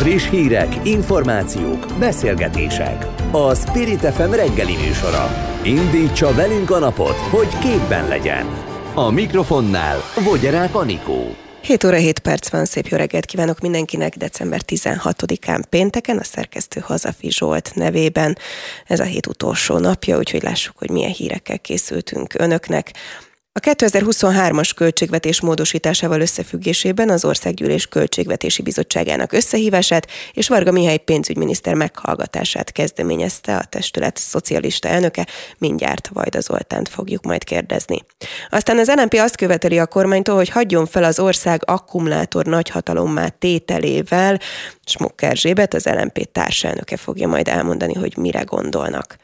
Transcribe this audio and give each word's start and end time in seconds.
Friss 0.00 0.28
hírek, 0.28 0.86
információk, 0.86 1.86
beszélgetések. 1.98 3.06
A 3.30 3.54
Spirit 3.54 4.00
FM 4.00 4.30
reggeli 4.30 4.76
műsora. 4.76 5.30
Indítsa 5.64 6.34
velünk 6.34 6.70
a 6.70 6.78
napot, 6.78 7.16
hogy 7.16 7.58
képben 7.58 8.08
legyen. 8.08 8.46
A 8.94 9.10
mikrofonnál 9.10 9.98
Vogyerák 10.24 10.74
Anikó. 10.74 11.36
7 11.62 11.84
óra 11.84 11.96
7 11.96 12.18
perc 12.18 12.50
van, 12.50 12.64
szép 12.64 12.86
jó 12.86 12.96
reggelt 12.96 13.24
kívánok 13.24 13.60
mindenkinek 13.60 14.16
december 14.16 14.60
16-án 14.66 15.62
pénteken, 15.68 16.18
a 16.18 16.24
szerkesztő 16.24 16.80
Hazafi 16.80 17.30
Zsolt 17.30 17.70
nevében. 17.74 18.38
Ez 18.86 19.00
a 19.00 19.04
hét 19.04 19.26
utolsó 19.26 19.78
napja, 19.78 20.18
úgyhogy 20.18 20.42
lássuk, 20.42 20.78
hogy 20.78 20.90
milyen 20.90 21.12
hírekkel 21.12 21.58
készültünk 21.58 22.34
önöknek. 22.38 22.92
A 23.52 23.60
2023-as 23.60 24.70
költségvetés 24.76 25.40
módosításával 25.40 26.20
összefüggésében 26.20 27.10
az 27.10 27.24
Országgyűlés 27.24 27.86
Költségvetési 27.86 28.62
Bizottságának 28.62 29.32
összehívását 29.32 30.06
és 30.32 30.48
Varga 30.48 30.72
Mihály 30.72 30.96
pénzügyminiszter 30.96 31.74
meghallgatását 31.74 32.72
kezdeményezte 32.72 33.56
a 33.56 33.64
testület 33.64 34.16
szocialista 34.16 34.88
elnöke, 34.88 35.26
mindjárt 35.58 36.08
Vajda 36.08 36.40
Zoltánt 36.40 36.88
fogjuk 36.88 37.24
majd 37.24 37.44
kérdezni. 37.44 38.04
Aztán 38.50 38.78
az 38.78 38.92
NMP 38.96 39.14
azt 39.14 39.36
követeli 39.36 39.78
a 39.78 39.86
kormánytól, 39.86 40.36
hogy 40.36 40.48
hagyjon 40.48 40.86
fel 40.86 41.04
az 41.04 41.18
ország 41.18 41.62
akkumulátor 41.64 42.44
nagyhatalommá 42.44 43.28
tételével, 43.28 44.40
Smukker 44.84 45.36
Zsébet, 45.36 45.74
az 45.74 45.84
LNP 45.84 46.32
társelnöke 46.32 46.96
fogja 46.96 47.28
majd 47.28 47.48
elmondani, 47.48 47.94
hogy 47.94 48.16
mire 48.16 48.42
gondolnak. 48.42 49.16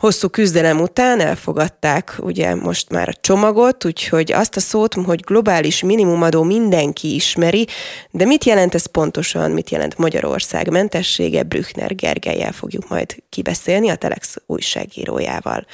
Hosszú 0.00 0.28
küzdelem 0.28 0.80
után 0.80 1.20
elfogadták 1.20 2.16
ugye 2.18 2.54
most 2.54 2.90
már 2.90 3.08
a 3.08 3.18
csomagot, 3.20 3.84
úgyhogy 3.84 4.32
azt 4.32 4.56
a 4.56 4.60
szót, 4.60 4.94
hogy 4.94 5.20
globális 5.20 5.82
minimumadó 5.82 6.42
mindenki 6.42 7.14
ismeri, 7.14 7.66
de 8.10 8.24
mit 8.24 8.44
jelent 8.44 8.74
ez 8.74 8.86
pontosan, 8.86 9.50
mit 9.50 9.70
jelent 9.70 9.98
Magyarország 9.98 10.70
mentessége, 10.70 11.42
Brückner 11.42 11.94
Gergelyel 11.94 12.52
fogjuk 12.52 12.88
majd 12.88 13.16
kibeszélni 13.28 13.88
a 13.88 13.94
Telex 13.94 14.36
újságírójával. 14.46 15.66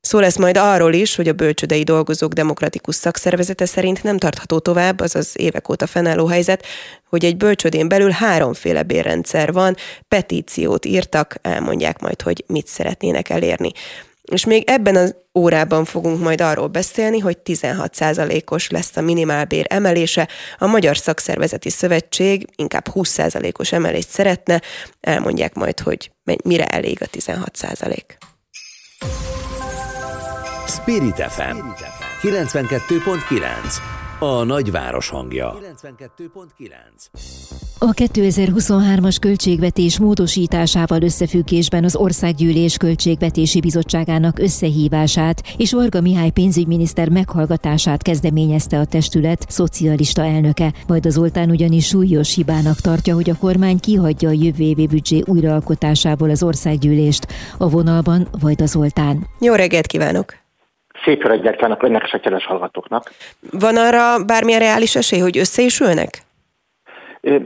Szó 0.00 0.18
lesz 0.18 0.36
majd 0.36 0.56
arról 0.56 0.92
is, 0.92 1.16
hogy 1.16 1.28
a 1.28 1.32
bölcsödei 1.32 1.82
dolgozók 1.82 2.32
demokratikus 2.32 2.94
szakszervezete 2.94 3.66
szerint 3.66 4.02
nem 4.02 4.18
tartható 4.18 4.58
tovább, 4.58 5.00
azaz 5.00 5.32
évek 5.34 5.68
óta 5.68 5.86
fennálló 5.86 6.26
helyzet, 6.26 6.66
hogy 7.08 7.24
egy 7.24 7.36
bölcsödén 7.36 7.88
belül 7.88 8.10
háromféle 8.10 8.82
bérrendszer 8.82 9.52
van, 9.52 9.76
petíciót 10.08 10.84
írtak, 10.84 11.34
elmondják 11.42 12.00
majd, 12.00 12.22
hogy 12.22 12.44
mit 12.46 12.66
szeretnének 12.66 13.28
elérni. 13.28 13.72
És 14.22 14.44
még 14.44 14.64
ebben 14.66 14.96
az 14.96 15.14
órában 15.38 15.84
fogunk 15.84 16.20
majd 16.20 16.40
arról 16.40 16.66
beszélni, 16.66 17.18
hogy 17.18 17.38
16%-os 17.44 18.70
lesz 18.70 18.96
a 18.96 19.00
minimálbér 19.00 19.66
emelése. 19.68 20.28
A 20.58 20.66
Magyar 20.66 20.96
Szakszervezeti 20.96 21.70
Szövetség 21.70 22.46
inkább 22.56 22.86
20%-os 22.94 23.72
emelést 23.72 24.08
szeretne. 24.08 24.62
Elmondják 25.00 25.54
majd, 25.54 25.80
hogy 25.80 26.10
mire 26.44 26.66
elég 26.66 26.98
a 27.02 27.06
16%. 27.06 28.29
Spirit 30.70 31.14
FM 31.14 31.56
92.9 32.22 33.98
a 34.18 34.44
nagyváros 34.44 35.08
hangja. 35.08 35.58
92.9 35.82 36.72
A 37.78 37.92
2023-as 37.92 39.16
költségvetés 39.20 39.98
módosításával 39.98 41.02
összefüggésben 41.02 41.84
az 41.84 41.96
Országgyűlés 41.96 42.76
Költségvetési 42.76 43.60
Bizottságának 43.60 44.38
összehívását 44.38 45.42
és 45.56 45.72
Varga 45.72 46.00
Mihály 46.00 46.30
pénzügyminiszter 46.30 47.08
meghallgatását 47.08 48.02
kezdeményezte 48.02 48.78
a 48.78 48.84
testület 48.84 49.44
szocialista 49.48 50.24
elnöke. 50.24 50.72
Majd 50.86 51.06
az 51.06 51.12
Zoltán 51.12 51.50
ugyanis 51.50 51.86
súlyos 51.86 52.34
hibának 52.34 52.80
tartja, 52.80 53.14
hogy 53.14 53.30
a 53.30 53.36
kormány 53.36 53.80
kihagyja 53.80 54.28
a 54.28 54.32
jövő 54.32 54.64
évi 54.64 54.86
büdzsé 54.86 55.22
újraalkotásából 55.26 56.30
az 56.30 56.42
országgyűlést. 56.42 57.26
A 57.58 57.68
vonalban 57.68 58.28
Vajda 58.40 58.66
Zoltán. 58.66 59.26
Jó 59.40 59.54
reggelt 59.54 59.86
kívánok! 59.86 60.49
Szép 61.04 61.22
reggelt 61.22 61.56
kívánok 61.56 61.82
önnek 61.82 62.02
és 62.04 62.12
a 62.12 62.18
kedves 62.18 62.46
hallgatóknak. 62.46 63.12
Van 63.50 63.76
arra 63.76 64.24
bármilyen 64.24 64.60
reális 64.60 64.96
esély, 64.96 65.20
hogy 65.20 65.38
össze 65.38 65.62
is 65.62 65.80
ülnek? 65.80 66.22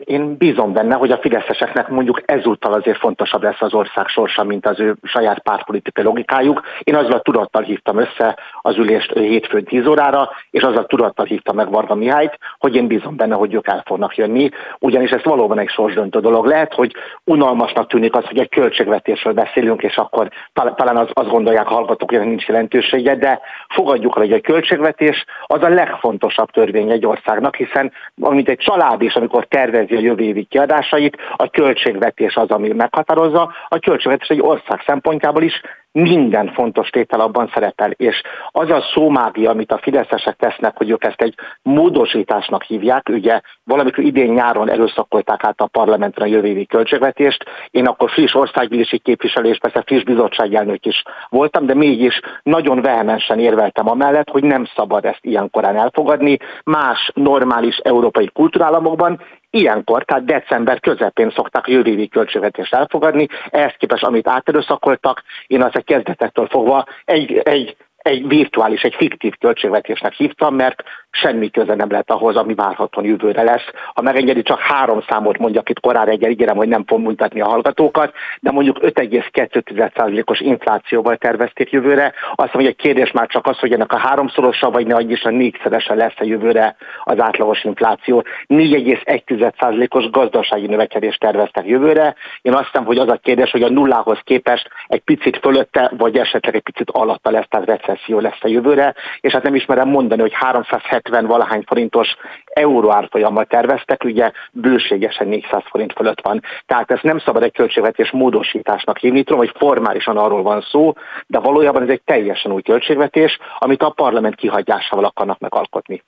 Én 0.04 0.36
bízom 0.36 0.72
benne, 0.72 0.94
hogy 0.94 1.10
a 1.10 1.18
fideszeseknek 1.18 1.88
mondjuk 1.88 2.22
ezúttal 2.24 2.72
azért 2.72 2.98
fontosabb 2.98 3.42
lesz 3.42 3.60
az 3.60 3.74
ország 3.74 4.08
sorsa, 4.08 4.44
mint 4.44 4.66
az 4.66 4.80
ő 4.80 4.94
saját 5.02 5.38
pártpolitikai 5.38 6.04
logikájuk. 6.04 6.62
Én 6.80 6.94
azzal 6.94 7.12
a 7.12 7.20
tudattal 7.20 7.62
hívtam 7.62 7.98
össze 7.98 8.38
az 8.60 8.76
ülést 8.76 9.12
hétfőn 9.12 9.64
10 9.64 9.86
órára, 9.86 10.30
és 10.50 10.62
azzal 10.62 10.82
a 10.82 10.86
tudattal 10.86 11.26
hívtam 11.26 11.56
meg 11.56 11.70
Varga 11.70 11.94
Mihályt, 11.94 12.38
hogy 12.58 12.74
én 12.74 12.86
bízom 12.86 13.16
benne, 13.16 13.34
hogy 13.34 13.54
ők 13.54 13.68
el 13.68 13.82
fognak 13.86 14.16
jönni, 14.16 14.48
ugyanis 14.78 15.10
ez 15.10 15.24
valóban 15.24 15.58
egy 15.58 15.68
sorsdöntő 15.68 16.20
dolog. 16.20 16.46
Lehet, 16.46 16.74
hogy 16.74 16.94
unalmasnak 17.24 17.88
tűnik 17.88 18.14
az, 18.14 18.24
hogy 18.24 18.38
egy 18.38 18.48
költségvetésről 18.48 19.32
beszélünk, 19.32 19.82
és 19.82 19.96
akkor 19.96 20.28
talán 20.52 20.96
az, 20.96 21.08
azt 21.12 21.28
gondolják 21.30 21.66
hallgatók, 21.66 22.10
hogy 22.10 22.20
nincs 22.20 22.46
jelentősége, 22.46 23.16
de 23.16 23.40
fogadjuk 23.68 24.16
el, 24.16 24.22
hogy 24.22 24.32
egy 24.32 24.42
költségvetés 24.42 25.24
az 25.46 25.62
a 25.62 25.68
legfontosabb 25.68 26.50
törvény 26.50 26.90
egy 26.90 27.06
országnak, 27.06 27.56
hiszen 27.56 27.92
amit 28.20 28.48
egy 28.48 28.58
család 28.58 29.02
is, 29.02 29.14
amikor 29.14 29.44
te 29.44 29.63
tervezi 29.64 29.94
a 29.94 30.00
jövő 30.00 30.22
évi 30.22 30.44
kiadásait, 30.44 31.16
a 31.36 31.50
költségvetés 31.50 32.36
az, 32.36 32.50
ami 32.50 32.68
meghatározza, 32.68 33.52
a 33.68 33.78
költségvetés 33.78 34.28
egy 34.28 34.40
ország 34.40 34.82
szempontjából 34.86 35.42
is 35.42 35.60
minden 35.94 36.52
fontos 36.52 36.88
tétel 36.88 37.20
abban 37.20 37.50
szerepel, 37.54 37.90
és 37.90 38.22
az 38.50 38.70
a 38.70 38.84
szómágia, 38.94 39.50
amit 39.50 39.72
a 39.72 39.78
fideszesek 39.78 40.36
tesznek, 40.36 40.76
hogy 40.76 40.90
ők 40.90 41.04
ezt 41.04 41.22
egy 41.22 41.34
módosításnak 41.62 42.62
hívják, 42.62 43.08
ugye 43.08 43.40
valamikor 43.64 44.04
idén 44.04 44.32
nyáron 44.32 44.70
erőszakolták 44.70 45.44
át 45.44 45.60
a 45.60 45.66
parlamentre 45.66 46.24
a 46.24 46.28
jövő 46.28 46.46
évi 46.46 46.66
költségvetést, 46.66 47.44
én 47.70 47.86
akkor 47.86 48.10
friss 48.10 48.34
országgyűlési 48.34 48.98
képviselés, 48.98 49.58
persze 49.58 49.82
friss 49.86 50.02
bizottságelnök 50.02 50.86
is 50.86 51.02
voltam, 51.28 51.66
de 51.66 51.74
mégis 51.74 52.20
nagyon 52.42 52.80
vehemensen 52.80 53.38
érveltem 53.38 53.88
amellett, 53.88 54.28
hogy 54.28 54.44
nem 54.44 54.64
szabad 54.76 55.04
ezt 55.04 55.24
ilyen 55.24 55.50
korán 55.50 55.76
elfogadni, 55.76 56.38
más 56.64 57.10
normális 57.14 57.76
európai 57.76 58.30
kultúrálamokban 58.32 59.20
Ilyenkor, 59.54 60.04
tehát 60.04 60.24
december 60.24 60.80
közepén 60.80 61.32
szokták 61.36 61.68
jövő 61.68 61.90
évi 61.90 62.08
költségvetést 62.08 62.74
elfogadni, 62.74 63.26
ehhez 63.50 63.74
képest 63.78 64.04
amit 64.04 64.28
áterőszakoltak, 64.28 65.22
én 65.46 65.62
az 65.62 65.70
egy 65.72 65.83
kezdetektől 65.84 66.46
fogva 66.46 66.84
egy, 67.04 67.36
egy 67.36 67.76
egy 68.04 68.28
virtuális, 68.28 68.82
egy 68.82 68.94
fiktív 68.94 69.34
költségvetésnek 69.38 70.12
hívtam, 70.12 70.54
mert 70.54 70.82
semmi 71.14 71.50
köze 71.50 71.74
nem 71.74 71.90
lehet 71.90 72.10
ahhoz, 72.10 72.36
ami 72.36 72.54
várhatóan 72.54 73.06
jövőre 73.06 73.42
lesz. 73.42 73.64
Ha 73.94 74.02
megengedi, 74.02 74.42
csak 74.42 74.58
három 74.58 75.02
számot 75.08 75.38
mondjak 75.38 75.68
itt 75.68 75.80
korán 75.80 76.04
reggel, 76.04 76.30
ígérem, 76.30 76.56
hogy 76.56 76.68
nem 76.68 76.84
fogom 76.86 77.04
mutatni 77.04 77.40
a 77.40 77.48
hallgatókat, 77.48 78.14
de 78.40 78.50
mondjuk 78.50 78.78
5,2%-os 78.80 80.40
inflációval 80.40 81.16
tervezték 81.16 81.70
jövőre. 81.70 82.12
Azt 82.34 82.52
hogy 82.52 82.66
egy 82.66 82.76
kérdés 82.76 83.12
már 83.12 83.26
csak 83.26 83.46
az, 83.46 83.58
hogy 83.58 83.72
ennek 83.72 83.92
a 83.92 83.98
háromszorosa, 83.98 84.70
vagy 84.70 84.86
ne 84.86 85.00
is 85.00 85.22
a 85.22 85.30
négyszerese 85.30 85.94
lesz 85.94 86.14
a 86.16 86.24
jövőre 86.24 86.76
az 87.04 87.20
átlagos 87.20 87.64
infláció. 87.64 88.24
4,1%-os 88.48 90.10
gazdasági 90.10 90.66
növekedést 90.66 91.20
terveztek 91.20 91.66
jövőre. 91.66 92.14
Én 92.42 92.52
azt 92.52 92.64
hiszem, 92.64 92.84
hogy 92.84 92.98
az 92.98 93.08
a 93.08 93.18
kérdés, 93.22 93.50
hogy 93.50 93.62
a 93.62 93.70
nullához 93.70 94.18
képest 94.24 94.68
egy 94.86 95.00
picit 95.00 95.38
fölötte, 95.38 95.90
vagy 95.96 96.16
esetleg 96.16 96.54
egy 96.54 96.62
picit 96.62 96.90
alatta 96.90 97.30
lesz, 97.30 97.46
tehát 97.48 97.66
recesszió 97.66 98.18
lesz 98.18 98.38
a 98.40 98.48
jövőre, 98.48 98.94
és 99.20 99.32
hát 99.32 99.42
nem 99.42 99.54
ismerem 99.54 99.88
mondani, 99.88 100.20
hogy 100.20 100.34
370 100.34 101.03
valahány 101.10 101.62
forintos 101.66 102.08
euró 102.44 102.92
árfolyammal 102.92 103.44
terveztek, 103.44 104.04
ugye 104.04 104.30
bőségesen 104.52 105.28
400 105.28 105.62
forint 105.64 105.92
fölött 105.92 106.20
van. 106.20 106.42
Tehát 106.66 106.90
ezt 106.90 107.02
nem 107.02 107.18
szabad 107.18 107.42
egy 107.42 107.52
költségvetés 107.52 108.10
módosításnak 108.10 108.98
hívni, 108.98 109.22
tudom, 109.22 109.38
hogy 109.38 109.54
formálisan 109.56 110.16
arról 110.16 110.42
van 110.42 110.60
szó, 110.70 110.92
de 111.26 111.38
valójában 111.38 111.82
ez 111.82 111.88
egy 111.88 112.02
teljesen 112.04 112.52
új 112.52 112.62
költségvetés, 112.62 113.38
amit 113.58 113.82
a 113.82 113.90
parlament 113.90 114.34
kihagyásával 114.34 115.04
akarnak 115.04 115.38
megalkotni. 115.38 116.02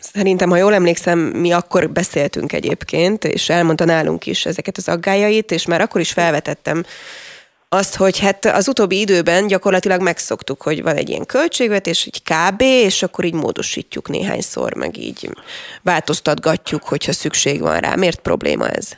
Szerintem, 0.00 0.50
ha 0.50 0.56
jól 0.56 0.74
emlékszem, 0.74 1.18
mi 1.18 1.52
akkor 1.52 1.90
beszéltünk 1.90 2.52
egyébként, 2.52 3.24
és 3.24 3.48
elmondta 3.48 3.84
nálunk 3.84 4.26
is 4.26 4.46
ezeket 4.46 4.76
az 4.76 4.88
aggájait, 4.88 5.50
és 5.50 5.66
már 5.66 5.80
akkor 5.80 6.00
is 6.00 6.12
felvetettem 6.12 6.82
azt, 7.68 7.96
hogy 7.96 8.18
hát 8.18 8.44
az 8.44 8.68
utóbbi 8.68 9.00
időben 9.00 9.46
gyakorlatilag 9.46 10.00
megszoktuk, 10.00 10.62
hogy 10.62 10.82
van 10.82 10.96
egy 10.96 11.08
ilyen 11.08 11.26
költségvetés, 11.26 12.06
egy 12.06 12.22
kb, 12.22 12.60
és 12.60 13.02
akkor 13.02 13.24
így 13.24 13.34
módosítjuk 13.34 14.08
néhányszor, 14.08 14.74
meg 14.74 14.96
így 14.96 15.30
változtatgatjuk, 15.82 16.84
hogyha 16.84 17.12
szükség 17.12 17.60
van 17.60 17.78
rá. 17.78 17.94
Miért 17.94 18.20
probléma 18.20 18.68
ez? 18.68 18.88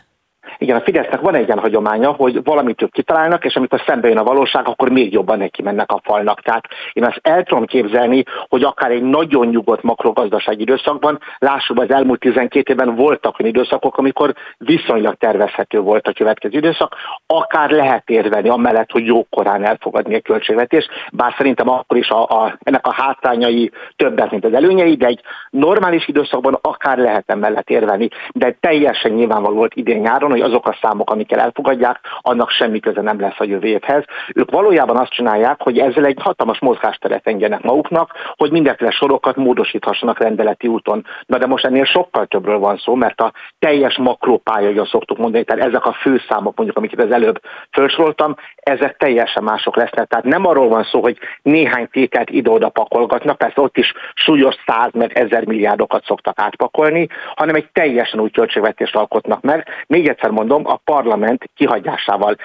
Igen, 0.61 0.77
a 0.77 0.81
Fidesznek 0.81 1.21
van 1.21 1.35
egy 1.35 1.47
ilyen 1.47 1.59
hagyománya, 1.59 2.11
hogy 2.11 2.45
valamit 2.45 2.83
ők 2.83 2.93
kitalálnak, 2.93 3.45
és 3.45 3.57
amikor 3.57 3.83
szembe 3.87 4.09
jön 4.09 4.17
a 4.17 4.25
valóság, 4.25 4.69
akkor 4.69 4.89
még 4.89 5.13
jobban 5.13 5.39
neki 5.39 5.63
mennek 5.63 5.93
a 5.93 6.01
falnak. 6.05 6.41
Tehát 6.43 6.65
én 6.93 7.05
azt 7.05 7.21
el 7.23 7.43
tudom 7.43 7.65
képzelni, 7.65 8.23
hogy 8.49 8.63
akár 8.63 8.91
egy 8.91 9.03
nagyon 9.03 9.47
nyugodt 9.47 9.83
makrogazdasági 9.83 10.61
időszakban, 10.61 11.19
lássuk, 11.39 11.81
az 11.81 11.91
elmúlt 11.91 12.21
12 12.21 12.73
évben 12.73 12.95
voltak 12.95 13.39
olyan 13.39 13.53
időszakok, 13.53 13.99
amikor 13.99 14.35
viszonylag 14.59 15.15
tervezhető 15.15 15.81
volt 15.81 16.07
a 16.09 16.13
következő 16.13 16.57
időszak, 16.57 16.97
akár 17.27 17.71
lehet 17.71 18.11
érvelni 18.11 18.49
amellett, 18.49 18.91
hogy 18.91 19.07
jókorán 19.07 19.65
elfogadni 19.65 20.15
a 20.15 20.21
költségvetés, 20.21 20.89
bár 21.13 21.35
szerintem 21.37 21.69
akkor 21.69 21.97
is 21.97 22.09
a, 22.09 22.23
a, 22.23 22.59
ennek 22.63 22.87
a 22.87 22.93
hátrányai 22.93 23.71
többet, 23.97 24.31
mint 24.31 24.45
az 24.45 24.55
előnyei, 24.55 24.95
de 24.95 25.07
egy 25.07 25.21
normális 25.51 26.09
időszakban 26.09 26.59
akár 26.63 26.99
lehet 26.99 27.25
emellett 27.27 27.71
érvelni, 27.71 28.09
de 28.33 28.57
teljesen 28.61 29.11
nyilvánvaló 29.13 29.55
volt 29.55 29.75
idén 29.75 30.01
nyáron, 30.01 30.31
hogy 30.31 30.49
azok 30.51 30.69
a 30.69 30.79
számok, 30.81 31.11
amikkel 31.11 31.39
elfogadják, 31.39 32.01
annak 32.21 32.51
semmi 32.51 32.81
köze 32.81 33.01
nem 33.01 33.21
lesz 33.21 33.39
a 33.41 33.45
jövő 33.45 33.67
évhez. 33.67 34.05
Ők 34.35 34.51
valójában 34.51 34.97
azt 34.97 35.13
csinálják, 35.13 35.63
hogy 35.63 35.79
ezzel 35.79 36.05
egy 36.05 36.19
hatalmas 36.21 36.59
mozgásteret 36.59 37.27
engednek 37.27 37.63
maguknak, 37.63 38.13
hogy 38.37 38.51
mindenféle 38.51 38.91
sorokat 38.91 39.37
módosíthassanak 39.37 40.19
rendeleti 40.19 40.67
úton. 40.67 41.07
Na 41.27 41.39
de 41.39 41.47
most 41.47 41.65
ennél 41.65 41.85
sokkal 41.85 42.27
többről 42.27 42.59
van 42.59 42.77
szó, 42.77 42.95
mert 42.95 43.21
a 43.21 43.33
teljes 43.59 43.97
makrópályaja 43.99 44.85
szoktuk 44.85 45.19
mondani, 45.19 45.45
tehát 45.45 45.67
ezek 45.67 45.87
a 45.87 45.93
főszámok, 45.93 46.57
mondjuk, 46.57 46.79
amiket 46.79 47.01
az 47.01 47.11
előbb 47.11 47.41
felsoroltam, 47.71 48.35
ezek 48.57 48.97
teljesen 48.97 49.43
mások 49.43 49.77
lesznek. 49.77 50.07
Tehát 50.09 50.25
nem 50.25 50.47
arról 50.47 50.69
van 50.69 50.85
szó, 50.85 51.01
hogy 51.01 51.19
néhány 51.43 51.89
tételt 51.89 52.31
ide-oda 52.31 52.69
pakolgatnak, 52.69 53.39
persze 53.39 53.61
ott 53.61 53.77
is 53.77 53.93
súlyos 54.15 54.55
száz, 54.67 54.91
meg 54.93 55.19
ezer 55.19 55.47
milliárdokat 55.47 56.05
szoktak 56.05 56.39
átpakolni, 56.41 57.09
hanem 57.35 57.55
egy 57.55 57.69
teljesen 57.73 58.21
új 58.21 58.31
költségvetést 58.31 58.97
alkotnak 58.97 59.43
meg. 59.43 59.67
Még 59.87 60.09
egyszer 60.09 60.31
mondom, 60.41 60.67
a 60.67 60.77
parlament 60.77 61.51
kihagyásával. 61.55 62.37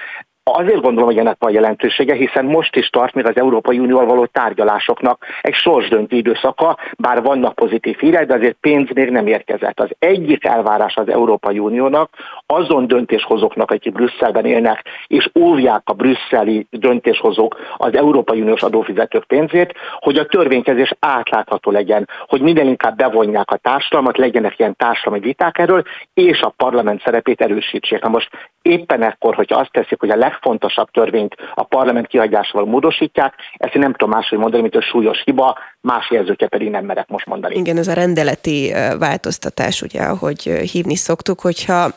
Azért 0.52 0.80
gondolom, 0.80 1.08
hogy 1.08 1.18
ennek 1.18 1.36
van 1.38 1.52
jelentősége, 1.52 2.14
hiszen 2.14 2.44
most 2.44 2.76
is 2.76 2.88
tart 2.88 3.14
még 3.14 3.26
az 3.26 3.36
Európai 3.36 3.78
Unióval 3.78 4.06
való 4.06 4.26
tárgyalásoknak 4.26 5.24
egy 5.40 5.54
sorsdöntő 5.54 6.16
időszaka, 6.16 6.78
bár 6.98 7.22
vannak 7.22 7.54
pozitív 7.54 7.98
hírek, 7.98 8.26
de 8.26 8.34
azért 8.34 8.56
pénz 8.60 8.88
még 8.94 9.10
nem 9.10 9.26
érkezett. 9.26 9.80
Az 9.80 9.88
egyik 9.98 10.44
elvárás 10.44 10.96
az 10.96 11.08
Európai 11.08 11.58
Uniónak 11.58 12.10
azon 12.46 12.86
döntéshozóknak, 12.86 13.70
akik 13.70 13.92
Brüsszelben 13.92 14.44
élnek, 14.44 14.82
és 15.06 15.30
óvják 15.38 15.82
a 15.84 15.92
brüsszeli 15.92 16.66
döntéshozók 16.70 17.56
az 17.76 17.96
Európai 17.96 18.40
Uniós 18.40 18.62
adófizetők 18.62 19.24
pénzét, 19.24 19.74
hogy 19.98 20.16
a 20.16 20.26
törvénykezés 20.26 20.94
átlátható 20.98 21.70
legyen, 21.70 22.08
hogy 22.26 22.40
minden 22.40 22.66
inkább 22.66 22.96
bevonják 22.96 23.50
a 23.50 23.56
társadalmat, 23.56 24.18
legyenek 24.18 24.58
ilyen 24.58 24.76
társadalmi 24.76 25.24
viták 25.24 25.58
erről, 25.58 25.82
és 26.14 26.40
a 26.40 26.54
parlament 26.56 27.02
szerepét 27.02 27.40
erősítsék. 27.40 28.02
Na 28.02 28.08
most 28.08 28.28
éppen 28.62 29.02
ekkor, 29.02 29.34
hogyha 29.34 29.58
azt 29.58 29.72
teszik, 29.72 30.00
hogy 30.00 30.10
a 30.10 30.16
legfontosabb 30.36 30.90
törvényt 30.90 31.34
a 31.54 31.64
parlament 31.64 32.06
kihagyásával 32.06 32.64
módosítják, 32.64 33.34
ezt 33.56 33.74
én 33.74 33.80
nem 33.80 33.92
tudom 33.92 34.10
máshogy 34.10 34.38
mondani, 34.38 34.62
mint 34.62 34.76
a 34.76 34.80
súlyos 34.80 35.22
hiba, 35.24 35.58
más 35.80 36.10
jelzőket 36.10 36.48
pedig 36.48 36.70
nem 36.70 36.84
merek 36.84 37.08
most 37.08 37.26
mondani. 37.26 37.56
Igen, 37.56 37.76
ez 37.76 37.88
a 37.88 37.92
rendeleti 37.92 38.72
változtatás, 38.98 39.82
ugye, 39.82 40.02
ahogy 40.02 40.42
hívni 40.42 40.96
szoktuk, 40.96 41.40
hogyha 41.40 41.88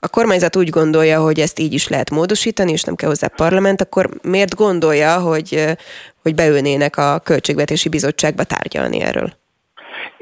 a 0.00 0.08
kormányzat 0.08 0.56
úgy 0.56 0.70
gondolja, 0.70 1.20
hogy 1.20 1.38
ezt 1.38 1.58
így 1.58 1.72
is 1.72 1.88
lehet 1.88 2.10
módosítani, 2.10 2.72
és 2.72 2.82
nem 2.82 2.94
kell 2.94 3.08
hozzá 3.08 3.26
parlament, 3.36 3.80
akkor 3.80 4.08
miért 4.22 4.54
gondolja, 4.54 5.18
hogy, 5.20 5.64
hogy 6.22 6.34
beülnének 6.34 6.96
a 6.96 7.18
Költségvetési 7.24 7.88
Bizottságba 7.88 8.42
tárgyalni 8.44 9.00
erről? 9.00 9.32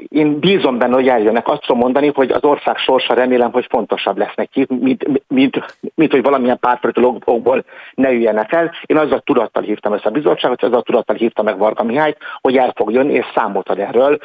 Én 0.09 0.39
bízom 0.39 0.77
benne, 0.77 0.93
hogy 0.93 1.07
eljönnek. 1.07 1.47
Azt 1.47 1.61
tudom 1.61 1.77
mondani, 1.77 2.11
hogy 2.13 2.31
az 2.31 2.43
ország 2.43 2.77
sorsa 2.77 3.13
remélem, 3.13 3.51
hogy 3.51 3.65
fontosabb 3.69 4.17
lesz 4.17 4.35
neki, 4.35 4.65
mint, 4.79 5.27
mint, 5.27 5.77
mint 5.95 6.11
hogy 6.11 6.21
valamilyen 6.21 6.59
pártpolitikai 6.59 7.61
ne 7.93 8.11
üljenek 8.11 8.51
el. 8.51 8.71
Én 8.85 8.97
azzal 8.97 9.19
tudattal 9.19 9.63
hívtam 9.63 9.93
ezt 9.93 10.05
a 10.05 10.09
bizottságot, 10.09 10.63
azzal 10.63 10.81
tudattal 10.81 11.15
hívtam 11.15 11.45
meg 11.45 11.57
Varga 11.57 11.83
Mihályt, 11.83 12.17
hogy 12.41 12.57
el 12.57 12.73
fog 12.75 12.91
jönni, 12.91 13.13
és 13.13 13.25
számot 13.35 13.69
ad 13.69 13.79
erről. 13.79 14.17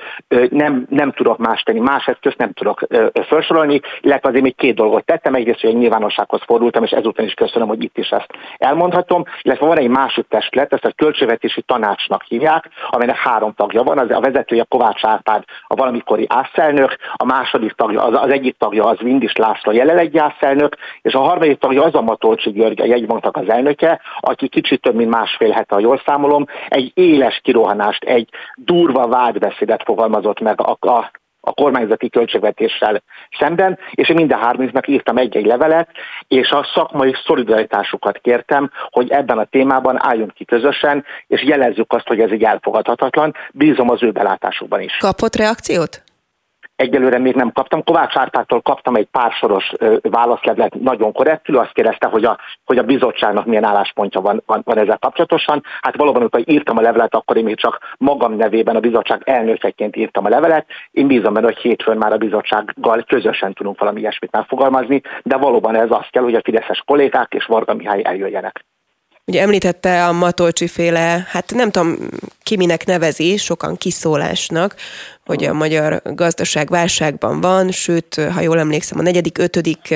Nem, 0.51 0.87
nem 0.91 1.13
tudok 1.13 1.39
más 1.39 1.63
tenni, 1.63 1.81
más 1.81 2.07
eszközt 2.07 2.39
nem 2.39 2.53
tudok 2.53 2.87
felsorolni, 3.29 3.81
illetve 4.01 4.29
azért 4.29 4.45
még 4.45 4.57
két 4.57 4.75
dolgot 4.75 5.05
tettem. 5.05 5.35
Egyrészt, 5.35 5.61
hogy 5.61 5.71
egy 5.71 5.77
nyilvánossághoz 5.77 6.41
fordultam, 6.47 6.85
és 6.85 6.91
ezután 6.91 7.27
is 7.27 7.35
köszönöm, 7.35 7.69
hogy 7.69 7.83
itt 7.83 7.99
is 7.99 8.09
ezt 8.09 8.31
elmondhatom. 8.59 9.25
Illetve 9.43 9.67
van 9.67 9.79
egy 9.79 9.89
másik 9.89 10.27
testület, 10.29 10.73
ezt 10.73 10.85
a 10.85 10.93
költségvetési 10.97 11.63
tanácsnak 11.63 12.23
hívják, 12.23 12.69
amelynek 12.91 13.17
három 13.17 13.55
tagja 13.55 13.83
van. 13.83 13.99
Az, 13.99 14.11
a 14.11 14.21
vezetője 14.21 14.65
Kovács 14.69 15.05
Árpád, 15.05 15.45
a 15.73 15.75
valamikori 15.75 16.27
ászelnök, 16.29 16.97
a 17.15 17.25
második 17.25 17.73
tagja, 17.73 18.03
az, 18.03 18.15
az 18.23 18.31
egyik 18.31 18.57
tagja 18.59 18.85
az 18.85 18.99
Vindis 18.99 19.37
László 19.37 19.73
jelenlegi 19.73 20.19
ászelnök, 20.19 20.77
és 21.03 21.15
a 21.15 21.21
harmadik 21.21 21.59
tagja 21.59 21.83
az 21.83 21.95
a 21.95 22.01
Matolcsi 22.01 22.51
György, 22.51 22.81
a 22.81 22.85
jegybanknak 22.85 23.37
az 23.37 23.49
elnöke, 23.49 24.01
aki 24.21 24.49
kicsit 24.49 24.81
több 24.81 24.95
mint 24.95 25.11
másfél 25.11 25.51
hete, 25.51 25.75
ha 25.75 25.81
jól 25.81 26.03
számolom, 26.05 26.47
egy 26.69 26.91
éles 26.95 27.41
kirohanást, 27.43 28.05
egy 28.05 28.29
durva 28.57 29.07
vádbeszédet 29.07 29.83
fogalmazott 29.85 30.41
meg 30.41 30.61
a, 30.61 30.77
a 30.81 31.11
a 31.45 31.53
kormányzati 31.53 32.09
költségvetéssel 32.09 33.03
szemben, 33.39 33.79
és 33.91 34.09
én 34.09 34.17
minden 34.17 34.39
hárminknak 34.39 34.89
írtam 34.89 35.17
egy-egy 35.17 35.47
levelet, 35.47 35.89
és 36.29 36.51
a 36.51 36.71
szakmai 36.75 37.15
szolidaritásukat 37.25 38.19
kértem, 38.19 38.71
hogy 38.91 39.11
ebben 39.11 39.39
a 39.39 39.45
témában 39.45 40.05
álljunk 40.05 40.35
ki 40.35 40.45
közösen, 40.45 41.05
és 41.27 41.43
jelezzük 41.45 41.93
azt, 41.93 42.07
hogy 42.07 42.21
ez 42.21 42.31
egy 42.31 42.43
elfogadhatatlan. 42.43 43.35
Bízom 43.53 43.91
az 43.91 44.03
ő 44.03 44.11
belátásukban 44.11 44.81
is. 44.81 44.97
Kapott 44.97 45.37
reakciót? 45.37 46.03
Egyelőre 46.77 47.19
még 47.19 47.35
nem 47.35 47.53
kaptam. 47.53 47.85
Kovács 47.85 48.17
Árpától 48.17 48.61
kaptam 48.61 48.95
egy 48.95 49.09
pár 49.11 49.33
soros 49.33 49.73
válaszlevelet 50.03 50.75
nagyon 50.75 51.13
korrektül, 51.13 51.59
azt 51.59 51.73
kérdezte, 51.73 52.07
hogy 52.07 52.25
a, 52.25 52.39
hogy 52.65 52.79
a 52.79 52.83
bizottságnak 52.83 53.47
milyen 53.47 53.65
álláspontja 53.65 54.21
van, 54.21 54.43
van, 54.47 54.63
van 54.65 54.79
ezzel 54.79 54.99
kapcsolatosan. 54.99 55.63
Hát 55.81 55.97
valóban, 55.97 56.21
amikor 56.21 56.43
írtam 56.45 56.77
a 56.77 56.81
levelet, 56.81 57.15
akkor 57.15 57.37
én 57.37 57.45
még 57.45 57.57
csak 57.57 57.79
magam 57.99 58.37
nevében 58.37 58.77
a 58.77 58.81
bizottság 58.81 59.23
elnökeként 59.25 59.97
írtam 59.97 60.25
a 60.25 60.29
levelet. 60.29 60.67
Én 60.91 61.07
bízom 61.07 61.33
benne, 61.33 61.47
hogy 61.47 61.59
hétfőn 61.59 61.97
már 61.97 62.13
a 62.13 62.17
bizottsággal 62.17 63.05
közösen 63.09 63.53
tudunk 63.53 63.79
valami 63.79 64.01
ilyesmit 64.01 64.33
megfogalmazni, 64.33 65.01
de 65.23 65.37
valóban 65.37 65.75
ez 65.75 65.91
azt 65.91 66.11
kell, 66.11 66.23
hogy 66.23 66.35
a 66.35 66.43
fideszes 66.45 66.83
kollégák 66.87 67.33
és 67.35 67.45
Varga 67.45 67.75
Mihály 67.75 68.03
eljöjjenek. 68.05 68.65
Ugye 69.25 69.41
említette 69.41 70.07
a 70.07 70.13
Matolcsi 70.13 70.67
féle, 70.67 71.27
hát 71.29 71.53
nem 71.55 71.71
tudom 71.71 71.97
ki 72.43 72.57
minek 72.57 72.85
nevezi, 72.85 73.37
sokan 73.37 73.77
kiszólásnak, 73.77 74.75
hogy 75.25 75.45
a 75.45 75.53
magyar 75.53 76.03
gazdaság 76.05 76.69
válságban 76.69 77.41
van, 77.41 77.71
sőt, 77.71 78.21
ha 78.33 78.41
jól 78.41 78.59
emlékszem, 78.59 78.99
a 78.99 79.03
negyedik, 79.03 79.39
ötödik 79.39 79.95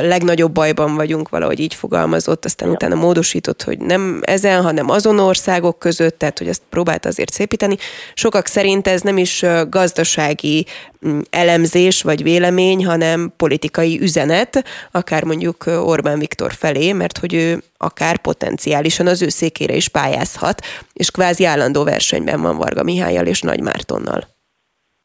legnagyobb 0.00 0.52
bajban 0.52 0.94
vagyunk, 0.94 1.28
valahogy 1.28 1.60
így 1.60 1.74
fogalmazott, 1.74 2.44
aztán 2.44 2.68
ja. 2.68 2.74
utána 2.74 2.94
módosított, 2.94 3.62
hogy 3.62 3.78
nem 3.78 4.20
ezen, 4.22 4.62
hanem 4.62 4.90
azon 4.90 5.18
országok 5.18 5.78
között, 5.78 6.18
tehát 6.18 6.38
hogy 6.38 6.48
ezt 6.48 6.62
próbált 6.70 7.06
azért 7.06 7.32
szépíteni. 7.32 7.76
Sokak 8.14 8.46
szerint 8.46 8.88
ez 8.88 9.00
nem 9.00 9.18
is 9.18 9.44
gazdasági 9.68 10.66
mm, 11.06 11.20
elemzés 11.30 12.02
vagy 12.02 12.22
vélemény, 12.22 12.86
hanem 12.86 13.32
politikai 13.36 14.00
üzenet, 14.00 14.64
akár 14.90 15.24
mondjuk 15.24 15.64
Orbán 15.66 16.18
Viktor 16.18 16.52
felé, 16.52 16.92
mert 16.92 17.18
hogy 17.18 17.34
ő 17.34 17.62
akár 17.76 18.18
potenciálisan 18.18 19.06
az 19.06 19.22
ő 19.22 19.28
székére 19.28 19.74
is 19.74 19.88
pályázhat, 19.88 20.66
és 20.92 21.10
kvázi 21.10 21.44
állandó 21.44 21.84
versenyben 21.84 22.42
van 22.42 22.56
Varga 22.56 22.82
Mihályjal 22.82 23.26
és 23.26 23.40
Nagy 23.40 23.60
Mártonnal. 23.60 24.31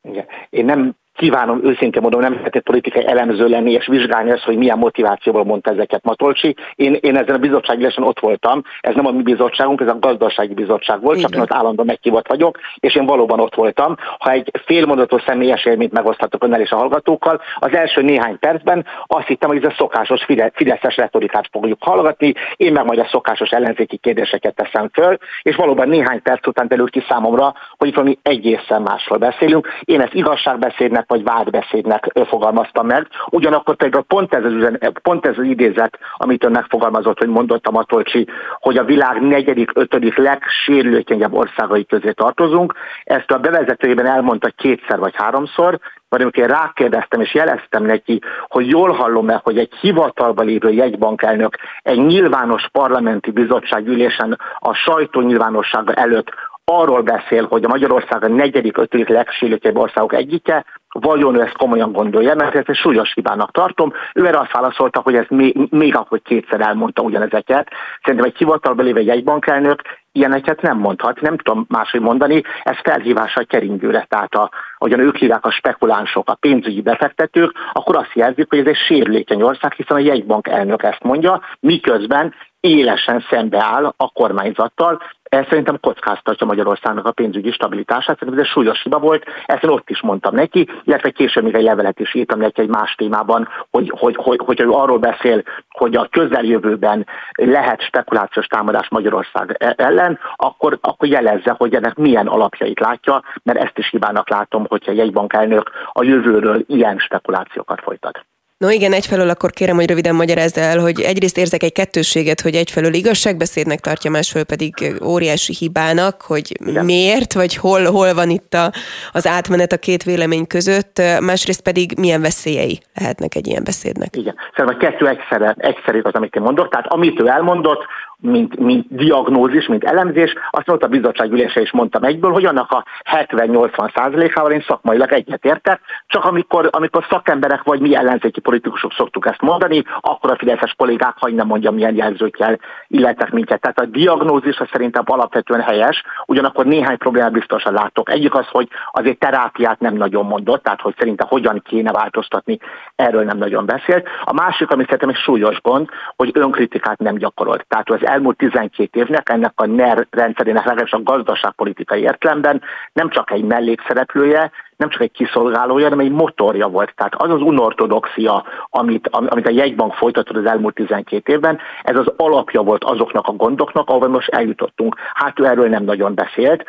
Igen. 0.02 0.26
Én 0.50 0.66
nem 0.66 0.96
kívánom 1.18 1.60
őszintén 1.64 2.02
mondom, 2.02 2.22
nem 2.22 2.40
egy 2.44 2.60
politikai 2.60 3.08
elemző 3.08 3.48
lenni 3.48 3.72
és 3.72 3.88
vizsgálni 3.88 4.32
azt, 4.32 4.44
hogy 4.44 4.58
milyen 4.58 4.78
motivációból 4.78 5.44
mondta 5.44 5.72
ezeket 5.72 6.04
Matolcsi. 6.04 6.56
Én, 6.76 6.98
én 7.02 7.18
ezen 7.18 7.36
a 7.36 7.38
bizottsági 7.38 7.88
ott 7.96 8.20
voltam, 8.20 8.62
ez 8.82 8.96
nem 8.96 9.06
a 9.06 9.12
mi 9.12 9.22
bizottságunk, 9.22 9.82
ez 9.82 9.88
a 9.88 10.00
gazdasági 10.00 10.54
bizottság 10.54 11.02
volt, 11.02 11.20
csak 11.20 11.36
én 11.36 11.42
ott 11.42 11.54
állandóan 11.54 11.88
meghívott 11.88 12.28
vagyok, 12.28 12.60
és 12.76 12.96
én 12.96 13.06
valóban 13.06 13.40
ott 13.40 13.56
voltam. 13.56 13.96
Ha 14.20 14.32
egy 14.32 14.52
félmondatos 14.66 15.24
személyes 15.28 15.66
élményt 15.66 15.92
megoszthatok 15.92 16.44
önnel 16.44 16.62
és 16.62 16.72
a 16.72 16.76
hallgatókkal, 16.76 17.42
az 17.56 17.74
első 17.74 18.02
néhány 18.02 18.40
percben 18.40 18.86
azt 19.08 19.28
hittem, 19.28 19.50
hogy 19.50 19.64
ez 19.64 19.72
a 19.72 19.76
szokásos 19.78 20.26
fideszes 20.54 20.96
retorikát 20.96 21.50
fogjuk 21.52 21.84
hallgatni, 21.84 22.34
én 22.56 22.72
meg 22.72 22.86
majd 22.86 23.00
a 23.00 23.08
szokásos 23.12 23.50
ellenzéki 23.50 23.98
kérdéseket 23.98 24.56
teszem 24.56 24.90
föl, 24.94 25.18
és 25.42 25.56
valóban 25.56 25.90
néhány 25.90 26.22
perc 26.22 26.48
után 26.48 26.68
derült 26.68 26.90
ki 26.90 27.04
számomra, 27.10 27.54
hogy 27.78 27.88
itt 27.88 27.96
valami 27.96 28.18
egészen 28.22 28.82
másról 28.82 29.18
beszélünk. 29.18 29.68
Én 29.82 30.02
ezt 30.02 30.14
igazságbeszédnek 30.14 31.07
vagy 31.08 31.24
vádbeszédnek 31.24 32.12
fogalmaztam 32.28 32.86
meg. 32.86 33.08
Ugyanakkor 33.30 33.76
pedig 33.76 34.02
pont 34.08 34.34
ez 34.34 34.44
az, 34.44 34.52
üzen, 34.52 34.80
pont 35.02 35.26
ez 35.26 35.38
az 35.38 35.44
idézet, 35.44 36.00
amit 36.18 36.44
ön 36.44 36.52
megfogalmazott, 36.52 37.18
hogy 37.18 37.28
mondott 37.28 37.68
a 37.68 37.72
Matolcsi, 37.72 38.28
hogy 38.60 38.78
a 38.78 38.84
világ 38.84 39.22
negyedik, 39.22 39.72
ötödik 39.74 40.18
legsérülékenyebb 40.18 41.34
országai 41.34 41.86
közé 41.86 42.12
tartozunk. 42.12 42.74
Ezt 43.04 43.32
a 43.32 43.40
bevezetőjében 43.40 44.06
elmondta 44.06 44.50
kétszer 44.56 45.00
vagy 45.00 45.16
háromszor, 45.16 45.80
vagy 46.10 46.22
amikor 46.22 46.46
rákérdeztem 46.46 47.22
és 47.22 47.34
jeleztem 47.34 47.84
neki, 47.84 48.22
hogy 48.48 48.70
jól 48.70 48.92
hallom-e, 48.92 49.40
hogy 49.44 49.58
egy 49.58 49.74
hivatalba 49.74 50.42
lévő 50.42 50.70
jegybankelnök 50.70 51.56
egy 51.82 52.06
nyilvános 52.06 52.70
parlamenti 52.72 53.32
bizottság 53.32 53.88
ülésen 53.88 54.40
a 54.60 54.74
sajtó 54.74 55.22
nyilvánossága 55.22 55.94
előtt 55.94 56.30
arról 56.72 57.02
beszél, 57.02 57.46
hogy 57.46 57.64
a 57.64 57.68
Magyarország 57.68 58.24
a 58.24 58.28
negyedik, 58.28 58.78
ötödik 58.78 59.08
legsérülékenyebb 59.08 59.78
országok 59.78 60.14
egyike, 60.14 60.66
vajon 60.90 61.36
ő 61.36 61.42
ezt 61.42 61.58
komolyan 61.58 61.92
gondolja, 61.92 62.36
mert 62.36 62.56
ezt 62.56 62.70
egy 62.70 62.76
súlyos 62.76 63.14
hibának 63.14 63.52
tartom. 63.52 63.94
Ő 64.14 64.26
erre 64.26 64.40
azt 64.40 64.52
válaszolta, 64.52 65.00
hogy 65.00 65.16
ezt 65.16 65.30
még, 65.30 65.68
még 65.70 65.96
akkor 65.96 66.22
kétszer 66.22 66.62
elmondta 66.62 67.02
ugyanezeket. 67.02 67.70
Szerintem 68.04 68.30
egy 68.30 68.38
hivatalba 68.38 68.84
lévő 68.84 69.02
jegybankelnök 69.02 69.82
ilyeneket 70.12 70.62
nem 70.62 70.78
mondhat, 70.78 71.22
nem 71.22 71.38
tudom 71.38 71.66
máshogy 71.70 72.02
mondani, 72.02 72.44
ez 72.64 72.76
felhívása 72.84 73.42
a 73.42 73.46
keringőre, 73.46 74.06
tehát 74.10 74.36
a, 74.36 74.52
ahogyan 74.78 75.00
ők 75.00 75.16
hívják 75.16 75.46
a 75.46 75.52
spekulánsok, 75.52 76.30
a 76.30 76.36
pénzügyi 76.36 76.82
befektetők, 76.82 77.52
akkor 77.74 77.96
azt 77.96 78.14
jelzik, 78.14 78.50
hogy 78.50 78.60
ez 78.60 78.66
egy 78.66 78.84
sérülékeny 78.88 79.42
ország, 79.42 79.74
hiszen 79.74 79.98
a 79.98 80.00
jegybank 80.00 80.48
elnök 80.48 80.84
ezt 80.84 81.04
mondja, 81.04 81.42
miközben 81.60 82.34
élesen 82.60 83.26
szembeáll 83.30 83.94
a 83.98 84.12
kormányzattal, 84.12 85.02
ez 85.30 85.46
szerintem 85.50 85.80
kockáztatja 85.80 86.46
Magyarországnak 86.46 87.06
a 87.06 87.12
pénzügyi 87.12 87.52
stabilitását, 87.52 88.18
szerintem 88.20 88.34
ez 88.40 88.46
egy 88.46 88.52
súlyos 88.52 88.82
hiba 88.82 89.00
volt, 89.00 89.26
ezt 89.46 89.64
én 89.64 89.70
ott 89.70 89.90
is 89.90 90.02
mondtam 90.02 90.36
neki, 90.36 90.70
illetve 90.84 91.10
később 91.10 91.44
még 91.44 91.56
egy 91.56 91.64
levelet 91.64 92.00
is 92.00 92.14
írtam 92.14 92.40
neki 92.40 92.62
egy 92.62 92.70
más 92.70 92.96
témában, 92.96 93.48
hogy, 93.72 93.92
hogy, 93.96 94.16
hogy, 94.16 94.40
hogy 94.46 94.60
ő 94.60 94.70
arról 94.70 94.98
beszél, 94.98 95.44
hogy 95.70 95.96
a 95.96 96.08
közeljövőben 96.12 97.06
lehet 97.34 97.82
spekulációs 97.82 98.46
támadás 98.46 98.90
Magyarország 98.90 99.56
e- 99.60 99.74
ellen, 99.78 100.20
akkor, 100.36 100.78
akkor 100.82 101.08
jelezze, 101.08 101.56
hogy 101.58 101.76
ennek 101.76 101.96
milyen 101.96 102.28
alapjait 102.28 102.80
látja, 102.80 103.24
mert 103.44 103.60
ezt 103.60 103.78
is 103.78 103.90
hibának 103.90 104.30
látom, 104.30 104.66
hogyha 104.68 104.92
egy 104.92 105.12
bankelnök 105.12 105.72
a 105.92 106.04
jövőről 106.04 106.64
ilyen 106.68 106.98
spekulációkat 106.98 107.82
folytat. 107.82 108.26
No 108.58 108.70
igen, 108.70 108.94
egyfelől 108.94 109.30
akkor 109.30 109.50
kérem, 109.50 109.76
hogy 109.76 109.88
röviden 109.88 110.16
magyarázd 110.16 110.58
el, 110.58 110.80
hogy 110.80 111.02
egyrészt 111.02 111.38
érzek 111.38 111.64
egy 111.64 111.72
kettőséget, 111.72 112.42
hogy 112.42 112.56
egyfelől 112.56 112.94
igazságbeszédnek 112.94 113.80
tartja, 113.80 114.12
másfelől 114.12 114.46
pedig 114.46 114.74
óriási 115.04 115.54
hibának, 115.54 116.22
hogy 116.22 116.58
igen. 116.66 116.86
miért, 116.86 117.34
vagy 117.34 117.56
hol, 117.56 117.84
hol 117.84 118.14
van 118.14 118.30
itt 118.30 118.54
a, 118.54 118.72
az 119.12 119.28
átmenet 119.28 119.72
a 119.72 119.78
két 119.78 120.04
vélemény 120.04 120.48
között, 120.48 121.02
másrészt 121.20 121.62
pedig 121.62 121.98
milyen 121.98 122.22
veszélyei 122.22 122.80
lehetnek 122.94 123.36
egy 123.36 123.48
ilyen 123.48 123.64
beszédnek. 123.64 124.16
Igen, 124.16 124.36
szerintem 124.56 124.78
a 124.80 124.90
kettő 124.90 125.08
egyszerre, 125.08 125.56
egyszerű 125.58 126.00
az, 126.00 126.14
amit 126.14 126.36
én 126.36 126.42
mondok, 126.42 126.70
tehát 126.70 126.88
amit 126.88 127.20
ő 127.20 127.28
elmondott, 127.28 127.86
mint, 128.22 128.60
mint 128.60 128.86
diagnózis, 128.90 129.68
mint 129.68 129.84
elemzés, 129.84 130.34
azt 130.50 130.68
mondta 130.68 130.86
a 130.86 130.90
bizottság 130.90 131.32
ülése 131.32 131.62
is 131.62 131.72
mondtam 131.72 132.04
egyből, 132.04 132.32
hogy 132.32 132.46
annak 132.46 132.72
a 132.72 132.86
70-80 133.12 133.96
százalékával 133.96 134.52
én 134.52 134.64
szakmailag 134.68 135.12
egyetértek, 135.12 135.80
csak 136.08 136.26
amikor, 136.26 136.70
amikor 136.72 137.06
szakemberek 137.10 137.64
vagy 137.64 137.80
mi 137.80 137.96
ellenzéki 137.96 138.40
politikusok 138.40 138.94
szoktuk 138.94 139.26
ezt 139.26 139.42
mondani, 139.42 139.84
akkor 140.00 140.32
a 140.32 140.38
fideszes 140.38 140.74
kollégák, 140.78 141.14
hagy 141.18 141.34
nem 141.34 141.48
mondjam, 141.48 141.76
milyen 141.76 141.96
jelzőkkel 141.96 142.60
illetek 142.88 143.32
minket. 143.32 143.62
Tehát 143.62 143.80
a 143.80 143.86
diagnózis 143.86 144.58
az 144.58 144.68
szerintem 144.72 145.04
alapvetően 145.06 145.62
helyes, 145.62 146.04
ugyanakkor 146.26 146.66
néhány 146.66 146.98
problémát 146.98 147.32
biztosan 147.32 147.74
látok. 147.74 148.12
Egyik 148.12 148.36
az, 148.36 148.46
hogy 148.48 148.68
azért 148.92 149.20
terápiát 149.20 149.80
nem 149.80 149.94
nagyon 149.94 150.26
mondott, 150.26 150.64
tehát 150.64 150.82
hogy 150.82 150.96
szerintem 150.98 151.28
hogyan 151.28 151.62
kéne 151.66 151.92
változtatni, 151.92 152.58
erről 152.96 153.24
nem 153.24 153.38
nagyon 153.38 153.66
beszélt. 153.66 154.08
A 154.24 154.34
másik, 154.34 154.72
ami 154.72 154.84
szerintem 154.84 155.10
egy 155.10 155.16
súlyos 155.16 155.62
gond, 155.62 155.90
hogy 156.16 156.32
önkritikát 156.34 156.98
nem 156.98 157.16
gyakorolt. 157.16 157.66
Tehát 157.68 157.90
az 157.90 158.06
elmúlt 158.08 158.38
12 158.38 159.00
évnek, 159.00 159.30
ennek 159.30 159.54
a 159.56 159.66
NER 159.66 160.08
rendszerének 160.10 160.66
legalábbis 160.66 160.94
a 160.94 161.04
gazdaságpolitikai 161.04 162.02
értelemben 162.02 162.62
nem 162.94 163.10
csak 163.10 163.32
egy 163.32 163.44
mellékszereplője, 163.44 164.52
nem 164.78 164.90
csak 164.90 165.02
egy 165.02 165.12
kiszolgálója, 165.12 165.84
hanem 165.84 166.00
egy 166.00 166.12
motorja 166.12 166.68
volt. 166.68 166.94
Tehát 166.96 167.16
az 167.16 167.30
az 167.30 167.42
unortodoxia, 167.42 168.44
amit, 168.70 169.08
amit 169.08 169.48
a 169.48 169.52
jegybank 169.52 169.94
folytatott 169.94 170.38
az 170.38 170.46
elmúlt 170.46 170.76
12 170.76 171.34
évben, 171.34 171.60
ez 171.84 171.96
az 171.96 172.14
alapja 172.18 172.62
volt 172.62 172.84
azoknak 172.84 173.28
a 173.28 173.32
gondoknak, 173.32 173.90
ahol 173.90 174.08
most 174.08 174.30
eljutottunk. 174.30 174.96
Hát 175.14 175.40
ő 175.40 175.46
erről 175.46 175.70
nem 175.70 175.84
nagyon 175.84 176.14
beszélt, 176.14 176.66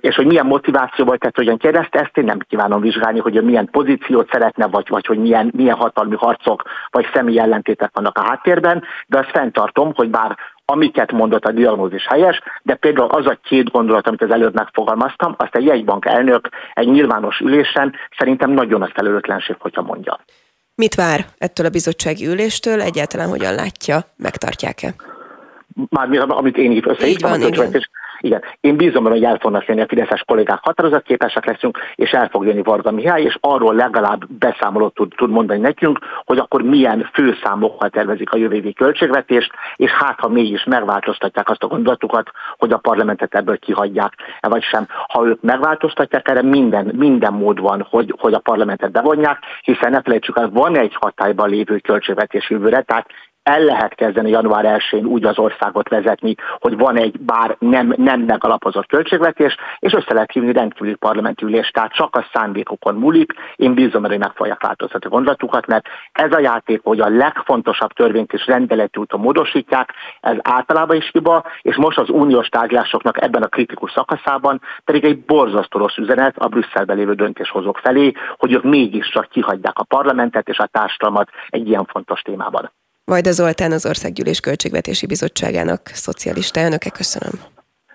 és 0.00 0.14
hogy 0.14 0.26
milyen 0.26 0.46
motiváció 0.46 1.04
volt, 1.04 1.20
tehát 1.20 1.36
hogyan 1.36 1.56
kérdezte, 1.56 2.00
ezt 2.00 2.16
én 2.16 2.24
nem 2.24 2.38
kívánom 2.48 2.80
vizsgálni, 2.80 3.18
hogy 3.18 3.42
milyen 3.42 3.68
pozíciót 3.70 4.30
szeretne, 4.32 4.66
vagy, 4.66 4.88
vagy 4.88 5.06
hogy 5.06 5.18
milyen, 5.18 5.52
milyen 5.56 5.76
hatalmi 5.76 6.16
harcok, 6.16 6.62
vagy 6.90 7.06
személyi 7.14 7.38
ellentétek 7.38 7.90
vannak 7.94 8.18
a 8.18 8.24
háttérben, 8.24 8.82
de 9.06 9.18
azt 9.18 9.30
fenntartom, 9.30 9.92
hogy 9.94 10.10
bár 10.10 10.36
amiket 10.72 11.12
mondott 11.12 11.44
a 11.44 11.52
diagnózis 11.52 12.06
helyes, 12.06 12.40
de 12.62 12.74
például 12.74 13.08
az 13.08 13.26
a 13.26 13.38
két 13.42 13.70
gondolat, 13.70 14.06
amit 14.06 14.22
az 14.22 14.30
előbb 14.30 14.54
megfogalmaztam, 14.54 15.34
azt 15.38 15.54
egy 15.54 15.64
jegybank 15.64 16.04
elnök 16.04 16.48
egy 16.74 16.88
nyilvános 16.88 17.38
ülésen 17.38 17.94
szerintem 18.18 18.50
nagyon 18.50 18.82
a 18.82 18.90
felelőtlenség, 18.94 19.56
hogyha 19.58 19.82
mondja. 19.82 20.20
Mit 20.74 20.94
vár 20.94 21.24
ettől 21.38 21.66
a 21.66 21.70
bizottsági 21.70 22.26
üléstől? 22.26 22.80
Egyáltalán 22.80 23.28
hogyan 23.28 23.54
látja? 23.54 24.00
Megtartják-e? 24.16 24.94
Már 25.90 26.08
amit 26.28 26.56
én 26.56 26.72
így 26.72 26.82
összehívtam, 26.86 27.32
a 27.32 27.36
költségvetés, 27.36 27.90
igen, 28.22 28.42
én 28.60 28.76
bízom 28.76 29.04
hogy 29.04 29.24
el 29.24 29.38
fognak 29.40 29.66
jönni 29.66 29.80
a 29.80 29.86
fideszes 29.88 30.22
kollégák, 30.26 30.58
határozatképesek 30.62 31.46
leszünk, 31.46 31.78
és 31.94 32.10
el 32.10 32.28
fog 32.28 32.46
jönni 32.46 32.62
Varga 32.62 32.90
Mihály, 32.90 33.22
és 33.22 33.36
arról 33.40 33.74
legalább 33.74 34.26
beszámolót 34.26 34.94
tud, 34.94 35.12
tud 35.16 35.30
mondani 35.30 35.60
nekünk, 35.60 35.98
hogy 36.24 36.38
akkor 36.38 36.62
milyen 36.62 37.10
főszámokkal 37.12 37.90
tervezik 37.90 38.32
a 38.32 38.36
jövő 38.36 38.54
évi 38.54 38.72
költségvetést, 38.72 39.52
és 39.76 39.90
hát 39.90 40.20
ha 40.20 40.28
mégis 40.28 40.64
megváltoztatják 40.64 41.50
azt 41.50 41.62
a 41.62 41.66
gondolatukat, 41.66 42.30
hogy 42.58 42.72
a 42.72 42.78
parlamentet 42.78 43.34
ebből 43.34 43.58
kihagyják, 43.58 44.12
e 44.40 44.48
vagy 44.48 44.62
sem. 44.62 44.86
Ha 45.08 45.26
ők 45.26 45.42
megváltoztatják, 45.42 46.28
erre 46.28 46.42
minden, 46.42 46.92
minden 46.96 47.32
mód 47.32 47.60
van, 47.60 47.86
hogy, 47.90 48.14
hogy 48.18 48.34
a 48.34 48.38
parlamentet 48.38 48.92
bevonják, 48.92 49.38
hiszen 49.62 49.90
ne 49.90 50.02
felejtsük 50.02 50.38
el, 50.38 50.50
van 50.50 50.76
egy 50.76 50.96
hatályban 51.00 51.48
lévő 51.48 51.78
költségvetés 51.78 52.50
jövőre, 52.50 52.82
tehát 52.82 53.06
el 53.42 53.60
lehet 53.60 53.94
kezdeni 53.94 54.30
január 54.30 54.64
1-én 54.64 55.04
úgy 55.04 55.24
az 55.24 55.38
országot 55.38 55.88
vezetni, 55.88 56.34
hogy 56.58 56.76
van 56.76 56.96
egy 56.96 57.20
bár 57.20 57.56
nem, 57.58 57.94
nem 57.96 58.20
megalapozott 58.20 58.86
költségvetés, 58.86 59.56
és 59.78 59.92
össze 59.92 60.14
lehet 60.14 60.32
hívni 60.32 60.52
rendkívüli 60.52 60.94
parlamenti 60.94 61.44
ülést, 61.44 61.72
tehát 61.72 61.92
csak 61.92 62.16
a 62.16 62.26
szándékokon 62.32 62.94
múlik. 62.94 63.32
Én 63.56 63.74
bízom, 63.74 64.04
hogy 64.04 64.18
meg 64.18 64.32
fogják 64.34 64.62
változtatni 64.62 65.10
gondolatukat, 65.10 65.66
mert 65.66 65.86
ez 66.12 66.32
a 66.32 66.38
játék, 66.38 66.80
hogy 66.82 67.00
a 67.00 67.08
legfontosabb 67.08 67.92
törvényt 67.92 68.32
is 68.32 68.46
rendeleti 68.46 69.00
úton 69.00 69.20
módosítják, 69.20 69.92
ez 70.20 70.36
általában 70.42 70.96
is 70.96 71.10
hiba, 71.12 71.44
és 71.62 71.76
most 71.76 71.98
az 71.98 72.08
uniós 72.08 72.48
tárgyalásoknak 72.48 73.22
ebben 73.22 73.42
a 73.42 73.46
kritikus 73.46 73.92
szakaszában 73.92 74.60
pedig 74.84 75.04
egy 75.04 75.24
borzasztó 75.24 75.78
rossz 75.78 75.96
üzenet 75.96 76.38
a 76.38 76.48
Brüsszelben 76.48 76.96
lévő 76.96 77.14
döntéshozók 77.14 77.78
felé, 77.78 78.12
hogy 78.36 78.52
ők 78.52 78.62
mégiscsak 78.62 79.28
kihagyják 79.28 79.78
a 79.78 79.84
parlamentet 79.84 80.48
és 80.48 80.58
a 80.58 80.66
társadalmat 80.66 81.30
egy 81.48 81.68
ilyen 81.68 81.84
fontos 81.84 82.20
témában. 82.20 82.70
Vajda 83.04 83.32
Zoltán 83.32 83.72
az 83.72 83.86
Országgyűlés 83.86 84.40
Költségvetési 84.40 85.06
Bizottságának 85.06 85.90
szocialista 85.94 86.60
elnöke. 86.60 86.90
Köszönöm. 86.90 87.32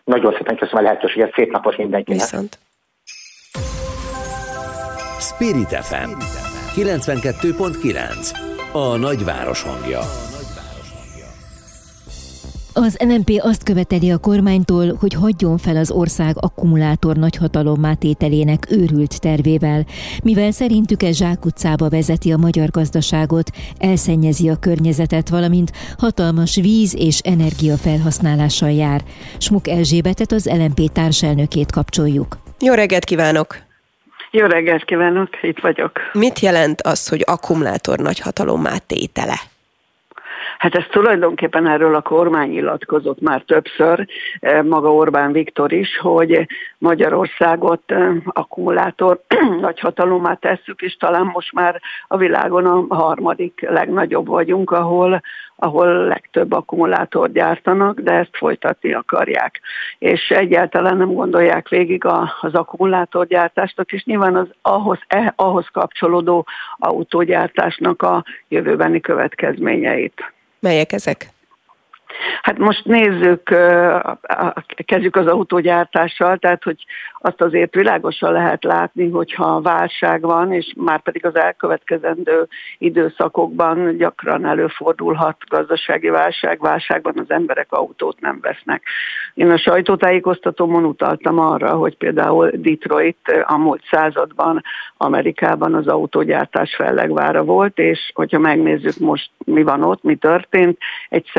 Nagyon 0.03 0.33
szépen 0.37 0.55
köszönöm 0.55 0.85
a 0.85 0.87
lehetőséget, 0.87 1.33
szép 1.33 1.51
napot 1.51 1.77
mindenkinek. 1.77 2.21
Viszont. 2.21 2.59
Spirit 5.19 5.75
FM 5.85 6.09
92.9 6.75 8.37
A 8.71 8.95
nagyváros 8.97 9.61
hangja. 9.61 9.99
Az 12.79 12.97
NMP 13.05 13.29
azt 13.39 13.63
követeli 13.63 14.11
a 14.11 14.17
kormánytól, 14.17 14.97
hogy 14.99 15.13
hagyjon 15.13 15.57
fel 15.57 15.75
az 15.75 15.91
ország 15.91 16.35
akkumulátor 16.39 17.15
nagyhatalom 17.15 17.97
tételének 17.99 18.67
őrült 18.71 19.21
tervével, 19.21 19.85
mivel 20.23 20.51
szerintük 20.51 21.03
ez 21.03 21.17
zsákutcába 21.17 21.89
vezeti 21.89 22.31
a 22.31 22.37
magyar 22.37 22.69
gazdaságot, 22.69 23.49
elszennyezi 23.77 24.49
a 24.49 24.59
környezetet, 24.59 25.29
valamint 25.29 25.71
hatalmas 25.97 26.55
víz 26.55 26.95
és 26.95 27.19
energia 27.19 27.75
felhasználással 27.75 28.71
jár. 28.71 29.01
Smuk 29.37 29.67
Erzsébetet 29.67 30.31
az 30.31 30.49
LMP 30.57 30.91
társelnökét 30.91 31.71
kapcsoljuk. 31.71 32.37
Jó 32.59 32.73
reggelt 32.73 33.03
kívánok! 33.03 33.57
Jó 34.31 34.45
reggelt 34.45 34.85
kívánok, 34.85 35.29
itt 35.41 35.59
vagyok. 35.59 35.91
Mit 36.13 36.39
jelent 36.39 36.81
az, 36.81 37.07
hogy 37.07 37.23
akkumulátor 37.25 37.97
nagyhatalom 37.99 38.63
tétele? 38.87 39.39
Hát 40.57 40.75
ez 40.75 40.83
tulajdonképpen 40.91 41.67
erről 41.67 41.95
a 41.95 42.01
kormány 42.01 42.49
nyilatkozott 42.49 43.21
már 43.21 43.41
többször, 43.41 44.07
eh, 44.39 44.63
maga 44.63 44.93
Orbán 44.93 45.31
Viktor 45.31 45.71
is, 45.71 45.97
hogy 45.97 46.47
Magyarországot 46.77 47.81
eh, 47.85 48.15
akkumulátor 48.25 49.21
nagyhatalomá 49.61 50.33
tesszük, 50.33 50.81
és 50.81 50.97
talán 50.97 51.25
most 51.33 51.53
már 51.53 51.81
a 52.07 52.17
világon 52.17 52.65
a 52.65 52.95
harmadik 52.95 53.65
legnagyobb 53.69 54.27
vagyunk, 54.27 54.71
ahol, 54.71 55.21
ahol 55.59 56.05
legtöbb 56.07 56.51
akkumulátort 56.51 57.31
gyártanak, 57.33 57.99
de 57.99 58.11
ezt 58.11 58.37
folytatni 58.37 58.93
akarják. 58.93 59.59
És 59.99 60.29
egyáltalán 60.29 60.97
nem 60.97 61.13
gondolják 61.13 61.69
végig 61.69 62.05
az 62.41 62.53
akkumulátorgyártást, 62.53 63.79
és 63.85 64.03
nyilván 64.03 64.35
az 64.35 64.47
ahhoz, 64.61 64.99
eh, 65.07 65.27
ahhoz 65.35 65.67
kapcsolódó 65.71 66.45
autógyártásnak 66.77 68.01
a 68.01 68.23
jövőbeni 68.47 68.99
következményeit. 68.99 70.33
Melyek 70.59 70.91
ezek? 70.91 71.35
Hát 72.41 72.57
most 72.57 72.85
nézzük, 72.85 73.55
kezdjük 74.85 75.15
az 75.15 75.27
autógyártással, 75.27 76.37
tehát 76.37 76.63
hogy 76.63 76.85
azt 77.19 77.41
azért 77.41 77.75
világosan 77.75 78.31
lehet 78.31 78.63
látni, 78.63 79.09
hogyha 79.09 79.61
válság 79.61 80.21
van, 80.21 80.51
és 80.51 80.73
már 80.75 81.01
pedig 81.01 81.25
az 81.25 81.35
elkövetkezendő 81.35 82.47
időszakokban 82.77 83.97
gyakran 83.97 84.45
előfordulhat 84.45 85.37
gazdasági 85.49 86.09
válság, 86.09 86.59
válságban 86.59 87.13
az 87.17 87.31
emberek 87.31 87.71
autót 87.71 88.19
nem 88.19 88.39
vesznek. 88.41 88.83
Én 89.33 89.51
a 89.51 89.57
sajtótájékoztatómon 89.57 90.83
utaltam 90.83 91.39
arra, 91.39 91.69
hogy 91.69 91.97
például 91.97 92.51
Detroit 92.53 93.43
a 93.45 93.57
múlt 93.57 93.83
században 93.91 94.63
Amerikában 94.97 95.73
az 95.73 95.87
autógyártás 95.87 96.75
fellegvára 96.75 97.43
volt, 97.43 97.77
és 97.77 98.11
hogyha 98.13 98.39
megnézzük 98.39 98.97
most 98.97 99.29
mi 99.45 99.63
van 99.63 99.83
ott, 99.83 100.03
mi 100.03 100.15
történt, 100.15 100.77
egy 101.09 101.29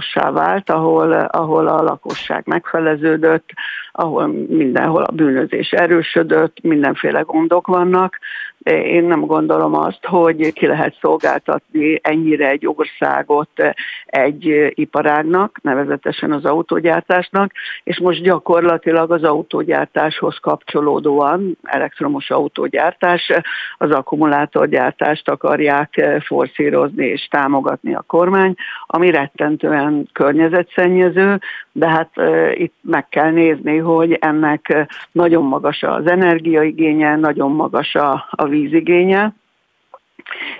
szellemvárossá 0.00 0.30
vált, 0.30 0.70
ahol, 0.70 1.12
ahol 1.12 1.68
a 1.68 1.82
lakosság 1.82 2.42
megfeleződött, 2.46 3.48
ahol 3.92 4.26
mindenhol 4.48 5.02
a 5.02 5.12
bűnözés 5.12 5.70
erősödött, 5.70 6.62
mindenféle 6.62 7.20
gondok 7.20 7.66
vannak, 7.66 8.18
Én 8.70 9.04
nem 9.04 9.20
gondolom 9.20 9.74
azt, 9.74 10.04
hogy 10.04 10.52
ki 10.52 10.66
lehet 10.66 10.96
szolgáltatni 11.00 12.00
ennyire 12.02 12.48
egy 12.48 12.66
országot 12.66 13.50
egy 14.06 14.72
iparágnak, 14.74 15.58
nevezetesen 15.62 16.32
az 16.32 16.44
autógyártásnak, 16.44 17.52
és 17.84 17.98
most 17.98 18.22
gyakorlatilag 18.22 19.10
az 19.10 19.22
autógyártáshoz 19.22 20.38
kapcsolódóan, 20.38 21.58
elektromos 21.62 22.30
autógyártás, 22.30 23.32
az 23.78 23.90
akkumulátorgyártást 23.90 25.28
akarják 25.28 26.20
forszírozni 26.24 27.06
és 27.06 27.28
támogatni 27.30 27.94
a 27.94 28.04
kormány, 28.06 28.54
ami 28.86 29.10
rettentően 29.10 30.08
környezetszennyező, 30.12 31.40
de 31.72 31.88
hát 31.88 32.10
itt 32.54 32.74
meg 32.80 33.08
kell 33.08 33.30
nézni, 33.30 33.76
hogy 33.76 34.12
ennek 34.12 34.86
nagyon 35.12 35.44
magas 35.44 35.82
az 35.82 36.06
energiaigénye, 36.06 37.16
nagyon 37.16 37.52
magas 37.52 37.94
a, 37.94 38.26
a 38.30 38.44
vízigénye, 38.60 39.34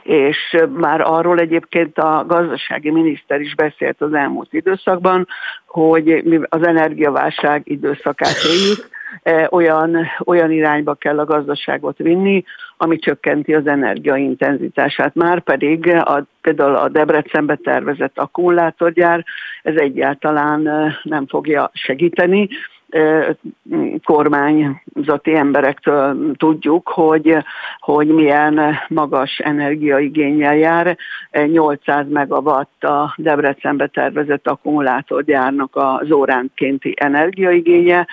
és 0.03 0.57
már 0.77 1.01
arról 1.01 1.39
egyébként 1.39 1.99
a 1.99 2.25
gazdasági 2.27 2.91
miniszter 2.91 3.41
is 3.41 3.55
beszélt 3.55 4.01
az 4.01 4.15
elmúlt 4.15 4.53
időszakban, 4.53 5.27
hogy 5.67 6.25
az 6.49 6.63
energiaválság 6.63 7.63
időszakát 7.65 8.37
éljük, 8.45 8.89
e, 9.23 9.49
olyan, 9.51 10.07
olyan 10.25 10.51
irányba 10.51 10.95
kell 10.95 11.19
a 11.19 11.25
gazdaságot 11.25 11.99
vinni, 11.99 12.45
ami 12.77 12.99
csökkenti 12.99 13.55
az 13.55 13.67
energiaintenzitását. 13.67 15.15
Már 15.15 15.41
pedig 15.41 15.89
a, 15.89 16.27
például 16.41 16.75
a 16.75 16.89
Debrecenbe 16.89 17.55
tervezett 17.55 18.19
akkumulátorgyár 18.19 19.25
ez 19.63 19.75
egyáltalán 19.77 20.69
e, 20.69 21.01
nem 21.03 21.27
fogja 21.27 21.71
segíteni, 21.75 22.49
kormányzati 24.05 25.35
emberektől 25.35 26.33
tudjuk, 26.37 26.89
hogy, 26.89 27.37
hogy 27.79 28.07
milyen 28.07 28.79
magas 28.89 29.39
energiaigényel 29.39 30.57
jár. 30.57 30.97
800 31.31 32.07
megawatt 32.09 32.85
a 32.85 33.15
Debrecenbe 33.17 33.87
tervezett 33.87 34.49
akkumulátorgyárnak 34.49 35.77
az 35.77 36.11
óránkénti 36.11 36.95
energiaigénye, 36.97 38.07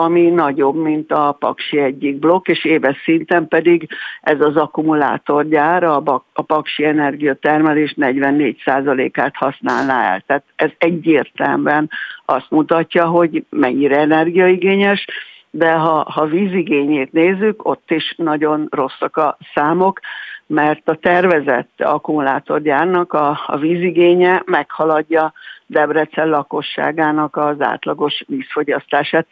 ami 0.00 0.28
nagyobb, 0.28 0.74
mint 0.74 1.12
a 1.12 1.36
Paksi 1.38 1.78
egyik 1.78 2.18
blokk, 2.18 2.48
és 2.48 2.64
éves 2.64 2.96
szinten 3.04 3.48
pedig 3.48 3.88
ez 4.20 4.40
az 4.40 4.56
akkumulátorgyár 4.56 5.82
a, 5.82 6.24
a 6.32 6.42
Paksi 6.42 6.84
energiatermelés 6.84 7.94
44%-át 8.00 9.36
használná 9.36 10.12
el. 10.12 10.22
Tehát 10.26 10.44
ez 10.56 10.70
egyértelműen 10.78 11.90
azt 12.24 12.50
mutatja, 12.50 13.06
hogy 13.06 13.44
mennyire 13.50 13.98
energiaigényes, 13.98 15.06
de 15.50 15.72
ha, 15.72 16.10
ha 16.10 16.26
vízigényét 16.26 17.12
nézzük, 17.12 17.68
ott 17.68 17.90
is 17.90 18.14
nagyon 18.16 18.66
rosszak 18.70 19.16
a 19.16 19.36
számok, 19.54 20.00
mert 20.46 20.88
a 20.88 20.94
tervezett 20.94 21.70
akkumulátorgyárnak 21.76 23.12
a, 23.12 23.40
a 23.46 23.56
vízigénye 23.56 24.42
meghaladja 24.46 25.32
Debrecen 25.66 26.28
lakosságának 26.28 27.36
az 27.36 27.60
átlagos 27.60 28.24
vízfogyasztását 28.26 29.26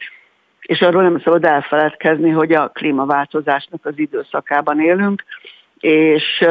és 0.69 0.81
arról 0.81 1.01
nem 1.01 1.19
szabad 1.19 1.45
elfeledkezni, 1.45 2.29
hogy 2.29 2.53
a 2.53 2.67
klímaváltozásnak 2.67 3.85
az 3.85 3.93
időszakában 3.97 4.79
élünk, 4.79 5.23
és 5.79 6.45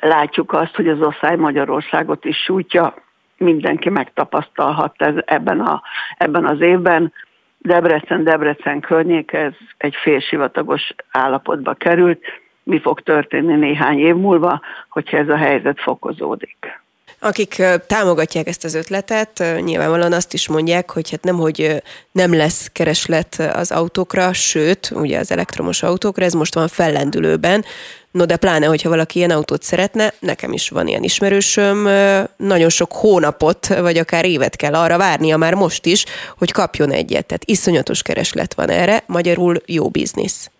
látjuk 0.00 0.52
azt, 0.52 0.74
hogy 0.74 0.88
az 0.88 1.00
oszály 1.00 1.36
Magyarországot 1.36 2.24
is 2.24 2.36
sújtja, 2.36 2.94
mindenki 3.36 3.88
megtapasztalhat 3.88 4.94
ez 4.96 5.14
ebben, 5.24 5.60
a, 5.60 5.82
ebben 6.16 6.44
az 6.46 6.60
évben. 6.60 7.12
Debrecen, 7.58 8.24
Debrecen 8.24 8.80
környék, 8.80 9.32
ez 9.32 9.52
egy 9.76 9.94
félsivatagos 9.94 10.94
állapotba 11.10 11.74
került. 11.74 12.24
Mi 12.62 12.80
fog 12.80 13.00
történni 13.00 13.54
néhány 13.54 13.98
év 13.98 14.14
múlva, 14.14 14.60
hogyha 14.88 15.16
ez 15.16 15.28
a 15.28 15.36
helyzet 15.36 15.80
fokozódik? 15.80 16.80
Akik 17.20 17.62
támogatják 17.86 18.46
ezt 18.46 18.64
az 18.64 18.74
ötletet, 18.74 19.44
nyilvánvalóan 19.60 20.12
azt 20.12 20.32
is 20.32 20.48
mondják, 20.48 20.90
hogy 20.90 21.10
hát 21.10 21.24
nem, 21.24 21.36
hogy 21.36 21.82
nem 22.12 22.34
lesz 22.34 22.68
kereslet 22.72 23.50
az 23.54 23.72
autókra, 23.72 24.32
sőt, 24.32 24.90
ugye 24.94 25.18
az 25.18 25.30
elektromos 25.30 25.82
autókra, 25.82 26.24
ez 26.24 26.32
most 26.32 26.54
van 26.54 26.68
fellendülőben, 26.68 27.64
No 28.10 28.24
de 28.24 28.36
pláne, 28.36 28.66
hogyha 28.66 28.88
valaki 28.88 29.18
ilyen 29.18 29.30
autót 29.30 29.62
szeretne, 29.62 30.12
nekem 30.20 30.52
is 30.52 30.68
van 30.68 30.86
ilyen 30.86 31.02
ismerősöm, 31.02 31.88
nagyon 32.36 32.68
sok 32.68 32.92
hónapot, 32.92 33.66
vagy 33.66 33.98
akár 33.98 34.24
évet 34.24 34.56
kell 34.56 34.74
arra 34.74 34.98
várnia 34.98 35.36
már 35.36 35.54
most 35.54 35.86
is, 35.86 36.04
hogy 36.38 36.52
kapjon 36.52 36.90
egyet. 36.90 37.26
Tehát 37.26 37.44
iszonyatos 37.44 38.02
kereslet 38.02 38.54
van 38.54 38.70
erre, 38.70 39.02
magyarul 39.06 39.56
jó 39.66 39.88
biznisz. 39.88 40.50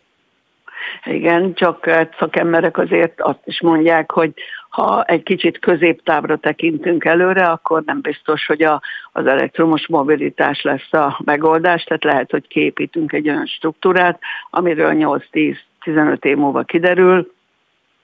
Igen, 1.04 1.54
csak 1.54 1.90
szakemberek 2.18 2.78
azért 2.78 3.20
azt 3.20 3.42
is 3.44 3.60
mondják, 3.60 4.10
hogy 4.10 4.32
ha 4.68 5.04
egy 5.04 5.22
kicsit 5.22 5.58
középtávra 5.58 6.36
tekintünk 6.36 7.04
előre, 7.04 7.44
akkor 7.44 7.82
nem 7.86 8.00
biztos, 8.00 8.46
hogy 8.46 8.62
a, 8.62 8.82
az 9.12 9.26
elektromos 9.26 9.86
mobilitás 9.86 10.62
lesz 10.62 10.92
a 10.92 11.20
megoldás, 11.24 11.84
tehát 11.84 12.04
lehet, 12.04 12.30
hogy 12.30 12.48
képítünk 12.48 13.12
egy 13.12 13.28
olyan 13.28 13.46
struktúrát, 13.46 14.20
amiről 14.50 14.92
8-10-15 14.94 16.24
év 16.24 16.36
múlva 16.36 16.62
kiderül, 16.62 17.36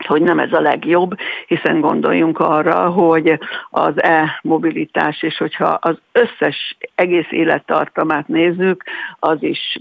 hogy 0.07 0.23
nem 0.23 0.39
ez 0.39 0.53
a 0.53 0.61
legjobb, 0.61 1.15
hiszen 1.47 1.81
gondoljunk 1.81 2.39
arra, 2.39 2.89
hogy 2.91 3.39
az 3.71 4.03
e-mobilitás, 4.03 5.23
és 5.23 5.37
hogyha 5.37 5.79
az 5.81 5.97
összes 6.13 6.77
egész 6.95 7.31
élettartamát 7.31 8.29
nézzük, 8.29 8.85
az 9.19 9.43
is 9.43 9.79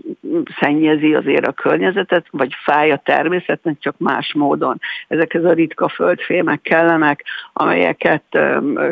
szennyezi 0.60 1.16
azért 1.16 1.48
a 1.48 1.52
környezetet, 1.52 2.26
vagy 2.32 2.56
fáj 2.64 2.92
a 2.92 3.02
természetnek, 3.06 3.80
csak 3.80 3.96
más 3.98 4.34
módon. 4.34 4.80
Ezekhez 5.08 5.44
a 5.44 5.54
ritka 5.54 5.88
földfémek 5.88 6.62
kellenek, 6.62 7.24
amelyeket 7.54 8.24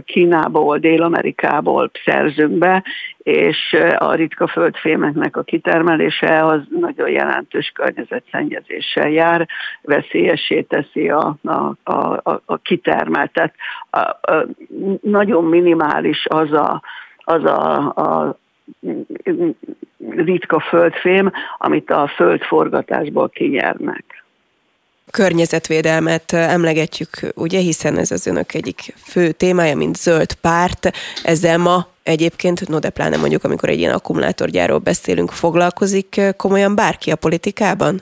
Kínából, 0.05 0.77
Dél-Amerikából 0.77 1.91
szerzünk 2.05 2.57
be, 2.57 2.83
és 3.23 3.77
a 3.97 4.13
ritka 4.13 4.47
földfémeknek 4.47 5.37
a 5.37 5.43
kitermelése 5.43 6.45
az 6.45 6.61
nagyon 6.69 7.09
jelentős 7.09 7.71
környezetszennyezéssel 7.75 9.09
jár, 9.09 9.47
veszélyessé 9.81 10.61
teszi 10.61 11.09
a, 11.09 11.35
a, 11.43 11.91
a, 11.91 12.41
a 12.45 12.57
kitermeltet. 12.57 13.53
A, 13.89 13.99
a, 13.99 14.47
nagyon 15.01 15.43
minimális 15.43 16.25
az 16.29 16.51
a, 16.51 16.81
az 17.17 17.43
a, 17.43 17.77
a 17.95 18.37
ritka 20.15 20.59
földfém, 20.59 21.31
amit 21.57 21.91
a 21.91 22.11
földforgatásból 22.15 23.29
kinyernek 23.29 24.20
környezetvédelmet 25.11 26.33
emlegetjük, 26.33 27.09
ugye, 27.35 27.59
hiszen 27.59 27.97
ez 27.97 28.11
az 28.11 28.27
önök 28.27 28.53
egyik 28.53 28.93
fő 29.03 29.31
témája, 29.31 29.75
mint 29.75 29.95
zöld 29.95 30.33
párt. 30.33 30.91
Ezzel 31.23 31.57
ma 31.57 31.87
egyébként, 32.03 32.67
no 32.67 32.79
de 32.79 32.89
pláne 32.89 33.17
mondjuk, 33.17 33.43
amikor 33.43 33.69
egy 33.69 33.79
ilyen 33.79 33.93
akkumulátorgyáról 33.93 34.79
beszélünk, 34.79 35.31
foglalkozik 35.31 36.21
komolyan 36.37 36.75
bárki 36.75 37.11
a 37.11 37.15
politikában? 37.15 38.01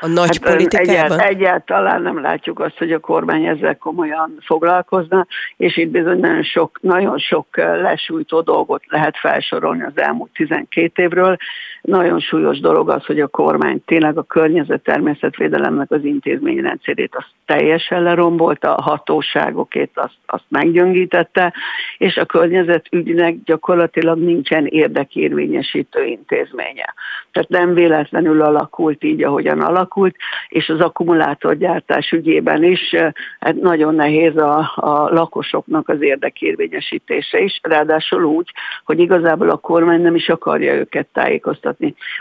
A 0.00 0.06
nagy 0.06 0.38
hát 0.42 0.52
politikában? 0.52 1.18
Egyált, 1.18 1.30
egyáltalán 1.30 2.02
nem 2.02 2.20
látjuk 2.20 2.60
azt, 2.60 2.78
hogy 2.78 2.92
a 2.92 2.98
kormány 2.98 3.44
ezzel 3.44 3.76
komolyan 3.76 4.38
foglalkozna, 4.40 5.26
és 5.56 5.76
itt 5.76 5.90
bizony 5.90 6.18
nagyon 6.20 6.42
sok, 6.42 6.78
nagyon 6.82 7.18
sok 7.18 7.46
lesújtó 7.56 8.40
dolgot 8.40 8.82
lehet 8.86 9.16
felsorolni 9.16 9.82
az 9.82 9.92
elmúlt 9.94 10.30
12 10.32 11.02
évről. 11.02 11.36
Nagyon 11.84 12.20
súlyos 12.20 12.60
dolog 12.60 12.90
az, 12.90 13.04
hogy 13.04 13.20
a 13.20 13.26
kormány 13.26 13.82
tényleg 13.84 14.18
a 14.18 14.22
környezet 14.22 14.82
természetvédelemnek 14.82 15.90
az 15.90 16.04
intézményrendszerét 16.04 17.16
azt 17.16 17.28
teljesen 17.46 18.02
lerombolta, 18.02 18.74
a 18.74 18.82
hatóságokét 18.82 19.90
azt, 19.94 20.18
azt 20.26 20.44
meggyöngítette, 20.48 21.52
és 21.98 22.16
a 22.16 22.24
környezetügynek 22.24 23.36
gyakorlatilag 23.44 24.18
nincsen 24.18 24.66
érdekérvényesítő 24.66 26.04
intézménye. 26.04 26.94
Tehát 27.32 27.48
nem 27.48 27.74
véletlenül 27.74 28.42
alakult 28.42 29.04
így, 29.04 29.22
ahogyan 29.22 29.60
alakult, 29.60 30.16
és 30.48 30.68
az 30.68 30.80
akkumulátorgyártás 30.80 32.10
ügyében 32.10 32.62
is 32.62 32.94
hát 33.40 33.54
nagyon 33.54 33.94
nehéz 33.94 34.36
a, 34.36 34.72
a 34.74 35.08
lakosoknak 35.12 35.88
az 35.88 36.02
érdekérvényesítése 36.02 37.38
is, 37.38 37.60
ráadásul 37.62 38.24
úgy, 38.24 38.50
hogy 38.84 38.98
igazából 38.98 39.50
a 39.50 39.56
kormány 39.56 40.00
nem 40.00 40.14
is 40.14 40.28
akarja 40.28 40.74
őket 40.74 41.06
tájékoztatni. 41.12 41.72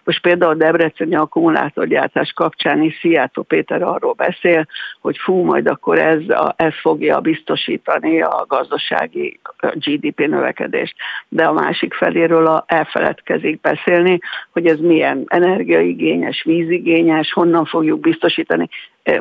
Most 0.03 0.21
például 0.21 0.51
a 0.51 0.55
Debreceni 0.55 1.15
akkumulátorgyártás 1.15 2.31
kapcsán 2.31 2.81
is 2.81 2.97
Szijjátó 2.99 3.41
Péter 3.41 3.81
arról 3.81 4.13
beszél, 4.13 4.67
hogy 5.01 5.17
fú, 5.17 5.43
majd 5.43 5.67
akkor 5.67 5.99
ez, 5.99 6.29
a, 6.29 6.53
ez 6.57 6.73
fogja 6.81 7.19
biztosítani 7.19 8.21
a 8.21 8.45
gazdasági 8.47 9.39
GDP 9.73 10.27
növekedést. 10.27 10.95
De 11.27 11.43
a 11.43 11.53
másik 11.53 11.93
feléről 11.93 12.47
a, 12.47 12.63
elfeledkezik 12.67 13.61
beszélni, 13.61 14.19
hogy 14.51 14.67
ez 14.67 14.79
milyen 14.79 15.23
energiaigényes, 15.27 16.43
vízigényes, 16.43 17.33
honnan 17.33 17.65
fogjuk 17.65 17.99
biztosítani. 17.99 18.69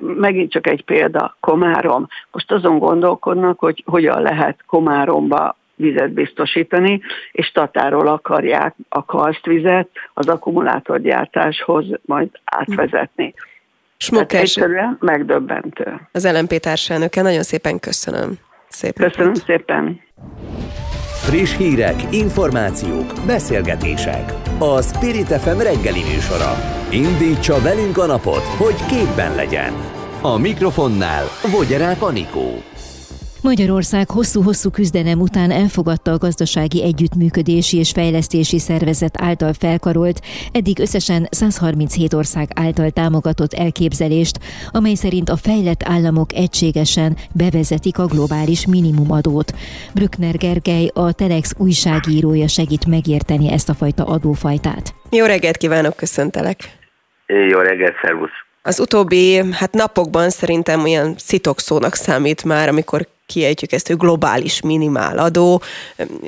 Megint 0.01 0.51
csak 0.51 0.67
egy 0.67 0.85
példa, 0.85 1.37
Komárom. 1.41 2.07
Most 2.31 2.53
azon 2.53 2.79
gondolkodnak, 2.79 3.59
hogy 3.59 3.83
hogyan 3.87 4.23
lehet 4.23 4.65
Komáromba 4.67 5.57
vizet 5.83 6.13
biztosítani, 6.13 7.01
és 7.33 7.51
Tatáról 7.51 8.07
akarják 8.07 8.75
a 8.89 9.05
karsztvizet 9.05 9.89
az 10.15 10.29
akkumulátorgyártáshoz 10.29 11.85
majd 12.05 12.29
átvezetni. 12.45 13.35
Egyszerűen 14.29 14.97
megdöbbentő. 15.01 16.09
Az 16.13 16.33
LMP 16.33 16.59
társelnöke, 16.59 17.23
nagyon 17.23 17.43
szépen 17.43 17.79
köszönöm. 17.79 18.39
Szép 18.69 18.95
Köszönöm 18.95 19.27
napot. 19.27 19.45
szépen. 19.45 20.01
Friss 21.25 21.57
hírek, 21.57 21.95
információk, 22.11 23.13
beszélgetések. 23.27 24.33
A 24.59 24.83
Spirit 24.83 25.27
FM 25.27 25.59
reggeli 25.59 26.03
műsora. 26.03 26.53
Indítsa 26.91 27.61
velünk 27.63 27.99
a 27.99 28.07
napot, 28.07 28.45
hogy 28.59 28.87
képben 28.87 29.35
legyen. 29.35 29.73
A 30.23 30.39
mikrofonnál 30.39 31.25
Vogyerák 31.53 32.03
Anikó. 32.03 32.72
Magyarország 33.43 34.11
hosszú-hosszú 34.11 34.71
küzdelem 34.71 35.21
után 35.21 35.51
elfogadta 35.51 36.11
a 36.13 36.19
gazdasági 36.19 36.83
együttműködési 36.83 37.79
és 37.79 37.91
fejlesztési 37.91 38.59
szervezet 38.59 39.15
által 39.21 39.53
felkarolt, 39.53 40.21
eddig 40.53 40.79
összesen 40.79 41.27
137 41.31 42.13
ország 42.13 42.49
által 42.55 42.91
támogatott 42.91 43.53
elképzelést, 43.53 44.39
amely 44.71 44.95
szerint 44.95 45.29
a 45.29 45.37
fejlett 45.37 45.83
államok 45.85 46.33
egységesen 46.33 47.17
bevezetik 47.35 47.99
a 47.99 48.07
globális 48.07 48.67
minimumadót. 48.67 49.53
Brückner 49.95 50.37
Gergely, 50.37 50.91
a 50.95 51.13
Telex 51.13 51.55
újságírója 51.59 52.49
segít 52.49 52.87
megérteni 52.87 53.53
ezt 53.53 53.69
a 53.69 53.75
fajta 53.75 54.05
adófajtát. 54.05 54.95
Jó 55.11 55.25
reggelt 55.25 55.57
kívánok, 55.57 55.97
köszöntelek! 55.97 56.59
Jó 57.27 57.59
reggelt, 57.59 57.95
szervusz! 58.03 58.52
Az 58.65 58.81
utóbbi 58.81 59.43
hát 59.53 59.73
napokban 59.73 60.31
szerintem 60.31 60.83
olyan 60.83 61.15
szitokszónak 61.17 61.95
számít 61.95 62.45
már, 62.45 62.69
amikor 62.69 63.07
kiejtjük 63.27 63.73
ezt, 63.73 63.87
hogy 63.87 63.97
globális 63.97 64.63
minimál 64.63 65.19
adó. 65.19 65.61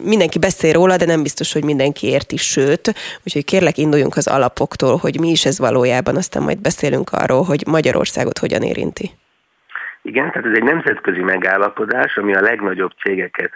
Mindenki 0.03 0.39
beszél 0.39 0.73
róla, 0.73 0.97
de 0.97 1.05
nem 1.05 1.23
biztos, 1.23 1.53
hogy 1.53 1.65
mindenki 1.65 2.07
érti, 2.07 2.37
sőt, 2.37 2.95
úgyhogy 3.25 3.45
kérlek 3.45 3.79
induljunk 3.79 4.17
az 4.17 4.27
alapoktól, 4.27 4.97
hogy 4.97 5.21
mi 5.21 5.31
is 5.31 5.45
ez 5.45 5.59
valójában, 5.59 6.17
aztán 6.17 6.43
majd 6.43 6.61
beszélünk 6.61 7.11
arról, 7.13 7.43
hogy 7.43 7.63
Magyarországot 7.67 8.39
hogyan 8.39 8.63
érinti. 8.63 9.11
Igen, 10.03 10.31
tehát 10.31 10.47
ez 10.47 10.55
egy 10.55 10.63
nemzetközi 10.63 11.21
megállapodás, 11.21 12.17
ami 12.17 12.35
a 12.35 12.41
legnagyobb 12.41 12.91
cégeket 13.03 13.51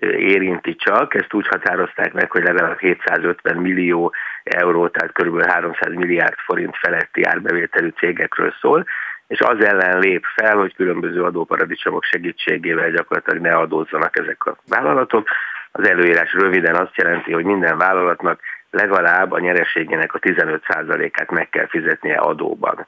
érinti 0.00 0.74
csak, 0.74 1.14
ezt 1.14 1.34
úgy 1.34 1.46
határozták 1.46 2.12
meg, 2.12 2.30
hogy 2.30 2.42
legalább 2.42 2.78
750 2.78 3.56
millió 3.56 4.14
euró, 4.42 4.88
tehát 4.88 5.12
kb. 5.12 5.46
300 5.46 5.94
milliárd 5.94 6.38
forint 6.38 6.76
feletti 6.76 7.24
árbevételű 7.24 7.88
cégekről 7.88 8.54
szól, 8.60 8.84
és 9.26 9.40
az 9.40 9.64
ellen 9.64 9.98
lép 9.98 10.24
fel, 10.34 10.56
hogy 10.56 10.74
különböző 10.74 11.22
adóparadicsomok 11.22 12.04
segítségével 12.04 12.90
gyakorlatilag 12.90 13.42
ne 13.42 13.54
adózzanak 13.54 14.18
ezek 14.18 14.46
a 14.46 14.56
vállalatok. 14.68 15.28
Az 15.72 15.88
előírás 15.88 16.32
röviden 16.32 16.74
azt 16.74 16.96
jelenti, 16.96 17.32
hogy 17.32 17.44
minden 17.44 17.78
vállalatnak 17.78 18.40
legalább 18.70 19.32
a 19.32 19.38
nyereségének 19.38 20.14
a 20.14 20.18
15%-át 20.18 21.30
meg 21.30 21.48
kell 21.48 21.66
fizetnie 21.66 22.16
adóban. 22.16 22.86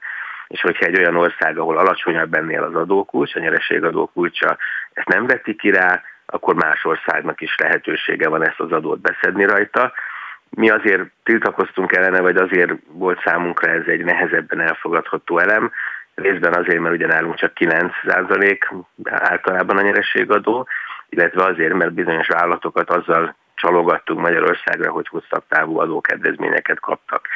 És 0.48 0.60
hogyha 0.60 0.84
egy 0.84 0.98
olyan 0.98 1.16
ország, 1.16 1.58
ahol 1.58 1.78
alacsonyabb 1.78 2.34
ennél 2.34 2.62
az 2.62 2.74
adókulcs, 2.74 3.34
a 3.34 3.40
nyereségadó 3.40 4.10
kulcsa, 4.14 4.56
ezt 4.92 5.08
nem 5.08 5.26
vetik 5.26 5.58
ki 5.58 5.70
rá, 5.70 6.02
akkor 6.26 6.54
más 6.54 6.84
országnak 6.84 7.40
is 7.40 7.56
lehetősége 7.58 8.28
van 8.28 8.46
ezt 8.46 8.60
az 8.60 8.72
adót 8.72 9.00
beszedni 9.00 9.44
rajta. 9.44 9.92
Mi 10.50 10.70
azért 10.70 11.02
tiltakoztunk 11.22 11.96
ellene, 11.96 12.20
vagy 12.20 12.36
azért 12.36 12.72
volt 12.86 13.20
számunkra 13.24 13.70
ez 13.70 13.86
egy 13.86 14.04
nehezebben 14.04 14.60
elfogadható 14.60 15.38
elem, 15.38 15.72
részben 16.14 16.54
azért, 16.54 16.80
mert 16.80 16.94
ugye 16.94 17.06
nálunk 17.06 17.34
csak 17.34 17.52
9% 17.54 18.84
általában 19.04 19.76
a 19.76 19.82
nyerességadó, 19.82 20.68
illetve 21.08 21.44
azért, 21.44 21.74
mert 21.74 21.92
bizonyos 21.92 22.26
vállalatokat 22.26 22.90
azzal 22.90 23.34
csalogattunk 23.54 24.20
Magyarországra, 24.20 24.90
hogy 24.90 25.08
hosszabb 25.08 25.44
távú 25.48 25.78
adókedvezményeket 25.78 26.80
kaptak. 26.80 27.28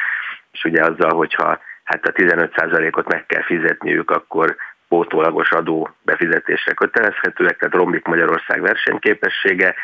És 0.51 0.63
ugye 0.63 0.83
azzal, 0.83 1.13
hogyha 1.13 1.59
hát 1.83 2.05
a 2.05 2.11
15%-ot 2.11 3.07
meg 3.07 3.25
kell 3.25 3.43
fizetniük, 3.43 4.11
akkor 4.11 4.55
pótólagos 4.89 5.51
adó 5.51 5.89
befizetésre 6.01 6.73
kötelezhetőek, 6.73 7.57
tehát 7.57 7.75
romlik 7.75 8.05
Magyarország 8.05 8.61
versenyképessége, 8.61 9.75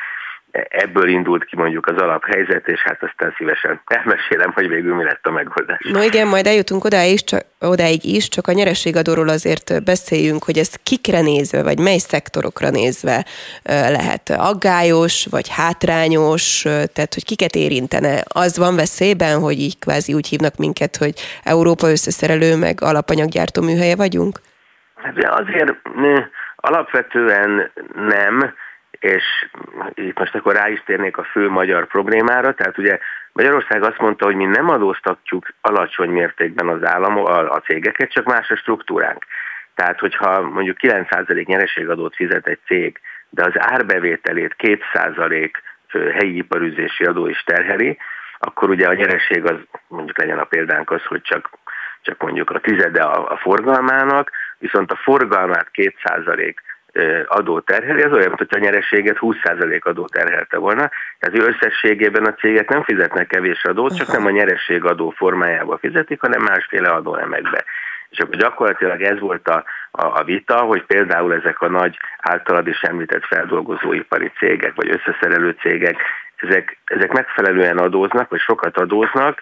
ebből 0.69 1.07
indult 1.07 1.45
ki 1.45 1.55
mondjuk 1.55 1.87
az 1.87 2.01
alaphelyzet, 2.01 2.67
és 2.67 2.81
hát 2.81 3.03
aztán 3.03 3.33
szívesen 3.37 3.81
elmesélem, 3.85 4.51
hogy 4.51 4.67
végül 4.67 4.95
mi 4.95 5.03
lett 5.03 5.25
a 5.25 5.31
megoldás. 5.31 5.79
No 5.91 6.01
igen, 6.03 6.27
majd 6.27 6.47
eljutunk 6.47 6.83
odáig 6.83 7.13
is, 7.13 7.23
csak, 7.23 7.45
odáig 7.59 8.03
is, 8.03 8.27
csak 8.27 8.47
a 8.47 8.51
nyerességadóról 8.51 9.29
azért 9.29 9.83
beszéljünk, 9.83 10.43
hogy 10.43 10.57
ez 10.57 10.73
kikre 10.83 11.21
nézve, 11.21 11.63
vagy 11.63 11.79
mely 11.79 11.97
szektorokra 11.97 12.69
nézve 12.69 13.25
lehet 13.63 14.29
aggályos, 14.29 15.25
vagy 15.29 15.49
hátrányos, 15.49 16.61
tehát 16.93 17.13
hogy 17.13 17.25
kiket 17.25 17.55
érintene. 17.55 18.23
Az 18.27 18.57
van 18.57 18.75
veszélyben, 18.75 19.39
hogy 19.39 19.59
így 19.59 19.79
kvázi 19.79 20.13
úgy 20.13 20.27
hívnak 20.27 20.55
minket, 20.55 20.95
hogy 20.95 21.13
Európa 21.43 21.89
összeszerelő, 21.89 22.55
meg 22.55 22.81
alapanyaggyártó 22.81 23.61
műhelye 23.61 23.95
vagyunk? 23.95 24.39
Hát 25.05 25.23
azért 25.23 25.73
alapvetően 26.55 27.71
nem, 27.95 28.53
és 28.99 29.23
itt 29.93 30.19
most 30.19 30.35
akkor 30.35 30.53
rá 30.53 30.69
is 30.69 30.83
térnék 30.85 31.17
a 31.17 31.23
fő 31.23 31.49
magyar 31.49 31.87
problémára, 31.87 32.53
tehát 32.53 32.77
ugye 32.77 32.99
Magyarország 33.31 33.83
azt 33.83 33.99
mondta, 33.99 34.25
hogy 34.25 34.35
mi 34.35 34.45
nem 34.45 34.69
adóztatjuk 34.69 35.47
alacsony 35.61 36.09
mértékben 36.09 36.67
az 36.67 36.85
állam, 36.85 37.17
a, 37.17 37.51
a 37.51 37.59
cégeket, 37.59 38.11
csak 38.11 38.25
más 38.25 38.49
a 38.49 38.55
struktúránk. 38.55 39.25
Tehát, 39.75 39.99
hogyha 39.99 40.41
mondjuk 40.41 40.77
9% 40.81 41.45
nyereségadót 41.45 42.15
fizet 42.15 42.47
egy 42.47 42.59
cég, 42.65 42.99
de 43.29 43.43
az 43.43 43.53
árbevételét 43.55 44.55
2% 44.57 45.51
helyi 45.91 46.35
iparüzési 46.37 47.03
adó 47.03 47.27
is 47.27 47.43
terheli, 47.43 47.97
akkor 48.39 48.69
ugye 48.69 48.87
a 48.87 48.93
nyereség 48.93 49.45
az, 49.45 49.57
mondjuk 49.87 50.17
legyen 50.17 50.39
a 50.39 50.43
példánk 50.43 50.91
az, 50.91 51.03
hogy 51.05 51.21
csak, 51.21 51.49
csak 52.01 52.21
mondjuk 52.21 52.49
a 52.49 52.59
tizede 52.59 53.01
a, 53.01 53.31
a 53.31 53.37
forgalmának, 53.37 54.31
viszont 54.65 54.91
a 54.91 55.01
forgalmát 55.03 55.67
2% 55.73 56.53
adó 57.25 57.59
terheli, 57.59 58.01
az 58.01 58.11
olyan, 58.11 58.27
mint 58.27 58.37
hogy 58.37 58.61
a 58.61 58.65
nyereséget 58.65 59.17
20% 59.19 59.81
adó 59.81 60.05
terhelte 60.05 60.57
volna. 60.57 60.89
Tehát 61.19 61.37
ő 61.39 61.53
összességében 61.53 62.25
a 62.25 62.33
cégek 62.33 62.69
nem 62.69 62.83
fizetnek 62.83 63.27
kevés 63.27 63.63
adót, 63.63 63.97
csak 63.97 64.11
nem 64.11 64.25
a 64.25 64.29
nyerességadó 64.29 65.09
formájába 65.09 65.77
fizetik, 65.77 66.21
hanem 66.21 66.41
másféle 66.41 66.89
adónemekbe. 66.89 67.63
És 68.09 68.19
akkor 68.19 68.35
gyakorlatilag 68.35 69.01
ez 69.01 69.19
volt 69.19 69.47
a, 69.47 69.63
a, 69.91 70.05
a 70.19 70.23
vita, 70.23 70.57
hogy 70.57 70.85
például 70.85 71.33
ezek 71.33 71.61
a 71.61 71.69
nagy 71.69 71.97
általad 72.17 72.67
is 72.67 72.81
említett 72.81 73.25
feldolgozóipari 73.25 74.31
cégek, 74.37 74.75
vagy 74.75 74.89
összeszerelő 74.89 75.55
cégek, 75.61 75.97
ezek, 76.35 76.77
ezek 76.85 77.11
megfelelően 77.11 77.77
adóznak, 77.77 78.29
vagy 78.29 78.39
sokat 78.39 78.77
adóznak, 78.77 79.41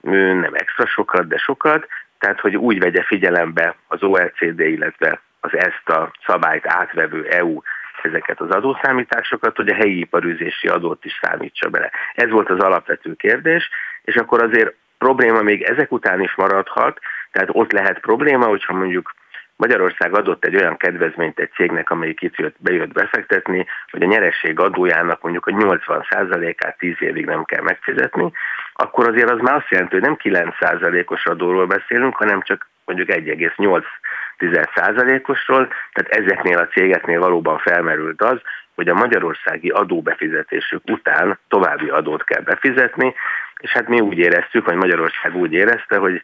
nem 0.00 0.52
extra 0.52 0.86
sokat, 0.86 1.28
de 1.28 1.36
sokat, 1.36 1.86
tehát 2.22 2.40
hogy 2.40 2.56
úgy 2.56 2.78
vegye 2.78 3.02
figyelembe 3.02 3.76
az 3.88 4.02
OECD, 4.02 4.60
illetve 4.60 5.20
az 5.40 5.50
ezt 5.56 5.88
a 5.88 6.12
szabályt 6.26 6.66
átvevő 6.66 7.24
EU 7.24 7.60
ezeket 8.02 8.40
az 8.40 8.50
adószámításokat, 8.50 9.56
hogy 9.56 9.68
a 9.68 9.74
helyi 9.74 9.98
iparűzési 9.98 10.68
adót 10.68 11.04
is 11.04 11.18
számítsa 11.22 11.68
bele. 11.68 11.90
Ez 12.14 12.30
volt 12.30 12.50
az 12.50 12.58
alapvető 12.58 13.14
kérdés, 13.14 13.68
és 14.02 14.14
akkor 14.14 14.42
azért 14.42 14.74
probléma 14.98 15.42
még 15.42 15.62
ezek 15.62 15.92
után 15.92 16.20
is 16.20 16.34
maradhat, 16.34 16.98
tehát 17.32 17.48
ott 17.52 17.72
lehet 17.72 18.00
probléma, 18.00 18.46
hogyha 18.46 18.74
mondjuk 18.74 19.14
Magyarország 19.56 20.14
adott 20.14 20.44
egy 20.44 20.56
olyan 20.56 20.76
kedvezményt 20.76 21.38
egy 21.38 21.52
cégnek, 21.52 21.90
amelyik 21.90 22.22
itt 22.22 22.36
jött, 22.36 22.56
bejött 22.58 22.92
befektetni, 22.92 23.66
hogy 23.90 24.02
a 24.02 24.06
nyereség 24.06 24.60
adójának 24.60 25.22
mondjuk 25.22 25.46
a 25.46 25.50
80%-át 25.50 26.78
10 26.78 26.94
évig 26.98 27.26
nem 27.26 27.44
kell 27.44 27.62
megfizetni, 27.62 28.32
akkor 28.72 29.08
azért 29.08 29.30
az 29.30 29.40
már 29.40 29.54
azt 29.54 29.70
jelenti, 29.70 29.98
hogy 29.98 30.02
nem 30.02 30.16
9%-os 30.18 31.26
adóról 31.26 31.66
beszélünk, 31.66 32.16
hanem 32.16 32.42
csak 32.42 32.68
mondjuk 32.84 33.08
1,8%-osról, 33.08 35.68
tehát 35.92 36.22
ezeknél 36.22 36.58
a 36.58 36.66
cégeknél 36.66 37.20
valóban 37.20 37.58
felmerült 37.58 38.22
az, 38.22 38.40
hogy 38.74 38.88
a 38.88 38.94
magyarországi 38.94 39.68
adóbefizetésük 39.68 40.82
után 40.90 41.38
további 41.48 41.88
adót 41.88 42.24
kell 42.24 42.42
befizetni, 42.42 43.14
és 43.60 43.70
hát 43.70 43.88
mi 43.88 44.00
úgy 44.00 44.18
éreztük, 44.18 44.64
vagy 44.64 44.76
Magyarország 44.76 45.36
úgy 45.36 45.52
érezte, 45.52 45.96
hogy 45.96 46.22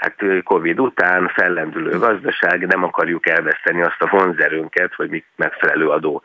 hát 0.00 0.14
Covid 0.44 0.80
után 0.80 1.28
fellendülő 1.34 1.98
gazdaság, 1.98 2.66
nem 2.66 2.84
akarjuk 2.84 3.28
elveszteni 3.28 3.82
azt 3.82 3.96
a 3.98 4.08
vonzerőnket, 4.10 4.94
hogy 4.94 5.08
mi 5.08 5.24
megfelelő 5.36 5.88
adó 5.88 6.22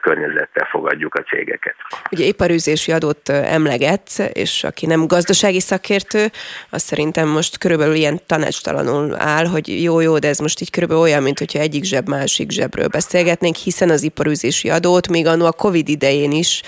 környezettel 0.00 0.66
fogadjuk 0.70 1.14
a 1.14 1.22
cégeket. 1.22 1.74
Ugye 2.10 2.24
iparűzési 2.24 2.92
adót 2.92 3.28
emleget, 3.28 4.08
és 4.32 4.64
aki 4.64 4.86
nem 4.86 5.06
gazdasági 5.06 5.60
szakértő, 5.60 6.26
az 6.70 6.82
szerintem 6.82 7.28
most 7.28 7.58
körülbelül 7.58 7.94
ilyen 7.94 8.20
tanácstalanul 8.26 9.14
áll, 9.18 9.46
hogy 9.46 9.82
jó-jó, 9.82 10.18
de 10.18 10.28
ez 10.28 10.38
most 10.38 10.60
így 10.60 10.70
körülbelül 10.70 11.02
olyan, 11.02 11.22
mint 11.22 11.38
hogyha 11.38 11.58
egyik 11.58 11.84
zseb 11.84 12.08
másik 12.08 12.50
zsebről 12.50 12.88
beszélgetnénk, 12.88 13.56
hiszen 13.56 13.90
az 13.90 14.02
iparűzési 14.02 14.70
adót 14.70 15.08
még 15.08 15.26
annó 15.26 15.46
a 15.46 15.52
Covid 15.52 15.88
idején 15.88 16.32
is 16.32 16.62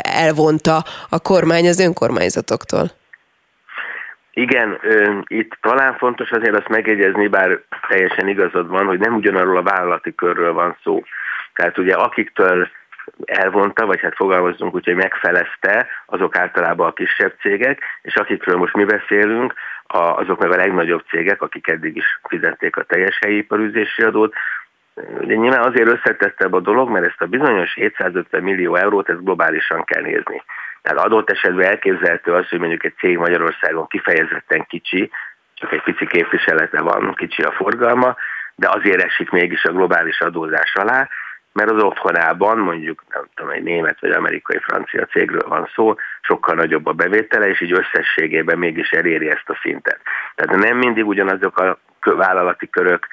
elvonta 0.00 0.84
a 1.08 1.18
kormány 1.20 1.68
az 1.68 1.80
önkormányzatoktól. 1.80 2.90
Igen, 4.38 4.80
itt 5.26 5.58
talán 5.60 5.96
fontos 5.96 6.30
azért 6.30 6.56
azt 6.56 6.68
megjegyezni, 6.68 7.26
bár 7.26 7.60
teljesen 7.88 8.28
igazad 8.28 8.68
van, 8.68 8.86
hogy 8.86 8.98
nem 8.98 9.14
ugyanarról 9.14 9.56
a 9.56 9.62
vállalati 9.62 10.14
körről 10.14 10.52
van 10.52 10.76
szó. 10.82 11.02
Tehát 11.54 11.78
ugye 11.78 11.94
akiktől 11.94 12.68
elvonta, 13.24 13.86
vagy 13.86 14.00
hát 14.00 14.14
fogalmazzunk 14.14 14.74
úgy, 14.74 14.84
hogy 14.84 14.94
megfelezte, 14.94 15.86
azok 16.06 16.36
általában 16.36 16.86
a 16.86 16.92
kisebb 16.92 17.34
cégek, 17.40 17.80
és 18.02 18.14
akikről 18.14 18.56
most 18.56 18.74
mi 18.74 18.84
beszélünk, 18.84 19.54
azok 20.16 20.38
meg 20.38 20.50
a 20.50 20.56
legnagyobb 20.56 21.04
cégek, 21.08 21.42
akik 21.42 21.68
eddig 21.68 21.96
is 21.96 22.20
fizették 22.28 22.76
a 22.76 22.82
teljes 22.82 23.18
helyi 23.20 23.36
iparűzési 23.36 24.02
adót. 24.02 24.34
Ugye 25.20 25.34
nyilván 25.34 25.62
azért 25.62 25.88
összetettebb 25.88 26.52
a 26.52 26.60
dolog, 26.60 26.90
mert 26.90 27.06
ezt 27.06 27.22
a 27.22 27.26
bizonyos 27.26 27.74
750 27.74 28.42
millió 28.42 28.74
eurót 28.74 29.08
ezt 29.08 29.24
globálisan 29.24 29.84
kell 29.84 30.02
nézni. 30.02 30.42
Tehát 30.86 31.04
adott 31.04 31.30
esetben 31.30 31.66
elképzelhető 31.66 32.32
az, 32.32 32.48
hogy 32.48 32.58
mondjuk 32.58 32.84
egy 32.84 32.94
cég 32.98 33.18
Magyarországon 33.18 33.86
kifejezetten 33.86 34.66
kicsi, 34.68 35.10
csak 35.54 35.72
egy 35.72 35.82
pici 35.82 36.06
képviselete 36.06 36.80
van, 36.80 37.14
kicsi 37.14 37.42
a 37.42 37.52
forgalma, 37.52 38.16
de 38.54 38.68
azért 38.70 39.02
esik 39.02 39.30
mégis 39.30 39.64
a 39.64 39.72
globális 39.72 40.20
adózás 40.20 40.74
alá, 40.74 41.08
mert 41.52 41.70
az 41.70 41.82
otthonában 41.82 42.58
mondjuk 42.58 43.04
nem 43.08 43.24
tudom, 43.34 43.50
egy 43.52 43.62
német 43.62 44.00
vagy 44.00 44.10
amerikai 44.10 44.58
francia 44.58 45.04
cégről 45.04 45.48
van 45.48 45.68
szó, 45.74 45.94
sokkal 46.20 46.54
nagyobb 46.54 46.86
a 46.86 46.92
bevétele, 46.92 47.48
és 47.48 47.60
így 47.60 47.72
összességében 47.72 48.58
mégis 48.58 48.90
eléri 48.90 49.28
ezt 49.30 49.48
a 49.48 49.58
szintet. 49.62 50.00
Tehát 50.34 50.62
nem 50.62 50.76
mindig 50.76 51.06
ugyanazok 51.06 51.58
a 51.58 51.78
vállalati 52.00 52.70
körök, 52.70 53.06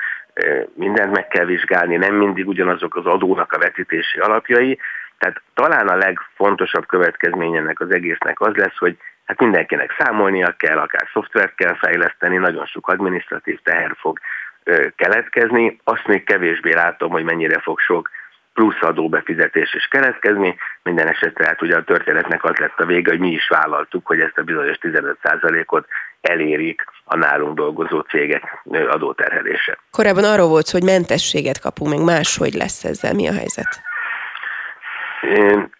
mindent 0.75 1.11
meg 1.11 1.27
kell 1.27 1.45
vizsgálni, 1.45 1.95
nem 1.95 2.15
mindig 2.15 2.47
ugyanazok 2.47 2.95
az 2.95 3.05
adónak 3.05 3.51
a 3.51 3.59
vetítési 3.59 4.19
alapjai, 4.19 4.79
tehát 5.23 5.41
talán 5.53 5.87
a 5.87 5.95
legfontosabb 5.95 6.85
következmény 6.85 7.55
ennek 7.55 7.79
az 7.79 7.91
egésznek 7.91 8.39
az 8.39 8.55
lesz, 8.55 8.77
hogy 8.77 8.97
hát 9.25 9.39
mindenkinek 9.39 9.95
számolnia 9.97 10.55
kell, 10.57 10.77
akár 10.77 11.07
szoftvert 11.13 11.55
kell 11.55 11.75
fejleszteni, 11.75 12.37
nagyon 12.37 12.65
sok 12.65 12.87
administratív 12.87 13.59
teher 13.63 13.95
fog 13.99 14.19
keletkezni. 14.95 15.79
Azt 15.83 16.07
még 16.07 16.23
kevésbé 16.23 16.73
látom, 16.73 17.11
hogy 17.11 17.23
mennyire 17.23 17.59
fog 17.59 17.79
sok 17.79 18.09
plusz 18.53 18.81
adóbefizetés 18.81 19.73
is 19.73 19.87
keletkezni. 19.87 20.55
Minden 20.83 21.07
esetre 21.07 21.45
hát 21.45 21.61
ugye 21.61 21.75
a 21.75 21.83
történetnek 21.83 22.43
az 22.43 22.55
lett 22.55 22.79
a 22.79 22.85
vége, 22.85 23.11
hogy 23.11 23.19
mi 23.19 23.31
is 23.31 23.47
vállaltuk, 23.47 24.07
hogy 24.07 24.19
ezt 24.19 24.37
a 24.37 24.43
bizonyos 24.43 24.77
15%-ot 24.81 25.87
elérik 26.21 26.85
a 27.03 27.17
nálunk 27.17 27.55
dolgozó 27.55 27.99
cégek 27.99 28.43
adóterhelése. 28.89 29.77
Korábban 29.91 30.23
arról 30.23 30.47
volt, 30.47 30.69
hogy 30.69 30.83
mentességet 30.83 31.59
kapunk, 31.59 31.91
még 31.91 32.01
máshogy 32.01 32.53
lesz 32.53 32.83
ezzel. 32.83 33.13
Mi 33.13 33.27
a 33.27 33.33
helyzet? 33.33 33.91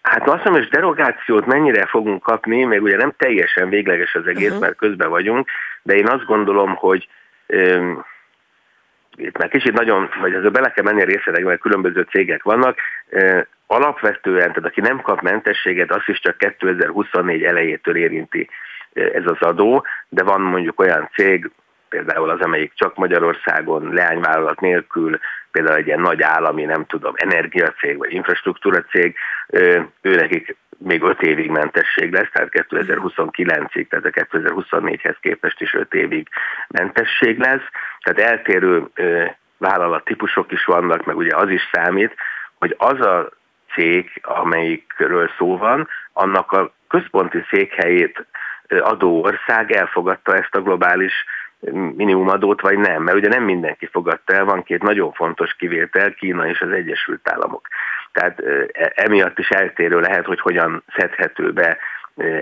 Hát 0.02 0.28
azt 0.28 0.44
mondom, 0.44 0.62
hogy 0.62 0.68
derogációt 0.68 1.46
mennyire 1.46 1.86
fogunk 1.86 2.22
kapni, 2.22 2.64
még 2.64 2.82
ugye 2.82 2.96
nem 2.96 3.12
teljesen 3.16 3.68
végleges 3.68 4.14
az 4.14 4.26
egész, 4.26 4.46
uh-huh. 4.46 4.60
mert 4.60 4.76
közben 4.76 5.10
vagyunk, 5.10 5.48
de 5.82 5.94
én 5.94 6.08
azt 6.08 6.24
gondolom, 6.24 6.74
hogy 6.74 7.08
itt 9.16 9.38
már 9.38 9.48
kicsit 9.48 9.72
nagyon, 9.72 10.10
vagy 10.20 10.34
ezzel 10.34 10.50
bele 10.50 10.70
kell 10.70 10.84
menni 10.84 11.02
a 11.02 11.04
részletekbe, 11.04 11.48
mert 11.48 11.60
különböző 11.60 12.06
cégek 12.10 12.42
vannak, 12.42 12.78
alapvetően, 13.66 14.48
tehát 14.48 14.64
aki 14.64 14.80
nem 14.80 15.00
kap 15.00 15.20
mentességet, 15.20 15.90
azt 15.90 16.08
is 16.08 16.20
csak 16.20 16.38
2024 16.38 17.42
elejétől 17.42 17.96
érinti 17.96 18.48
ez 18.92 19.22
az 19.24 19.40
adó, 19.40 19.86
de 20.08 20.22
van 20.22 20.40
mondjuk 20.40 20.80
olyan 20.80 21.10
cég, 21.14 21.50
például 21.94 22.30
az, 22.30 22.40
amelyik 22.40 22.72
csak 22.74 22.96
Magyarországon 22.96 23.92
leányvállalat 23.92 24.60
nélkül, 24.60 25.18
például 25.50 25.76
egy 25.76 25.86
ilyen 25.86 26.00
nagy 26.00 26.22
állami, 26.22 26.64
nem 26.64 26.86
tudom, 26.86 27.12
energiacég 27.16 27.98
vagy 27.98 28.12
infrastruktúra 28.12 28.82
cég, 28.82 29.16
ő 30.00 30.14
nekik 30.14 30.56
még 30.78 31.02
5 31.02 31.22
évig 31.22 31.50
mentesség 31.50 32.12
lesz, 32.12 32.30
tehát 32.32 32.48
2029-ig, 32.52 33.88
tehát 33.88 34.04
a 34.04 34.10
2024-hez 34.10 35.16
képest 35.20 35.60
is 35.60 35.74
5 35.74 35.94
évig 35.94 36.28
mentesség 36.68 37.38
lesz. 37.38 37.66
Tehát 38.00 38.30
eltérő 38.30 38.84
vállalattípusok 39.56 40.52
is 40.52 40.64
vannak, 40.64 41.04
meg 41.04 41.16
ugye 41.16 41.36
az 41.36 41.48
is 41.48 41.68
számít, 41.72 42.14
hogy 42.58 42.74
az 42.78 43.00
a 43.00 43.28
cég, 43.74 44.20
amelyikről 44.22 45.30
szó 45.38 45.56
van, 45.56 45.88
annak 46.12 46.52
a 46.52 46.72
központi 46.88 47.44
székhelyét 47.50 48.26
adó 48.68 49.22
ország 49.22 49.72
elfogadta 49.72 50.36
ezt 50.36 50.54
a 50.54 50.62
globális 50.62 51.24
minimumadót, 51.96 52.60
vagy 52.60 52.78
nem, 52.78 53.02
mert 53.02 53.16
ugye 53.16 53.28
nem 53.28 53.42
mindenki 53.42 53.86
fogadta 53.86 54.34
el, 54.34 54.44
van 54.44 54.62
két 54.62 54.82
nagyon 54.82 55.12
fontos 55.12 55.54
kivétel, 55.54 56.14
Kína 56.14 56.48
és 56.48 56.60
az 56.60 56.70
Egyesült 56.70 57.28
Államok. 57.28 57.68
Tehát 58.12 58.40
e, 58.72 58.92
emiatt 58.94 59.38
is 59.38 59.48
eltérő 59.48 60.00
lehet, 60.00 60.24
hogy 60.24 60.40
hogyan 60.40 60.82
szedhető 60.96 61.52
be 61.52 61.78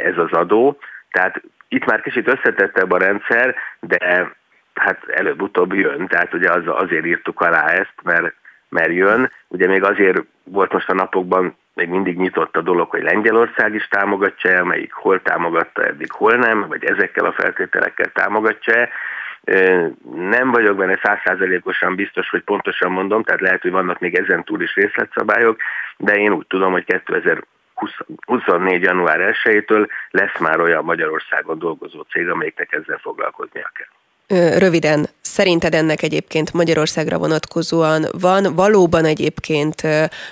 ez 0.04 0.18
az 0.18 0.32
adó. 0.32 0.78
Tehát 1.10 1.42
itt 1.68 1.84
már 1.84 2.00
kicsit 2.00 2.28
összetettebb 2.28 2.90
a 2.90 2.98
rendszer, 2.98 3.54
de 3.80 4.30
hát 4.74 5.08
előbb-utóbb 5.08 5.74
jön, 5.74 6.06
tehát 6.06 6.34
ugye 6.34 6.50
az, 6.50 6.62
azért 6.66 7.06
írtuk 7.06 7.40
alá 7.40 7.66
ezt, 7.66 7.94
mert, 8.02 8.34
mert 8.68 8.92
jön. 8.92 9.30
Ugye 9.48 9.66
még 9.66 9.82
azért 9.82 10.22
volt 10.44 10.72
most 10.72 10.88
a 10.88 10.94
napokban 10.94 11.56
még 11.74 11.88
mindig 11.88 12.16
nyitott 12.16 12.56
a 12.56 12.60
dolog, 12.60 12.90
hogy 12.90 13.02
Lengyelország 13.02 13.74
is 13.74 13.88
támogatja 13.88 14.64
melyik 14.64 14.92
hol 14.92 15.22
támogatta 15.22 15.84
eddig, 15.84 16.12
hol 16.12 16.34
nem, 16.34 16.68
vagy 16.68 16.84
ezekkel 16.84 17.24
a 17.24 17.32
feltételekkel 17.32 18.06
támogatja 18.12 18.88
Nem 20.14 20.50
vagyok 20.50 20.76
benne 20.76 20.98
százszázalékosan 21.02 21.94
biztos, 21.94 22.28
hogy 22.28 22.42
pontosan 22.42 22.92
mondom, 22.92 23.22
tehát 23.22 23.40
lehet, 23.40 23.62
hogy 23.62 23.70
vannak 23.70 23.98
még 23.98 24.14
ezen 24.14 24.44
túl 24.44 24.62
is 24.62 24.74
részletszabályok, 24.74 25.60
de 25.96 26.14
én 26.14 26.32
úgy 26.32 26.46
tudom, 26.46 26.72
hogy 26.72 26.84
2024. 26.84 28.82
január 28.82 29.34
1-től 29.44 29.88
lesz 30.10 30.38
már 30.38 30.60
olyan 30.60 30.84
Magyarországon 30.84 31.58
dolgozó 31.58 32.00
cég, 32.00 32.28
amelyiknek 32.28 32.72
ezzel 32.72 32.98
foglalkoznia 32.98 33.70
kell. 33.74 34.01
Röviden, 34.32 35.08
szerinted 35.20 35.74
ennek 35.74 36.02
egyébként 36.02 36.52
Magyarországra 36.52 37.18
vonatkozóan 37.18 38.06
van 38.18 38.52
valóban 38.54 39.04
egyébként 39.04 39.82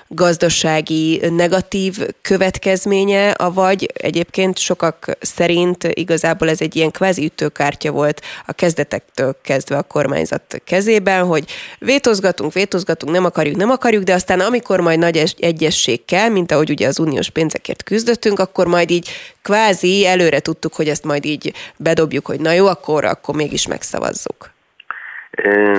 gazdasági 0.08 1.20
negatív 1.30 1.98
következménye, 2.22 3.34
vagy 3.54 3.90
egyébként 3.94 4.58
sokak 4.58 5.16
szerint 5.20 5.84
igazából 5.84 6.48
ez 6.48 6.60
egy 6.60 6.76
ilyen 6.76 6.90
kvázi 6.90 7.24
ütőkártya 7.24 7.90
volt 7.90 8.20
a 8.46 8.52
kezdetektől 8.52 9.36
kezdve 9.42 9.76
a 9.76 9.82
kormányzat 9.82 10.62
kezében, 10.64 11.24
hogy 11.24 11.44
vétozgatunk, 11.78 12.52
vétozgatunk, 12.52 13.12
nem 13.12 13.24
akarjuk, 13.24 13.56
nem 13.56 13.70
akarjuk, 13.70 14.02
de 14.02 14.14
aztán 14.14 14.40
amikor 14.40 14.80
majd 14.80 14.98
nagy 14.98 15.34
egyesség 15.38 16.04
kell, 16.04 16.28
mint 16.28 16.52
ahogy 16.52 16.70
ugye 16.70 16.86
az 16.86 16.98
uniós 16.98 17.30
pénzekért 17.30 17.82
küzdöttünk, 17.82 18.38
akkor 18.38 18.66
majd 18.66 18.90
így 18.90 19.08
kvázi 19.42 20.06
előre 20.06 20.40
tudtuk, 20.40 20.74
hogy 20.74 20.88
ezt 20.88 21.04
majd 21.04 21.24
így 21.24 21.52
bedobjuk, 21.76 22.26
hogy 22.26 22.40
na 22.40 22.52
jó, 22.52 22.66
akkor, 22.66 23.04
akkor 23.04 23.34
mégis 23.34 23.66
megszavazzuk. 23.66 24.50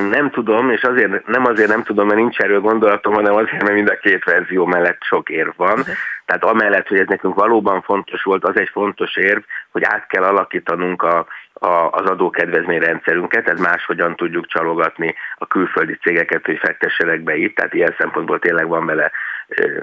Nem 0.09 0.29
tudom, 0.29 0.69
és 0.69 0.81
azért 0.81 1.27
nem 1.27 1.45
azért 1.45 1.69
nem 1.69 1.83
tudom, 1.83 2.07
mert 2.07 2.19
nincs 2.19 2.39
erről 2.39 2.59
gondolatom, 2.59 3.13
hanem 3.13 3.35
azért, 3.35 3.61
mert 3.61 3.73
mind 3.73 3.89
a 3.89 3.97
két 4.01 4.23
verzió 4.23 4.65
mellett 4.65 5.01
sok 5.01 5.29
érv 5.29 5.51
van. 5.55 5.79
Uh-huh. 5.79 5.95
Tehát 6.25 6.43
amellett, 6.43 6.87
hogy 6.87 6.97
ez 6.97 7.07
nekünk 7.07 7.35
valóban 7.35 7.81
fontos 7.81 8.23
volt, 8.23 8.43
az 8.43 8.57
egy 8.57 8.69
fontos 8.71 9.15
érv, 9.15 9.41
hogy 9.71 9.83
át 9.83 10.07
kell 10.07 10.23
alakítanunk 10.23 11.03
a, 11.03 11.25
a, 11.53 11.89
az 11.91 12.09
adókedvezményrendszerünket, 12.09 13.43
tehát 13.43 13.59
máshogyan 13.59 14.15
tudjuk 14.15 14.47
csalogatni 14.47 15.15
a 15.35 15.47
külföldi 15.47 15.97
cégeket, 16.01 16.45
hogy 16.45 16.57
fektessenek 16.57 17.21
be 17.21 17.35
itt, 17.35 17.55
tehát 17.55 17.73
ilyen 17.73 17.95
szempontból 17.97 18.39
tényleg 18.39 18.67
van 18.67 18.85
vele 18.85 19.11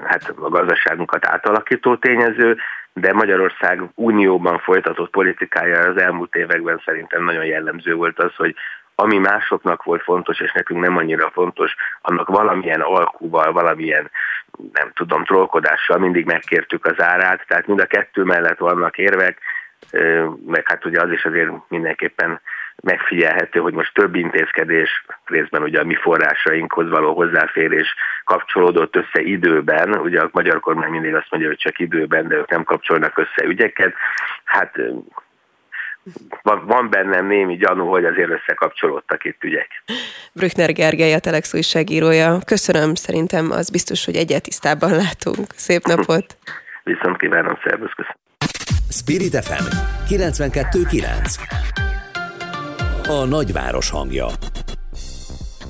hát 0.03 0.33
a 0.35 0.49
gazdaságunkat 0.49 1.25
átalakító 1.25 1.95
tényező, 1.95 2.57
de 2.93 3.13
Magyarország 3.13 3.81
unióban 3.95 4.59
folytatott 4.59 5.09
politikája 5.09 5.79
az 5.79 5.97
elmúlt 5.97 6.35
években 6.35 6.81
szerintem 6.85 7.23
nagyon 7.23 7.45
jellemző 7.45 7.93
volt 7.93 8.19
az, 8.19 8.35
hogy 8.35 8.55
ami 8.95 9.17
másoknak 9.17 9.83
volt 9.83 10.01
fontos, 10.03 10.39
és 10.39 10.51
nekünk 10.51 10.79
nem 10.79 10.97
annyira 10.97 11.29
fontos, 11.33 11.75
annak 12.01 12.27
valamilyen 12.27 12.81
alkúval, 12.81 13.51
valamilyen, 13.51 14.11
nem 14.73 14.91
tudom, 14.93 15.23
trollkodással 15.23 15.97
mindig 15.97 16.25
megkértük 16.25 16.85
az 16.85 17.01
árát, 17.01 17.45
tehát 17.47 17.67
mind 17.67 17.79
a 17.79 17.85
kettő 17.85 18.23
mellett 18.23 18.57
vannak 18.57 18.97
érvek, 18.97 19.39
meg 20.45 20.67
hát 20.67 20.85
ugye 20.85 21.01
az 21.01 21.11
is 21.11 21.25
azért 21.25 21.51
mindenképpen 21.67 22.41
megfigyelhető, 22.81 23.59
hogy 23.59 23.73
most 23.73 23.93
több 23.93 24.15
intézkedés, 24.15 25.05
részben 25.25 25.61
ugye 25.61 25.79
a 25.79 25.83
mi 25.83 25.95
forrásainkhoz 25.95 26.89
való 26.89 27.13
hozzáférés 27.13 27.95
kapcsolódott 28.23 28.95
össze 28.95 29.21
időben, 29.21 29.95
ugye 29.95 30.19
a 30.19 30.29
magyar 30.31 30.59
kormány 30.59 30.89
mindig 30.89 31.15
azt 31.15 31.27
mondja, 31.29 31.49
hogy 31.49 31.57
csak 31.57 31.79
időben, 31.79 32.27
de 32.27 32.35
ők 32.35 32.49
nem 32.49 32.63
kapcsolnak 32.63 33.17
össze 33.17 33.43
ügyeket. 33.43 33.93
Hát 34.43 34.75
van, 36.41 36.89
bennem 36.89 37.27
némi 37.27 37.55
gyanú, 37.55 37.85
hogy 37.85 38.05
azért 38.05 38.29
összekapcsolódtak 38.29 39.23
itt 39.25 39.43
ügyek. 39.43 39.83
Brückner 40.33 40.73
Gergely, 40.73 41.13
a 41.13 41.19
Telex 41.19 41.53
újságírója. 41.53 42.37
Köszönöm, 42.45 42.95
szerintem 42.95 43.51
az 43.51 43.69
biztos, 43.69 44.05
hogy 44.05 44.15
egyet 44.15 44.43
tisztában 44.43 44.91
látunk. 44.95 45.47
Szép 45.55 45.81
napot! 45.83 46.37
Viszont 46.83 47.17
kívánom, 47.17 47.59
szervusz, 47.63 47.93
köszönöm. 47.95 48.17
Spirit 48.89 49.43
FM 49.43 49.65
92.9 50.07 51.98
A 53.09 53.25
nagyváros 53.25 53.89
hangja 53.89 54.27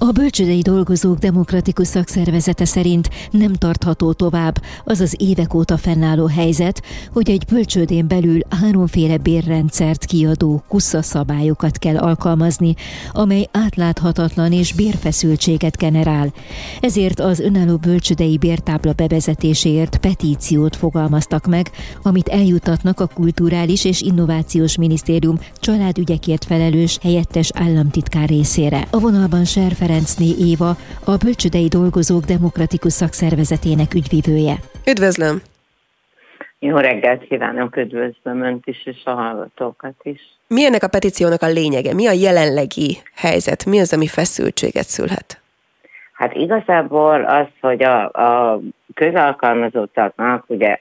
A 0.02 0.12
bölcsödei 0.12 0.62
dolgozók 0.62 1.18
demokratikus 1.18 1.88
szakszervezete 1.88 2.66
szerint 2.66 3.10
nem 3.32 3.54
tartható 3.54 4.14
tovább 4.14 4.62
az 4.84 5.00
az 5.00 5.16
évek 5.18 5.54
óta 5.54 5.78
fennálló 5.78 6.26
helyzet, 6.26 6.82
hogy 7.14 7.30
egy 7.30 7.46
bölcsődén 7.52 8.08
belül 8.08 8.40
háromféle 8.62 9.18
bérrendszert 9.18 10.06
kiadó 10.06 10.64
kusza 10.68 11.02
szabályokat 11.02 11.78
kell 11.78 11.98
alkalmazni, 11.98 12.76
amely 13.12 13.48
átláthatatlan 13.52 14.52
és 14.52 14.74
bérfeszültséget 14.74 15.78
generál. 15.78 16.34
Ezért 16.82 17.20
az 17.20 17.40
önálló 17.40 17.78
bölcsödei 17.78 18.38
bértábla 18.38 18.94
bevezetéséért 18.94 19.98
petíciót 19.98 20.76
fogalmaztak 20.76 21.46
meg, 21.46 21.72
amit 22.04 22.28
eljutatnak 22.28 23.00
a 23.00 23.08
Kulturális 23.08 23.86
és 23.86 24.02
Innovációs 24.02 24.78
Minisztérium 24.78 25.40
családügyekért 25.56 26.46
felelős 26.46 26.98
helyettes 27.02 27.52
államtitkár 27.54 28.30
részére. 28.30 28.88
A 28.90 29.00
vonalban 29.00 29.46
Serfer 29.46 29.88
Ferencné 29.90 30.50
Éva, 30.50 30.70
a 31.06 31.18
Bölcsödei 31.24 31.68
Dolgozók 31.68 32.24
Demokratikus 32.24 32.94
Szakszervezetének 32.94 33.94
ügyvivője. 33.94 34.56
Üdvözlöm! 34.92 35.42
Jó 36.60 36.78
reggelt 36.78 37.28
kívánok, 37.28 37.78
üdvözlöm 37.78 38.42
Önt 38.42 38.68
is, 38.68 38.86
és 38.86 39.02
a 39.04 39.12
hallgatókat 39.12 39.96
is. 40.04 40.22
Mi 40.48 40.66
ennek 40.66 40.84
a 40.84 40.88
petíciónak 40.88 41.42
a 41.42 41.48
lényege? 41.48 41.94
Mi 41.94 42.08
a 42.08 42.12
jelenlegi 42.12 42.98
helyzet? 43.16 43.66
Mi 43.66 43.80
az, 43.80 43.94
ami 43.94 44.08
feszültséget 44.08 44.88
szülhet? 44.88 45.42
Hát 46.14 46.36
igazából 46.36 47.24
az, 47.26 47.48
hogy 47.62 47.84
a, 47.84 48.12
a 48.12 48.60
közalkalmazottaknak 48.94 50.44
ugye 50.48 50.80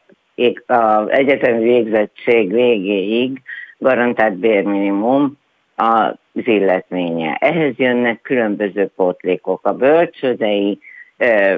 az 0.66 1.10
egyetemi 1.10 1.62
végzettség 1.62 2.52
végéig 2.52 3.42
garantált 3.78 4.34
bérminimum 4.34 5.38
az 5.78 6.16
illetménye. 6.34 7.36
Ehhez 7.40 7.76
jönnek 7.76 8.20
különböző 8.20 8.90
pótlékok. 8.96 9.66
A 9.66 9.72
bölcsődei 9.72 10.78
ö, 11.16 11.56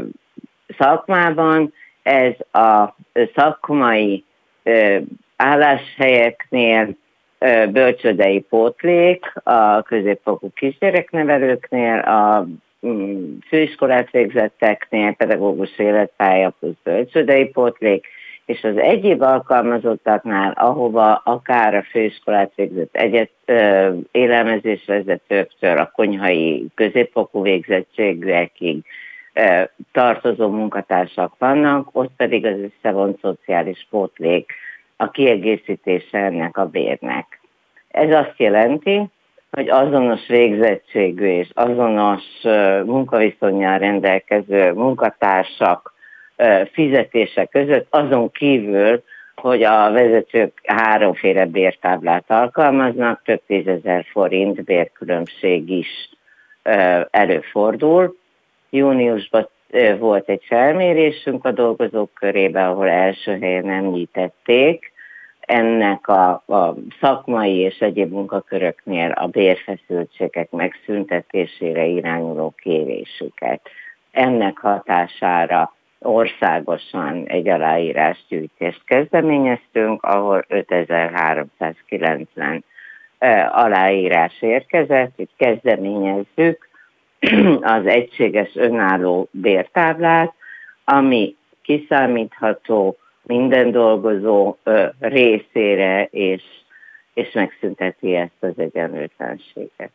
szakmában 0.79 1.73
ez 2.03 2.33
a 2.53 2.97
szakmai 3.35 4.25
ö, 4.63 4.97
álláshelyeknél 5.37 6.97
ö, 7.39 7.67
bölcsődei 7.71 8.41
pótlék, 8.41 9.33
a 9.43 9.83
középfokú 9.83 10.51
kisgyereknevelőknél, 10.55 11.99
a 11.99 12.47
mm, 12.87 13.37
főiskolát 13.49 14.11
végzetteknél, 14.11 15.13
pedagógus 15.13 15.79
életpálya 15.79 16.55
plusz 16.59 16.77
bölcsődei 16.83 17.49
pótlék, 17.49 18.07
és 18.51 18.65
az 18.65 18.77
egyéb 18.77 19.23
alkalmazottaknál, 19.23 20.53
ahova 20.53 21.21
akár 21.25 21.75
a 21.75 21.83
főiskolát 21.83 22.53
végzett 22.55 22.97
egyet 22.97 23.31
élelmezésvezetőktől 24.11 25.77
a 25.79 25.91
konyhai 25.95 26.67
középfokú 26.75 27.43
végzettségekig 27.43 28.85
tartozó 29.93 30.49
munkatársak 30.49 31.35
vannak, 31.39 31.89
ott 31.93 32.11
pedig 32.17 32.47
az 32.47 32.57
összevont 32.59 33.21
szociális 33.21 33.87
pótlék 33.91 34.53
a 34.97 35.11
kiegészítése 35.11 36.19
ennek 36.19 36.57
a 36.57 36.67
bérnek. 36.67 37.41
Ez 37.91 38.11
azt 38.11 38.35
jelenti, 38.37 39.09
hogy 39.51 39.69
azonos 39.69 40.27
végzettségű 40.27 41.27
és 41.27 41.49
azonos 41.55 42.23
munkaviszonyjal 42.85 43.79
rendelkező 43.79 44.73
munkatársak 44.73 45.90
fizetése 46.73 47.45
között, 47.45 47.87
azon 47.91 48.31
kívül, 48.31 49.03
hogy 49.35 49.63
a 49.63 49.91
vezetők 49.91 50.61
háromféle 50.65 51.47
bértáblát 51.47 52.25
alkalmaznak, 52.27 53.23
több 53.25 53.41
tízezer 53.47 54.05
forint 54.11 54.65
bérkülönbség 54.65 55.71
is 55.71 56.11
előfordul. 57.11 58.17
Júniusban 58.71 59.49
volt 59.99 60.29
egy 60.29 60.45
felmérésünk 60.47 61.45
a 61.45 61.51
dolgozók 61.51 62.15
körében, 62.15 62.69
ahol 62.69 62.89
első 62.89 63.39
helyen 63.41 63.71
említették 63.71 64.93
ennek 65.41 66.09
a, 66.09 66.31
a 66.47 66.75
szakmai 67.01 67.57
és 67.57 67.79
egyéb 67.79 68.13
munkaköröknél 68.13 69.11
a 69.11 69.27
bérfeszültségek 69.27 70.51
megszüntetésére 70.51 71.85
irányuló 71.85 72.55
kérésüket. 72.57 73.61
Ennek 74.11 74.59
hatására 74.59 75.75
országosan 76.01 77.27
egy 77.27 77.49
aláírásgyűjtést 77.49 78.85
kezdeményeztünk, 78.85 80.03
ahol 80.03 80.45
5390 80.49 82.65
aláírás 83.51 84.43
érkezett, 84.43 85.13
hogy 85.17 85.29
kezdeményezzük 85.37 86.69
az 87.77 87.87
egységes 87.87 88.51
önálló 88.55 89.29
bértáblát, 89.31 90.35
ami 90.85 91.37
kiszámítható 91.63 92.97
minden 93.23 93.71
dolgozó 93.71 94.57
részére, 95.01 96.05
és, 96.05 96.43
és 97.15 97.33
megszünteti 97.33 98.15
ezt 98.15 98.37
az 98.41 98.53
egyenlőtlenséget. 98.57 99.91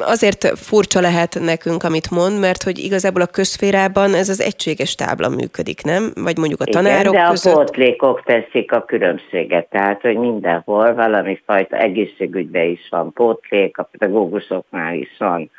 Azért 0.00 0.58
furcsa 0.58 1.00
lehet 1.00 1.38
nekünk, 1.40 1.82
amit 1.82 2.10
mond, 2.10 2.40
mert 2.40 2.62
hogy 2.62 2.78
igazából 2.78 3.22
a 3.22 3.26
közférában 3.26 4.14
ez 4.14 4.28
az 4.28 4.40
egységes 4.40 4.94
tábla 4.94 5.28
működik, 5.28 5.82
nem? 5.82 6.12
Vagy 6.14 6.38
mondjuk 6.38 6.60
a 6.60 6.64
tanárok 6.64 7.12
Igen, 7.12 7.24
de 7.24 7.30
között. 7.30 7.54
a 7.54 7.56
pótlékok 7.56 8.22
teszik 8.22 8.72
a 8.72 8.84
különbséget, 8.84 9.66
tehát 9.70 10.00
hogy 10.00 10.16
mindenhol 10.16 10.94
valami 10.94 11.40
fajta 11.46 11.76
egészségügyben 11.76 12.68
is 12.68 12.86
van 12.90 13.12
pótlék, 13.12 13.78
a 13.78 13.88
pedagógusoknál 13.98 14.94
is 14.94 15.14
van 15.18 15.50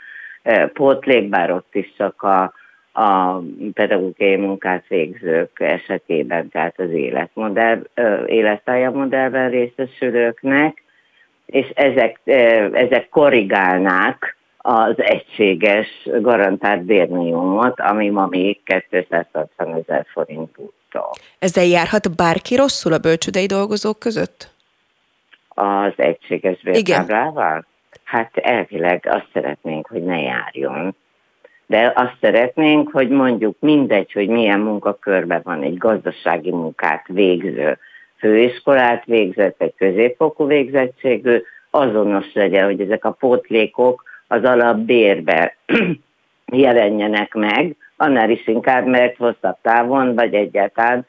pótlék, 0.73 1.29
bár 1.29 1.51
ott 1.51 1.75
is 1.75 1.93
csak 1.97 2.21
a, 2.21 2.53
a 3.01 3.41
pedagógiai 3.73 4.35
munkát 4.35 4.83
végzők 4.87 5.59
esetében, 5.59 6.49
tehát 6.49 6.79
az 6.79 6.89
életmodell, 6.89 7.87
életpályamodellben 8.25 9.49
részesülőknek, 9.49 10.83
és 11.49 11.67
ezek, 11.73 12.19
ezek 12.73 13.09
korrigálnák 13.09 14.37
az 14.57 14.93
egységes 14.97 15.87
garantált 16.21 16.83
bérminimumot, 16.83 17.79
ami 17.79 18.09
ma 18.09 18.27
még 18.27 18.59
260 18.89 19.73
ezer 19.73 20.05
forint 20.11 20.57
úttól. 20.57 21.11
Ezzel 21.39 21.63
járhat 21.63 22.15
bárki 22.15 22.55
rosszul 22.55 22.93
a 22.93 22.97
bölcsődei 22.97 23.45
dolgozók 23.45 23.99
között? 23.99 24.51
Az 25.47 25.93
egységes 25.95 26.61
bértáblával? 26.61 27.65
Hát 28.03 28.37
elvileg 28.37 29.07
azt 29.09 29.27
szeretnénk, 29.33 29.87
hogy 29.87 30.03
ne 30.03 30.19
járjon. 30.19 30.95
De 31.65 31.93
azt 31.95 32.17
szeretnénk, 32.21 32.91
hogy 32.91 33.09
mondjuk 33.09 33.55
mindegy, 33.59 34.11
hogy 34.11 34.27
milyen 34.27 34.59
munkakörben 34.59 35.41
van 35.43 35.63
egy 35.63 35.77
gazdasági 35.77 36.51
munkát 36.51 37.07
végző 37.07 37.77
főiskolát 38.19 39.05
végzett, 39.05 39.61
egy 39.61 39.73
középfokú 39.77 40.47
végzettségű, 40.47 41.41
azonos 41.69 42.33
legyen, 42.33 42.65
hogy 42.65 42.81
ezek 42.81 43.05
a 43.05 43.11
pótlékok 43.11 44.03
az 44.27 44.43
alapbérbe 44.43 45.55
jelenjenek 46.45 47.33
meg, 47.33 47.75
annál 47.97 48.29
is 48.29 48.47
inkább, 48.47 48.85
mert 48.85 49.17
hosszabb 49.17 49.57
távon, 49.61 50.15
vagy 50.15 50.33
egyáltalán 50.33 51.05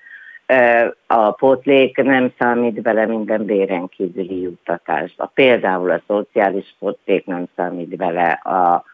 a 1.06 1.30
pótlék 1.30 1.96
nem 1.96 2.32
számít 2.38 2.82
bele 2.82 3.06
minden 3.06 3.44
béren 3.44 3.88
kívüli 3.88 4.40
juttatásba. 4.40 5.30
Például 5.34 5.90
a 5.90 6.02
szociális 6.06 6.74
pótlék 6.78 7.26
nem 7.26 7.44
számít 7.56 7.96
bele 7.96 8.30
a, 8.30 8.84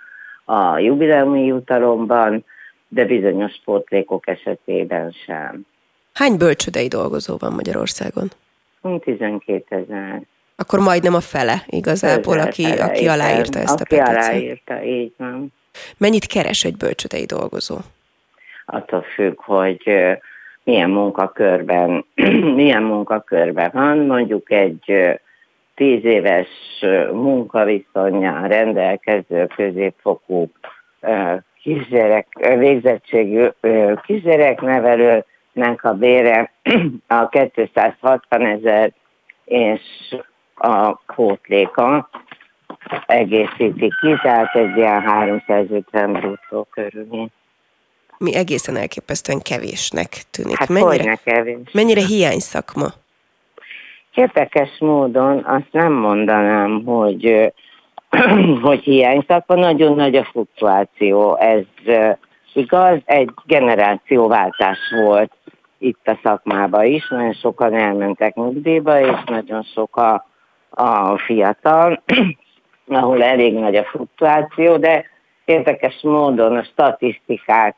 a 0.44 0.78
jubileumi 0.78 1.44
jutalomban, 1.44 2.44
de 2.88 3.04
bizonyos 3.04 3.60
pótlékok 3.64 4.28
esetében 4.28 5.10
sem. 5.10 5.66
Hány 6.16 6.36
bölcsödei 6.36 6.88
dolgozó 6.88 7.36
van 7.38 7.52
Magyarországon? 7.52 8.28
12 9.00 9.64
ezer. 9.68 10.22
Akkor 10.56 10.78
majdnem 10.78 11.14
a 11.14 11.20
fele 11.20 11.62
igazából, 11.66 12.38
aki, 12.38 12.64
aki 12.64 13.08
aláírta 13.08 13.58
ezt 13.58 13.80
aki 13.80 13.96
a 13.96 14.02
petíciót. 14.02 14.24
aláírta, 14.24 14.82
így 14.82 15.12
van. 15.16 15.52
Mennyit 15.96 16.26
keres 16.26 16.64
egy 16.64 16.76
bölcsödei 16.76 17.24
dolgozó? 17.24 17.76
Attól 18.66 19.02
függ, 19.02 19.40
hogy 19.40 19.82
milyen 20.64 20.90
munkakörben, 20.90 22.04
milyen 22.60 22.82
munkakörben 22.82 23.70
van, 23.72 23.98
mondjuk 23.98 24.50
egy 24.50 24.92
tíz 25.74 26.04
éves 26.04 26.48
munkaviszonyjal 27.12 28.48
rendelkező 28.48 29.46
középfokú 29.56 30.50
kisgyerek, 31.62 32.26
végzettségű 32.58 33.46
kisgyereknevelő 34.04 35.24
nek 35.56 35.84
a 35.84 35.92
bére 35.92 36.52
a 37.06 37.28
260 37.28 38.46
ezer 38.46 38.92
és 39.44 39.80
a 40.54 40.92
pótléka 40.92 42.10
egészíti 43.06 43.92
ki, 44.00 44.14
tehát 44.22 44.54
egy 44.54 44.76
ilyen 44.76 45.00
350 45.00 46.12
bruttó 46.12 46.68
körül. 46.70 47.30
Mi 48.18 48.34
egészen 48.34 48.76
elképesztően 48.76 49.40
kevésnek 49.40 50.08
tűnik. 50.30 50.56
Hát 50.56 50.68
mennyire, 50.68 51.18
kevés. 51.24 51.70
mennyire 51.72 52.00
hiány 52.00 52.38
szakma? 52.38 52.86
Érdekes 54.14 54.78
módon 54.78 55.44
azt 55.44 55.72
nem 55.72 55.92
mondanám, 55.92 56.84
hogy 56.84 57.52
hogy 58.62 58.82
hiányztak, 58.82 59.46
van 59.46 59.58
nagyon 59.58 59.94
nagy 59.94 60.16
a 60.16 60.24
fluktuáció. 60.24 61.36
Ez 61.36 61.64
igaz, 62.52 62.98
egy 63.04 63.30
generációváltás 63.44 64.78
volt 65.04 65.32
itt 65.78 66.08
a 66.08 66.18
szakmában 66.22 66.84
is, 66.84 67.08
nagyon 67.08 67.32
sokan 67.32 67.74
elmentek 67.74 68.34
nyugdíjba, 68.34 69.00
és 69.00 69.24
nagyon 69.26 69.62
sok 69.62 69.96
a, 69.96 70.26
a 70.70 71.18
fiatal, 71.18 72.02
ahol 72.88 73.22
elég 73.22 73.54
nagy 73.54 73.76
a 73.76 73.84
fluktuáció, 73.84 74.76
de 74.76 75.04
érdekes 75.44 76.00
módon 76.02 76.56
a 76.56 76.64
statisztikák 76.64 77.76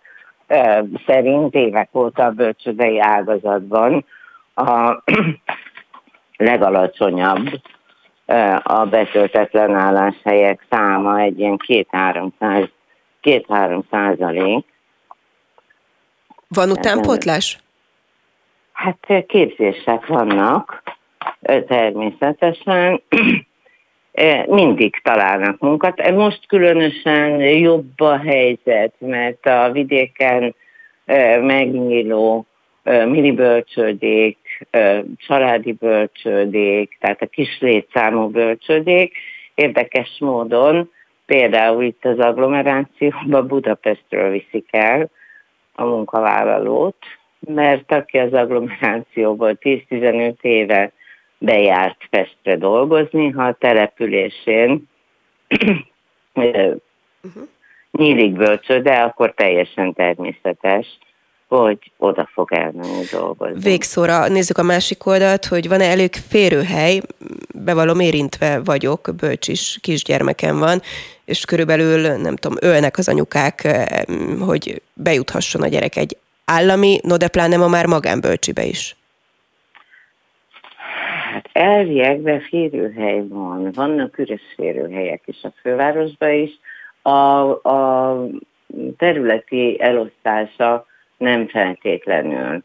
szerint 1.07 1.55
évek 1.55 1.89
óta 1.93 2.25
a 2.25 2.31
bölcsödei 2.31 3.01
ágazatban 3.01 4.05
a 4.55 5.03
legalacsonyabb 6.37 7.61
a 8.63 8.85
betöltetlen 8.85 9.75
álláshelyek 9.75 10.67
száma 10.71 11.21
egy 11.21 11.39
ilyen 11.39 11.57
2-3 13.23 13.83
százalék. 13.91 14.65
Van 16.49 16.71
utánpótlás? 16.71 17.59
Hát 18.79 19.25
képzések 19.27 20.07
vannak, 20.07 20.83
természetesen. 21.67 23.03
Mindig 24.47 25.01
találnak 25.03 25.59
munkat. 25.59 26.11
Most 26.11 26.47
különösen 26.47 27.41
jobb 27.41 28.01
a 28.01 28.19
helyzet, 28.19 28.95
mert 28.99 29.47
a 29.47 29.71
vidéken 29.73 30.55
megnyíló 31.41 32.47
mini 32.83 33.33
bölcsődék, 33.33 34.67
családi 35.17 35.73
bölcsődék, 35.73 36.97
tehát 37.01 37.23
a 37.23 37.27
kis 37.27 37.59
létszámú 37.61 38.29
bölcsődék 38.29 39.17
érdekes 39.55 40.17
módon 40.19 40.91
például 41.27 41.83
itt 41.83 42.05
az 42.05 42.19
agglomerációban 42.19 43.47
Budapestről 43.47 44.31
viszik 44.31 44.69
el 44.71 45.11
a 45.75 45.85
munkavállalót, 45.85 46.97
mert 47.41 47.93
aki 47.93 48.19
az 48.19 48.33
agglomerációból 48.33 49.59
10-15 49.61 50.35
éve 50.41 50.93
bejárt 51.39 52.07
Pestre 52.11 52.57
dolgozni, 52.57 53.31
ha 53.31 53.45
a 53.45 53.57
településén 53.59 54.89
uh-huh. 56.35 57.49
nyílik 57.91 58.33
bölcsőde, 58.33 58.95
akkor 58.95 59.33
teljesen 59.35 59.93
természetes, 59.93 60.99
hogy 61.49 61.79
oda 61.97 62.29
fog 62.33 62.53
elmenni 62.53 63.05
dolgozni. 63.13 63.61
Végszóra 63.61 64.29
nézzük 64.29 64.59
a 64.59 64.63
másik 64.63 65.07
oldalt, 65.07 65.47
hogy 65.47 65.69
van-e 65.69 65.85
elég 65.85 66.15
férőhely, 66.15 67.01
bevallom 67.55 68.01
érintve 68.01 68.61
vagyok, 68.65 69.11
bölcs 69.17 69.49
is 69.49 69.79
kisgyermekem 69.81 70.59
van, 70.59 70.81
és 71.25 71.45
körülbelül, 71.45 72.17
nem 72.17 72.37
tudom, 72.37 72.57
ölnek 72.61 72.99
az 72.99 73.09
anyukák, 73.09 73.69
hogy 74.41 74.83
bejuthasson 74.95 75.63
a 75.63 75.69
gyerek 75.69 75.97
egy 75.97 76.17
állami, 76.49 76.99
no 77.03 77.17
de 77.17 77.29
pláne 77.29 77.57
ma 77.57 77.69
már 77.69 77.87
magánbölcsibe 77.87 78.65
is. 78.65 78.97
Hát 81.33 81.49
elviekben 81.53 82.41
férőhely 82.41 83.27
van, 83.29 83.71
vannak 83.73 84.19
üres 84.19 84.43
férőhelyek 84.57 85.23
is 85.25 85.43
a 85.43 85.53
fővárosban 85.63 86.33
is. 86.33 86.51
A, 87.03 87.11
a 87.69 88.27
területi 88.97 89.81
elosztása 89.81 90.87
nem 91.17 91.49
feltétlenül 91.49 92.63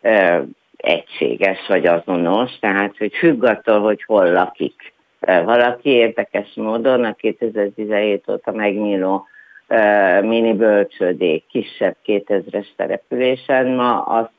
ö, 0.00 0.42
egységes 0.76 1.58
vagy 1.68 1.86
azonos, 1.86 2.58
tehát 2.58 2.96
hogy 2.98 3.12
függ 3.14 3.44
attól, 3.44 3.80
hogy 3.80 4.02
hol 4.02 4.32
lakik. 4.32 4.94
Valaki 5.20 5.88
érdekes 5.88 6.52
módon 6.54 7.04
a 7.04 7.12
2017 7.12 8.28
óta 8.28 8.52
megnyíló 8.52 9.26
mini 10.22 10.52
bölcsődék 10.52 11.44
kisebb 11.46 11.96
2000-es 12.06 12.66
településen 12.76 13.66
ma 13.66 14.02
azt 14.02 14.34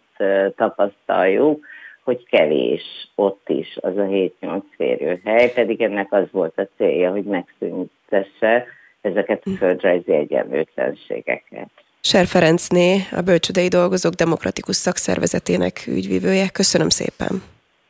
tapasztaljuk, 0.55 1.65
hogy 2.03 2.25
kevés 2.29 3.11
ott 3.15 3.49
is 3.49 3.77
az 3.81 3.97
a 3.97 4.03
7-8 4.03 4.61
férőhely, 4.75 5.51
pedig 5.53 5.81
ennek 5.81 6.13
az 6.13 6.25
volt 6.31 6.57
a 6.57 6.67
célja, 6.77 7.11
hogy 7.11 7.23
megszüntesse 7.23 8.65
ezeket 9.01 9.41
a 9.45 9.49
földrajzi 9.57 10.13
egyenlőtlenségeket. 10.13 11.69
Ser 12.01 12.25
Ferencné, 12.25 12.97
a 13.11 13.21
Bölcsödei 13.21 13.67
Dolgozók 13.67 14.13
Demokratikus 14.13 14.75
Szakszervezetének 14.75 15.83
ügyvívője. 15.87 16.49
Köszönöm 16.49 16.89
szépen. 16.89 17.43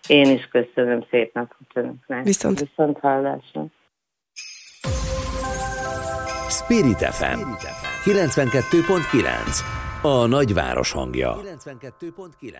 Én 0.08 0.32
is 0.32 0.48
köszönöm 0.52 1.06
szépen 1.10 1.50
önöknek. 1.74 2.24
Viszont. 2.24 2.60
Viszont 2.60 3.00
hallásra. 3.00 3.66
Spirit 6.70 6.98
FM 6.98 7.40
92.9 8.04 9.26
a 10.02 10.26
nagyváros 10.26 10.92
hangja. 10.92 11.40
92.9 11.62 12.54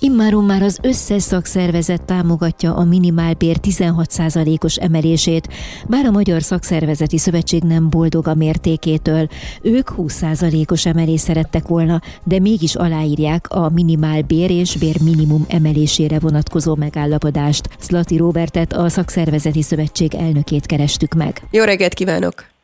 Immáron 0.00 0.44
már 0.44 0.62
az 0.62 0.78
összes 0.82 1.22
szakszervezet 1.22 2.02
támogatja 2.02 2.74
a 2.74 2.84
minimálbér 2.84 3.56
16%-os 3.62 4.76
emelését, 4.76 5.48
bár 5.88 6.04
a 6.04 6.10
Magyar 6.10 6.42
Szakszervezeti 6.42 7.18
Szövetség 7.18 7.62
nem 7.62 7.90
boldog 7.90 8.28
a 8.28 8.34
mértékétől. 8.34 9.28
Ők 9.62 9.88
20%-os 9.96 10.86
emelést 10.86 11.24
szerettek 11.24 11.68
volna, 11.68 12.00
de 12.24 12.38
mégis 12.38 12.74
aláírják 12.74 13.50
a 13.50 13.70
minimálbér 13.70 14.50
és 14.50 14.76
bér 14.76 14.96
minimum 15.02 15.44
emelésére 15.48 16.18
vonatkozó 16.18 16.74
megállapodást. 16.74 17.68
Szlati 17.78 18.16
Robertet, 18.16 18.72
a 18.72 18.88
Szakszervezeti 18.88 19.62
Szövetség 19.62 20.14
elnökét 20.14 20.66
kerestük 20.66 21.14
meg. 21.14 21.42
Jó 21.50 21.64
reggelt 21.64 21.94
kívánok! 21.94 22.55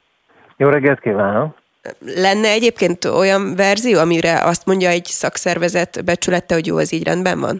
Jó 0.62 0.68
reggelt 0.68 1.00
kívánok! 1.00 1.56
Lenne 1.98 2.48
egyébként 2.48 3.04
olyan 3.04 3.54
verzió, 3.56 3.98
amire 3.98 4.42
azt 4.44 4.66
mondja 4.66 4.88
egy 4.88 5.04
szakszervezet 5.04 6.04
becsülette, 6.04 6.54
hogy 6.54 6.66
jó, 6.66 6.78
ez 6.78 6.92
így 6.92 7.04
rendben 7.04 7.40
van? 7.40 7.56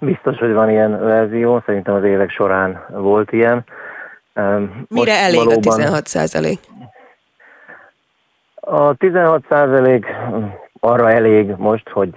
Biztos, 0.00 0.38
hogy 0.38 0.52
van 0.52 0.70
ilyen 0.70 1.04
verzió, 1.04 1.62
szerintem 1.66 1.94
az 1.94 2.04
évek 2.04 2.30
során 2.30 2.84
volt 2.88 3.32
ilyen. 3.32 3.64
Most 4.34 4.88
Mire 4.88 5.12
elég 5.12 5.36
valóban... 5.36 5.56
a 5.56 5.76
16 5.76 6.06
százalék? 6.06 6.58
A 8.54 8.94
16 8.94 9.44
százalék 9.48 10.06
arra 10.80 11.10
elég 11.10 11.54
most, 11.56 11.88
hogy 11.88 12.10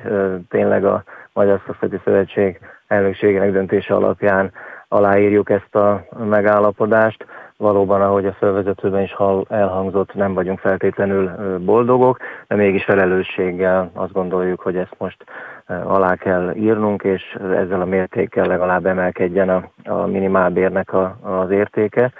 tényleg 0.49 0.85
a 0.85 1.03
Magyar 1.33 1.61
Szakszervezeti 1.65 2.01
Szövetség 2.05 2.59
elnökségének 2.87 3.51
döntése 3.51 3.93
alapján 3.93 4.51
aláírjuk 4.87 5.49
ezt 5.49 5.75
a 5.75 6.05
megállapodást 6.29 7.25
valóban, 7.57 8.01
ahogy 8.01 8.25
a 8.25 8.35
szervezetőben 8.39 9.01
is 9.01 9.15
elhangzott, 9.47 10.13
nem 10.13 10.33
vagyunk 10.33 10.59
feltétlenül 10.59 11.31
boldogok, 11.59 12.17
de 12.47 12.55
mégis 12.55 12.83
felelősséggel 12.83 13.91
azt 13.93 14.11
gondoljuk, 14.11 14.59
hogy 14.59 14.75
ezt 14.75 14.95
most 14.97 15.25
alá 15.67 16.15
kell 16.15 16.53
írnunk, 16.55 17.03
és 17.03 17.37
ezzel 17.41 17.81
a 17.81 17.85
mértékkel 17.85 18.45
legalább 18.45 18.85
emelkedjen 18.85 19.49
a, 19.49 19.69
a 19.83 20.05
minimálbérnek 20.05 20.93
a, 20.93 21.17
az 21.21 21.49
értéke. 21.49 22.11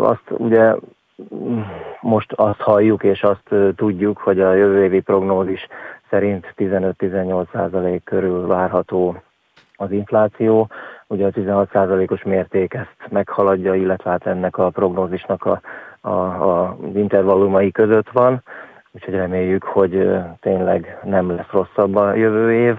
Azt 0.00 0.30
ugye 0.30 0.74
most 2.00 2.32
azt 2.32 2.60
halljuk 2.60 3.02
és 3.02 3.22
azt 3.22 3.74
tudjuk, 3.76 4.18
hogy 4.18 4.40
a 4.40 4.54
jövő 4.54 4.84
évi 4.84 5.00
prognózis 5.00 5.66
szerint 6.10 6.54
15-18 6.56 7.44
százalék 7.52 8.04
körül 8.04 8.46
várható 8.46 9.22
az 9.76 9.90
infláció. 9.90 10.68
Ugye 11.06 11.26
a 11.26 11.30
16%-os 11.30 12.22
mérték 12.22 12.74
ezt 12.74 12.96
meghaladja, 13.08 13.74
illetve 13.74 14.10
hát 14.10 14.26
ennek 14.26 14.58
a 14.58 14.70
prognózisnak 14.70 15.44
a, 15.44 15.60
a, 16.00 16.10
a, 16.10 16.76
intervallumai 16.94 17.70
között 17.70 18.10
van, 18.10 18.42
úgyhogy 18.90 19.14
reméljük, 19.14 19.62
hogy 19.62 20.08
tényleg 20.40 20.98
nem 21.04 21.30
lesz 21.30 21.50
rosszabb 21.50 21.96
a 21.96 22.14
jövő 22.14 22.52
év. 22.52 22.76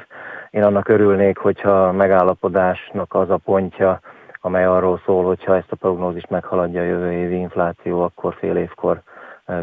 Én 0.50 0.64
annak 0.64 0.88
örülnék, 0.88 1.38
hogyha 1.38 1.88
a 1.88 1.92
megállapodásnak 1.92 3.14
az 3.14 3.30
a 3.30 3.38
pontja, 3.38 4.00
amely 4.42 4.66
arról 4.66 5.02
szól, 5.06 5.24
hogyha 5.24 5.56
ezt 5.56 5.72
a 5.72 5.76
prognózist 5.76 6.30
meghaladja 6.30 6.82
a 6.82 6.86
jövő 6.86 7.12
évi 7.12 7.36
infláció, 7.36 8.02
akkor 8.02 8.36
fél 8.40 8.56
évkor 8.56 9.02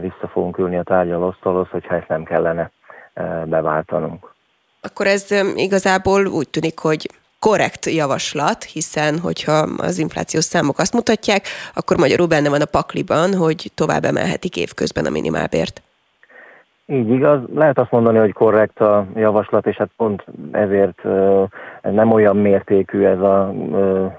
vissza 0.01 0.29
fogunk 0.29 0.59
ülni 0.59 0.77
a 0.77 0.83
tárgyalóasztalhoz, 0.83 1.69
hogyha 1.69 1.95
ezt 1.95 2.09
nem 2.09 2.23
kellene 2.23 2.71
beváltanunk. 3.45 4.35
Akkor 4.83 5.07
ez 5.07 5.27
igazából 5.55 6.27
úgy 6.27 6.49
tűnik, 6.49 6.79
hogy 6.79 7.11
korrekt 7.39 7.87
javaslat, 7.87 8.65
hiszen 8.65 9.19
hogyha 9.19 9.67
az 9.77 9.99
inflációs 9.99 10.45
számok 10.45 10.79
azt 10.79 10.95
mutatják, 10.95 11.47
akkor 11.75 11.97
magyarul 11.97 12.27
benne 12.27 12.49
van 12.49 12.61
a 12.61 12.65
pakliban, 12.65 13.35
hogy 13.35 13.71
tovább 13.75 14.05
emelhetik 14.05 14.57
évközben 14.57 15.07
a 15.07 15.11
minimálbért. 15.11 15.83
Így 16.87 17.11
igaz, 17.11 17.41
lehet 17.55 17.79
azt 17.79 17.91
mondani, 17.91 18.19
hogy 18.19 18.33
korrekt 18.33 18.81
a 18.81 19.07
javaslat, 19.15 19.67
és 19.67 19.77
hát 19.77 19.91
pont 19.97 20.25
ezért 20.53 21.03
nem 21.83 22.13
olyan 22.13 22.37
mértékű 22.37 23.05
ez 23.05 23.21
a 23.21 23.55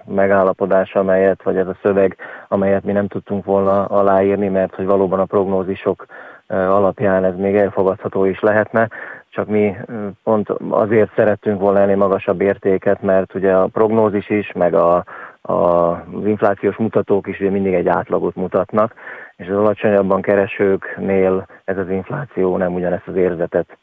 megállapodás, 0.06 0.94
amelyet, 0.94 1.44
vagy 1.44 1.58
ez 1.58 1.68
a 1.68 1.78
szöveg, 1.82 2.18
amelyet 2.48 2.84
mi 2.84 2.92
nem 2.92 3.08
tudtunk 3.08 3.46
volna 3.46 3.86
aláírni, 3.86 4.48
mert 4.48 4.76
hogy 4.76 4.86
valóban 4.86 5.20
a 5.20 5.26
prognózisok 5.26 6.06
alapján 6.48 7.24
ez 7.24 7.36
még 7.38 7.56
elfogadható 7.56 8.26
is 8.26 8.40
lehetne 8.40 8.90
csak 9.32 9.48
mi 9.48 9.76
pont 10.24 10.50
azért 10.70 11.12
szerettünk 11.16 11.60
volna 11.60 11.80
ennél 11.80 11.96
magasabb 11.96 12.42
értéket, 12.42 13.02
mert 13.02 13.34
ugye 13.34 13.54
a 13.54 13.68
prognózis 13.68 14.30
is, 14.30 14.52
meg 14.52 14.74
a, 14.74 15.04
az 15.42 16.26
inflációs 16.26 16.76
mutatók 16.76 17.28
is 17.28 17.38
mindig 17.38 17.74
egy 17.74 17.88
átlagot 17.88 18.36
mutatnak, 18.36 18.94
és 19.36 19.48
az 19.48 19.58
alacsonyabban 19.58 20.22
keresőknél 20.22 21.46
ez 21.66 21.78
az 21.78 21.90
infláció 21.90 22.58
nem 22.58 22.74
ugyanezt 22.74 23.08
az 23.08 23.16
érzetet 23.16 23.78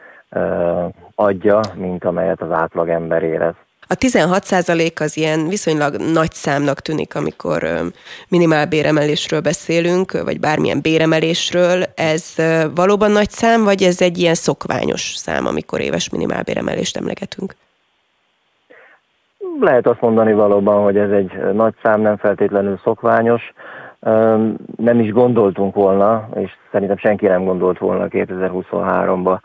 adja, 1.15 1.61
mint 1.75 2.05
amelyet 2.05 2.41
az 2.41 2.51
átlag 2.51 2.89
ember 2.89 3.23
érez. 3.23 3.55
A 3.91 3.95
16 3.95 4.45
százalék 4.45 5.01
az 5.01 5.17
ilyen 5.17 5.49
viszonylag 5.49 5.97
nagy 5.97 6.33
számnak 6.33 6.81
tűnik, 6.81 7.15
amikor 7.15 7.67
minimál 8.29 8.67
béremelésről 8.67 9.41
beszélünk, 9.41 10.23
vagy 10.23 10.41
bármilyen 10.41 10.81
béremelésről. 10.81 11.83
Ez 11.95 12.35
valóban 12.75 13.11
nagy 13.11 13.31
szám, 13.31 13.65
vagy 13.65 13.83
ez 13.83 14.01
egy 14.01 14.19
ilyen 14.19 14.35
szokványos 14.35 15.15
szám, 15.17 15.47
amikor 15.47 15.81
éves 15.81 16.11
minimál 16.11 16.43
béremelést 16.43 16.97
emlegetünk? 16.97 17.55
Lehet 19.61 19.87
azt 19.87 20.01
mondani 20.01 20.33
valóban, 20.33 20.83
hogy 20.83 20.97
ez 20.97 21.11
egy 21.11 21.33
nagy 21.53 21.75
szám, 21.83 22.01
nem 22.01 22.17
feltétlenül 22.17 22.81
szokványos. 22.85 23.43
Nem 24.77 25.01
is 25.01 25.13
gondoltunk 25.13 25.75
volna, 25.75 26.29
és 26.35 26.51
szerintem 26.73 26.97
senki 26.97 27.27
nem 27.27 27.45
gondolt 27.45 27.79
volna 27.79 28.07
2023-ba 28.11 29.39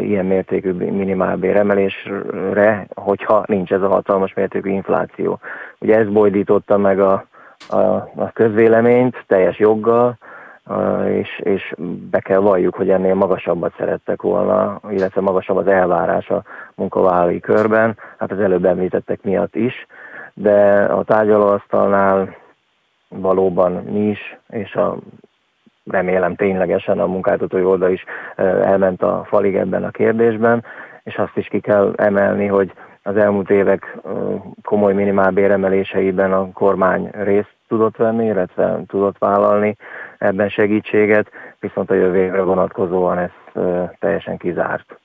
ilyen 0.00 0.26
mértékű 0.26 0.72
minimálbéremelésre, 0.72 2.86
hogyha 2.94 3.44
nincs 3.46 3.72
ez 3.72 3.82
a 3.82 3.88
hatalmas 3.88 4.34
mértékű 4.34 4.70
infláció. 4.70 5.38
Ugye 5.78 5.96
ez 5.96 6.08
bojdította 6.08 6.78
meg 6.78 7.00
a, 7.00 7.24
a, 7.68 7.80
a 8.16 8.30
közvéleményt 8.32 9.24
teljes 9.26 9.58
joggal, 9.58 10.18
és, 11.06 11.38
és 11.38 11.74
be 12.10 12.20
kell 12.20 12.38
valljuk, 12.38 12.74
hogy 12.74 12.90
ennél 12.90 13.14
magasabbat 13.14 13.74
szerettek 13.78 14.22
volna, 14.22 14.80
illetve 14.90 15.20
magasabb 15.20 15.56
az 15.56 15.66
elvárás 15.66 16.30
a 16.30 16.42
munkavállalói 16.74 17.40
körben, 17.40 17.96
hát 18.18 18.32
az 18.32 18.40
előbb 18.40 18.64
említettek 18.64 19.22
miatt 19.22 19.54
is, 19.54 19.86
de 20.34 20.84
a 20.84 21.04
tárgyalóasztalnál 21.04 22.36
valóban 23.08 23.72
mi 23.72 24.08
is, 24.08 24.38
és 24.48 24.74
a 24.74 24.96
remélem 25.90 26.34
ténylegesen 26.34 26.98
a 26.98 27.06
munkáltatói 27.06 27.62
oldal 27.62 27.90
is 27.90 28.04
elment 28.62 29.02
a 29.02 29.24
falig 29.26 29.56
ebben 29.56 29.84
a 29.84 29.90
kérdésben, 29.90 30.64
és 31.02 31.16
azt 31.16 31.36
is 31.36 31.46
ki 31.46 31.60
kell 31.60 31.92
emelni, 31.96 32.46
hogy 32.46 32.72
az 33.02 33.16
elmúlt 33.16 33.50
évek 33.50 33.96
komoly 34.62 34.92
minimálbéremeléseiben 34.92 36.32
a 36.32 36.52
kormány 36.52 37.10
részt 37.12 37.54
tudott 37.68 37.96
venni, 37.96 38.26
illetve 38.26 38.80
tudott 38.86 39.18
vállalni 39.18 39.76
ebben 40.18 40.48
segítséget, 40.48 41.30
viszont 41.60 41.90
a 41.90 41.94
jövő 41.94 42.16
évre 42.16 42.42
vonatkozóan 42.42 43.18
ez 43.18 43.30
teljesen 43.98 44.36
kizárt. 44.36 45.01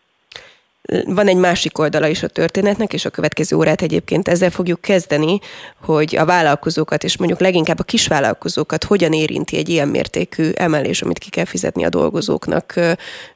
Van 1.05 1.27
egy 1.27 1.37
másik 1.37 1.77
oldala 1.77 2.07
is 2.07 2.23
a 2.23 2.27
történetnek, 2.27 2.93
és 2.93 3.05
a 3.05 3.09
következő 3.09 3.55
órát 3.55 3.81
egyébként 3.81 4.27
ezzel 4.27 4.49
fogjuk 4.49 4.81
kezdeni, 4.81 5.39
hogy 5.85 6.15
a 6.15 6.25
vállalkozókat, 6.25 7.03
és 7.03 7.17
mondjuk 7.17 7.39
leginkább 7.39 7.79
a 7.79 7.83
kisvállalkozókat 7.83 8.83
hogyan 8.83 9.13
érinti 9.13 9.57
egy 9.57 9.69
ilyen 9.69 9.87
mértékű 9.87 10.49
emelés, 10.55 11.01
amit 11.01 11.17
ki 11.17 11.29
kell 11.29 11.45
fizetni 11.45 11.85
a 11.85 11.89
dolgozóknak. 11.89 12.73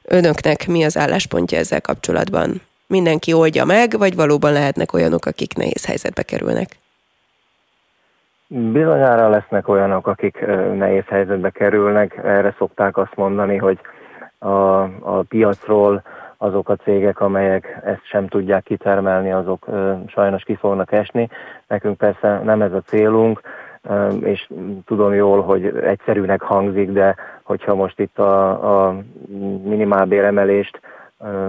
Önöknek 0.02 0.66
mi 0.66 0.84
az 0.84 0.96
álláspontja 0.96 1.58
ezzel 1.58 1.80
kapcsolatban? 1.80 2.60
Mindenki 2.86 3.32
oldja 3.32 3.64
meg, 3.64 3.98
vagy 3.98 4.14
valóban 4.14 4.52
lehetnek 4.52 4.92
olyanok, 4.92 5.26
akik 5.26 5.54
nehéz 5.54 5.84
helyzetbe 5.84 6.22
kerülnek? 6.22 6.76
Bizonyára 8.46 9.28
lesznek 9.28 9.68
olyanok, 9.68 10.06
akik 10.06 10.46
nehéz 10.76 11.04
helyzetbe 11.06 11.50
kerülnek. 11.50 12.20
Erre 12.24 12.54
szokták 12.58 12.96
azt 12.96 13.14
mondani, 13.14 13.56
hogy 13.56 13.78
a, 14.38 14.82
a 14.82 15.22
piacról 15.28 16.02
azok 16.42 16.68
a 16.68 16.76
cégek, 16.76 17.20
amelyek 17.20 17.80
ezt 17.84 18.04
sem 18.04 18.28
tudják 18.28 18.62
kitermelni, 18.62 19.32
azok 19.32 19.66
sajnos 20.06 20.42
ki 20.42 20.54
fognak 20.54 20.92
esni. 20.92 21.28
Nekünk 21.66 21.96
persze 21.96 22.40
nem 22.44 22.62
ez 22.62 22.72
a 22.72 22.82
célunk, 22.86 23.40
és 24.20 24.48
tudom 24.84 25.14
jól, 25.14 25.42
hogy 25.42 25.66
egyszerűnek 25.66 26.42
hangzik, 26.42 26.90
de 26.90 27.14
hogyha 27.42 27.74
most 27.74 28.00
itt 28.00 28.18
a, 28.18 28.86
a 28.86 28.96
minimálbéremelést 29.64 30.80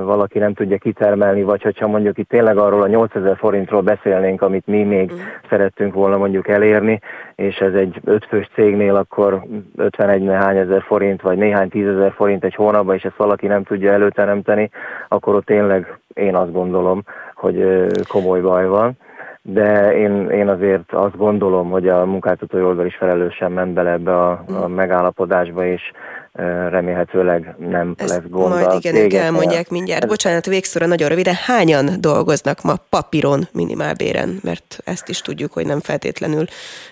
valaki 0.04 0.40
nem 0.40 0.54
tudja 0.54 0.78
kitermelni, 0.78 1.44
vagy 1.44 1.62
hogyha 1.62 1.88
mondjuk 1.88 2.18
itt 2.18 2.30
tényleg 2.30 2.58
arról 2.58 2.82
a 2.82 2.88
8000 2.88 3.38
forintról 3.38 3.82
beszélnénk, 3.82 4.42
amit 4.42 4.68
mi 4.68 4.84
még 4.84 5.12
uh-huh. 5.12 5.22
szerettünk 5.50 5.94
volna 5.94 6.18
mondjuk 6.18 6.48
elérni, 6.48 7.00
és 7.36 7.58
ez 7.58 7.74
egy 7.74 8.00
ötfős 8.04 8.50
cégnél 8.54 8.96
akkor 8.96 9.44
51 9.76 10.22
néhány 10.22 10.58
ezer 10.58 10.82
forint, 10.82 11.22
vagy 11.22 11.38
néhány 11.38 11.70
tízezer 11.70 12.12
forint 12.12 12.44
egy 12.44 12.56
hónapban, 12.56 12.96
és 12.96 13.04
ezt 13.04 13.16
valaki 13.16 13.48
nem 13.48 13.64
tudja 13.64 13.92
előteremteni, 13.92 14.70
akkor 15.08 15.36
ott 15.36 15.46
tényleg 15.46 15.98
én 16.14 16.36
azt 16.36 16.52
gondolom, 16.52 17.04
hogy 17.34 17.88
komoly 18.08 18.42
baj 18.42 18.68
van 18.68 18.98
de 19.46 19.98
én, 19.98 20.30
én 20.30 20.48
azért 20.48 20.94
azt 20.94 21.18
gondolom, 21.18 21.70
hogy 21.70 21.88
a 21.88 22.06
munkáltatói 22.06 22.62
oldal 22.62 22.86
is 22.86 22.96
felelősen 22.96 23.52
ment 23.52 23.74
bele 23.74 23.92
ebbe 23.92 24.16
a, 24.16 24.32
a 24.32 24.44
mhm. 24.48 24.72
megállapodásba, 24.72 25.66
és 25.66 25.92
remélhetőleg 26.70 27.56
nem 27.58 27.94
Ezt 27.98 28.10
lesz 28.10 28.30
gond. 28.30 28.50
Majd 28.50 28.74
igen, 28.74 28.96
ők 28.96 29.14
elmondják 29.14 29.70
mindjárt. 29.70 30.08
Bocsánat, 30.08 30.46
végszóra 30.46 30.86
nagyon 30.86 31.10
röviden, 31.10 31.36
hányan 31.46 31.90
dolgoznak 32.00 32.62
ma 32.62 32.74
papíron 32.90 33.48
minimálbéren? 33.52 34.40
Mert 34.44 34.80
ezt 34.86 35.10
is 35.10 35.22
tudjuk, 35.22 35.54
hogy 35.54 35.66
nem 35.66 35.80
feltétlenül 35.80 36.46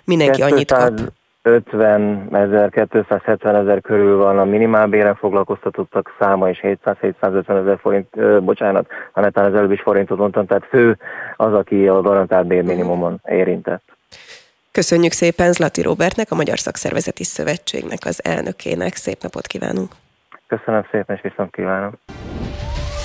mindenki 0.04 0.42
200, 0.42 0.52
annyit 0.52 0.72
kap. 0.72 1.14
50 1.44 2.28
ezer, 2.32 2.70
270 2.70 3.56
ezer 3.56 3.82
körül 3.82 4.18
van 4.18 4.40
a 4.40 4.46
minimálbéren 4.46 5.16
foglalkoztatottak 5.16 6.16
száma, 6.20 6.50
és 6.50 6.60
700-750 6.64 7.50
ezer 7.50 7.78
forint, 7.82 8.08
ö, 8.16 8.40
bocsánat, 8.40 8.88
ha 9.12 9.22
netán 9.22 9.46
az 9.46 9.54
előbb 9.54 9.72
is 9.72 9.82
forintot 9.82 10.18
mondtam, 10.18 10.46
tehát 10.46 10.66
fő 10.70 10.98
az, 11.36 11.54
aki 11.54 11.88
a 11.88 12.02
garantált 12.02 12.48
bérminimumon 12.48 13.22
érintett. 13.26 13.84
Köszönjük 14.72 15.12
szépen 15.12 15.52
Zlati 15.54 15.82
Robertnek, 15.82 16.32
a 16.32 16.36
Magyar 16.36 16.60
Szakszervezeti 16.60 17.24
Szövetségnek 17.24 18.06
az 18.06 18.24
elnökének. 18.24 18.96
Szép 18.96 19.22
napot 19.22 19.48
kívánunk! 19.48 19.92
Köszönöm 20.48 20.88
szépen, 20.92 21.16
és 21.16 21.22
viszont 21.22 21.52
kívánom! 21.52 21.92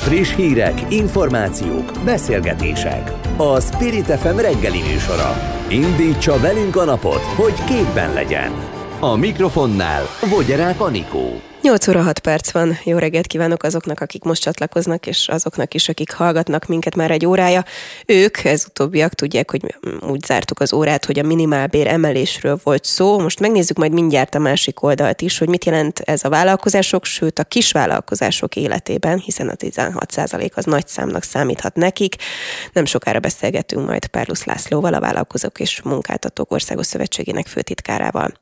Friss 0.07 0.35
hírek, 0.35 0.93
információk, 0.93 1.93
beszélgetések. 2.05 3.11
A 3.37 3.61
Spirit 3.61 4.07
FM 4.07 4.37
reggeli 4.37 4.81
műsora. 4.81 5.31
Indítsa 5.69 6.39
velünk 6.41 6.77
a 6.77 6.85
napot, 6.85 7.23
hogy 7.23 7.65
képben 7.65 8.13
legyen. 8.13 8.53
A 9.01 9.17
mikrofonnál 9.17 10.03
Vogyerák 10.31 10.81
Anikó. 10.81 11.41
8 11.67 11.89
óra 11.89 12.03
6 12.03 12.19
perc 12.19 12.51
van. 12.51 12.79
Jó 12.85 12.99
reggelt 12.99 13.27
kívánok 13.27 13.63
azoknak, 13.63 14.01
akik 14.01 14.23
most 14.23 14.43
csatlakoznak, 14.43 15.07
és 15.07 15.29
azoknak 15.29 15.75
is, 15.75 15.89
akik 15.89 16.13
hallgatnak 16.13 16.67
minket 16.67 16.95
már 16.95 17.11
egy 17.11 17.27
órája. 17.27 17.65
Ők, 18.07 18.45
ez 18.45 18.65
utóbbiak 18.69 19.15
tudják, 19.15 19.51
hogy 19.51 19.77
úgy 20.01 20.25
zártuk 20.25 20.61
az 20.61 20.73
órát, 20.73 21.05
hogy 21.05 21.19
a 21.19 21.23
minimálbér 21.23 21.87
emelésről 21.87 22.59
volt 22.63 22.85
szó. 22.85 23.19
Most 23.19 23.41
megnézzük 23.41 23.77
majd 23.77 23.93
mindjárt 23.93 24.35
a 24.35 24.39
másik 24.39 24.83
oldalt 24.83 25.21
is, 25.21 25.39
hogy 25.39 25.49
mit 25.49 25.65
jelent 25.65 26.01
ez 26.01 26.25
a 26.25 26.29
vállalkozások, 26.29 27.05
sőt 27.05 27.39
a 27.39 27.45
kisvállalkozások 27.45 28.57
életében, 28.57 29.19
hiszen 29.19 29.49
a 29.49 29.55
16% 29.55 30.53
az 30.55 30.65
nagy 30.65 30.87
számnak 30.87 31.23
számíthat 31.23 31.75
nekik. 31.75 32.15
Nem 32.73 32.85
sokára 32.85 33.21
beszélgetünk 33.21 33.87
majd 33.87 34.07
Párlusz 34.07 34.45
Lászlóval, 34.45 34.95
a 34.95 35.01
Vállalkozók 35.01 35.61
és 35.61 35.83
Munkáltatók 35.83 36.53
Országos 36.53 36.87
Szövetségének 36.87 37.47
főtitkárával. 37.47 38.33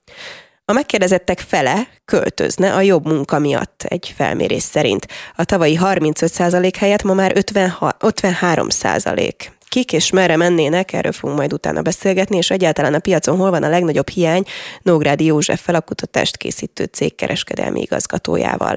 A 0.66 0.72
megkérdezettek 0.72 1.38
fele 1.38 1.88
költözne 2.04 2.74
a 2.74 2.80
jobb 2.80 3.06
munka 3.06 3.38
miatt 3.38 3.82
egy 3.82 4.12
felmérés 4.16 4.62
szerint. 4.62 5.06
A 5.36 5.44
tavalyi 5.44 5.78
35% 5.82 6.72
helyett 6.78 7.02
ma 7.02 7.14
már 7.14 7.32
53% 7.36 9.32
kik 9.68 9.92
és 9.92 10.10
merre 10.10 10.36
mennének, 10.36 10.92
erről 10.92 11.12
fogunk 11.12 11.38
majd 11.38 11.52
utána 11.52 11.82
beszélgetni, 11.82 12.36
és 12.36 12.50
egyáltalán 12.50 12.94
a 12.94 12.98
piacon 12.98 13.36
hol 13.36 13.50
van 13.50 13.62
a 13.62 13.68
legnagyobb 13.68 14.08
hiány 14.08 14.44
Nógrádi 14.82 15.24
József 15.24 15.62
felakutatást 15.62 16.36
készítő 16.36 16.84
cég 16.84 17.14
kereskedelmi 17.14 17.80
igazgatójával. 17.80 18.76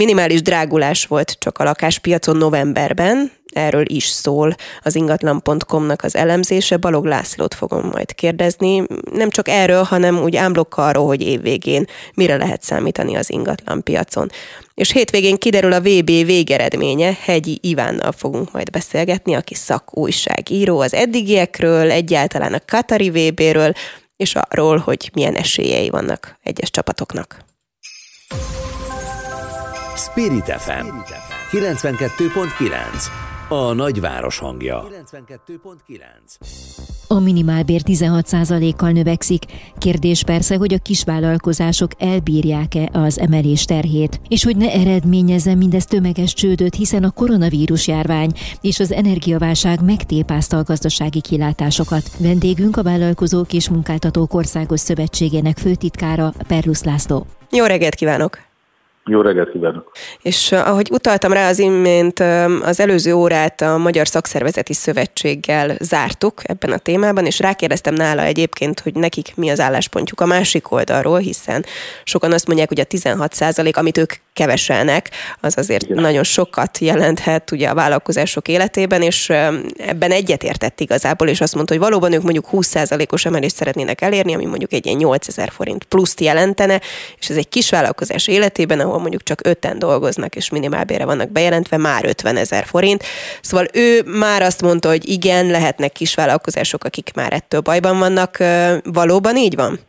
Minimális 0.00 0.42
drágulás 0.42 1.06
volt 1.06 1.36
csak 1.38 1.58
a 1.58 1.64
lakáspiacon 1.64 2.36
novemberben, 2.36 3.32
erről 3.52 3.84
is 3.86 4.06
szól 4.06 4.54
az 4.82 4.94
ingatlan.com-nak 4.94 6.02
az 6.02 6.16
elemzése. 6.16 6.76
Balog 6.76 7.04
Lászlót 7.04 7.54
fogom 7.54 7.86
majd 7.86 8.14
kérdezni. 8.14 8.82
Nem 9.12 9.30
csak 9.30 9.48
erről, 9.48 9.82
hanem 9.82 10.22
úgy 10.22 10.36
ámblok 10.36 10.76
arról, 10.76 11.06
hogy 11.06 11.22
évvégén 11.22 11.84
mire 12.14 12.36
lehet 12.36 12.62
számítani 12.62 13.16
az 13.16 13.30
ingatlan 13.30 13.82
piacon. 13.82 14.30
És 14.74 14.92
hétvégén 14.92 15.36
kiderül 15.36 15.72
a 15.72 15.80
VB 15.80 16.06
végeredménye, 16.06 17.16
Hegyi 17.20 17.58
Ivánnal 17.62 18.12
fogunk 18.12 18.52
majd 18.52 18.70
beszélgetni, 18.70 19.34
aki 19.34 19.54
szakújságíró 19.54 20.80
az 20.80 20.94
eddigiekről, 20.94 21.90
egyáltalán 21.90 22.52
a 22.52 22.60
Katari 22.66 23.10
VB-ről, 23.10 23.72
és 24.16 24.34
arról, 24.34 24.76
hogy 24.76 25.10
milyen 25.14 25.34
esélyei 25.34 25.90
vannak 25.90 26.38
egyes 26.42 26.70
csapatoknak. 26.70 27.48
Spirit 30.00 30.44
FM 30.44 30.86
92.9 31.50 33.06
A 33.48 33.72
nagyváros 33.72 34.38
hangja 34.38 34.86
92.9 35.18 36.00
A 37.08 37.18
minimálbér 37.18 37.80
16%-kal 37.84 38.90
növekszik. 38.90 39.44
Kérdés 39.78 40.22
persze, 40.22 40.56
hogy 40.56 40.74
a 40.74 40.78
kisvállalkozások 40.78 41.90
elbírják-e 41.98 42.88
az 42.92 43.18
emelés 43.18 43.64
terhét, 43.64 44.20
és 44.28 44.44
hogy 44.44 44.56
ne 44.56 44.72
eredményezzen 44.72 45.58
mindez 45.58 45.84
tömeges 45.84 46.32
csődöt, 46.32 46.74
hiszen 46.74 47.04
a 47.04 47.10
koronavírus 47.10 47.88
járvány 47.88 48.32
és 48.60 48.80
az 48.80 48.92
energiaválság 48.92 49.84
megtépázta 49.84 50.56
a 50.56 50.62
gazdasági 50.62 51.20
kilátásokat. 51.20 52.10
Vendégünk 52.18 52.76
a 52.76 52.82
Vállalkozók 52.82 53.52
és 53.52 53.68
Munkáltatók 53.68 54.34
Országos 54.34 54.80
Szövetségének 54.80 55.58
főtitkára 55.58 56.32
Perlusz 56.46 56.84
László. 56.84 57.26
Jó 57.50 57.64
reggelt 57.64 57.94
kívánok! 57.94 58.49
Jó 59.10 59.20
reggelt 59.20 59.50
kívánok! 59.50 59.92
És 60.22 60.52
ahogy 60.52 60.88
utaltam 60.90 61.32
rá 61.32 61.48
az 61.48 61.58
imént, 61.58 62.20
az 62.62 62.80
előző 62.80 63.12
órát 63.12 63.60
a 63.60 63.78
Magyar 63.78 64.08
Szakszervezeti 64.08 64.72
Szövetséggel 64.72 65.76
zártuk 65.80 66.40
ebben 66.42 66.72
a 66.72 66.78
témában, 66.78 67.26
és 67.26 67.38
rákérdeztem 67.38 67.94
nála 67.94 68.22
egyébként, 68.22 68.80
hogy 68.80 68.94
nekik 68.94 69.32
mi 69.36 69.50
az 69.50 69.60
álláspontjuk 69.60 70.20
a 70.20 70.26
másik 70.26 70.72
oldalról, 70.72 71.18
hiszen 71.18 71.64
sokan 72.04 72.32
azt 72.32 72.46
mondják, 72.46 72.68
hogy 72.68 72.80
a 72.80 72.84
16 72.84 73.32
százalék, 73.32 73.76
amit 73.76 73.98
ők 73.98 74.12
keveselnek, 74.40 75.10
az 75.40 75.54
azért 75.56 75.82
Igen. 75.82 76.02
nagyon 76.02 76.22
sokat 76.22 76.78
jelenthet 76.78 77.50
ugye 77.50 77.68
a 77.68 77.74
vállalkozások 77.74 78.48
életében, 78.48 79.02
és 79.02 79.30
ebben 79.78 80.10
egyetértett 80.10 80.80
igazából, 80.80 81.28
és 81.28 81.40
azt 81.40 81.54
mondta, 81.54 81.72
hogy 81.72 81.82
valóban 81.82 82.12
ők 82.12 82.22
mondjuk 82.22 82.46
20%-os 82.52 83.24
emelést 83.24 83.56
szeretnének 83.56 84.00
elérni, 84.00 84.34
ami 84.34 84.44
mondjuk 84.44 84.72
egy 84.72 84.86
ilyen 84.86 84.98
8000 84.98 85.50
forint 85.50 85.84
pluszt 85.84 86.20
jelentene, 86.20 86.80
és 87.18 87.28
ez 87.28 87.36
egy 87.36 87.48
kis 87.48 87.70
vállalkozás 87.70 88.28
életében, 88.28 88.80
ahol 88.80 88.98
mondjuk 88.98 89.22
csak 89.22 89.40
öten 89.42 89.78
dolgoznak, 89.78 90.36
és 90.36 90.50
minimálbére 90.50 91.04
vannak 91.04 91.30
bejelentve, 91.30 91.76
már 91.76 92.04
50 92.04 92.36
ezer 92.36 92.64
forint. 92.64 93.04
Szóval 93.42 93.66
ő 93.72 94.02
már 94.02 94.42
azt 94.42 94.62
mondta, 94.62 94.88
hogy 94.88 95.08
igen, 95.08 95.46
lehetnek 95.46 95.92
kis 95.92 96.14
vállalkozások, 96.14 96.84
akik 96.84 97.10
már 97.14 97.32
ettől 97.32 97.60
bajban 97.60 97.98
vannak. 97.98 98.38
Valóban 98.84 99.36
így 99.36 99.54
van? 99.54 99.80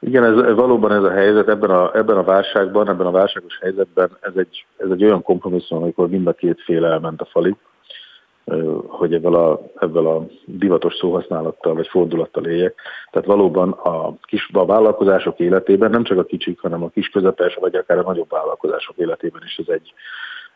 Igen, 0.00 0.24
ez, 0.24 0.54
valóban 0.54 0.92
ez 0.92 1.02
a 1.02 1.10
helyzet 1.10 1.48
ebben 1.48 1.70
a, 1.70 1.96
ebben 1.96 2.16
a 2.16 2.24
válságban, 2.24 2.88
ebben 2.88 3.06
a 3.06 3.10
válságos 3.10 3.58
helyzetben 3.60 4.10
ez 4.20 4.32
egy, 4.36 4.66
ez 4.76 4.90
egy 4.90 5.04
olyan 5.04 5.22
kompromisszum, 5.22 5.82
amikor 5.82 6.08
mind 6.08 6.26
a 6.26 6.32
két 6.32 6.60
fél 6.60 6.84
elment 6.84 7.20
a 7.20 7.24
falig, 7.24 7.56
hogy 8.86 9.14
ebből 9.14 9.34
a, 9.34 9.60
ebből 9.78 10.06
a 10.06 10.26
divatos 10.44 10.94
szóhasználattal 10.94 11.74
vagy 11.74 11.88
fordulattal 11.88 12.46
éljek. 12.46 12.80
Tehát 13.10 13.28
valóban 13.28 13.70
a 13.70 14.14
kis 14.20 14.48
a 14.52 14.66
vállalkozások 14.66 15.38
életében, 15.38 15.90
nem 15.90 16.04
csak 16.04 16.18
a 16.18 16.24
kicsik, 16.24 16.60
hanem 16.60 16.82
a 16.82 16.88
kis 16.88 17.08
közepes, 17.08 17.54
vagy 17.54 17.74
akár 17.74 17.98
a 17.98 18.02
nagyobb 18.02 18.30
vállalkozások 18.30 18.96
életében 18.96 19.42
is 19.44 19.56
ez 19.56 19.68
egy, 19.68 19.92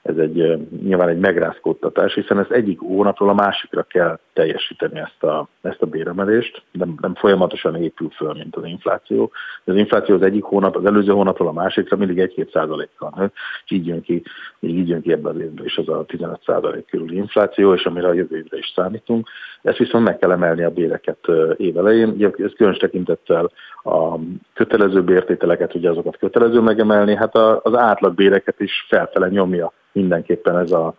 ez 0.03 0.16
egy 0.16 0.66
nyilván 0.82 1.09
egy 1.09 1.18
megrázkódtatás, 1.18 2.14
hiszen 2.14 2.38
ez 2.38 2.46
egyik 2.51 2.78
hónapról 2.78 3.28
a 3.28 3.34
másikra 3.34 3.82
kell 3.82 4.18
teljesíteni 4.32 4.98
ezt 4.98 5.22
a, 5.22 5.48
ezt 5.61 5.82
a 5.82 5.86
béremelést, 5.86 6.62
nem, 6.72 6.94
nem 7.01 7.14
folyamatosan 7.14 7.82
épül 7.82 8.11
föl, 8.11 8.32
mint 8.32 8.57
az 8.57 8.64
infláció. 8.64 9.30
Az 9.64 9.76
infláció 9.76 10.14
az 10.14 10.22
egyik 10.22 10.42
hónap, 10.42 10.76
az 10.76 10.84
előző 10.84 11.12
hónapról 11.12 11.48
a 11.48 11.53
másikra 11.53 11.96
mindig 11.96 12.32
1-2 12.36 12.53
százalékkal 12.53 13.12
nő, 13.16 13.32
és 13.64 13.70
így 13.70 13.86
jön 13.86 14.01
ki, 14.01 14.22
így 14.61 14.88
jön 14.88 15.03
ki 15.03 15.12
ebben 15.12 15.34
az 15.34 15.40
évben 15.40 15.64
is 15.64 15.76
az 15.76 15.88
a 15.88 16.05
15 16.05 16.42
százalék 16.44 16.86
körüli 16.86 17.16
infláció, 17.16 17.74
és 17.74 17.84
amire 17.84 18.09
a 18.09 18.12
jövő 18.12 18.36
évre 18.36 18.59
is 18.59 18.72
számítunk. 18.74 19.28
Ezt 19.62 19.78
viszont 19.78 20.04
meg 20.04 20.18
kell 20.18 20.30
emelni 20.30 20.62
a 20.62 20.70
béreket 20.70 21.18
évelején. 21.56 22.08
Ugye 22.08 22.30
ez 22.38 22.52
különös 22.56 22.78
tekintettel 22.78 23.50
a 23.82 24.18
kötelező 24.54 25.02
bértételeket, 25.02 25.74
ugye 25.74 25.90
azokat 25.90 26.16
kötelező 26.16 26.61
megemelni, 26.61 27.14
hát 27.14 27.34
az 27.34 27.76
átlagbéreket 27.76 28.61
is 28.61 28.86
felfele 28.88 29.28
nyomja 29.28 29.72
mindenképpen 29.92 30.58
ez 30.58 30.72
a, 30.72 30.94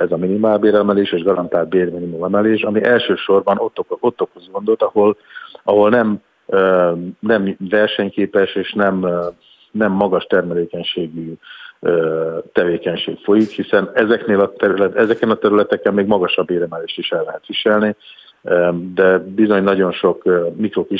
ez 0.00 0.12
a 0.12 0.16
minimálbéremelés 0.16 1.12
és 1.12 1.22
garantált 1.22 1.68
bérminimum 1.68 2.24
emelés, 2.24 2.62
ami 2.62 2.84
elsősorban 2.84 3.58
ott, 3.58 3.84
ott 3.88 4.20
okoz 4.20 4.48
gondot, 4.52 4.82
ahol, 4.82 5.16
ahol 5.62 5.90
nem, 5.90 6.22
nem 7.20 7.56
versenyképes 7.58 8.54
és 8.54 8.72
nem, 8.72 9.06
nem 9.70 9.92
magas 9.92 10.24
termelékenységű 10.24 11.32
tevékenység 12.52 13.18
folyik, 13.22 13.50
hiszen 13.50 13.90
ezeknél 13.94 14.40
a 14.40 14.52
terület, 14.52 14.96
ezeken 14.96 15.30
a 15.30 15.34
területeken 15.34 15.94
még 15.94 16.06
magasabb 16.06 16.46
béremelést 16.46 16.98
is 16.98 17.10
el 17.10 17.22
lehet 17.22 17.46
viselni, 17.46 17.96
de 18.94 19.18
bizony 19.18 19.62
nagyon 19.62 19.92
sok 19.92 20.22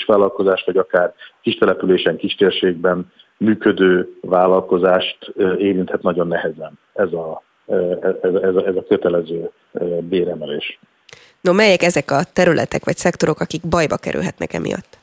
vállalkozás, 0.06 0.62
vagy 0.66 0.76
akár 0.76 1.14
kis 1.42 1.54
településen, 1.54 2.16
kis 2.16 2.34
térségben 2.34 3.12
működő 3.36 4.16
vállalkozást 4.20 5.32
érinthet 5.58 6.02
nagyon 6.02 6.26
nehezen 6.26 6.78
ez 6.92 7.12
a, 7.12 7.42
ez, 8.22 8.34
ez, 8.34 8.54
ez 8.54 8.76
a 8.76 8.84
kötelező 8.88 9.50
béremelés. 10.00 10.78
No, 11.40 11.52
melyek 11.52 11.82
ezek 11.82 12.10
a 12.10 12.20
területek 12.32 12.84
vagy 12.84 12.96
szektorok, 12.96 13.40
akik 13.40 13.66
bajba 13.66 13.96
kerülhetnek 13.96 14.52
emiatt? 14.52 14.99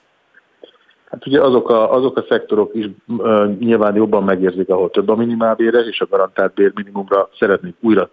Hát 1.10 1.28
ugye 1.28 1.42
azok 1.42 1.70
a, 1.70 1.94
azok 1.94 2.18
a 2.18 2.26
szektorok 2.30 2.76
is 2.76 2.90
uh, 3.08 3.58
nyilván 3.60 3.96
jobban 3.96 4.24
megérzik, 4.24 4.70
ahol 4.70 4.90
több 4.90 5.10
a 5.10 5.16
minimálbére, 5.16 5.80
és 5.80 6.02
a 6.02 6.08
garantált 6.10 6.54
bérminimumra 6.54 7.30
szeretnék 7.40 7.76
újra 7.82 8.10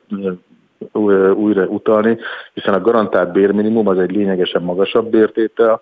újra 1.35 1.67
utalni, 1.67 2.19
hiszen 2.53 2.75
a 2.75 2.81
garantált 2.81 3.33
bérminimum 3.33 3.89
az 3.89 3.99
egy 3.99 4.11
lényegesen 4.11 4.63
magasabb 4.63 5.11
bértétel, 5.11 5.81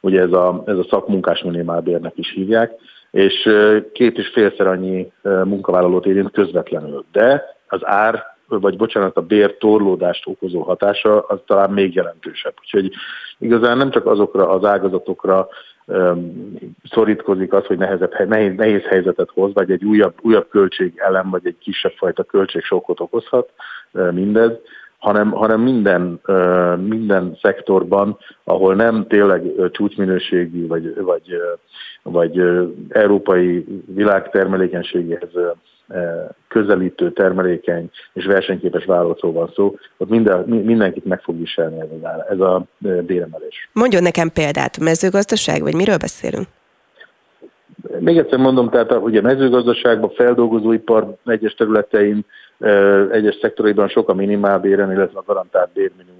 ugye 0.00 0.20
ez 0.20 0.32
a, 0.32 0.62
ez 0.66 0.76
a 0.76 0.86
szakmunkás 0.88 1.42
minimálbérnek 1.42 2.12
is 2.16 2.32
hívják, 2.32 2.72
és 3.10 3.48
két 3.92 4.18
és 4.18 4.28
félszer 4.28 4.66
annyi 4.66 5.12
munkavállalót 5.22 6.06
érint 6.06 6.30
közvetlenül. 6.30 7.04
De 7.12 7.44
az 7.68 7.80
ár, 7.82 8.24
vagy 8.48 8.76
bocsánat, 8.76 9.16
a 9.16 9.20
bér 9.20 9.56
torlódást 9.56 10.26
okozó 10.26 10.62
hatása 10.62 11.20
az 11.20 11.38
talán 11.46 11.70
még 11.70 11.94
jelentősebb. 11.94 12.54
Úgyhogy 12.60 12.92
igazán 13.38 13.76
nem 13.76 13.90
csak 13.90 14.06
azokra 14.06 14.48
az 14.48 14.64
ágazatokra 14.64 15.48
szorítkozik 16.90 17.52
az, 17.52 17.66
hogy 17.66 17.78
nehezebb, 17.78 18.28
nehéz, 18.28 18.56
nehéz 18.56 18.82
helyzetet 18.82 19.30
hoz, 19.34 19.52
vagy 19.52 19.70
egy 19.70 19.84
újabb, 19.84 20.14
újabb 20.22 20.48
költség 20.48 20.92
elem, 20.96 21.30
vagy 21.30 21.46
egy 21.46 21.58
kisebb 21.58 21.92
fajta 21.92 22.22
költség 22.22 22.62
sokkot 22.62 23.00
okozhat 23.00 23.50
mindez, 24.12 24.52
hanem, 24.98 25.30
hanem 25.30 25.60
minden, 25.60 26.20
minden 26.88 27.38
szektorban, 27.42 28.18
ahol 28.44 28.74
nem 28.74 29.06
tényleg 29.06 29.70
csúcsminőségű, 29.70 30.66
vagy, 30.66 30.94
vagy, 31.02 31.40
vagy 32.02 32.42
európai 32.88 33.64
világtermelékenységéhez 33.86 35.30
közelítő, 36.48 37.12
termelékeny 37.12 37.90
és 38.12 38.24
versenyképes 38.24 38.84
vállalatról 38.84 39.32
van 39.32 39.50
szó, 39.54 39.76
ott 39.96 40.08
minden, 40.08 40.44
mindenkit 40.48 41.04
meg 41.04 41.20
fog 41.20 41.38
viselni 41.38 41.80
ez, 41.80 42.02
a, 42.02 42.26
ez 42.30 42.40
a 42.40 42.64
béremelés. 42.78 43.68
Mondjon 43.72 44.02
nekem 44.02 44.32
példát, 44.32 44.78
mezőgazdaság, 44.78 45.62
vagy 45.62 45.74
miről 45.74 45.96
beszélünk? 45.96 46.46
Még 47.98 48.18
egyszer 48.18 48.38
mondom, 48.38 48.68
tehát 48.68 48.90
a, 48.90 48.96
ugye 48.96 49.20
mezőgazdaságban, 49.20 50.10
feldolgozóipar 50.10 51.14
egyes 51.24 51.54
területein, 51.54 52.24
egyes 53.10 53.38
szektoraiban 53.40 53.88
sok 53.88 54.08
a 54.08 54.14
minimálbéren, 54.14 54.92
illetve 54.92 55.18
a 55.18 55.24
garantált 55.26 55.70
bérminimumon 55.72 56.19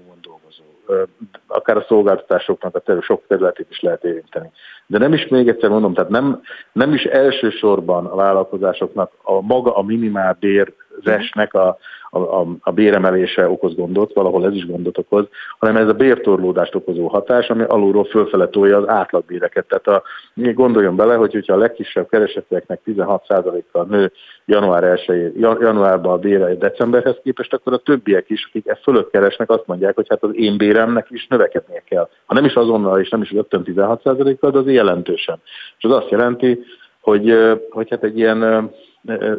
Akár 1.47 1.77
a 1.77 1.85
szolgáltatásoknak 1.87 2.75
a 2.75 2.79
terület, 2.79 3.05
sok 3.05 3.23
területét 3.27 3.67
is 3.69 3.79
lehet 3.81 4.03
érinteni. 4.03 4.51
De 4.87 4.97
nem 4.97 5.13
is 5.13 5.27
még 5.27 5.47
egyszer 5.47 5.69
mondom, 5.69 5.93
tehát 5.93 6.09
nem, 6.09 6.41
nem 6.71 6.93
is 6.93 7.03
elsősorban 7.03 8.05
a 8.05 8.15
vállalkozásoknak 8.15 9.11
a 9.21 9.41
maga 9.41 9.75
a 9.75 9.81
minimálbérresnek 9.81 11.53
a, 11.53 11.77
a, 12.11 12.47
a 12.59 12.71
béremelése 12.71 13.49
okoz 13.49 13.75
gondot, 13.75 14.13
valahol 14.13 14.45
ez 14.45 14.53
is 14.53 14.65
gondot 14.65 14.97
okoz, 14.97 15.25
hanem 15.59 15.75
ez 15.75 15.87
a 15.87 15.93
bértorlódást 15.93 16.75
okozó 16.75 17.07
hatás, 17.07 17.49
ami 17.49 17.63
alulról 17.63 18.03
fölfele 18.03 18.47
tolja 18.47 18.77
az 18.77 18.87
átlagbéreket. 18.87 19.65
Tehát 19.67 19.87
a, 19.87 20.03
gondoljon 20.33 20.95
bele, 20.95 21.15
hogy 21.15 21.31
hogyha 21.31 21.53
a 21.53 21.57
legkisebb 21.57 22.09
kereseteknek 22.09 22.79
16%-kal 22.85 23.85
nő 23.89 24.11
január 24.45 24.83
1 24.83 25.33
januárban 25.39 26.13
a 26.13 26.17
bére 26.17 26.55
decemberhez 26.55 27.17
képest, 27.23 27.53
akkor 27.53 27.73
a 27.73 27.77
többiek 27.77 28.29
is, 28.29 28.45
akik 28.49 28.67
ezt 28.67 28.83
fölött 28.83 29.11
keresnek, 29.11 29.49
azt 29.49 29.67
mondják, 29.67 29.95
hogy 29.95 30.07
hát 30.09 30.23
az 30.23 30.31
én 30.33 30.57
béremnek 30.57 31.07
is 31.09 31.27
növekednie 31.27 31.83
kell. 31.85 32.09
Ha 32.25 32.33
nem 32.33 32.45
is 32.45 32.53
azonnal, 32.53 32.99
és 32.99 33.09
nem 33.09 33.21
is 33.21 33.31
rögtön 33.31 33.63
16%-kal, 33.65 34.51
de 34.51 34.57
az 34.57 34.67
jelentősen. 34.67 35.41
És 35.77 35.83
az 35.83 35.91
azt 35.91 36.09
jelenti, 36.09 36.59
hogy, 37.01 37.33
hogy 37.69 37.89
hát 37.89 38.03
egy 38.03 38.17
ilyen 38.17 38.71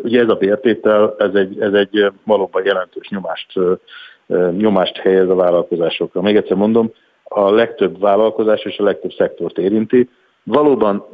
Ugye 0.02 0.20
ez 0.20 0.28
a 0.28 0.34
bértétel, 0.34 1.14
ez 1.18 1.34
egy, 1.34 1.60
ez 1.60 1.72
egy 1.72 2.12
valóban 2.24 2.64
jelentős 2.64 3.08
nyomást, 3.08 3.52
nyomást 4.56 4.96
helyez 4.96 5.28
a 5.28 5.34
vállalkozásokra. 5.34 6.20
Még 6.20 6.36
egyszer 6.36 6.56
mondom, 6.56 6.90
a 7.24 7.50
legtöbb 7.50 8.00
vállalkozás 8.00 8.64
és 8.64 8.78
a 8.78 8.84
legtöbb 8.84 9.12
szektort 9.12 9.58
érinti. 9.58 10.08
Valóban 10.44 11.06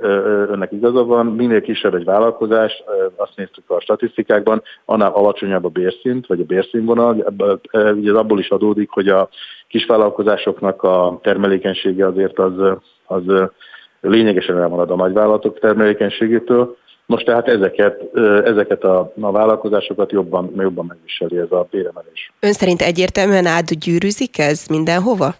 önnek 0.50 0.72
igaza 0.72 1.04
van, 1.04 1.26
minél 1.26 1.60
kisebb 1.60 1.94
egy 1.94 2.04
vállalkozás, 2.04 2.82
azt 3.16 3.32
néztük 3.36 3.70
a 3.70 3.80
statisztikákban, 3.80 4.62
annál 4.84 5.10
alacsonyabb 5.12 5.64
a 5.64 5.68
bérszint, 5.68 6.26
vagy 6.26 6.40
a 6.40 6.44
bérszínvonal. 6.44 7.34
Ugye 7.72 8.10
ez 8.10 8.16
abból 8.16 8.38
is 8.38 8.50
adódik, 8.50 8.90
hogy 8.90 9.08
a 9.08 9.28
kisvállalkozásoknak 9.68 10.82
a 10.82 11.18
termelékenysége 11.22 12.06
azért 12.06 12.38
az, 12.38 12.52
az 13.06 13.22
lényegesen 14.00 14.58
elmarad 14.58 14.90
a 14.90 14.96
nagyvállalatok 14.96 15.58
termelékenységétől, 15.58 16.76
most 17.08 17.24
tehát 17.24 17.48
ezeket, 17.48 18.16
ezeket 18.44 18.84
a, 18.84 19.12
a 19.20 19.30
vállalkozásokat 19.30 20.12
jobban, 20.12 20.52
jobban 20.56 20.86
megviseli 20.88 21.38
ez 21.38 21.50
a 21.50 21.66
béremelés. 21.70 22.32
Ön 22.40 22.52
szerint 22.52 22.82
egyértelműen 22.82 23.46
átgyűrűzik 23.46 24.38
ez 24.38 24.66
mindenhova? 24.66 25.34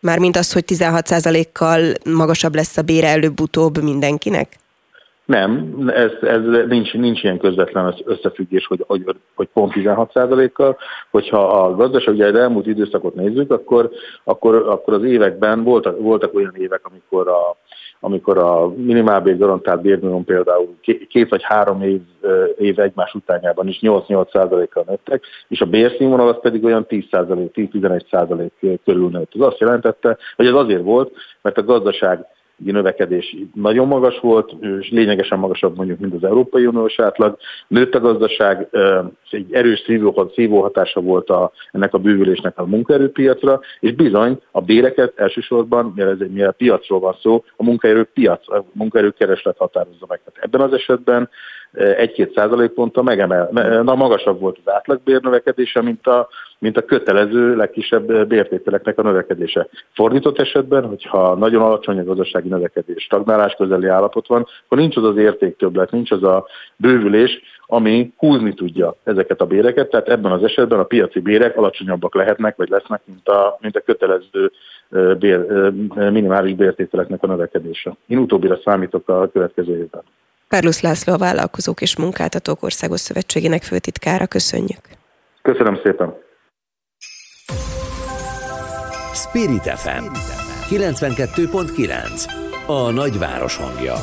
Mármint 0.00 0.36
az, 0.36 0.52
hogy 0.52 0.64
16%-kal 0.66 1.80
magasabb 2.04 2.54
lesz 2.54 2.76
a 2.76 2.82
bére 2.82 3.08
előbb-utóbb 3.08 3.82
mindenkinek? 3.82 4.56
Nem, 5.24 5.82
ez, 5.94 6.10
ez 6.22 6.40
nincs, 6.68 6.92
nincs 6.92 7.22
ilyen 7.22 7.38
közvetlen 7.38 7.94
összefüggés, 8.04 8.66
hogy, 8.66 8.84
hogy, 8.86 9.04
hogy 9.34 9.48
pont 9.52 9.72
16%-kal. 9.76 10.76
Hogyha 11.10 11.64
a 11.64 11.74
gazdaság 11.74 12.14
ugye 12.14 12.34
elmúlt 12.34 12.66
időszakot 12.66 13.14
nézzük, 13.14 13.50
akkor, 13.50 13.90
akkor, 14.24 14.54
akkor 14.54 14.94
az 14.94 15.04
években 15.04 15.64
voltak, 15.64 16.00
voltak 16.00 16.34
olyan 16.34 16.54
évek, 16.56 16.80
amikor 16.82 17.28
a, 17.28 17.56
amikor 18.00 18.38
a 18.38 18.68
minimálbér 18.68 19.38
garantált 19.38 19.80
bérnyom 19.82 20.24
például 20.24 20.76
két 21.08 21.28
vagy 21.28 21.42
három 21.42 21.82
év, 21.82 22.00
év 22.58 22.78
egymás 22.78 23.14
utánjában 23.14 23.68
is 23.68 23.78
8-8%-kal 23.82 24.84
nőttek, 24.86 25.22
és 25.48 25.60
a 25.60 25.66
bérszínvonal 25.66 26.28
az 26.28 26.40
pedig 26.40 26.64
olyan 26.64 26.86
10-11% 26.88 28.78
körül 28.84 29.08
nőtt. 29.08 29.32
Ez 29.34 29.40
azt 29.40 29.58
jelentette, 29.58 30.16
hogy 30.36 30.46
ez 30.46 30.52
azért 30.52 30.82
volt, 30.82 31.12
mert 31.42 31.58
a 31.58 31.64
gazdaság 31.64 32.26
növekedés 32.58 33.36
nagyon 33.54 33.86
magas 33.86 34.20
volt, 34.20 34.52
és 34.80 34.90
lényegesen 34.90 35.38
magasabb 35.38 35.76
mondjuk, 35.76 35.98
mint 35.98 36.14
az 36.14 36.24
Európai 36.24 36.66
Uniós 36.66 36.98
átlag. 36.98 37.36
Nőtt 37.68 37.94
a 37.94 38.00
gazdaság, 38.00 38.68
egy 39.30 39.52
erős 39.52 39.84
szívóhatása 40.34 41.00
volt 41.00 41.30
a, 41.30 41.52
ennek 41.72 41.94
a 41.94 41.98
bővülésnek 41.98 42.58
a 42.58 42.66
munkaerőpiacra, 42.66 43.60
és 43.80 43.94
bizony 43.94 44.40
a 44.50 44.60
béreket 44.60 45.12
elsősorban, 45.18 45.92
mivel 45.96 46.10
ez 46.10 46.28
mivel 46.30 46.52
piacról 46.52 47.00
van 47.00 47.16
szó, 47.20 47.44
a 47.56 47.64
munkaerő 47.64 48.02
piac, 48.02 48.52
a 48.52 48.64
munkaerőkereslet 48.72 49.56
határozza 49.56 50.06
meg. 50.08 50.20
Tehát 50.24 50.44
ebben 50.44 50.60
az 50.60 50.72
esetben 50.72 51.28
egy-két 51.72 52.34
százalékponttal 52.34 53.02
megemel, 53.02 53.48
na, 53.82 53.94
magasabb 53.94 54.40
volt 54.40 54.58
az 54.64 54.72
átlagbér 54.72 55.20
növekedése, 55.20 55.82
mint 55.82 56.06
a, 56.06 56.28
mint 56.58 56.76
a 56.76 56.84
kötelező 56.84 57.56
legkisebb 57.56 58.26
bértételeknek 58.26 58.98
a 58.98 59.02
növekedése. 59.02 59.68
Fordított 59.94 60.38
esetben, 60.38 60.84
hogyha 60.84 61.34
nagyon 61.34 61.62
alacsony 61.62 61.98
a 61.98 62.04
gazdasági 62.04 62.48
növekedés, 62.48 63.02
stagnálás 63.02 63.54
közeli 63.54 63.86
állapot 63.86 64.26
van, 64.26 64.46
akkor 64.64 64.78
nincs 64.78 64.96
az 64.96 65.04
az 65.04 65.16
értéktöblet, 65.16 65.90
nincs 65.90 66.10
az 66.10 66.22
a 66.22 66.46
bővülés, 66.76 67.40
ami 67.66 68.12
húzni 68.16 68.54
tudja 68.54 68.94
ezeket 69.04 69.40
a 69.40 69.46
béreket, 69.46 69.90
tehát 69.90 70.08
ebben 70.08 70.32
az 70.32 70.44
esetben 70.44 70.78
a 70.78 70.84
piaci 70.84 71.20
bérek 71.20 71.56
alacsonyabbak 71.56 72.14
lehetnek, 72.14 72.56
vagy 72.56 72.68
lesznek, 72.68 73.00
mint 73.04 73.28
a, 73.28 73.58
mint 73.60 73.76
a 73.76 73.80
kötelező 73.80 74.50
bér, 75.18 75.70
minimális 75.94 76.54
bértételeknek 76.54 77.22
a 77.22 77.26
növekedése. 77.26 77.96
Én 78.06 78.18
utóbbira 78.18 78.58
számítok 78.64 79.08
a 79.08 79.28
következő 79.32 79.76
évben. 79.76 80.02
Perlusz 80.48 80.80
László 80.80 81.12
a 81.12 81.18
Vállalkozók 81.18 81.80
és 81.80 81.96
Munkáltatók 81.96 82.62
Országos 82.62 83.00
Szövetségének 83.00 83.62
főtitkára. 83.62 84.26
Köszönjük. 84.26 84.80
Köszönöm 85.42 85.80
szépen. 85.82 86.14
Spirit 89.14 89.62
FM 89.62 90.04
92.9 90.70 92.30
A 92.66 92.90
nagyváros 92.90 93.56
hangja. 93.56 93.94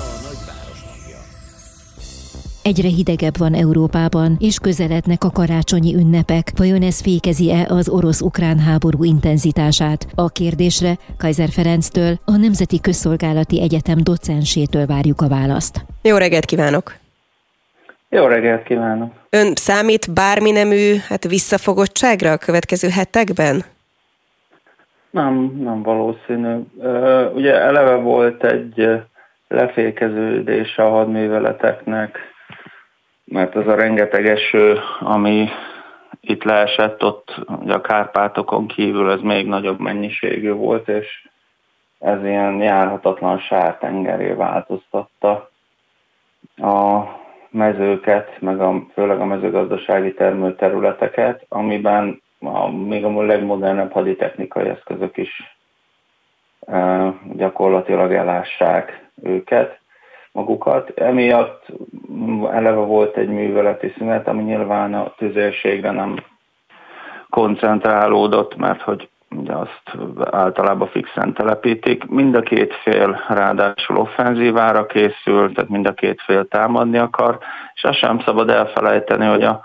Egyre 2.72 2.88
hidegebb 2.88 3.38
van 3.38 3.54
Európában, 3.54 4.38
és 4.40 4.60
közelednek 4.60 5.24
a 5.24 5.32
karácsonyi 5.32 5.96
ünnepek. 5.96 6.52
Vajon 6.56 6.82
ez 6.82 7.02
fékezi-e 7.02 7.66
az 7.70 7.90
orosz-ukrán 7.90 8.60
háború 8.60 9.04
intenzitását? 9.04 10.08
A 10.16 10.30
kérdésre 10.30 10.94
Kaiser 11.18 11.50
Ferenctől, 11.50 12.14
a 12.26 12.38
Nemzeti 12.38 12.80
Közszolgálati 12.82 13.62
Egyetem 13.62 13.98
docensétől 14.04 14.86
várjuk 14.86 15.22
a 15.22 15.28
választ. 15.28 15.86
Jó 16.02 16.18
reggelt 16.18 16.46
kívánok! 16.46 16.96
Jó 18.10 18.26
reggelt 18.26 18.64
kívánok! 18.64 19.14
Ön 19.30 19.56
számít 19.56 20.14
bármi 20.14 20.52
nemű 20.52 20.96
hát 21.08 21.24
visszafogottságra 21.28 22.32
a 22.32 22.38
következő 22.38 22.90
hetekben? 22.90 23.64
Nem, 25.10 25.34
nem 25.60 25.84
valószínű. 25.84 26.56
Ugye 27.36 27.54
eleve 27.54 27.96
volt 27.96 28.44
egy 28.44 28.90
lefékeződés 29.48 30.78
a 30.78 30.90
hadműveleteknek 30.90 32.34
mert 33.26 33.56
az 33.56 33.68
a 33.68 33.76
rengeteg 33.76 34.28
eső, 34.28 34.80
ami 35.00 35.48
itt 36.20 36.44
leesett, 36.44 37.04
ott 37.04 37.36
ugye 37.48 37.74
a 37.74 37.82
Kárpátokon 37.82 38.68
kívül 38.68 39.12
ez 39.12 39.22
még 39.22 39.48
nagyobb 39.48 39.80
mennyiségű 39.80 40.52
volt, 40.52 40.88
és 40.88 41.28
ez 42.00 42.24
ilyen 42.24 42.62
járhatatlan 42.62 43.40
sártengeré 43.40 44.32
változtatta 44.32 45.50
a 46.58 47.04
mezőket, 47.50 48.42
meg 48.42 48.60
a, 48.62 48.86
főleg 48.94 49.20
a 49.20 49.26
mezőgazdasági 49.26 50.14
termőterületeket, 50.14 51.46
amiben 51.50 52.22
a, 52.40 52.70
még 52.70 53.06
a 53.06 53.22
legmodernebb 53.22 53.92
haditechnikai 53.92 54.68
eszközök 54.68 55.18
is 55.18 55.58
e, 56.68 57.14
gyakorlatilag 57.34 58.14
elássák 58.14 59.10
őket 59.24 59.80
magukat. 60.36 60.90
Emiatt 60.90 61.66
eleve 62.52 62.80
volt 62.80 63.18
egy 63.18 63.30
műveleti 63.30 63.94
szünet, 63.98 64.28
ami 64.28 64.44
nyilván 64.44 64.94
a 64.94 65.14
tüzérségre 65.18 65.92
nem 65.92 66.16
koncentrálódott, 67.30 68.56
mert 68.56 68.82
hogy 68.82 69.10
ugye 69.30 69.54
azt 69.54 69.98
általában 70.32 70.88
fixen 70.88 71.34
telepítik. 71.34 72.06
Mind 72.06 72.36
a 72.36 72.42
két 72.42 72.74
fél 72.74 73.24
ráadásul 73.28 73.98
offenzívára 73.98 74.86
készül, 74.86 75.54
tehát 75.54 75.70
mind 75.70 75.88
a 75.88 75.94
két 75.94 76.22
fél 76.22 76.48
támadni 76.48 76.98
akar, 76.98 77.38
és 77.74 77.84
azt 77.84 77.98
sem 77.98 78.20
szabad 78.26 78.50
elfelejteni, 78.50 79.26
hogy 79.26 79.44
a 79.44 79.62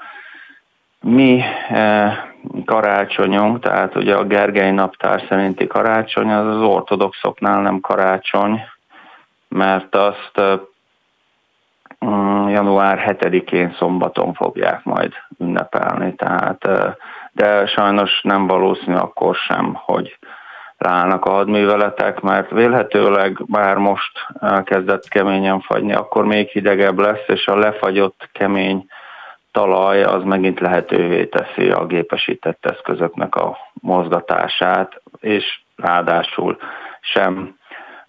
mi 1.00 1.42
eh, 1.68 2.18
karácsonyunk, 2.64 3.60
tehát 3.60 3.96
ugye 3.96 4.14
a 4.14 4.24
Gergely 4.24 4.72
naptár 4.72 5.24
szerinti 5.28 5.66
karácsony, 5.66 6.30
az 6.30 6.56
az 6.56 6.62
ortodoxoknál 6.62 7.60
nem 7.60 7.80
karácsony, 7.80 8.60
mert 9.50 9.94
azt 9.94 10.40
mm, 12.04 12.48
január 12.48 13.16
7-én 13.20 13.74
szombaton 13.78 14.34
fogják 14.34 14.84
majd 14.84 15.12
ünnepelni, 15.38 16.14
tehát 16.14 16.68
de 17.32 17.66
sajnos 17.66 18.20
nem 18.22 18.46
valószínű 18.46 18.96
akkor 18.96 19.34
sem, 19.34 19.74
hogy 19.74 20.18
ráállnak 20.76 21.24
a 21.24 21.30
hadműveletek, 21.30 22.20
mert 22.20 22.50
vélhetőleg 22.50 23.42
már 23.46 23.76
most 23.76 24.26
kezdett 24.64 25.08
keményen 25.08 25.60
fagyni, 25.60 25.92
akkor 25.92 26.24
még 26.24 26.48
hidegebb 26.48 26.98
lesz, 26.98 27.24
és 27.26 27.46
a 27.46 27.56
lefagyott 27.56 28.28
kemény 28.32 28.86
talaj 29.52 30.02
az 30.02 30.22
megint 30.24 30.60
lehetővé 30.60 31.26
teszi 31.26 31.70
a 31.70 31.86
gépesített 31.86 32.66
eszközöknek 32.66 33.34
a 33.34 33.56
mozgatását, 33.72 35.02
és 35.20 35.60
ráadásul 35.76 36.58
sem 37.00 37.58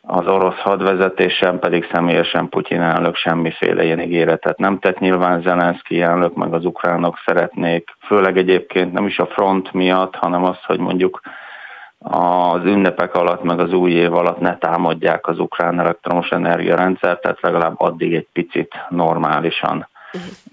az 0.02 0.28
orosz 0.28 0.58
hadvezetés 0.60 1.34
sem 1.34 1.60
pedig 1.60 1.88
személyesen 1.94 2.50
Putyin 2.50 2.82
elnök 2.82 3.16
semmiféle 3.16 3.84
ilyen 3.84 4.02
ígéretet 4.02 4.58
nem 4.58 4.80
tett. 4.80 5.00
Nyilván 5.00 5.42
Zelenszky 5.42 6.02
elnök 6.02 6.36
meg 6.36 6.54
az 6.54 6.66
ukránok 6.66 7.18
szeretnék, 7.26 7.90
főleg 8.06 8.38
egyébként 8.38 8.94
nem 8.94 9.08
is 9.08 9.20
a 9.20 9.26
front 9.26 9.74
miatt, 9.74 10.16
hanem 10.16 10.44
azt, 10.44 10.64
hogy 10.66 10.80
mondjuk 10.80 11.22
az 12.00 12.64
ünnepek 12.64 13.16
alatt, 13.16 13.44
meg 13.44 13.60
az 13.60 13.74
új 13.74 13.92
év 13.92 14.14
alatt 14.14 14.40
ne 14.40 14.58
támadják 14.58 15.28
az 15.28 15.40
ukrán 15.40 15.80
elektromos 15.80 16.30
energiarendszert, 16.30 17.22
tehát 17.22 17.42
legalább 17.42 17.74
addig 17.78 18.14
egy 18.14 18.28
picit 18.34 18.76
normálisan 18.90 19.88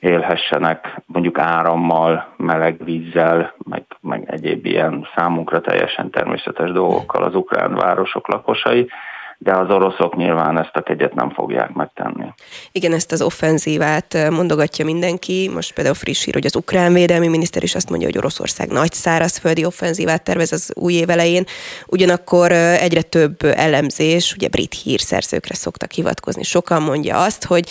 élhessenek 0.01 1.01
mondjuk 1.07 1.38
árammal, 1.38 2.34
meleg 2.36 2.84
vízzel, 2.84 3.55
meg, 3.59 3.82
meg 4.01 4.24
egyéb 4.26 4.66
ilyen 4.66 5.09
számunkra 5.16 5.61
teljesen 5.61 6.11
természetes 6.11 6.72
dolgokkal 6.72 7.22
az 7.22 7.34
ukrán 7.34 7.74
városok 7.74 8.28
lakosai 8.28 8.90
de 9.39 9.57
az 9.57 9.70
oroszok 9.70 10.16
nyilván 10.16 10.59
ezt 10.59 10.76
a 10.76 10.82
kegyet 10.82 11.14
nem 11.14 11.30
fogják 11.30 11.72
megtenni. 11.72 12.24
Igen, 12.72 12.93
ezt 12.93 13.12
az 13.12 13.22
offenzívát 13.22 14.30
mondogatja 14.30 14.84
mindenki. 14.84 15.51
Most 15.55 15.74
például 15.74 15.95
friss 15.95 16.24
hír, 16.24 16.34
hogy 16.34 16.47
az 16.47 16.57
ukrán 16.57 16.93
védelmi 16.93 17.28
miniszter 17.28 17.62
is 17.62 17.74
azt 17.74 17.91
mondja, 17.91 18.09
hogy 18.09 18.18
Oroszország 18.18 18.68
nagy 18.68 18.93
szárazföldi 18.93 19.64
offenzívát 19.64 20.22
tervez 20.22 20.53
az 20.53 20.72
új 20.74 20.93
év 20.93 21.11
elején. 21.11 21.45
Ugyanakkor 21.86 22.53
egyre 22.53 23.03
több 23.03 23.43
elemzés, 23.43 24.34
ugye 24.34 24.49
brit 24.49 24.74
hírszerzőkre 24.74 25.55
szoktak 25.55 25.93
hivatkozni. 25.93 26.43
Sokan 26.43 26.82
mondja 26.82 27.22
azt, 27.22 27.45
hogy 27.45 27.68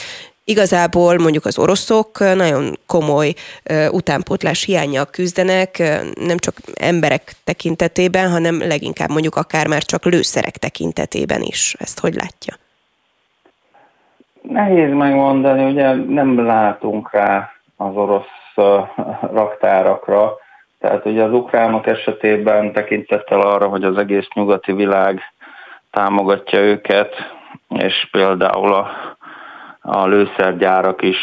Igazából 0.50 1.18
mondjuk 1.18 1.46
az 1.46 1.60
oroszok 1.60 2.20
nagyon 2.20 2.78
komoly 2.86 3.34
utánpótlás 3.92 4.64
hiányjal 4.64 5.06
küzdenek, 5.06 5.78
nem 6.20 6.38
csak 6.38 6.56
emberek 6.74 7.32
tekintetében, 7.44 8.32
hanem 8.32 8.60
leginkább 8.60 9.10
mondjuk 9.10 9.36
akár 9.36 9.68
már 9.68 9.84
csak 9.84 10.06
lőszerek 10.06 10.58
tekintetében 10.58 11.42
is. 11.42 11.76
Ezt 11.80 12.00
hogy 12.00 12.14
látja? 12.14 12.56
Nehéz 14.42 14.94
megmondani, 14.94 15.72
ugye 15.72 15.94
nem 15.94 16.46
látunk 16.46 17.12
rá 17.12 17.52
az 17.76 17.96
orosz 17.96 18.56
raktárakra, 19.34 20.34
tehát 20.80 21.06
ugye 21.06 21.24
az 21.24 21.32
ukránok 21.32 21.88
esetében 21.88 22.74
tekintettel 22.74 23.42
arra, 23.42 23.68
hogy 23.68 23.84
az 23.84 23.98
egész 23.98 24.28
nyugati 24.34 24.72
világ 24.74 25.22
támogatja 25.92 26.60
őket, 26.60 27.14
és 27.68 28.08
például 28.12 28.74
a 28.74 29.17
a 29.90 30.08
lőszergyárak 30.08 31.02
is, 31.02 31.18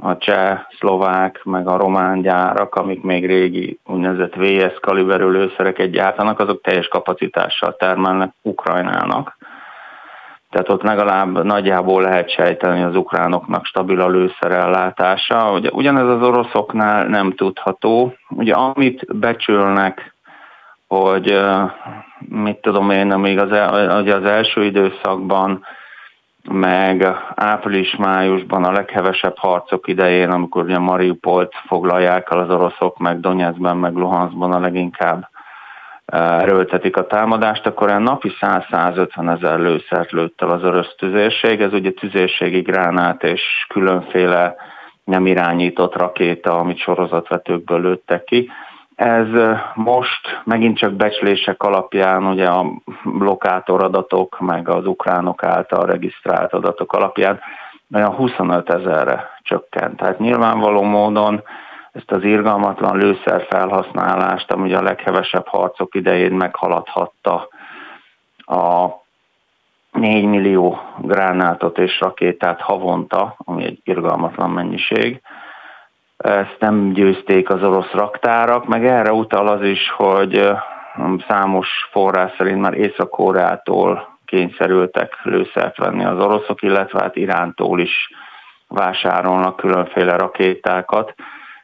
a 0.00 0.16
cseh, 0.16 0.58
szlovák, 0.78 1.40
meg 1.44 1.68
a 1.68 1.76
román 1.76 2.20
gyárak, 2.20 2.74
amik 2.74 3.02
még 3.02 3.26
régi 3.26 3.78
úgynevezett 3.86 4.34
VS 4.34 4.80
kaliberű 4.80 5.28
lőszereket 5.28 5.90
gyártanak, 5.90 6.40
azok 6.40 6.60
teljes 6.62 6.88
kapacitással 6.88 7.76
termelnek 7.76 8.32
Ukrajnának. 8.42 9.36
Tehát 10.50 10.68
ott 10.68 10.82
legalább 10.82 11.44
nagyjából 11.44 12.02
lehet 12.02 12.30
sejteni 12.30 12.82
az 12.82 12.96
ukránoknak 12.96 13.64
stabil 13.64 14.00
a 14.00 14.08
lőszerellátása. 14.08 15.52
Ugye, 15.52 15.68
ugyanez 15.72 16.08
az 16.08 16.22
oroszoknál 16.22 17.06
nem 17.06 17.32
tudható. 17.32 18.14
Ugye 18.28 18.54
amit 18.54 19.18
becsülnek, 19.18 20.14
hogy 20.86 21.40
mit 22.18 22.60
tudom 22.60 22.90
én, 22.90 23.10
amíg 23.10 23.38
az, 23.38 23.48
ugye 24.00 24.14
az 24.14 24.24
első 24.24 24.64
időszakban 24.64 25.64
meg 26.48 27.16
április-májusban 27.34 28.64
a 28.64 28.72
leghevesebb 28.72 29.38
harcok 29.38 29.88
idején, 29.88 30.30
amikor 30.30 30.62
ugye 30.62 30.78
Mariupolt 30.78 31.52
foglalják 31.66 32.28
el 32.30 32.38
az 32.38 32.50
oroszok, 32.50 32.98
meg 32.98 33.20
Donetskben, 33.20 33.76
meg 33.76 33.94
Luhanskban 33.94 34.52
a 34.52 34.58
leginkább 34.58 35.28
eh, 36.04 36.42
erőltetik 36.42 36.96
a 36.96 37.06
támadást, 37.06 37.66
akkor 37.66 37.88
olyan 37.88 38.02
napi 38.02 38.32
100-150 38.40 39.36
ezer 39.36 39.58
lőszert 39.58 40.10
lőtt 40.10 40.42
el 40.42 40.50
az 40.50 40.64
orosz 40.64 40.94
tüzérség, 40.98 41.60
ez 41.60 41.72
ugye 41.72 41.90
tüzérségi 41.90 42.60
gránát 42.60 43.22
és 43.22 43.42
különféle 43.68 44.56
nem 45.04 45.26
irányított 45.26 45.96
rakéta, 45.96 46.58
amit 46.58 46.78
sorozatvetőkből 46.78 47.80
lőttek 47.80 48.24
ki. 48.24 48.50
Ez 49.00 49.26
most 49.74 50.40
megint 50.44 50.78
csak 50.78 50.92
becslések 50.92 51.62
alapján, 51.62 52.26
ugye 52.26 52.46
a 52.46 52.66
lokátor 53.02 53.84
adatok, 53.84 54.40
meg 54.40 54.68
az 54.68 54.86
ukránok 54.86 55.44
által 55.44 55.86
regisztrált 55.86 56.52
adatok 56.52 56.92
alapján 56.92 57.40
olyan 57.94 58.14
25 58.14 58.70
ezerre 58.70 59.30
csökkent. 59.42 59.96
Tehát 59.96 60.18
nyilvánvaló 60.18 60.82
módon 60.82 61.42
ezt 61.92 62.10
az 62.10 62.22
irgalmatlan 62.24 62.96
lőszer 62.96 63.46
felhasználást, 63.50 64.52
ami 64.52 64.72
a 64.72 64.82
leghevesebb 64.82 65.46
harcok 65.46 65.94
idején 65.94 66.32
meghaladhatta 66.32 67.48
a 68.36 68.88
4 69.92 70.24
millió 70.24 70.78
gránátot 70.98 71.78
és 71.78 72.00
rakétát 72.00 72.60
havonta, 72.60 73.34
ami 73.38 73.64
egy 73.64 73.80
irgalmatlan 73.84 74.50
mennyiség, 74.50 75.20
ezt 76.20 76.56
nem 76.58 76.92
győzték 76.92 77.50
az 77.50 77.62
orosz 77.62 77.90
raktárak, 77.92 78.66
meg 78.66 78.86
erre 78.86 79.12
utal 79.12 79.48
az 79.48 79.62
is, 79.62 79.90
hogy 79.96 80.50
számos 81.28 81.68
forrás 81.90 82.32
szerint 82.36 82.60
már 82.60 82.74
Észak-Koreától 82.74 84.18
kényszerültek 84.24 85.18
lőszert 85.22 85.76
venni 85.76 86.04
az 86.04 86.24
oroszok, 86.24 86.62
illetve 86.62 87.00
hát 87.00 87.16
Irántól 87.16 87.80
is 87.80 88.10
vásárolnak 88.68 89.56
különféle 89.56 90.16
rakétákat. 90.16 91.14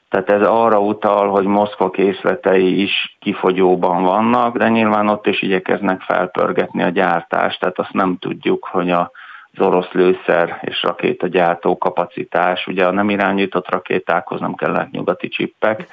Tehát 0.09 0.31
ez 0.31 0.49
arra 0.49 0.81
utal, 0.81 1.29
hogy 1.29 1.45
Moszkva 1.45 1.91
készletei 1.91 2.83
is 2.83 3.17
kifogyóban 3.21 4.03
vannak, 4.03 4.57
de 4.57 4.69
nyilván 4.69 5.09
ott 5.09 5.27
is 5.27 5.43
igyekeznek 5.43 6.01
felpörgetni 6.01 6.83
a 6.83 6.89
gyártást, 6.89 7.61
tehát 7.61 7.79
azt 7.79 7.93
nem 7.93 8.17
tudjuk, 8.19 8.69
hogy 8.71 8.91
a 8.91 9.11
az 9.57 9.67
orosz 9.67 9.91
lőszer 9.93 10.59
és 10.61 10.83
rakétagyártó 10.83 11.79
kapacitás. 11.79 12.67
Ugye 12.67 12.87
a 12.87 12.91
nem 12.91 13.11
irányított 13.11 13.71
rakétákhoz 13.71 14.41
nem 14.41 14.55
kellett 14.55 14.91
nyugati 14.91 15.29
csippek, 15.29 15.87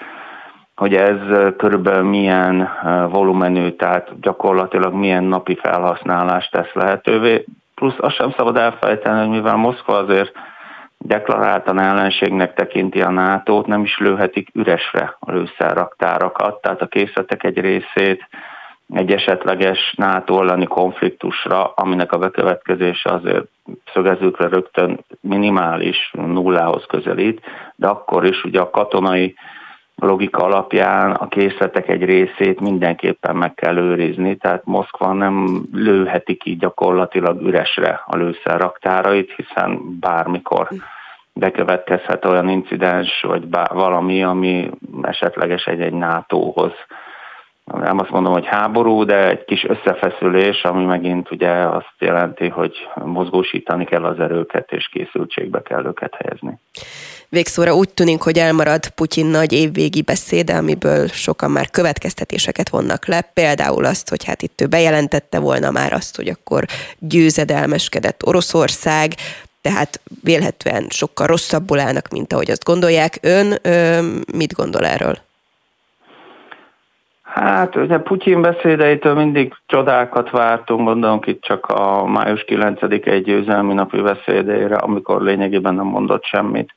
hogy 0.75 0.95
ez 0.95 1.17
körülbelül 1.57 2.09
milyen 2.09 2.69
volumenű, 3.09 3.69
tehát 3.69 4.19
gyakorlatilag 4.19 4.93
milyen 4.93 5.23
napi 5.23 5.55
felhasználást 5.55 6.51
tesz 6.51 6.73
lehetővé. 6.73 7.45
Plusz 7.75 7.95
azt 7.97 8.15
sem 8.15 8.33
szabad 8.37 8.57
elfelejteni, 8.57 9.19
hogy 9.19 9.29
mivel 9.29 9.55
Moszkva 9.55 9.97
azért 9.97 10.31
deklaráltan 10.97 11.79
ellenségnek 11.79 12.53
tekinti 12.53 13.01
a 13.01 13.09
nato 13.09 13.63
nem 13.65 13.83
is 13.83 13.97
lőhetik 13.97 14.49
üresre 14.53 15.15
a 15.19 15.31
lőszerraktárakat, 15.31 16.61
tehát 16.61 16.81
a 16.81 16.87
készletek 16.87 17.43
egy 17.43 17.59
részét 17.59 18.27
egy 18.93 19.11
esetleges 19.11 19.93
NATO 19.97 20.41
elleni 20.41 20.65
konfliktusra, 20.65 21.65
aminek 21.65 22.11
a 22.11 22.17
bekövetkezése 22.17 23.09
azért 23.09 23.45
szögezzük 23.93 24.39
le 24.39 24.47
rögtön 24.47 25.05
minimális 25.21 26.11
nullához 26.13 26.85
közelít, 26.87 27.41
de 27.75 27.87
akkor 27.87 28.25
is 28.25 28.43
ugye 28.43 28.59
a 28.59 28.69
katonai 28.69 29.35
logika 29.95 30.43
alapján 30.43 31.11
a 31.11 31.27
készletek 31.27 31.89
egy 31.89 32.03
részét 32.03 32.59
mindenképpen 32.59 33.35
meg 33.35 33.53
kell 33.53 33.77
őrizni, 33.77 34.35
tehát 34.35 34.65
Moszkva 34.65 35.13
nem 35.13 35.65
lőheti 35.73 36.35
ki 36.35 36.55
gyakorlatilag 36.55 37.41
üresre 37.41 38.03
a 38.05 38.15
lőszerraktárait, 38.15 39.33
hiszen 39.35 39.99
bármikor 39.99 40.67
bekövetkezhet 41.33 42.25
olyan 42.25 42.49
incidens, 42.49 43.21
vagy 43.21 43.49
valami, 43.69 44.23
ami 44.23 44.69
esetleges 45.01 45.65
egy-egy 45.65 45.93
NATO-hoz 45.93 46.73
nem 47.63 47.99
azt 47.99 48.09
mondom, 48.09 48.33
hogy 48.33 48.45
háború, 48.45 49.03
de 49.03 49.29
egy 49.29 49.45
kis 49.45 49.63
összefeszülés, 49.63 50.63
ami 50.63 50.85
megint 50.85 51.31
ugye 51.31 51.49
azt 51.51 51.95
jelenti, 51.99 52.47
hogy 52.47 52.73
mozgósítani 53.05 53.85
kell 53.85 54.03
az 54.03 54.19
erőket, 54.19 54.71
és 54.71 54.89
készültségbe 54.91 55.61
kell 55.61 55.85
őket 55.85 56.15
helyezni. 56.15 56.59
Végszóra 57.29 57.75
úgy 57.75 57.89
tűnik, 57.89 58.21
hogy 58.21 58.37
elmarad 58.37 58.87
Putyin 58.87 59.25
nagy 59.25 59.53
évvégi 59.53 60.01
beszéde, 60.01 60.55
amiből 60.55 61.07
sokan 61.07 61.51
már 61.51 61.69
következtetéseket 61.69 62.69
vonnak 62.69 63.05
le, 63.05 63.21
például 63.33 63.85
azt, 63.85 64.09
hogy 64.09 64.23
hát 64.23 64.41
itt 64.41 64.61
ő 64.61 64.67
bejelentette 64.67 65.39
volna 65.39 65.71
már 65.71 65.93
azt, 65.93 66.15
hogy 66.15 66.27
akkor 66.27 66.65
győzedelmeskedett 66.99 68.25
Oroszország, 68.25 69.13
tehát 69.61 70.01
vélhetően 70.23 70.85
sokkal 70.89 71.27
rosszabbul 71.27 71.79
állnak, 71.79 72.07
mint 72.07 72.33
ahogy 72.33 72.51
azt 72.51 72.63
gondolják. 72.63 73.17
Ön 73.21 73.57
ö, 73.61 74.01
mit 74.33 74.53
gondol 74.53 74.85
erről? 74.85 75.17
Hát 77.33 77.75
ugye 77.75 77.97
Putyin 77.97 78.41
beszédeitől 78.41 79.13
mindig 79.13 79.53
csodákat 79.65 80.29
vártunk, 80.29 80.87
gondolom 80.87 81.19
itt 81.25 81.41
csak 81.41 81.65
a 81.65 82.05
május 82.05 82.43
9 82.43 82.81
egy 82.81 83.23
győzelmi 83.23 83.73
napi 83.73 84.01
beszédeire, 84.01 84.75
amikor 84.75 85.21
lényegében 85.21 85.75
nem 85.75 85.85
mondott 85.85 86.25
semmit. 86.25 86.75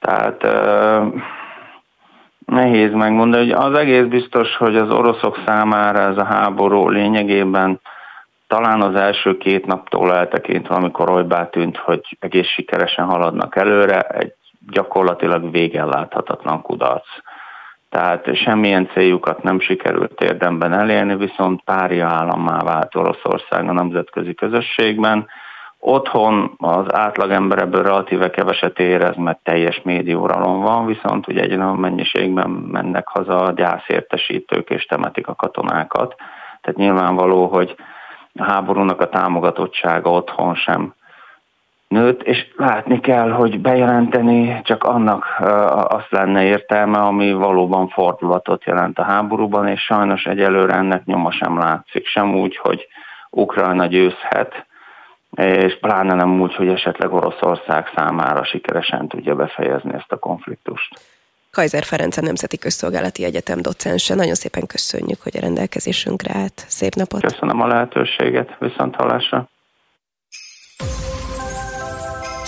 Tehát 0.00 0.44
euh, 0.44 1.06
nehéz 2.46 2.92
megmondani, 2.92 3.42
hogy 3.50 3.72
az 3.72 3.78
egész 3.78 4.04
biztos, 4.04 4.56
hogy 4.56 4.76
az 4.76 4.90
oroszok 4.90 5.38
számára 5.46 5.98
ez 5.98 6.16
a 6.16 6.24
háború 6.24 6.88
lényegében 6.88 7.80
talán 8.46 8.80
az 8.80 8.94
első 8.94 9.38
két 9.38 9.66
naptól 9.66 10.14
eltekintve, 10.14 10.74
amikor 10.74 11.10
olybá 11.10 11.48
tűnt, 11.48 11.76
hogy 11.76 12.16
egész 12.20 12.48
sikeresen 12.48 13.04
haladnak 13.04 13.56
előre, 13.56 14.00
egy 14.00 14.32
gyakorlatilag 14.70 15.50
végen 15.50 15.88
láthatatlan 15.88 16.62
kudarc 16.62 17.06
tehát 17.88 18.36
semmilyen 18.36 18.88
céljukat 18.92 19.42
nem 19.42 19.60
sikerült 19.60 20.20
érdemben 20.20 20.72
elérni, 20.72 21.16
viszont 21.16 21.62
párja 21.64 22.06
állammá 22.06 22.58
vált 22.58 22.94
Oroszország 22.94 23.68
a 23.68 23.72
nemzetközi 23.72 24.34
közösségben. 24.34 25.26
Otthon 25.80 26.54
az 26.56 26.94
átlagember 26.94 27.58
ebből 27.58 27.82
relatíve 27.82 28.30
keveset 28.30 28.78
érez, 28.78 29.16
mert 29.16 29.42
teljes 29.42 29.80
médióralom 29.82 30.60
van, 30.60 30.86
viszont 30.86 31.28
ugye 31.28 31.42
egy 31.42 31.56
olyan 31.56 31.76
mennyiségben 31.76 32.50
mennek 32.50 33.08
haza 33.08 33.42
a 33.42 33.52
gyászértesítők 33.52 34.70
és 34.70 34.84
temetik 34.84 35.28
a 35.28 35.34
katonákat. 35.34 36.14
Tehát 36.60 36.78
nyilvánvaló, 36.78 37.46
hogy 37.46 37.74
a 38.34 38.44
háborúnak 38.44 39.00
a 39.00 39.08
támogatottsága 39.08 40.10
otthon 40.10 40.54
sem 40.54 40.94
nőtt, 41.88 42.22
és 42.22 42.46
látni 42.56 43.00
kell, 43.00 43.30
hogy 43.30 43.60
bejelenteni 43.60 44.60
csak 44.62 44.84
annak 44.84 45.24
azt 45.88 46.10
lenne 46.10 46.42
értelme, 46.42 46.98
ami 46.98 47.32
valóban 47.32 47.88
fordulatot 47.88 48.64
jelent 48.64 48.98
a 48.98 49.02
háborúban, 49.02 49.68
és 49.68 49.80
sajnos 49.80 50.24
egyelőre 50.24 50.74
ennek 50.74 51.04
nyoma 51.04 51.30
sem 51.30 51.58
látszik, 51.58 52.06
sem 52.06 52.34
úgy, 52.34 52.56
hogy 52.56 52.86
Ukrajna 53.30 53.86
győzhet, 53.86 54.66
és 55.36 55.78
pláne 55.80 56.14
nem 56.14 56.40
úgy, 56.40 56.54
hogy 56.54 56.68
esetleg 56.68 57.12
Oroszország 57.12 57.90
számára 57.94 58.44
sikeresen 58.44 59.08
tudja 59.08 59.34
befejezni 59.34 59.94
ezt 59.94 60.12
a 60.12 60.18
konfliktust. 60.18 61.00
Kaiser 61.50 61.84
Ferenc 61.84 62.16
a 62.16 62.20
Nemzeti 62.20 62.58
Közszolgálati 62.58 63.24
Egyetem 63.24 63.62
docense. 63.62 64.14
Nagyon 64.14 64.34
szépen 64.34 64.66
köszönjük, 64.66 65.22
hogy 65.22 65.36
a 65.36 65.40
rendelkezésünkre 65.40 66.34
állt. 66.34 66.64
Szép 66.68 66.94
napot! 66.94 67.20
Köszönöm 67.20 67.60
a 67.60 67.66
lehetőséget, 67.66 68.56
viszont 68.58 68.94
hallásra! 68.94 69.48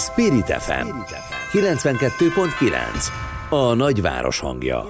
Spirit 0.00 0.46
FM 0.46 0.86
92.9 1.52 2.72
a 3.50 3.74
nagyváros 3.74 4.38
hangja. 4.38 4.88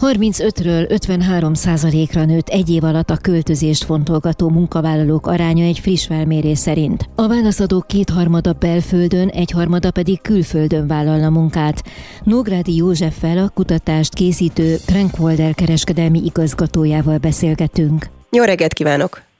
35-ről 0.00 0.90
53 0.90 1.54
százalékra 1.54 2.24
nőtt 2.24 2.48
egy 2.48 2.70
év 2.70 2.84
alatt 2.84 3.10
a 3.10 3.16
költözést 3.16 3.84
fontolgató 3.84 4.48
munkavállalók 4.48 5.26
aránya 5.26 5.64
egy 5.64 5.78
friss 5.78 6.06
felmérés 6.06 6.58
szerint. 6.58 7.08
A 7.14 7.28
válaszadók 7.28 7.86
kétharmada 7.86 8.52
belföldön, 8.52 9.28
egyharmada 9.28 9.90
pedig 9.90 10.20
külföldön 10.20 10.86
vállalna 10.86 11.30
munkát. 11.30 11.82
Nógrádi 12.22 12.76
Józseffel 12.76 13.38
a 13.38 13.48
kutatást 13.48 14.14
készítő 14.14 14.76
Crankwalder 14.86 15.54
kereskedelmi 15.54 16.24
igazgatójával 16.24 17.18
beszélgetünk. 17.18 18.06
Jó 18.30 18.44
reggelt 18.44 18.72
kívánok! 18.72 19.31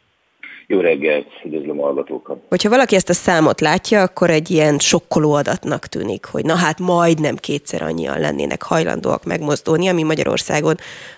Jó 0.72 0.80
reggelt, 0.80 1.26
üdvözlöm 1.44 1.80
a 1.80 1.82
hallgatókat. 1.82 2.38
Hogyha 2.48 2.68
valaki 2.68 2.94
ezt 2.94 3.08
a 3.08 3.12
számot 3.12 3.60
látja, 3.60 4.02
akkor 4.02 4.30
egy 4.30 4.50
ilyen 4.50 4.78
sokkoló 4.78 5.32
adatnak 5.32 5.86
tűnik, 5.86 6.24
hogy 6.24 6.44
na 6.44 6.56
hát 6.56 6.78
majdnem 6.78 7.36
kétszer 7.36 7.82
annyian 7.82 8.20
lennének 8.20 8.62
hajlandóak 8.62 9.24
megmozdulni, 9.24 9.88
ami 9.88 10.02
Magyarországon 10.02 10.74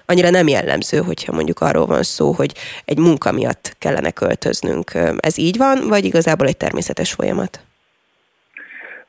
annyira 0.07 0.31
nem 0.31 0.49
jellemző, 0.49 0.99
hogyha 0.99 1.33
mondjuk 1.33 1.61
arról 1.61 1.87
van 1.87 2.03
szó, 2.03 2.33
hogy 2.33 2.53
egy 2.85 2.99
munka 2.99 3.33
miatt 3.33 3.77
kellene 3.79 4.11
költöznünk. 4.11 4.91
Ez 5.21 5.39
így 5.39 5.57
van, 5.57 5.89
vagy 5.89 6.05
igazából 6.05 6.47
egy 6.47 6.57
természetes 6.57 7.13
folyamat? 7.13 7.61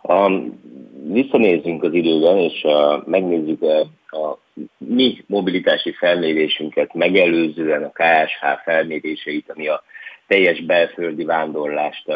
Um, 0.02 0.60
visszanézzünk 1.12 1.84
az 1.84 1.94
időben, 1.94 2.38
és 2.38 2.64
uh, 2.64 3.08
megnézzük 3.08 3.62
uh, 3.62 3.80
a 4.22 4.40
mi 4.78 5.24
mobilitási 5.28 5.92
felmérésünket 5.92 6.94
megelőzően 6.94 7.84
a 7.84 7.92
KSH 7.92 8.64
felméréseit, 8.64 9.50
ami 9.56 9.68
a 9.68 9.84
teljes 10.28 10.62
belföldi 10.62 11.24
vándorlást 11.24 12.12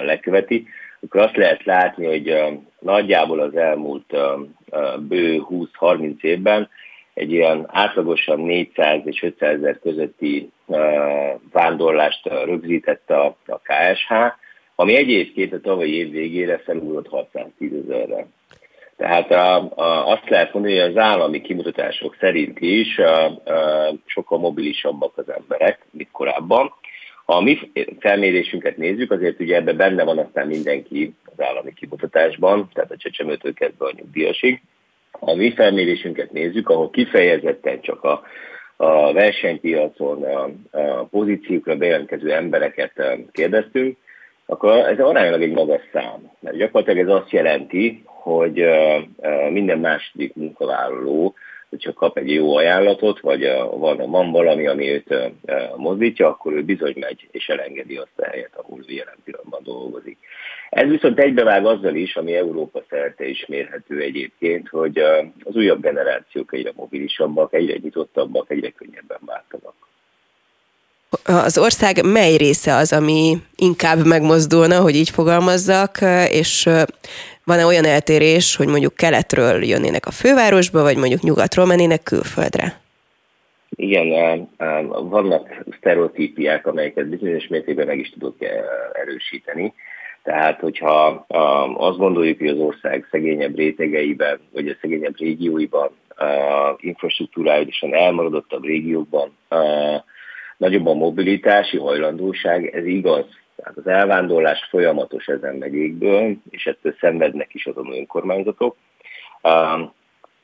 leköveti, 0.00 0.66
akkor 1.02 1.20
azt 1.20 1.36
lehet 1.36 1.64
látni, 1.64 2.06
hogy 2.06 2.42
nagyjából 2.80 3.40
az 3.40 3.56
elmúlt 3.56 4.16
bő 4.98 5.42
20-30 5.50 6.22
évben 6.22 6.68
egy 7.14 7.32
ilyen 7.32 7.66
átlagosan 7.68 8.40
400 8.40 9.00
és 9.04 9.22
500 9.22 9.54
ezer 9.54 9.78
közötti 9.78 10.50
vándorlást 11.52 12.26
uh, 12.26 12.44
rögzített 12.44 13.10
a, 13.10 13.36
KSH, 13.46 14.12
ami 14.74 14.96
egyébként 14.96 15.52
a 15.52 15.60
tavalyi 15.60 15.94
év 15.96 16.10
végére 16.10 16.58
felugrott 16.58 17.08
610 17.08 17.72
ezerre. 17.88 18.26
Tehát 18.96 19.30
a, 19.30 19.72
a, 19.74 20.10
azt 20.12 20.28
lehet 20.28 20.52
mondani, 20.52 20.78
hogy 20.78 20.90
az 20.90 20.96
állami 20.96 21.40
kimutatások 21.40 22.16
szerint 22.20 22.60
is 22.60 22.98
a, 22.98 23.24
a, 23.24 23.94
sokkal 24.04 24.38
mobilisabbak 24.38 25.16
az 25.16 25.28
emberek, 25.28 25.86
mint 25.90 26.10
korábban. 26.10 26.72
Ha 27.30 27.36
a 27.36 27.40
mi 27.40 27.70
felmérésünket 27.98 28.76
nézzük, 28.76 29.10
azért 29.10 29.40
ugye 29.40 29.56
ebben 29.56 29.76
benne 29.76 30.04
van 30.04 30.18
aztán 30.18 30.46
mindenki 30.46 31.14
az 31.24 31.44
állami 31.44 31.72
kimutatásban, 31.72 32.68
tehát 32.72 32.90
a 32.90 32.96
csecsemőtől 32.96 33.52
kezdve 33.52 33.86
a 33.86 33.92
nyugdíjasig. 33.96 34.62
Ha 35.10 35.30
a 35.30 35.34
mi 35.34 35.52
felmérésünket 35.52 36.32
nézzük, 36.32 36.68
ahol 36.68 36.90
kifejezetten 36.90 37.80
csak 37.80 38.04
a, 38.04 38.22
a 38.76 39.12
versenypiacon 39.12 40.22
a, 40.22 40.50
a 40.78 41.04
pozíciókra 41.04 41.76
bejelentkező 41.76 42.32
embereket 42.32 43.18
kérdeztünk, 43.32 43.96
akkor 44.46 44.78
ez 44.78 44.98
aránylag 44.98 45.42
egy 45.42 45.52
magas 45.52 45.82
szám. 45.92 46.30
Mert 46.40 46.56
gyakorlatilag 46.56 47.08
ez 47.08 47.14
azt 47.14 47.30
jelenti, 47.30 48.02
hogy 48.04 48.64
minden 49.50 49.78
második 49.78 50.34
munkavállaló, 50.34 51.34
hogyha 51.70 51.92
kap 51.92 52.18
egy 52.18 52.32
jó 52.32 52.56
ajánlatot, 52.56 53.20
vagy 53.20 53.42
van, 53.70 54.10
van 54.10 54.30
valami, 54.30 54.66
ami 54.66 54.88
őt 54.88 55.14
mozdítja, 55.76 56.28
akkor 56.28 56.52
ő 56.52 56.62
bizony 56.64 56.94
megy 56.98 57.28
és 57.30 57.48
elengedi 57.48 57.96
azt 57.96 58.18
a 58.18 58.24
helyet, 58.24 58.50
ahol 58.54 58.80
jelen 58.86 59.16
pillanatban 59.24 59.62
dolgozik. 59.62 60.18
Ez 60.70 60.90
viszont 60.90 61.18
egybevág 61.18 61.66
azzal 61.66 61.94
is, 61.94 62.16
ami 62.16 62.34
Európa 62.34 62.82
szerte 62.88 63.28
is 63.28 63.46
mérhető 63.46 64.00
egyébként, 64.00 64.68
hogy 64.68 64.98
az 65.44 65.56
újabb 65.56 65.80
generációk 65.80 66.54
egyre 66.54 66.72
mobilisabbak, 66.74 67.54
egyre 67.54 67.76
nyitottabbak, 67.82 68.50
egyre 68.50 68.70
könnyebben 68.70 69.20
váltanak 69.26 69.89
az 71.24 71.58
ország 71.58 72.04
mely 72.04 72.36
része 72.36 72.74
az, 72.74 72.92
ami 72.92 73.36
inkább 73.56 74.06
megmozdulna, 74.06 74.80
hogy 74.80 74.94
így 74.94 75.10
fogalmazzak, 75.10 75.98
és 76.30 76.68
van-e 77.44 77.66
olyan 77.66 77.84
eltérés, 77.84 78.56
hogy 78.56 78.68
mondjuk 78.68 78.94
keletről 78.94 79.64
jönnének 79.64 80.06
a 80.06 80.10
fővárosba, 80.10 80.82
vagy 80.82 80.96
mondjuk 80.96 81.20
nyugatról 81.20 81.66
mennének 81.66 82.02
külföldre? 82.02 82.80
Igen, 83.70 84.48
vannak 85.08 85.64
sztereotípiák, 85.78 86.66
amelyeket 86.66 87.08
bizonyos 87.08 87.46
mértékben 87.46 87.86
meg 87.86 87.98
is 87.98 88.10
tudok 88.10 88.36
erősíteni. 88.92 89.72
Tehát, 90.22 90.60
hogyha 90.60 91.26
azt 91.76 91.98
gondoljuk, 91.98 92.38
hogy 92.38 92.48
az 92.48 92.58
ország 92.58 93.06
szegényebb 93.10 93.56
rétegeiben, 93.56 94.40
vagy 94.52 94.68
a 94.68 94.76
szegényebb 94.80 95.18
régióiban, 95.18 95.90
infrastruktúrálisan 96.80 97.94
elmaradottabb 97.94 98.64
régiókban 98.64 99.36
nagyobb 100.60 100.86
a 100.86 100.94
mobilitási 100.94 101.76
hajlandóság, 101.76 102.66
ez 102.66 102.86
igaz. 102.86 103.24
Tehát 103.56 103.76
az 103.76 103.86
elvándorlás 103.86 104.66
folyamatos 104.70 105.26
ezen 105.26 105.54
megyékből, 105.54 106.36
és 106.50 106.66
ettől 106.66 106.94
szenvednek 107.00 107.54
is 107.54 107.66
azon 107.66 107.92
önkormányzatok. 107.92 108.76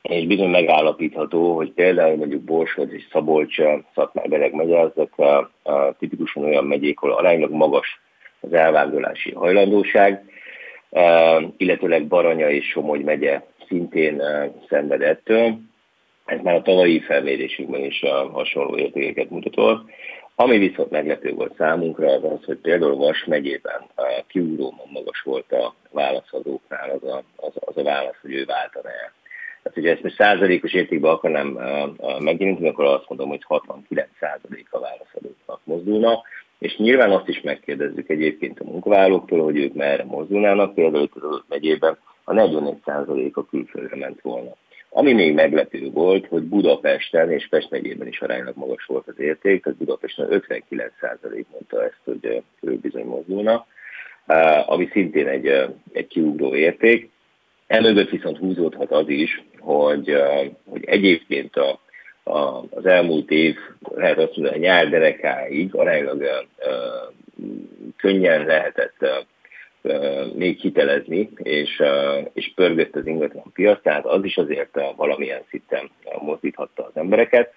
És 0.01 0.25
bizony 0.25 0.49
megállapítható, 0.49 1.55
hogy 1.55 1.71
például 1.71 2.15
mondjuk 2.15 2.41
Borsod 2.41 2.93
és 2.93 3.07
Szabolcs, 3.11 3.55
Szatmár-Bereg 3.95 4.53
megye, 4.53 4.77
ezek 4.79 5.13
tipikusan 5.99 6.43
olyan 6.43 6.65
megyék, 6.65 6.99
ahol 6.99 7.15
aránylag 7.15 7.51
magas 7.51 8.01
az 8.39 8.53
elvándorlási 8.53 9.31
hajlandóság, 9.31 10.23
illetőleg 11.57 12.07
Baranya 12.07 12.49
és 12.49 12.65
Somogy 12.65 13.03
megye 13.03 13.41
szintén 13.67 14.23
szenved 14.69 15.01
ettől 15.01 15.57
ez 16.27 16.39
már 16.43 16.55
a 16.55 16.61
tavalyi 16.61 16.99
felmérésünkben 16.99 17.83
is 17.83 18.01
a 18.01 18.29
hasonló 18.31 18.77
értékeket 18.77 19.29
mutatott. 19.29 19.89
Ami 20.35 20.57
viszont 20.57 20.91
meglepő 20.91 21.33
volt 21.33 21.55
számunkra, 21.57 22.11
az 22.11 22.23
az, 22.23 22.43
hogy 22.45 22.57
például 22.57 22.95
Vas 22.95 23.25
megyében 23.25 23.81
kiugróban 24.27 24.87
magas 24.91 25.21
volt 25.21 25.51
a 25.51 25.75
válaszadóknál 25.91 26.89
az 26.89 27.09
a, 27.09 27.23
az, 27.35 27.51
az 27.55 27.77
a 27.77 27.83
válasz, 27.83 28.17
hogy 28.21 28.33
ő 28.33 28.45
váltana 28.45 28.89
el. 28.89 29.13
Tehát, 29.63 29.73
hogyha 29.73 29.89
ezt 29.89 30.03
most 30.03 30.15
százalékos 30.15 30.73
értékben 30.73 31.11
akarnám 31.11 31.47
megjelenteni, 32.19 32.67
akkor 32.69 32.85
azt 32.85 33.09
mondom, 33.09 33.29
hogy 33.29 33.43
69 33.43 34.07
százalék 34.19 34.67
a 34.71 34.79
válaszadóknak 34.79 35.59
mozdulna, 35.63 36.21
és 36.59 36.77
nyilván 36.77 37.11
azt 37.11 37.27
is 37.27 37.41
megkérdezzük 37.41 38.09
egyébként 38.09 38.59
a 38.59 38.63
munkavállalóktól, 38.63 39.43
hogy 39.43 39.57
ők 39.57 39.73
merre 39.73 40.03
mozdulnának, 40.03 40.73
például 40.73 41.03
itt 41.03 41.15
az 41.15 41.41
megyében 41.47 41.97
a 42.23 42.33
44 42.33 42.75
százalék 42.85 43.37
a 43.37 43.45
külföldre 43.45 43.95
ment 43.95 44.21
volna. 44.21 44.55
Ami 44.89 45.13
még 45.13 45.33
meglepő 45.33 45.89
volt, 45.91 46.27
hogy 46.27 46.43
Budapesten 46.43 47.31
és 47.31 47.47
Pest 47.47 47.69
megyében 47.69 48.07
is 48.07 48.21
aránylag 48.21 48.57
magas 48.57 48.85
volt 48.85 49.07
az 49.07 49.19
érték, 49.19 49.63
tehát 49.63 49.77
Budapesten 49.77 50.27
59% 50.29 51.45
mondta 51.51 51.83
ezt, 51.83 51.99
hogy 52.03 52.43
ő 52.61 52.75
bizony 52.75 53.05
mozdulna, 53.05 53.67
ami 54.65 54.89
szintén 54.91 55.27
egy, 55.27 55.47
egy 55.93 56.07
kiugró 56.07 56.55
érték. 56.55 57.09
Emögött 57.67 58.09
viszont 58.09 58.37
húzódhat 58.37 58.91
az 58.91 59.09
is, 59.09 59.43
hogy, 59.59 60.17
hogy 60.69 60.83
egyébként 60.85 61.55
a, 61.55 61.79
a, 62.23 62.63
az 62.69 62.85
elmúlt 62.85 63.31
év, 63.31 63.55
lehet 63.95 64.17
azt 64.17 64.35
mondani, 64.35 64.57
a 64.57 64.67
nyár 64.67 64.89
derekáig 64.89 65.75
aránylag 65.75 66.47
könnyen 67.97 68.45
lehetett 68.45 69.05
még 70.35 70.59
hitelezni, 70.59 71.29
és, 71.35 71.83
és 72.33 72.51
pörgött 72.55 72.95
az 72.95 73.07
ingatlan 73.07 73.51
piac, 73.53 73.81
tehát 73.81 74.05
az 74.05 74.23
is 74.23 74.37
azért 74.37 74.79
valamilyen 74.95 75.41
szinten 75.49 75.89
mozdíthatta 76.21 76.85
az 76.85 76.95
embereket. 77.01 77.53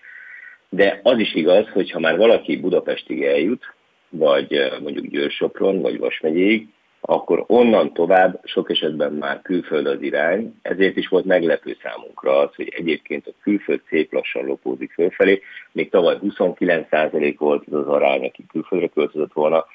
De 0.69 1.01
az 1.03 1.19
is 1.19 1.35
igaz, 1.35 1.69
hogy 1.69 1.91
ha 1.91 2.01
már 2.01 2.17
valaki 2.17 2.57
Budapestig 2.57 3.23
eljut, 3.23 3.75
vagy 4.09 4.71
mondjuk 4.83 5.07
Győr-Sopron, 5.07 5.81
vagy 5.81 5.99
Vas 5.99 6.21
megyéig, 6.21 6.69
akkor 7.01 7.45
onnan 7.47 7.93
tovább 7.93 8.41
sok 8.45 8.71
esetben 8.71 9.13
már 9.13 9.43
külföld 9.43 9.87
az 9.87 10.03
irány, 10.03 10.55
ezért 10.63 10.97
is 10.97 11.09
volt 11.09 11.25
meglepő 11.25 11.77
számunkra 11.83 12.39
az, 12.39 12.55
hogy 12.55 12.73
egyébként 12.77 13.27
a 13.27 13.33
külföld 13.43 13.81
szép 13.89 14.13
lassan 14.13 14.45
lopózik 14.45 14.93
fölfelé, 14.93 15.43
még 15.73 15.91
tavaly 15.91 16.19
29% 16.23 17.35
volt 17.39 17.65
az 17.67 17.75
az 17.75 17.87
arány, 17.87 18.25
aki 18.25 18.47
külföldre 18.47 18.89
költözött 18.89 19.33
volna, 19.33 19.67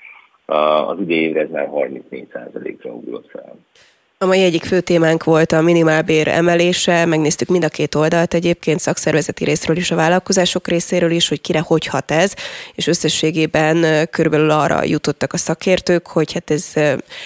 az 0.46 1.00
idejére 1.00 1.41
ez 1.41 1.50
már 1.50 1.70
34%-ra 1.74 2.91
ugrott 2.91 3.30
fel. 3.30 3.56
A 4.18 4.26
mai 4.26 4.43
egyik 4.43 4.64
fő 4.64 4.80
témánk 4.80 5.24
volt 5.24 5.52
a 5.52 5.62
minimálbér 5.62 6.28
emelése, 6.28 7.06
megnéztük 7.06 7.48
mind 7.48 7.64
a 7.64 7.70
két 7.70 7.96
oldalt 7.96 8.34
egyébként, 8.34 8.80
szakszervezeti 8.80 9.43
részről 9.43 9.78
is, 9.78 9.91
a 9.91 9.96
vállalkozások 9.96 10.68
részéről 10.68 11.12
is, 11.12 11.28
hogy 11.28 11.41
kire 11.41 11.60
hogy 11.60 11.86
hat 11.86 12.12
ez, 12.12 12.34
és 12.76 12.88
összességében 12.88 14.08
körülbelül 14.12 14.50
arra 14.50 14.84
jutottak 14.84 15.34
a 15.34 15.38
szakértők, 15.38 16.08
hogy 16.08 16.34
hát 16.34 16.52
ez 16.52 16.74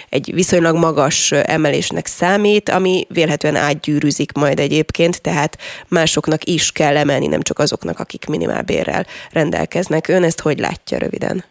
egy 0.09 0.33
viszonylag 0.33 0.75
magas 0.75 1.31
emelésnek 1.31 2.05
számít, 2.05 2.69
ami 2.69 3.05
vélhetően 3.09 3.55
átgyűrűzik 3.55 4.31
majd 4.31 4.59
egyébként, 4.59 5.21
tehát 5.21 5.57
másoknak 5.87 6.43
is 6.45 6.71
kell 6.71 6.97
emelni, 6.97 7.27
nem 7.27 7.41
csak 7.41 7.59
azoknak, 7.59 7.99
akik 7.99 8.25
minimálbérrel 8.25 9.05
rendelkeznek. 9.31 10.07
Ön 10.07 10.23
ezt 10.23 10.39
hogy 10.39 10.59
látja 10.59 10.97
röviden? 10.97 11.43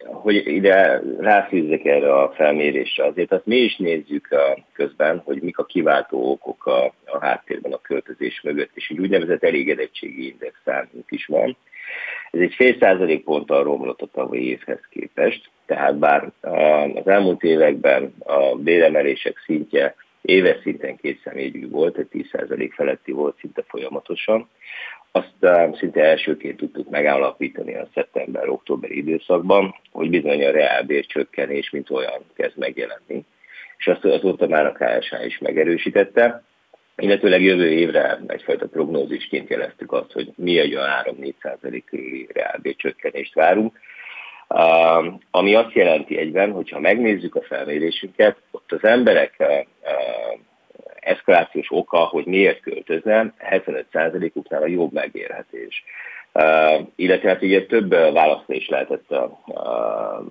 Hogy 0.00 0.46
ide 0.46 1.02
ráfűzzek 1.18 1.84
erre 1.84 2.14
a 2.14 2.32
felmérésre, 2.32 3.04
azért 3.04 3.32
azt 3.32 3.46
mi 3.46 3.56
is 3.56 3.76
nézzük 3.76 4.28
közben, 4.72 5.22
hogy 5.24 5.42
mik 5.42 5.58
a 5.58 5.64
kiváltó 5.64 6.30
okok 6.30 6.66
a, 6.66 6.84
a 7.04 7.18
háttérben 7.20 7.72
a 7.72 7.80
költözés 7.80 8.40
mögött, 8.40 8.70
és 8.74 8.88
egy 8.90 8.98
úgynevezett 8.98 9.42
elégedettségi 9.42 10.28
index 10.28 10.54
számunk 10.64 11.10
is 11.10 11.26
van. 11.26 11.56
Ez 12.30 12.40
egy 12.40 12.54
fél 12.54 12.76
százalék 12.80 13.24
ponttal 13.24 13.62
romlott 13.62 14.02
a 14.02 14.08
tavalyi 14.12 14.48
évhez 14.48 14.80
képest, 14.90 15.50
tehát 15.66 15.98
bár 15.98 16.30
az 16.40 17.06
elmúlt 17.06 17.42
években 17.42 18.14
a 18.18 18.56
béremelések 18.56 19.42
szintje 19.44 19.94
éves 20.22 20.58
szinten 20.62 20.96
két 20.96 21.20
személyű 21.24 21.68
volt, 21.68 21.96
egy 21.96 22.08
10% 22.12 22.70
feletti 22.74 23.12
volt 23.12 23.36
szinte 23.40 23.62
folyamatosan, 23.68 24.48
azt 25.12 25.76
szinte 25.78 26.04
elsőként 26.04 26.56
tudtuk 26.56 26.90
megállapítani 26.90 27.74
a 27.74 27.88
szeptember-októberi 27.94 28.96
időszakban, 28.96 29.74
hogy 29.92 30.10
bizony 30.10 30.44
a 30.44 30.50
reálbér 30.50 31.06
csökkenés, 31.06 31.70
mint 31.70 31.90
olyan 31.90 32.24
kezd 32.34 32.58
megjelenni. 32.58 33.24
És 33.76 33.86
azt 33.86 34.04
azóta 34.04 34.46
már 34.46 34.66
a 34.66 34.72
KSH 34.72 35.26
is 35.26 35.38
megerősítette, 35.38 36.42
illetőleg 36.96 37.42
jövő 37.42 37.70
évre 37.70 38.20
egyfajta 38.26 38.66
prognózisként 38.66 39.48
jeleztük 39.48 39.92
azt, 39.92 40.12
hogy 40.12 40.32
mi 40.36 40.58
egy 40.58 40.74
a 40.74 41.04
3-4 41.04 41.82
körüli 41.84 42.28
reálbér 42.32 42.76
csökkenést 42.76 43.34
várunk. 43.34 43.78
Uh, 44.48 45.14
ami 45.30 45.54
azt 45.54 45.72
jelenti 45.72 46.18
egyben, 46.18 46.52
hogyha 46.52 46.80
megnézzük 46.80 47.34
a 47.34 47.42
felmérésünket, 47.42 48.36
ott 48.50 48.72
az 48.72 48.84
emberek 48.84 49.34
uh, 49.38 49.48
eszkalációs 51.02 51.66
oka, 51.70 51.98
hogy 51.98 52.24
miért 52.24 52.60
költöznem, 52.60 53.34
75%-uknál 53.50 54.62
a 54.62 54.66
jobb 54.66 54.92
megérhetés. 54.92 55.84
Uh, 56.34 56.86
illetve 56.96 57.28
hát 57.28 57.42
ugye 57.42 57.66
több 57.66 57.90
választás 57.90 58.56
is 58.56 58.68
lehetett 58.68 59.10
a, 59.10 59.22
a, 59.46 60.24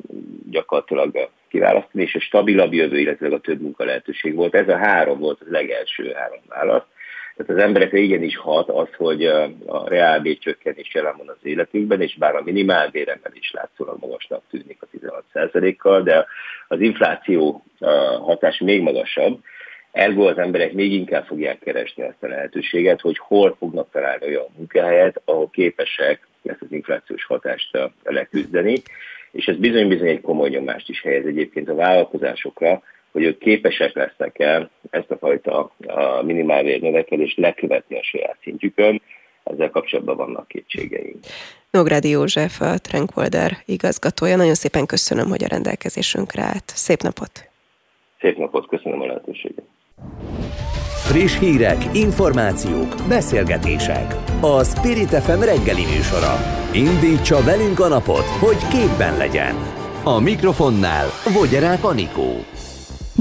gyakorlatilag 0.50 1.30
kiválasztani, 1.50 2.04
és 2.04 2.16
a 2.16 2.20
stabilabb 2.20 2.74
jövő, 2.74 3.00
illetve 3.00 3.28
a 3.28 3.40
több 3.40 3.62
munka 3.62 3.84
lehetőség 3.84 4.36
volt. 4.36 4.56
Ez 4.56 4.70
a 4.70 4.78
három 4.78 5.20
volt 5.20 5.42
az 5.42 5.48
legelső 5.50 6.14
három 6.14 6.42
válasz. 6.48 6.84
Tehát 7.36 7.62
az 7.62 7.68
emberekre 7.68 7.98
igenis 7.98 8.38
hat 8.38 8.70
az, 8.70 8.88
hogy 8.98 9.26
a 9.66 9.88
reálbér 9.88 10.38
csökkenés 10.38 10.94
jelen 10.94 11.18
van 11.18 11.30
az 11.30 11.38
életükben, 11.44 12.02
és 12.02 12.16
bár 12.16 12.36
a 12.36 12.42
minimálbéremben 12.44 13.32
is 13.36 13.52
látszólag 13.52 13.98
magasnak 14.00 14.42
tűnik 14.50 14.82
a 14.82 14.88
16%-kal, 14.98 16.02
de 16.02 16.26
az 16.68 16.80
infláció 16.80 17.64
hatás 18.22 18.58
még 18.58 18.82
magasabb, 18.82 19.40
Ergo 19.92 20.28
az 20.28 20.38
emberek 20.38 20.74
még 20.74 20.94
inkább 20.94 21.26
fogják 21.26 21.60
keresni 21.60 22.04
ezt 22.04 22.24
a 22.24 22.28
lehetőséget, 22.28 23.02
hogy 23.02 23.18
hol 23.18 23.56
fognak 23.60 23.92
találni 23.92 24.26
olyan 24.26 24.48
munkahelyet, 24.58 25.22
ahol 25.26 25.50
képesek 25.50 26.28
ezt 26.44 26.62
az 26.62 26.72
inflációs 26.72 27.26
hatást 27.26 27.78
leküzdeni, 28.04 28.82
és 29.32 29.46
ez 29.46 29.56
bizony-bizony 29.56 30.08
egy 30.08 30.22
komoly 30.22 30.50
nyomást 30.50 30.90
is 30.90 31.02
helyez 31.02 31.26
egyébként 31.26 31.70
a 31.70 31.76
vállalkozásokra, 31.76 32.84
hogy 33.12 33.24
ők 33.24 33.38
képesek 33.38 33.94
lesznek 33.94 34.40
el 34.40 34.70
ezt 34.90 35.12
a 35.12 35.18
fajta 35.18 35.72
a 35.88 36.22
minimálbér 36.22 36.82
növekedést 36.82 37.38
lekövetni 37.38 37.98
a 37.98 38.04
saját 38.04 38.38
szintjükön, 38.44 39.02
ezzel 39.44 39.70
kapcsolatban 39.70 40.18
vannak 40.18 40.48
kétségeink. 40.48 41.18
Nógrádi 41.72 42.10
József, 42.10 42.62
a 42.62 42.78
Tranquilder 42.78 43.52
igazgatója. 43.66 44.36
Nagyon 44.36 44.54
szépen 44.54 44.86
köszönöm, 44.86 45.28
hogy 45.28 45.44
a 45.44 45.48
rendelkezésünkre 45.48 46.42
állt. 46.42 46.64
Szép 46.66 47.02
napot! 47.02 47.50
Szép 48.20 48.38
napot, 48.38 48.68
köszönöm 48.68 49.02
a! 49.02 49.11
Friss 51.12 51.40
hírek, 51.40 51.90
információk, 51.94 52.96
beszélgetések. 53.08 54.16
A 54.42 54.64
Spirit 54.64 55.10
FM 55.10 55.40
reggeli 55.40 55.86
műsora. 55.96 56.38
Indítsa 56.74 57.44
velünk 57.44 57.80
a 57.80 57.88
napot, 57.88 58.26
hogy 58.26 58.68
képben 58.68 59.18
legyen. 59.18 59.56
A 60.04 60.20
mikrofonnál 60.20 61.08
Vogyerák 61.34 61.84
Anikó. 61.84 62.46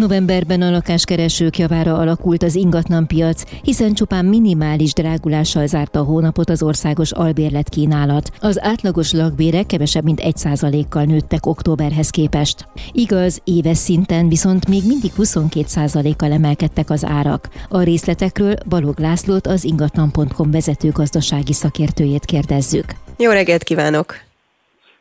Novemberben 0.01 0.63
a 0.63 0.71
lakáskeresők 0.71 1.59
javára 1.59 1.95
alakult 1.95 2.43
az 2.43 2.55
ingatlanpiac, 2.55 3.61
hiszen 3.63 3.95
csupán 3.95 4.25
minimális 4.25 4.93
drágulással 4.93 5.67
zárta 5.67 6.01
a 6.01 6.03
hónapot 6.03 6.51
az 6.51 6.63
országos 6.63 7.13
albérlet 7.13 7.69
kínálat. 7.69 8.31
Az 8.41 8.61
átlagos 8.63 9.13
lakbérek 9.13 9.67
kevesebb 9.67 10.05
mint 10.05 10.21
1%-kal 10.23 11.05
nőttek 11.05 11.47
októberhez 11.47 12.11
képest. 12.11 12.67
Igaz, 12.93 13.43
éves 13.45 13.77
szinten 13.77 14.29
viszont 14.29 14.69
még 14.69 14.83
mindig 14.87 15.11
22%-kal 15.19 16.33
emelkedtek 16.33 16.91
az 16.91 17.05
árak. 17.05 17.49
A 17.69 17.83
részletekről 17.83 18.55
Balog 18.69 18.99
Lászlót 18.99 19.47
az 19.47 19.65
ingatlan.com 19.65 20.51
vezető 20.51 20.91
gazdasági 20.91 21.53
szakértőjét 21.53 22.25
kérdezzük. 22.25 22.85
Jó 23.19 23.31
reggelt 23.31 23.63
kívánok! 23.63 24.15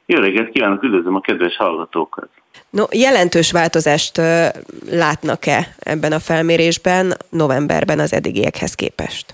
Jó 0.05 0.19
reggelt 0.19 0.49
kívánok, 0.49 0.83
üdvözlöm 0.83 1.15
a 1.15 1.21
kedves 1.21 1.55
hallgatókat! 1.55 2.38
No, 2.69 2.83
jelentős 2.91 3.51
változást 3.51 4.21
látnak-e 4.91 5.75
ebben 5.79 6.11
a 6.11 6.19
felmérésben 6.19 7.13
novemberben 7.29 7.99
az 7.99 8.13
eddigiekhez 8.13 8.75
képest? 8.75 9.33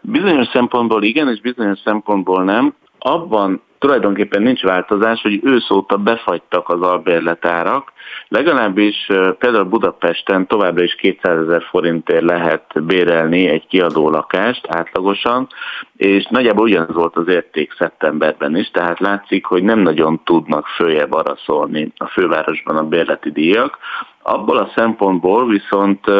Bizonyos 0.00 0.48
szempontból 0.52 1.02
igen, 1.02 1.28
és 1.28 1.40
bizonyos 1.40 1.78
szempontból 1.84 2.44
nem. 2.44 2.74
Abban 2.98 3.62
tulajdonképpen 3.78 4.42
nincs 4.42 4.62
változás, 4.62 5.22
hogy 5.22 5.40
ősz 5.42 5.70
óta 5.70 5.96
befagytak 5.96 6.68
az 6.68 6.80
albérletárak, 6.80 7.92
legalábbis 8.28 9.06
például 9.38 9.64
Budapesten 9.64 10.46
továbbra 10.46 10.82
is 10.82 10.94
200 10.94 11.38
ezer 11.38 11.62
forintért 11.62 12.24
lehet 12.24 12.84
bérelni 12.84 13.46
egy 13.46 13.66
kiadó 13.66 14.10
lakást 14.10 14.66
átlagosan, 14.68 15.48
és 15.96 16.26
nagyjából 16.30 16.64
ugyanaz 16.64 16.94
volt 16.94 17.16
az 17.16 17.28
érték 17.28 17.74
szeptemberben 17.78 18.56
is, 18.56 18.70
tehát 18.70 19.00
látszik, 19.00 19.44
hogy 19.44 19.62
nem 19.62 19.78
nagyon 19.78 20.20
tudnak 20.24 20.66
följebb 20.66 21.12
araszolni 21.12 21.92
a 21.96 22.06
fővárosban 22.06 22.76
a 22.76 22.88
bérleti 22.88 23.30
díjak. 23.30 23.78
Abból 24.22 24.56
a 24.56 24.72
szempontból 24.74 25.46
viszont 25.46 26.10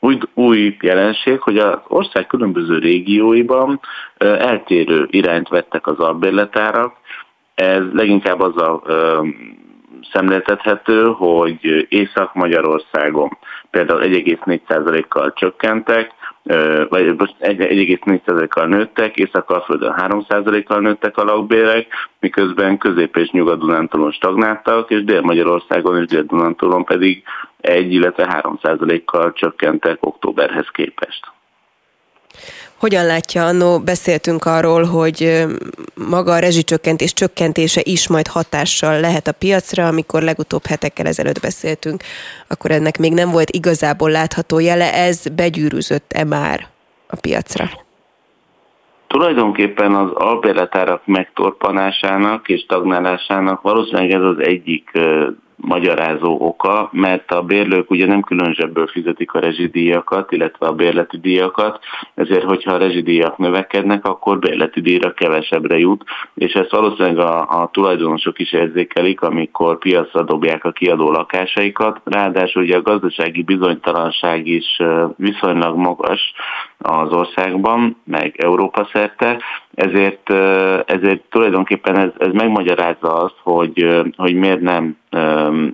új, 0.00 0.18
új 0.34 0.76
jelenség, 0.80 1.40
hogy 1.40 1.58
az 1.58 1.78
ország 1.88 2.26
különböző 2.26 2.78
régióiban 2.78 3.80
eltérő 4.18 5.06
irányt 5.10 5.48
vettek 5.48 5.86
az 5.86 5.98
albérletárak. 5.98 6.96
Ez 7.54 7.82
leginkább 7.92 8.40
az 8.40 8.56
a 8.56 8.82
szemléltethető, 10.12 11.04
hogy 11.04 11.86
Észak-Magyarországon 11.88 13.38
például 13.70 14.00
1,4%-kal 14.02 15.32
csökkentek, 15.32 16.10
vagy 16.88 17.14
1,4%-kal 17.40 18.66
nőttek, 18.66 19.16
Észak-Alföldön 19.16 19.94
3%-kal 19.96 20.80
nőttek 20.80 21.16
a 21.16 21.24
lakbérek, 21.24 21.86
miközben 22.20 22.78
Közép- 22.78 23.16
és 23.16 23.30
Nyugat-Dunántúlon 23.30 24.12
stagnáltak, 24.12 24.90
és 24.90 25.04
Dél-Magyarországon 25.04 25.98
és 25.98 26.06
Dél-Dunántúlon 26.06 26.84
pedig 26.84 27.22
1, 27.60 27.92
illetve 27.92 28.42
3%-kal 28.42 29.32
csökkentek 29.32 29.96
októberhez 30.00 30.68
képest. 30.72 31.33
Hogyan 32.84 33.06
látja, 33.06 33.44
annó 33.44 33.78
beszéltünk 33.78 34.44
arról, 34.44 34.84
hogy 34.84 35.44
maga 36.10 36.32
a 36.32 36.38
rezsicsökkentés 36.38 37.12
csökkentése 37.12 37.80
is 37.84 38.08
majd 38.08 38.26
hatással 38.26 39.00
lehet 39.00 39.26
a 39.26 39.32
piacra, 39.32 39.86
amikor 39.86 40.22
legutóbb 40.22 40.66
hetekkel 40.66 41.06
ezelőtt 41.06 41.40
beszéltünk, 41.40 42.02
akkor 42.48 42.70
ennek 42.70 42.98
még 42.98 43.12
nem 43.12 43.30
volt 43.30 43.50
igazából 43.50 44.10
látható 44.10 44.58
jele, 44.58 44.94
ez 44.94 45.26
begyűrűzött-e 45.36 46.24
már 46.24 46.66
a 47.06 47.16
piacra? 47.20 47.64
Tulajdonképpen 49.06 49.94
az 49.94 50.10
albérletárak 50.14 51.06
megtorpanásának 51.06 52.48
és 52.48 52.60
stagnálásának 52.60 53.62
valószínűleg 53.62 54.10
ez 54.10 54.22
az 54.22 54.38
egyik 54.38 54.90
magyarázó 55.56 56.36
oka, 56.40 56.88
mert 56.92 57.30
a 57.30 57.42
bérlők 57.42 57.90
ugye 57.90 58.06
nem 58.06 58.22
külön 58.22 58.54
zsebből 58.54 58.86
fizetik 58.86 59.32
a 59.32 59.38
rezsidíjakat, 59.38 60.32
illetve 60.32 60.66
a 60.66 60.72
bérleti 60.72 61.18
díjakat, 61.18 61.78
ezért 62.14 62.44
hogyha 62.44 62.72
a 62.72 62.78
rezsidíjak 62.78 63.38
növekednek, 63.38 64.06
akkor 64.06 64.38
bérleti 64.38 64.80
díjra 64.80 65.12
kevesebbre 65.12 65.78
jut, 65.78 66.04
és 66.34 66.52
ezt 66.52 66.70
valószínűleg 66.70 67.18
a, 67.18 67.62
a 67.62 67.68
tulajdonosok 67.72 68.38
is 68.38 68.52
érzékelik, 68.52 69.20
amikor 69.20 69.78
piacra 69.78 70.22
dobják 70.22 70.64
a 70.64 70.72
kiadó 70.72 71.10
lakásaikat. 71.10 72.00
Ráadásul 72.04 72.62
ugye 72.62 72.76
a 72.76 72.82
gazdasági 72.82 73.42
bizonytalanság 73.42 74.46
is 74.46 74.80
viszonylag 75.16 75.76
magas 75.76 76.34
az 76.86 77.12
országban, 77.12 77.96
meg 78.04 78.34
Európa 78.36 78.88
szerte, 78.92 79.38
ezért, 79.74 80.30
ezért 80.86 81.22
tulajdonképpen 81.30 81.96
ez, 81.96 82.10
ez 82.18 82.32
megmagyarázza 82.32 83.14
azt, 83.14 83.36
hogy, 83.42 84.04
hogy 84.16 84.34
miért 84.34 84.60
nem 84.60 84.96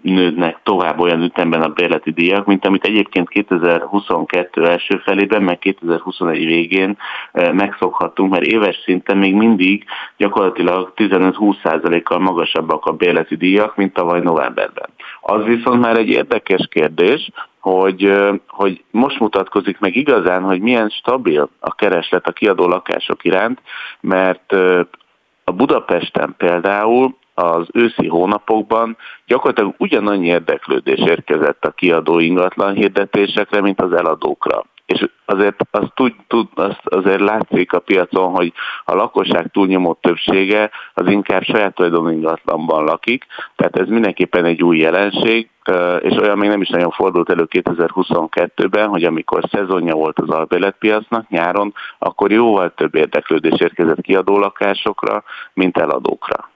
nődnek 0.03 0.59
tovább 0.63 1.01
olyan 1.01 1.23
ütemben 1.23 1.63
a 1.63 1.69
bérleti 1.69 2.11
díjak, 2.11 2.47
mint 2.47 2.67
amit 2.67 2.85
egyébként 2.85 3.29
2022 3.29 4.67
első 4.67 4.97
felében, 5.05 5.43
meg 5.43 5.59
2021 5.59 6.45
végén 6.45 6.97
megszokhattunk, 7.33 8.31
mert 8.31 8.45
éves 8.45 8.81
szinten 8.85 9.19
még 9.19 9.35
mindig 9.35 9.85
gyakorlatilag 10.17 10.93
15-20%-kal 10.97 12.19
magasabbak 12.19 12.87
a 12.87 12.93
bérleti 12.93 13.37
díjak, 13.37 13.77
mint 13.77 13.93
tavaly 13.93 14.21
novemberben. 14.21 14.89
Az 15.21 15.45
viszont 15.45 15.81
már 15.81 15.97
egy 15.97 16.09
érdekes 16.09 16.69
kérdés, 16.71 17.31
hogy, 17.61 18.13
hogy 18.47 18.85
most 18.91 19.19
mutatkozik 19.19 19.79
meg 19.79 19.97
igazán, 19.97 20.43
hogy 20.43 20.61
milyen 20.61 20.89
stabil 20.89 21.49
a 21.61 21.75
kereslet 21.75 22.27
a 22.27 22.33
kiadó 22.33 22.67
lakások 22.67 23.25
iránt, 23.25 23.61
mert 24.01 24.53
a 25.45 25.53
Budapesten 25.53 26.35
például 26.37 27.19
az 27.35 27.67
őszi 27.73 28.07
hónapokban 28.07 28.97
gyakorlatilag 29.27 29.75
ugyanannyi 29.79 30.27
érdeklődés 30.27 30.99
érkezett 30.99 31.65
a 31.65 31.71
kiadó 31.71 32.19
ingatlan 32.19 32.75
hirdetésekre, 32.75 33.61
mint 33.61 33.81
az 33.81 33.93
eladókra. 33.93 34.65
És 34.91 35.09
azért 35.25 35.57
azt, 35.71 35.93
tud, 35.95 36.15
tud, 36.27 36.47
azt 36.55 36.81
azért 36.85 37.21
látszik 37.21 37.73
a 37.73 37.79
piacon, 37.79 38.31
hogy 38.31 38.53
a 38.85 38.95
lakosság 38.95 39.51
túlnyomó 39.53 39.99
többsége 40.01 40.71
az 40.95 41.11
inkább 41.11 41.43
saját 41.43 41.75
tulajdon 41.75 42.13
ingatlanban 42.13 42.85
lakik, 42.85 43.25
tehát 43.57 43.77
ez 43.77 43.89
mindenképpen 43.89 44.45
egy 44.45 44.63
új 44.63 44.79
jelenség, 44.79 45.49
és 46.01 46.17
olyan 46.17 46.39
még 46.39 46.49
nem 46.49 46.61
is 46.61 46.69
nagyon 46.69 46.91
fordult 46.91 47.31
elő 47.31 47.47
2022-ben, 47.51 48.89
hogy 48.89 49.05
amikor 49.05 49.49
szezonja 49.53 49.95
volt 49.95 50.19
az 50.19 50.29
albérletpiacnak 50.29 51.29
nyáron, 51.29 51.75
akkor 51.99 52.33
jóval 52.33 52.73
több 52.77 52.95
érdeklődés 52.95 53.61
érkezett 53.61 54.01
kiadó 54.01 54.39
lakásokra, 54.39 55.25
mint 55.53 55.77
eladókra. 55.79 56.51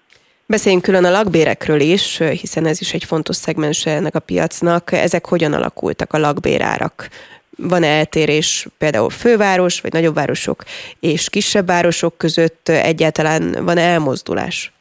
Beszéljünk 0.47 0.85
külön 0.85 1.05
a 1.05 1.11
lakbérekről 1.11 1.81
is, 1.81 2.19
hiszen 2.19 2.67
ez 2.67 2.81
is 2.81 2.93
egy 2.93 3.05
fontos 3.05 3.37
szegmens 3.37 3.87
ennek 3.87 4.15
a 4.15 4.21
piacnak. 4.21 4.93
Ezek 4.93 5.27
hogyan 5.27 5.53
alakultak 5.53 6.13
a 6.13 6.19
lakbérárak? 6.19 7.09
Van-e 7.57 7.87
eltérés 7.87 8.67
például 8.79 9.11
főváros, 9.11 9.81
vagy 9.81 9.93
nagyobb 9.93 10.15
városok 10.15 10.63
és 11.01 11.29
kisebb 11.31 11.67
városok 11.67 12.19
között? 12.19 12.69
Egyáltalán 12.69 13.65
van-e 13.65 13.81
elmozdulás? 13.81 14.73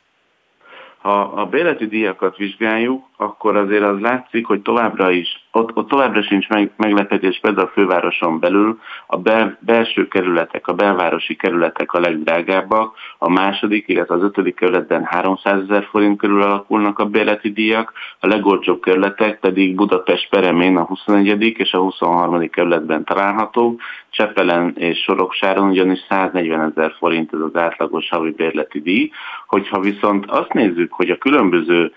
Ha 0.98 1.22
a 1.22 1.46
bérleti 1.46 1.88
díjakat 1.88 2.38
vizsgáljuk, 2.38 3.06
akkor 3.18 3.56
azért 3.56 3.84
az 3.84 4.00
látszik, 4.00 4.46
hogy 4.46 4.62
továbbra 4.62 5.12
is, 5.12 5.46
ott, 5.52 5.76
ott 5.76 5.88
továbbra 5.88 6.24
sincs 6.24 6.48
meg, 6.48 6.72
meglepetés, 6.78 7.40
például 7.42 7.68
a 7.68 7.72
fővároson 7.72 8.40
belül 8.40 8.80
a 9.08 9.18
bel, 9.18 9.58
belső 9.60 10.08
kerületek, 10.08 10.68
a 10.68 10.74
belvárosi 10.74 11.36
kerületek 11.36 11.94
a 11.94 12.00
legdrágábbak, 12.00 12.96
a 13.18 13.30
második, 13.30 13.88
illetve 13.88 14.16
az 14.16 14.24
ötödik 14.24 14.56
kerületben 14.56 15.04
300 15.04 15.62
ezer 15.62 15.84
forint 15.84 16.18
körül 16.18 16.42
alakulnak 16.42 17.00
a 17.00 17.06
bérleti 17.06 17.52
díjak, 17.52 17.94
a 18.20 18.28
legolcsóbb 18.28 18.82
kerületek 18.82 19.40
pedig 19.40 19.76
Budapest 19.76 20.30
Peremén 20.30 20.78
a 20.78 20.84
21. 20.84 21.44
és 21.58 21.74
a 21.74 21.80
23. 21.80 22.50
kerületben 22.50 23.04
találhatók, 23.04 23.82
Csepelen 24.10 24.74
és 24.78 24.98
Soroksáron 25.00 25.70
ugyanis 25.70 26.00
140 26.10 26.74
ezer 26.76 26.94
forint 26.98 27.34
ez 27.34 27.40
az 27.40 27.56
átlagos 27.56 28.10
havi 28.10 28.32
bérleti 28.32 28.82
díj. 28.82 29.12
Hogyha 29.48 29.80
viszont 29.80 30.26
azt 30.26 30.54
nézzük, 30.54 30.94
hogy 30.94 31.10
a 31.10 31.18
különböző 31.18 31.92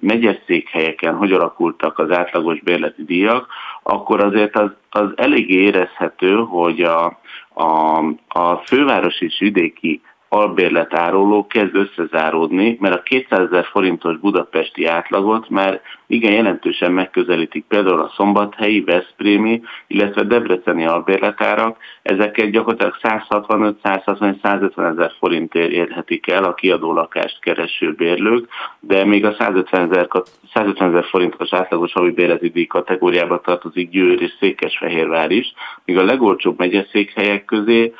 megyes 0.00 0.37
székhelyeken 0.46 1.16
hogy 1.16 1.32
alakultak 1.32 1.98
az 1.98 2.10
átlagos 2.10 2.60
bérleti 2.60 3.04
díjak, 3.04 3.46
akkor 3.82 4.20
azért 4.24 4.56
az, 4.56 4.70
az 4.90 5.12
elég 5.16 5.50
érezhető, 5.50 6.36
hogy 6.36 6.80
a, 6.80 7.18
a, 7.54 7.98
a 8.28 8.56
főváros 8.56 9.20
és 9.20 9.38
vidéki 9.38 10.02
albérletáróló 10.28 11.46
kezd 11.46 11.74
összezáródni, 11.74 12.76
mert 12.80 12.94
a 12.94 13.02
200 13.02 13.40
ezer 13.40 13.64
forintos 13.64 14.16
budapesti 14.16 14.86
átlagot 14.86 15.48
már 15.48 15.80
igen 16.10 16.32
jelentősen 16.32 16.92
megközelítik 16.92 17.64
például 17.68 18.00
a 18.00 18.12
szombathelyi, 18.16 18.80
veszprémi, 18.80 19.62
illetve 19.86 20.22
debreceni 20.22 20.86
albérletárak. 20.86 21.76
Ezeket 22.02 22.50
gyakorlatilag 22.50 22.94
165-160-150 23.02 24.90
ezer 24.92 25.12
forintért 25.18 25.70
érhetik 25.70 26.30
el 26.30 26.44
a 26.44 26.54
kiadó 26.54 26.92
lakást 26.92 27.40
kereső 27.40 27.92
bérlők, 27.92 28.48
de 28.80 29.04
még 29.04 29.24
a 29.24 29.34
150 29.38 29.90
ezer, 29.90 30.08
150 30.54 30.88
ezer 30.88 31.04
forintos 31.04 31.52
átlagos 31.52 31.92
havi 31.92 32.10
bérleti 32.10 32.48
díj 32.48 32.66
kategóriába 32.66 33.40
tartozik 33.40 33.90
Győr 33.90 34.22
és 34.22 34.36
Székesfehérvár 34.40 35.30
is, 35.30 35.52
míg 35.84 35.98
a 35.98 36.04
legolcsóbb 36.04 36.58
megyeszékhelyek 36.58 37.44
közé 37.44 37.94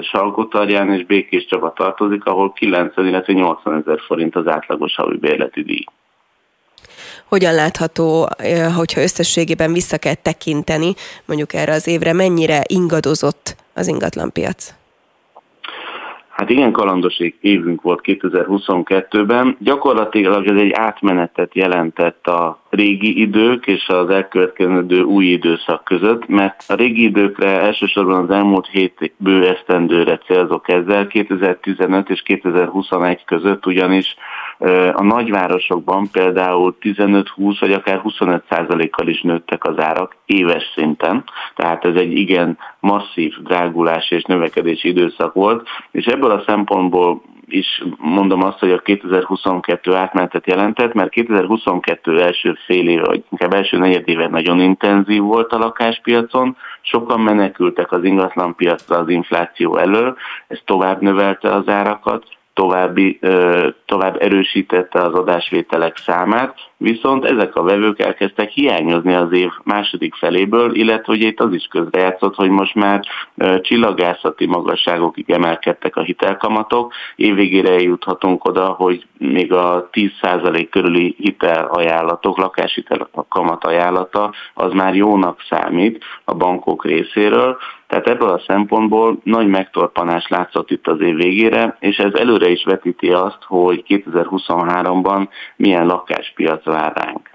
Salgotarján 0.00 0.92
és 0.92 1.04
Békés 1.04 1.46
Csaba 1.46 1.72
tartozik, 1.72 2.24
ahol 2.24 2.52
90, 2.52 3.06
illetve 3.06 3.32
80 3.32 3.74
ezer 3.74 4.00
forint 4.06 4.36
az 4.36 4.46
átlagos 4.46 4.94
havi 4.94 5.16
bérleti 5.16 5.62
díj 5.62 5.84
hogyan 7.24 7.54
látható, 7.54 8.28
hogyha 8.76 9.00
összességében 9.02 9.72
vissza 9.72 9.98
kell 9.98 10.14
tekinteni, 10.14 10.94
mondjuk 11.24 11.52
erre 11.52 11.72
az 11.72 11.86
évre, 11.86 12.12
mennyire 12.12 12.62
ingadozott 12.66 13.56
az 13.74 13.86
ingatlanpiac? 13.86 14.74
Hát 16.36 16.50
igen, 16.50 16.72
kalandos 16.72 17.18
évünk 17.40 17.82
volt 17.82 18.00
2022-ben. 18.02 19.56
Gyakorlatilag 19.60 20.46
ez 20.46 20.56
egy 20.56 20.72
átmenetet 20.72 21.54
jelentett 21.54 22.26
a 22.26 22.60
régi 22.76 23.20
idők 23.20 23.66
és 23.66 23.88
az 23.88 24.10
elkövetkező 24.10 25.02
új 25.02 25.24
időszak 25.24 25.84
között, 25.84 26.26
mert 26.28 26.64
a 26.68 26.74
régi 26.74 27.02
időkre 27.02 27.60
elsősorban 27.60 28.22
az 28.22 28.30
elmúlt 28.30 28.66
hét 28.66 29.12
bő 29.16 29.48
esztendőre 29.48 30.18
célzok 30.18 30.68
ezzel, 30.68 31.06
2015 31.06 32.10
és 32.10 32.22
2021 32.22 33.24
között 33.24 33.66
ugyanis 33.66 34.16
a 34.92 35.02
nagyvárosokban 35.02 36.08
például 36.12 36.76
15-20 36.80 37.56
vagy 37.60 37.72
akár 37.72 37.98
25 37.98 38.44
százalékkal 38.50 39.08
is 39.08 39.20
nőttek 39.20 39.64
az 39.64 39.78
árak 39.78 40.16
éves 40.26 40.72
szinten, 40.74 41.24
tehát 41.54 41.84
ez 41.84 41.94
egy 41.94 42.12
igen 42.12 42.58
masszív 42.80 43.34
drágulás 43.42 44.10
és 44.10 44.22
növekedési 44.22 44.88
időszak 44.88 45.34
volt, 45.34 45.68
és 45.90 46.04
ebből 46.04 46.30
a 46.30 46.42
szempontból 46.46 47.22
is 47.48 47.82
mondom 47.98 48.42
azt, 48.42 48.58
hogy 48.58 48.70
a 48.70 48.78
2022 48.78 49.94
átmenetet 49.94 50.46
jelentett, 50.46 50.92
mert 50.92 51.10
2022 51.10 52.22
első 52.22 52.58
fél 52.66 52.88
éve, 52.88 53.04
vagy 53.04 53.24
inkább 53.30 53.52
első 53.52 53.78
negyedéve 53.78 54.28
nagyon 54.28 54.60
intenzív 54.60 55.22
volt 55.22 55.52
a 55.52 55.58
lakáspiacon, 55.58 56.56
sokan 56.80 57.20
menekültek 57.20 57.92
az 57.92 58.04
ingatlanpiacra 58.04 58.96
az 58.96 59.08
infláció 59.08 59.76
elől, 59.76 60.16
ez 60.46 60.58
tovább 60.64 61.00
növelte 61.00 61.54
az 61.54 61.68
árakat, 61.68 62.24
további, 62.54 63.18
tovább 63.84 64.16
erősítette 64.22 64.98
az 64.98 65.14
adásvételek 65.14 65.96
számát, 65.96 66.58
viszont 66.76 67.24
ezek 67.24 67.56
a 67.56 67.62
vevők 67.62 68.00
elkezdtek 68.00 68.50
hiányozni 68.50 69.14
az 69.14 69.32
év 69.32 69.50
második 69.64 70.14
feléből, 70.14 70.74
illetve 70.74 71.12
hogy 71.12 71.20
itt 71.20 71.40
az 71.40 71.52
is 71.52 71.66
közrejátszott, 71.70 72.34
hogy 72.34 72.50
most 72.50 72.74
már 72.74 73.00
csillagászati 73.60 74.46
magasságokig 74.46 75.30
emelkedtek 75.30 75.96
a 75.96 76.02
hitelkamatok. 76.02 76.92
Évvégére 77.16 77.70
eljuthatunk 77.70 78.44
oda, 78.44 78.66
hogy 78.66 79.06
még 79.18 79.52
a 79.52 79.88
10% 79.92 80.66
körüli 80.70 81.14
hitelajánlatok, 81.18 82.38
lakáshitel 82.38 83.08
kamat 83.28 83.64
ajánlata, 83.64 84.32
az 84.54 84.72
már 84.72 84.94
jónak 84.94 85.40
számít 85.48 86.04
a 86.24 86.34
bankok 86.34 86.84
részéről, 86.84 87.56
tehát 87.86 88.08
ebből 88.08 88.28
a 88.28 88.42
szempontból 88.46 89.18
nagy 89.22 89.46
megtorpanás 89.46 90.28
látszott 90.28 90.70
itt 90.70 90.86
az 90.86 91.00
év 91.00 91.14
végére, 91.14 91.76
és 91.80 91.96
ez 91.96 92.14
előre 92.14 92.48
is 92.48 92.64
vetíti 92.64 93.12
azt, 93.12 93.38
hogy 93.46 93.84
2023-ban 93.88 95.28
milyen 95.56 95.86
lakáspiac 95.86 96.65
vár 96.70 96.92
ránk. 96.94 97.30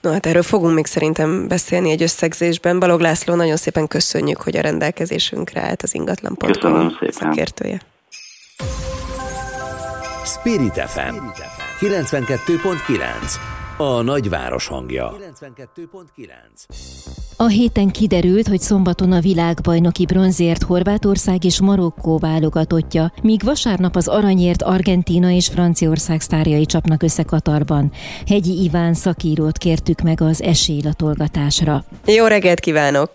No 0.00 0.10
hát 0.10 0.26
erről 0.26 0.42
fogunk 0.42 0.74
még 0.74 0.86
szerintem 0.86 1.48
beszélni 1.48 1.90
egy 1.90 2.02
összegzésben. 2.02 2.78
Balog 2.78 3.00
László, 3.00 3.34
nagyon 3.34 3.56
szépen 3.56 3.86
köszönjük, 3.86 4.40
hogy 4.40 4.56
a 4.56 4.60
rendelkezésünkre 4.60 5.60
állt 5.60 5.82
az 5.82 5.94
ingatlan.com 5.94 6.98
szakértője. 7.08 7.80
Spirit 10.24 10.80
FM 10.80 11.14
92.9 11.80 13.57
a 13.80 14.02
nagyváros 14.02 14.66
hangja. 14.66 15.16
92.9. 15.46 16.30
A 17.36 17.46
héten 17.46 17.90
kiderült, 17.90 18.48
hogy 18.48 18.60
szombaton 18.60 19.12
a 19.12 19.20
világbajnoki 19.20 20.06
bronzért 20.06 20.62
Horvátország 20.62 21.44
és 21.44 21.60
Marokkó 21.60 22.18
válogatottja, 22.18 23.12
míg 23.22 23.42
vasárnap 23.44 23.96
az 23.96 24.08
aranyért 24.08 24.62
Argentína 24.62 25.30
és 25.30 25.48
Franciaország 25.48 26.20
sztárjai 26.20 26.66
csapnak 26.66 27.02
össze 27.02 27.22
Katarban. 27.22 27.92
Hegyi 28.26 28.62
Iván 28.62 28.94
szakírót 28.94 29.58
kértük 29.58 30.00
meg 30.00 30.20
az 30.20 30.42
esélylatolgatásra. 30.42 31.84
Jó 32.06 32.26
reggelt 32.26 32.60
kívánok! 32.60 33.10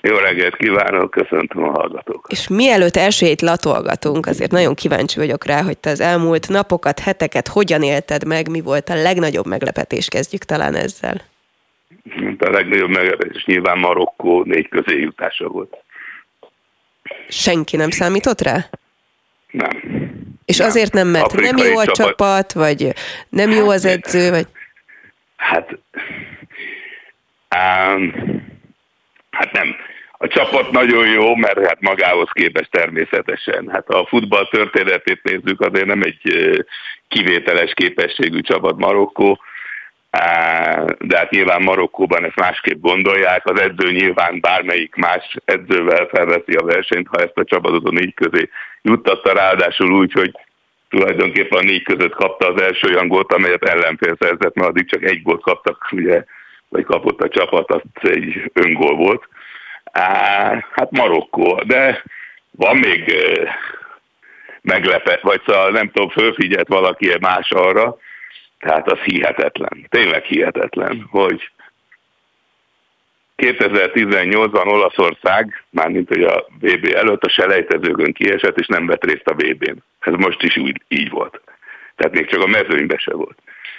Jó 0.00 0.16
reggelt 0.16 0.56
kívánok, 0.56 1.10
köszöntöm 1.10 1.62
a 1.62 1.70
hallgatókat. 1.70 2.32
És 2.32 2.48
mielőtt 2.48 2.96
elsőjét 2.96 3.40
latolgatunk, 3.40 4.26
azért 4.26 4.50
nagyon 4.50 4.74
kíváncsi 4.74 5.18
vagyok 5.18 5.44
rá, 5.44 5.62
hogy 5.62 5.78
te 5.78 5.90
az 5.90 6.00
elmúlt 6.00 6.48
napokat, 6.48 6.98
heteket 6.98 7.48
hogyan 7.48 7.82
élted 7.82 8.26
meg, 8.26 8.48
mi 8.48 8.60
volt 8.60 8.88
a 8.88 8.94
legnagyobb 8.94 9.46
meglepetés, 9.46 10.08
kezdjük 10.08 10.42
talán 10.42 10.74
ezzel. 10.74 11.22
A 12.38 12.50
legnagyobb 12.50 12.90
meglepetés 12.90 13.44
nyilván 13.44 13.78
Marokkó 13.78 14.42
négy 14.42 14.68
közé 14.68 15.00
jutása 15.00 15.48
volt. 15.48 15.76
Senki 17.28 17.76
nem 17.76 17.90
számított 17.90 18.40
rá? 18.40 18.68
Nem. 19.50 19.70
És 20.44 20.56
nem. 20.56 20.68
azért 20.68 20.92
nem, 20.92 21.08
mert 21.08 21.24
Afrikai 21.24 21.50
nem 21.50 21.72
jó 21.72 21.78
a 21.78 21.84
csapat, 21.84 21.96
csapat, 21.96 22.52
vagy 22.52 22.92
nem 23.28 23.50
jó 23.50 23.68
az 23.68 23.84
edző, 23.84 24.30
vagy... 24.30 24.46
Hát... 25.36 25.78
Um, 27.56 28.35
Hát 29.38 29.52
nem. 29.52 29.76
A 30.18 30.26
csapat 30.26 30.70
nagyon 30.70 31.06
jó, 31.06 31.34
mert 31.34 31.66
hát 31.66 31.80
magához 31.80 32.28
képest 32.32 32.70
természetesen. 32.70 33.68
Hát 33.72 33.88
a 33.88 34.06
futball 34.06 34.48
történetét 34.50 35.22
nézzük, 35.22 35.60
azért 35.60 35.86
nem 35.86 36.02
egy 36.02 36.20
kivételes 37.08 37.72
képességű 37.74 38.40
csapat 38.40 38.76
Marokkó, 38.76 39.40
de 40.98 41.16
hát 41.16 41.30
nyilván 41.30 41.62
Marokkóban 41.62 42.24
ezt 42.24 42.40
másképp 42.40 42.80
gondolják. 42.80 43.46
Az 43.46 43.60
edző 43.60 43.90
nyilván 43.90 44.40
bármelyik 44.40 44.94
más 44.94 45.36
edzővel 45.44 46.06
felveszi 46.06 46.54
a 46.54 46.64
versenyt, 46.64 47.08
ha 47.08 47.18
ezt 47.18 47.38
a 47.38 47.44
csapatot 47.44 47.86
a 47.86 47.90
négy 47.90 48.14
közé 48.14 48.48
juttatta, 48.82 49.32
ráadásul 49.32 49.90
úgy, 49.90 50.12
hogy 50.12 50.30
tulajdonképpen 50.88 51.58
a 51.58 51.62
négy 51.62 51.82
között 51.82 52.14
kapta 52.14 52.48
az 52.48 52.62
első 52.62 52.88
olyan 52.88 53.08
gólt, 53.08 53.32
amelyet 53.32 53.64
ellenfél 53.64 54.16
szerzett, 54.20 54.54
mert 54.54 54.68
addig 54.68 54.88
csak 54.88 55.02
egy 55.02 55.22
gólt 55.22 55.42
kaptak 55.42 55.88
ugye 55.92 56.24
vagy 56.68 56.84
kapott 56.84 57.20
a 57.20 57.28
csapat, 57.28 57.70
az 57.70 57.82
egy 58.10 58.50
öngól 58.52 58.96
volt. 58.96 59.28
Hát 60.72 60.90
Marokkó, 60.90 61.60
de 61.66 62.02
van 62.50 62.76
még 62.76 63.14
meglepet, 64.60 65.20
vagy 65.20 65.42
szóval 65.46 65.70
nem 65.70 65.90
tudom, 65.90 66.08
fölfigyelt 66.08 66.68
valaki 66.68 67.12
más 67.20 67.50
arra, 67.50 67.96
Tehát 68.58 68.90
az 68.90 68.98
hihetetlen, 68.98 69.86
tényleg 69.88 70.24
hihetetlen, 70.24 71.06
hogy 71.10 71.50
2018-ban 73.36 74.66
Olaszország, 74.66 75.64
mármint 75.70 76.08
hogy 76.08 76.22
a 76.22 76.46
VB 76.60 76.92
előtt 76.94 77.24
a 77.24 77.28
selejtezőkön 77.28 78.12
kiesett, 78.12 78.58
és 78.58 78.66
nem 78.66 78.86
vett 78.86 79.04
részt 79.04 79.28
a 79.28 79.34
VB-n. 79.34 79.76
Ez 80.00 80.12
most 80.12 80.42
is 80.42 80.56
úgy, 80.56 80.82
így 80.88 81.10
volt. 81.10 81.40
Tehát 81.96 82.12
még 82.12 82.26
csak 82.26 82.42
a 82.42 82.46
mezőnybe 82.46 82.98
se 82.98 83.12
volt. 83.12 83.38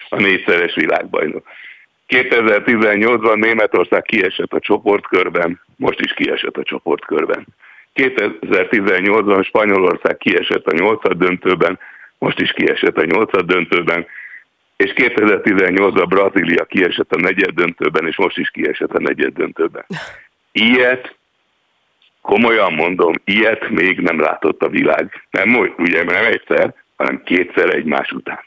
A 0.09 0.15
négyszeres 0.15 0.76
világbajnok. 0.76 1.47
2018-ban 2.07 3.39
Németország 3.39 4.01
kiesett 4.01 4.53
a 4.53 4.59
csoportkörben, 4.59 5.61
most 5.75 5.99
is 5.99 6.13
kiesett 6.13 6.57
a 6.57 6.63
csoportkörben. 6.63 7.47
2018-ban 7.95 9.45
Spanyolország 9.45 10.17
kiesett 10.17 10.65
a 10.65 10.75
nyolcad 10.75 11.17
döntőben, 11.17 11.79
most 12.17 12.39
is 12.39 12.51
kiesett 12.51 12.97
a 12.97 13.05
nyolcad 13.05 13.45
döntőben, 13.45 14.05
és 14.75 14.93
2018-ban 14.95 16.05
Brazília 16.07 16.65
kiesett 16.65 17.11
a 17.11 17.19
negyed 17.19 17.49
döntőben, 17.49 18.07
és 18.07 18.17
most 18.17 18.38
is 18.38 18.49
kiesett 18.49 18.93
a 18.93 18.99
negyed 18.99 19.34
döntőben. 19.34 19.85
Ilyet, 20.51 21.15
komolyan 22.21 22.73
mondom, 22.73 23.13
ilyet 23.23 23.69
még 23.69 23.99
nem 23.99 24.19
látott 24.19 24.61
a 24.61 24.69
világ. 24.69 25.27
Nem, 25.31 25.73
ugye 25.77 26.03
nem 26.03 26.25
egyszer, 26.25 26.73
hanem 26.95 27.23
kétszer 27.23 27.75
egymás 27.75 28.11
után. 28.11 28.43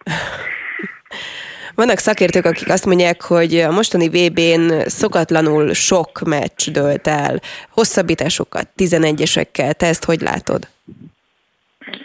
Vannak 1.75 1.99
szakértők, 1.99 2.45
akik 2.45 2.69
azt 2.69 2.87
mondják, 2.87 3.23
hogy 3.23 3.57
a 3.57 3.71
mostani 3.71 4.09
VB-n 4.09 4.89
szokatlanul 4.89 5.73
sok 5.75 6.21
meccs 6.21 6.71
dőlt 6.71 7.07
el, 7.07 7.41
hosszabbításokat, 7.71 8.69
11-esekkel. 8.77 9.73
Te 9.73 9.87
ezt 9.87 10.05
hogy 10.05 10.21
látod? 10.21 10.69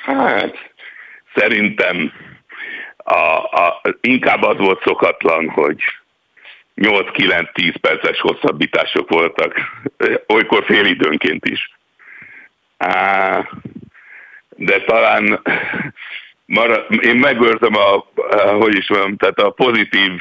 Hát, 0.02 0.56
szerintem 1.36 2.12
a, 2.98 3.38
a, 3.38 3.82
inkább 4.02 4.42
az 4.42 4.58
volt 4.58 4.84
szokatlan, 4.84 5.50
hogy 5.50 5.82
8-9-10 6.76 7.76
perces 7.82 8.20
hosszabbítások 8.20 9.10
voltak, 9.10 9.56
olykor 10.36 10.64
fél 10.66 10.86
időnként 10.86 11.46
is. 11.46 11.72
Á, 12.78 13.50
de 14.50 14.82
talán 14.82 15.42
marad, 16.46 17.06
én 17.06 17.16
megőrzöm 17.16 17.76
a, 17.76 18.06
hogy 18.60 18.76
is 18.76 18.90
mondjam, 18.90 19.18
tehát 19.18 19.40
a 19.40 19.50
pozitív 19.50 20.12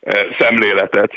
e, 0.00 0.26
szemléletet, 0.38 1.12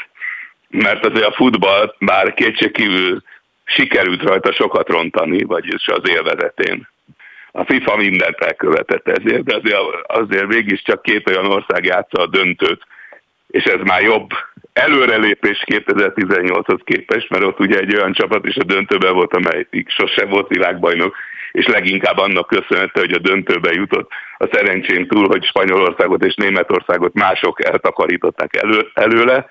mert 0.67 1.05
azért 1.05 1.25
a 1.25 1.33
futball 1.33 1.95
bár 1.99 2.33
kétségkívül 2.33 3.23
sikerült 3.63 4.21
rajta 4.21 4.53
sokat 4.53 4.89
rontani, 4.89 5.43
vagyis 5.43 5.87
az 5.87 6.09
élvezetén. 6.09 6.89
A 7.51 7.63
FIFA 7.63 7.95
mindent 7.95 8.39
elkövetett 8.39 9.07
ezért, 9.07 9.43
de 9.43 9.55
azért, 9.55 9.77
azért 10.07 10.47
végig 10.47 10.81
csak 10.81 11.01
két 11.01 11.29
olyan 11.29 11.45
ország 11.45 11.85
játsza 11.85 12.21
a 12.21 12.27
döntőt, 12.27 12.81
és 13.47 13.63
ez 13.63 13.79
már 13.83 14.01
jobb 14.01 14.29
előrelépés 14.73 15.63
2018-hoz 15.65 16.79
képest, 16.83 17.29
mert 17.29 17.43
ott 17.43 17.59
ugye 17.59 17.79
egy 17.79 17.95
olyan 17.95 18.13
csapat 18.13 18.45
is 18.45 18.55
a 18.55 18.63
döntőben 18.63 19.13
volt, 19.13 19.33
amelyik 19.33 19.89
sose 19.89 20.25
volt 20.25 20.47
világbajnok, 20.47 21.15
és 21.51 21.67
leginkább 21.67 22.17
annak 22.17 22.47
köszönhető, 22.47 22.99
hogy 22.99 23.13
a 23.13 23.17
döntőbe 23.17 23.71
jutott. 23.71 24.11
A 24.37 24.47
szerencsém 24.51 25.07
túl, 25.07 25.27
hogy 25.27 25.43
Spanyolországot 25.43 26.23
és 26.23 26.35
Németországot 26.35 27.13
mások 27.13 27.65
eltakarították 27.65 28.55
elő, 28.55 28.87
előle. 28.93 29.49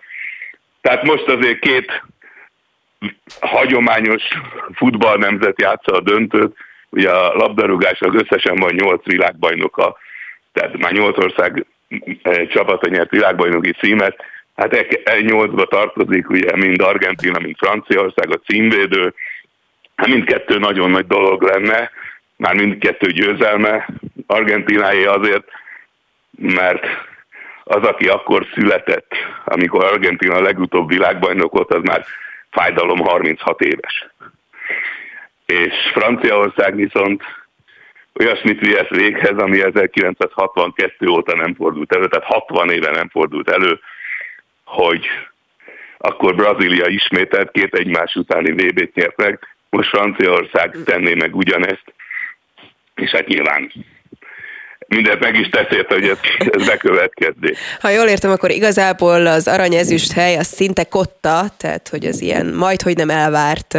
Tehát 0.80 1.02
most 1.02 1.28
azért 1.28 1.58
két 1.58 2.02
hagyományos 3.40 4.22
futballnemzet 4.74 5.60
játsza 5.60 5.92
a 5.92 6.00
döntőt, 6.00 6.56
ugye 6.88 7.10
a 7.10 7.34
labdarúgásnak 7.34 8.14
összesen 8.14 8.56
van 8.56 8.74
nyolc 8.74 9.04
világbajnoka, 9.04 9.96
tehát 10.52 10.78
már 10.78 10.92
nyolc 10.92 11.18
ország 11.18 11.66
eh, 12.22 12.46
csapata 12.46 12.88
nyert 12.88 13.10
világbajnoki 13.10 13.72
címet, 13.72 14.24
hát 14.60 14.74
e, 14.74 14.86
e 15.04 15.20
nyolcba 15.20 15.64
tartozik 15.64 16.30
ugye 16.30 16.56
mind 16.56 16.80
Argentina, 16.80 17.38
mind 17.38 17.56
Franciaország, 17.56 18.30
a 18.30 18.40
címvédő, 18.46 19.14
Hát 20.00 20.08
mindkettő 20.08 20.58
nagyon 20.58 20.90
nagy 20.90 21.06
dolog 21.06 21.42
lenne, 21.42 21.90
már 22.36 22.54
mindkettő 22.54 23.10
győzelme. 23.10 23.88
Argentináé 24.26 25.04
azért, 25.04 25.48
mert 26.30 26.86
az, 27.64 27.82
aki 27.82 28.08
akkor 28.08 28.46
született, 28.54 29.12
amikor 29.44 29.84
Argentina 29.84 30.34
a 30.34 30.42
legutóbb 30.42 30.88
világbajnok 30.88 31.52
volt, 31.52 31.72
az 31.72 31.82
már 31.82 32.04
fájdalom 32.50 32.98
36 32.98 33.60
éves. 33.60 34.06
És 35.46 35.74
Franciaország 35.92 36.74
viszont 36.74 37.22
olyasmit 38.20 38.60
vihet 38.60 38.88
véghez, 38.88 39.38
ami 39.38 39.62
1962 39.62 41.08
óta 41.08 41.36
nem 41.36 41.54
fordult 41.54 41.94
elő, 41.94 42.06
tehát 42.08 42.26
60 42.26 42.70
éve 42.70 42.90
nem 42.90 43.08
fordult 43.08 43.50
elő, 43.50 43.80
hogy 44.70 45.06
akkor 45.98 46.34
Brazília 46.34 46.86
ismételt 46.86 47.50
két 47.50 47.74
egymás 47.74 48.14
utáni 48.14 48.50
VB-t 48.52 48.94
nyert 48.94 49.16
meg, 49.16 49.38
most 49.70 49.88
Franciaország 49.88 50.76
tenné 50.84 51.14
meg 51.14 51.36
ugyanezt, 51.36 51.94
és 52.94 53.10
hát 53.10 53.26
nyilván 53.26 53.72
mindent 54.86 55.20
meg 55.20 55.36
is 55.36 55.48
tesz 55.48 55.70
érte, 55.70 55.94
hogy 55.94 56.08
ez, 56.08 56.18
ez 56.50 56.66
bekövetkezzék. 56.66 57.56
Ha 57.80 57.88
jól 57.88 58.06
értem, 58.06 58.30
akkor 58.30 58.50
igazából 58.50 59.26
az 59.26 59.48
aranyezüst 59.48 60.12
hely 60.12 60.36
az 60.36 60.46
szinte 60.46 60.84
kotta, 60.84 61.44
tehát 61.56 61.88
hogy 61.88 62.04
az 62.04 62.20
ilyen 62.20 62.46
majd, 62.46 62.82
hogy 62.82 62.96
nem 62.96 63.10
elvárt 63.10 63.78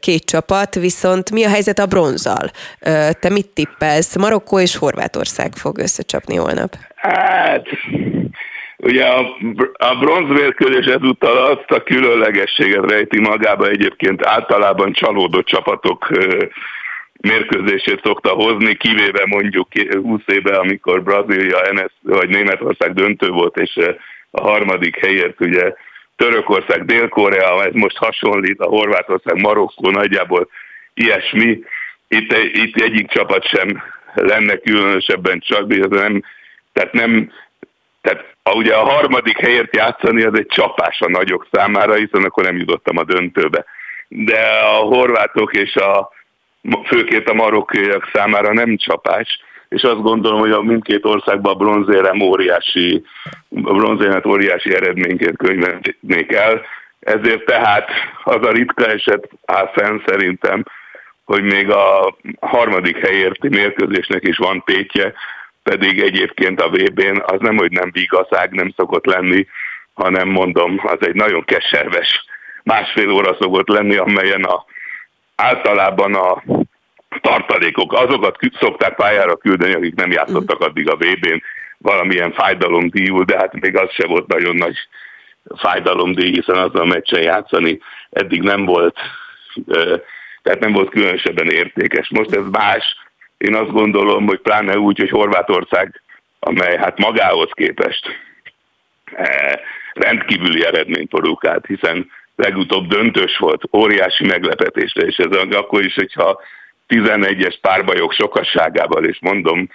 két 0.00 0.24
csapat, 0.24 0.74
viszont 0.74 1.30
mi 1.30 1.44
a 1.44 1.48
helyzet 1.48 1.78
a 1.78 1.86
bronzal? 1.86 2.50
Te 3.20 3.28
mit 3.30 3.48
tippelsz? 3.48 4.16
Marokkó 4.16 4.60
és 4.60 4.76
Horvátország 4.76 5.52
fog 5.52 5.78
összecsapni 5.78 6.36
holnap. 6.36 6.76
Hát 6.94 7.66
Ugye 8.82 9.04
a, 9.04 9.36
a 9.72 9.94
bronzmérkőzés 9.94 10.86
ezúttal 10.86 11.36
azt 11.36 11.70
a 11.70 11.82
különlegességet 11.82 12.90
rejti 12.90 13.20
magába 13.20 13.68
egyébként 13.68 14.26
általában 14.26 14.92
csalódott 14.92 15.46
csapatok 15.46 16.08
mérkőzését 17.20 18.00
szokta 18.02 18.30
hozni, 18.30 18.74
kivéve 18.74 19.26
mondjuk 19.26 19.68
20 20.02 20.20
éve, 20.26 20.56
amikor 20.56 21.02
Brazília, 21.02 21.72
NS, 21.72 21.92
vagy 22.02 22.28
Németország 22.28 22.92
döntő 22.92 23.28
volt, 23.28 23.56
és 23.56 23.78
a 24.30 24.40
harmadik 24.40 24.96
helyért 24.96 25.40
ugye 25.40 25.72
Törökország, 26.16 26.84
Dél-Korea, 26.84 27.64
ez 27.64 27.72
most 27.72 27.96
hasonlít, 27.96 28.60
a 28.60 28.68
Horvátország, 28.68 29.40
Marokkó 29.40 29.90
nagyjából 29.90 30.48
ilyesmi. 30.94 31.58
Itt, 32.08 32.36
itt 32.52 32.80
egyik 32.80 33.08
csapat 33.08 33.46
sem 33.46 33.82
lenne 34.14 34.56
különösebben 34.56 35.40
csak, 35.40 35.66
nem, 35.88 36.22
tehát 36.72 36.92
nem 36.92 37.32
tehát 38.00 38.29
a, 38.42 38.54
ugye 38.54 38.74
a 38.74 38.84
harmadik 38.84 39.38
helyért 39.38 39.76
játszani 39.76 40.22
az 40.22 40.34
egy 40.34 40.46
csapás 40.46 41.00
a 41.00 41.10
nagyok 41.10 41.46
számára, 41.50 41.94
hiszen 41.94 42.24
akkor 42.24 42.44
nem 42.44 42.56
jutottam 42.56 42.96
a 42.96 43.04
döntőbe. 43.04 43.64
De 44.08 44.40
a 44.48 44.76
horvátok 44.76 45.52
és 45.52 45.76
a 45.76 46.10
főként 46.86 47.28
a 47.28 47.34
marokkaiak 47.34 48.10
számára 48.12 48.52
nem 48.52 48.76
csapás, 48.76 49.40
és 49.68 49.82
azt 49.82 50.02
gondolom, 50.02 50.40
hogy 50.40 50.50
a 50.50 50.62
mindkét 50.62 51.04
országban 51.04 51.52
a 51.52 51.56
bronzérem 51.56 52.20
óriási, 52.20 53.02
a 53.48 53.74
bronzéremet 53.74 54.26
óriási 54.26 54.74
eredményként 54.74 55.36
könyvelnék 55.36 56.32
el, 56.32 56.62
ezért 57.00 57.44
tehát 57.44 57.88
az 58.24 58.46
a 58.46 58.50
ritka 58.50 58.86
eset 58.86 59.28
áll 59.46 59.70
fenn 59.72 60.00
szerintem, 60.06 60.64
hogy 61.24 61.42
még 61.42 61.70
a 61.70 62.16
harmadik 62.40 62.96
helyérti 62.96 63.48
mérkőzésnek 63.48 64.26
is 64.26 64.36
van 64.36 64.62
tétje, 64.66 65.12
pedig 65.62 66.00
egyébként 66.00 66.60
a 66.60 66.68
VB-n 66.68 67.22
az 67.26 67.40
nem, 67.40 67.56
hogy 67.56 67.70
nem 67.70 67.90
vigaszág 67.92 68.50
nem 68.50 68.72
szokott 68.76 69.06
lenni, 69.06 69.46
hanem 69.92 70.28
mondom, 70.28 70.80
az 70.82 70.98
egy 71.00 71.14
nagyon 71.14 71.44
keserves 71.44 72.24
másfél 72.62 73.10
óra 73.10 73.36
szokott 73.40 73.68
lenni, 73.68 73.96
amelyen 73.96 74.44
a, 74.44 74.64
általában 75.36 76.14
a 76.14 76.42
tartalékok, 77.20 77.92
azokat 77.92 78.36
szokták 78.60 78.94
pályára 78.94 79.36
küldeni, 79.36 79.74
akik 79.74 79.94
nem 79.94 80.10
játszottak 80.10 80.60
addig 80.60 80.90
a 80.90 80.96
VB-n, 80.96 81.42
valamilyen 81.78 82.32
fájdalomdíjul, 82.32 83.24
de 83.24 83.36
hát 83.36 83.60
még 83.60 83.76
az 83.76 83.92
se 83.92 84.06
volt 84.06 84.26
nagyon 84.26 84.56
nagy 84.56 84.76
fájdalomdíj, 85.56 86.32
hiszen 86.32 86.56
az 86.56 86.74
a 86.74 86.84
meccsen 86.84 87.22
játszani 87.22 87.80
eddig 88.10 88.42
nem 88.42 88.64
volt, 88.64 88.96
tehát 90.42 90.60
nem 90.60 90.72
volt 90.72 90.90
különösebben 90.90 91.50
értékes. 91.50 92.08
Most 92.08 92.34
ez 92.34 92.44
más, 92.50 92.96
én 93.40 93.54
azt 93.54 93.70
gondolom, 93.70 94.26
hogy 94.26 94.40
pláne 94.40 94.78
úgy, 94.78 94.98
hogy 94.98 95.10
Horvátország, 95.10 96.02
amely 96.38 96.76
hát 96.76 96.98
magához 96.98 97.50
képest 97.52 98.08
eh, 99.04 99.52
rendkívüli 99.92 100.64
eredményt 100.64 101.08
produkált, 101.08 101.66
hiszen 101.66 102.10
legutóbb 102.36 102.86
döntős 102.86 103.36
volt, 103.38 103.62
óriási 103.72 104.26
meglepetésre, 104.26 105.06
és 105.06 105.16
ez 105.16 105.36
akkor 105.50 105.84
is, 105.84 105.94
hogyha 105.94 106.40
11-es 106.88 107.54
párbajok 107.60 108.12
sokasságával, 108.12 109.04
és 109.04 109.18
mondom, 109.20 109.68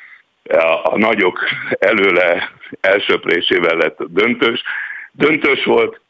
a, 0.84 0.98
nagyok 0.98 1.40
előle 1.80 2.52
elsöprésével 2.82 3.76
lett 3.76 3.98
döntős. 4.08 4.62
Döntős 5.12 5.64
volt, 5.64 6.02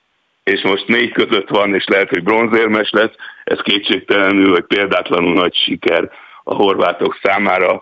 és 0.44 0.62
most 0.62 0.88
négy 0.88 1.12
között 1.12 1.50
van, 1.50 1.76
és 1.76 1.86
lehet, 1.86 2.10
hogy 2.10 2.24
bronzérmes 2.24 2.90
lesz, 2.90 3.14
ez 3.44 3.60
kétségtelenül, 3.62 4.52
hogy 4.52 4.66
példátlanul 4.66 5.34
nagy 5.34 5.56
siker 5.56 6.12
a 6.48 6.54
horvátok 6.54 7.20
számára. 7.24 7.82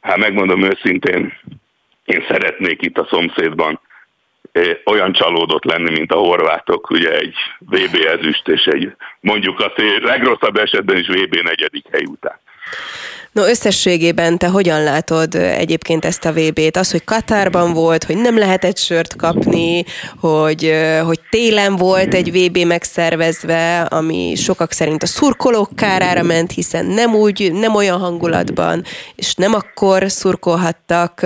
Hát 0.00 0.16
megmondom 0.16 0.62
őszintén, 0.62 1.38
én 2.04 2.24
szeretnék 2.28 2.82
itt 2.82 2.98
a 2.98 3.06
szomszédban 3.10 3.80
olyan 4.84 5.12
csalódott 5.12 5.64
lenni, 5.64 5.90
mint 5.90 6.12
a 6.12 6.18
horvátok, 6.18 6.90
ugye 6.90 7.10
egy 7.10 7.34
VB 7.58 8.06
ezüst 8.06 8.48
és 8.48 8.64
egy 8.64 8.96
mondjuk 9.20 9.60
a 9.60 9.72
legrosszabb 10.02 10.56
esetben 10.56 10.96
is 10.96 11.06
VB 11.06 11.34
negyedik 11.34 11.86
hely 11.90 12.04
után. 12.04 12.38
No 13.34 13.42
összességében 13.42 14.38
te 14.38 14.48
hogyan 14.48 14.82
látod 14.82 15.34
egyébként 15.34 16.04
ezt 16.04 16.24
a 16.24 16.32
VB-t? 16.32 16.76
Az, 16.76 16.90
hogy 16.90 17.04
Katárban 17.04 17.72
volt, 17.72 18.04
hogy 18.04 18.16
nem 18.16 18.38
lehetett 18.38 18.76
sört 18.78 19.16
kapni, 19.16 19.84
hogy, 20.20 20.72
hogy 21.04 21.20
télen 21.30 21.76
volt 21.76 22.14
egy 22.14 22.32
VB 22.32 22.58
megszervezve, 22.66 23.80
ami 23.80 24.34
sokak 24.34 24.72
szerint 24.72 25.02
a 25.02 25.06
szurkolók 25.06 25.76
kárára 25.76 26.22
ment, 26.22 26.52
hiszen 26.52 26.86
nem 26.86 27.14
úgy, 27.14 27.52
nem 27.52 27.74
olyan 27.74 27.98
hangulatban, 27.98 28.82
és 29.14 29.34
nem 29.34 29.54
akkor 29.54 30.10
szurkolhattak. 30.10 31.20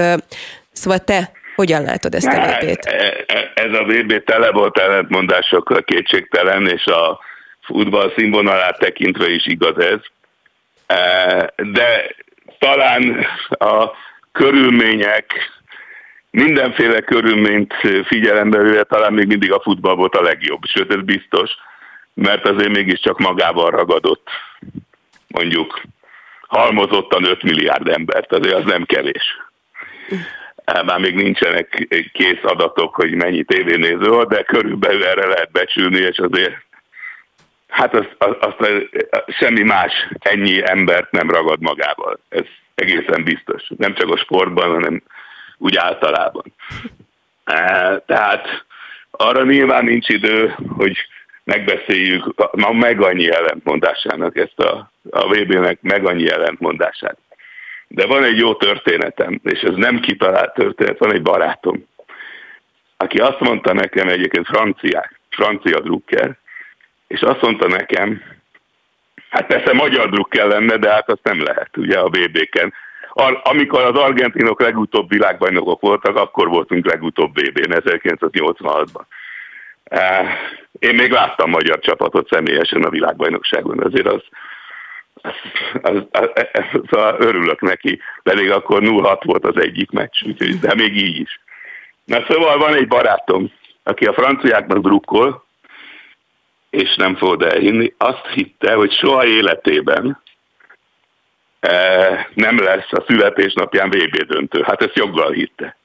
Szóval 0.72 0.98
te 0.98 1.30
hogyan 1.54 1.82
látod 1.82 2.14
ezt 2.14 2.26
a 2.26 2.40
VB-t? 2.40 2.84
E, 2.86 3.24
e, 3.26 3.52
ez 3.54 3.72
a 3.72 3.84
VB 3.84 4.24
tele 4.24 4.50
volt 4.50 4.78
ellentmondásokkal 4.78 5.82
kétségtelen, 5.82 6.68
és 6.68 6.84
a 6.84 7.20
futball 7.60 8.12
színvonalát 8.16 8.78
tekintve 8.78 9.30
is 9.30 9.46
igaz 9.46 9.78
ez. 9.78 10.00
De 11.56 12.14
talán 12.58 13.26
a 13.48 13.90
körülmények, 14.32 15.50
mindenféle 16.30 17.00
körülményt 17.00 17.74
figyelembe 18.04 18.62
véve 18.62 18.82
talán 18.82 19.12
még 19.12 19.26
mindig 19.26 19.52
a 19.52 19.60
futball 19.60 19.94
volt 19.94 20.14
a 20.14 20.22
legjobb, 20.22 20.64
sőt 20.64 20.94
ez 20.94 21.02
biztos, 21.02 21.50
mert 22.14 22.48
azért 22.48 22.72
mégiscsak 22.72 23.18
magával 23.18 23.70
ragadott, 23.70 24.28
mondjuk 25.26 25.80
halmozottan 26.48 27.24
5 27.24 27.42
milliárd 27.42 27.88
embert, 27.88 28.32
azért 28.32 28.54
az 28.54 28.64
nem 28.64 28.84
kevés. 28.84 29.36
Már 30.84 30.98
még 30.98 31.14
nincsenek 31.14 31.86
kész 32.12 32.42
adatok, 32.42 32.94
hogy 32.94 33.14
mennyi 33.14 33.44
tévénéző 33.44 34.08
van, 34.08 34.28
de 34.28 34.42
körülbelül 34.42 35.04
erre 35.04 35.26
lehet 35.26 35.50
becsülni, 35.50 35.98
és 35.98 36.18
azért 36.18 36.66
hát 37.68 37.94
azt, 37.94 38.16
azt, 38.18 38.40
azt 38.40 38.60
semmi 39.28 39.62
más 39.62 40.08
ennyi 40.18 40.70
embert 40.70 41.10
nem 41.10 41.30
ragad 41.30 41.60
magával. 41.60 42.20
Ez 42.28 42.44
egészen 42.74 43.24
biztos. 43.24 43.70
Nem 43.76 43.94
csak 43.94 44.10
a 44.10 44.16
sportban, 44.16 44.70
hanem 44.70 45.02
úgy 45.58 45.76
általában. 45.76 46.44
Tehát 48.06 48.64
arra 49.10 49.44
nyilván 49.44 49.84
nincs 49.84 50.08
idő, 50.08 50.54
hogy 50.68 50.96
megbeszéljük 51.44 52.34
ma 52.52 52.72
meg 52.72 53.00
annyi 53.00 53.30
ellentmondásának 53.30 54.36
ezt 54.36 54.58
a, 54.58 54.90
a 55.10 55.28
VB-nek 55.28 55.78
meg 55.82 56.06
annyi 56.06 56.30
ellentmondását. 56.30 57.18
De 57.88 58.06
van 58.06 58.24
egy 58.24 58.38
jó 58.38 58.54
történetem, 58.54 59.40
és 59.44 59.60
ez 59.60 59.74
nem 59.74 60.00
kitalált 60.00 60.54
történet, 60.54 60.98
van 60.98 61.12
egy 61.12 61.22
barátom, 61.22 61.86
aki 62.96 63.18
azt 63.18 63.40
mondta 63.40 63.72
nekem 63.72 64.08
egyébként 64.08 64.46
franciák, 64.46 65.20
francia 65.30 65.80
drukker, 65.80 66.38
és 67.08 67.20
azt 67.20 67.40
mondta 67.40 67.68
nekem, 67.68 68.22
hát 69.28 69.46
persze 69.46 69.72
magyar 69.72 70.08
drukker 70.08 70.46
lenne, 70.46 70.76
de 70.76 70.92
hát 70.92 71.10
azt 71.10 71.22
nem 71.22 71.42
lehet 71.42 71.76
ugye 71.76 71.98
a 71.98 72.08
VB-ken. 72.08 72.74
Amikor 73.42 73.80
az 73.82 73.94
argentinok 73.94 74.60
legutóbb 74.60 75.08
világbajnokok 75.08 75.80
voltak, 75.80 76.16
akkor 76.16 76.48
voltunk 76.48 76.86
legutóbb 76.86 77.34
VB-n 77.34 77.72
1986-ban. 77.74 79.02
Én 80.78 80.94
még 80.94 81.10
láttam 81.10 81.50
magyar 81.50 81.78
csapatot 81.78 82.28
személyesen 82.28 82.82
a 82.82 82.90
világbajnokságon, 82.90 83.80
azért 83.80 84.06
az, 84.06 84.22
az, 85.22 85.32
az, 85.82 86.02
az, 86.10 86.30
az, 86.52 86.64
szóval 86.90 87.16
örülök 87.18 87.60
neki, 87.60 88.00
pedig 88.22 88.50
akkor 88.50 88.80
0-6 88.82 89.20
volt 89.24 89.44
az 89.44 89.62
egyik 89.62 89.90
meccs, 89.90 90.22
úgyhogy, 90.26 90.58
de 90.58 90.74
még 90.74 90.96
így 90.96 91.20
is. 91.20 91.40
Na 92.04 92.24
szóval 92.28 92.58
van 92.58 92.74
egy 92.74 92.88
barátom, 92.88 93.52
aki 93.82 94.04
a 94.04 94.12
franciáknak 94.12 94.78
drukkol, 94.78 95.46
és 96.70 96.96
nem 96.96 97.16
fogod 97.16 97.42
elhinni, 97.42 97.94
azt 97.96 98.26
hitte, 98.34 98.74
hogy 98.74 98.92
soha 98.92 99.26
életében 99.26 100.22
e, 101.60 102.28
nem 102.34 102.58
lesz 102.58 102.92
a 102.92 103.04
születésnapján 103.06 103.88
VB 103.88 104.16
döntő. 104.16 104.62
Hát 104.62 104.82
ezt 104.82 104.96
joggal 104.96 105.32
hitte. 105.32 105.76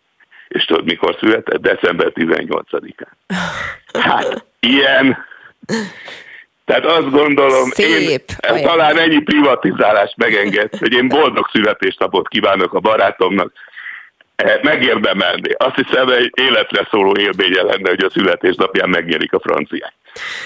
És 0.48 0.66
tudod, 0.66 0.86
mikor 0.86 1.16
született? 1.20 1.62
December 1.62 2.12
18-án. 2.16 3.12
Hát, 4.00 4.46
ilyen 4.60 5.26
tehát 6.66 6.86
azt 6.86 7.10
gondolom, 7.10 7.70
Szép. 7.70 8.22
én 8.56 8.64
talán 8.64 8.98
ennyi 8.98 9.22
privatizálást 9.22 10.18
megenged, 10.18 10.76
hogy 10.80 10.94
én 10.94 11.08
boldog 11.08 11.50
születésnapot 11.52 12.28
kívánok 12.28 12.74
a 12.74 12.80
barátomnak, 12.80 13.54
megérdemelni. 14.62 15.52
Azt 15.58 15.76
hiszem, 15.76 16.10
egy 16.10 16.32
életre 16.34 16.88
szóló 16.92 17.16
élménye 17.20 17.62
lenne, 17.62 17.90
hogy 17.90 18.04
a 18.04 18.10
születésnapján 18.10 18.90
megnyerik 18.90 19.34
a 19.34 19.40
franciák. 19.40 19.94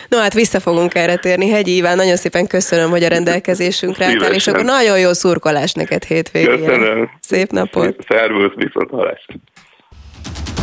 No 0.07 0.18
hát 0.18 0.34
vissza 0.34 0.60
fogunk 0.60 0.95
erre 0.95 1.15
térni. 1.15 1.49
Hegyi 1.49 1.76
Iván, 1.76 1.95
nagyon 1.95 2.15
szépen 2.15 2.48
köszönöm, 2.48 2.90
hogy 2.90 3.03
a 3.03 3.07
rendelkezésünkre 3.07 4.06
álltál, 4.06 4.34
és 4.34 4.48
akkor 4.48 4.64
nagyon 4.64 4.99
jó 4.99 5.14
szurkolás 5.14 5.74
neked 5.74 6.03
hétvégén. 6.03 6.57
Köszönöm. 6.57 7.10
Szép 7.22 7.49
napot. 7.49 7.95
Szervusz, 8.07 8.53
viszont 8.56 8.90
hallás. 8.90 9.26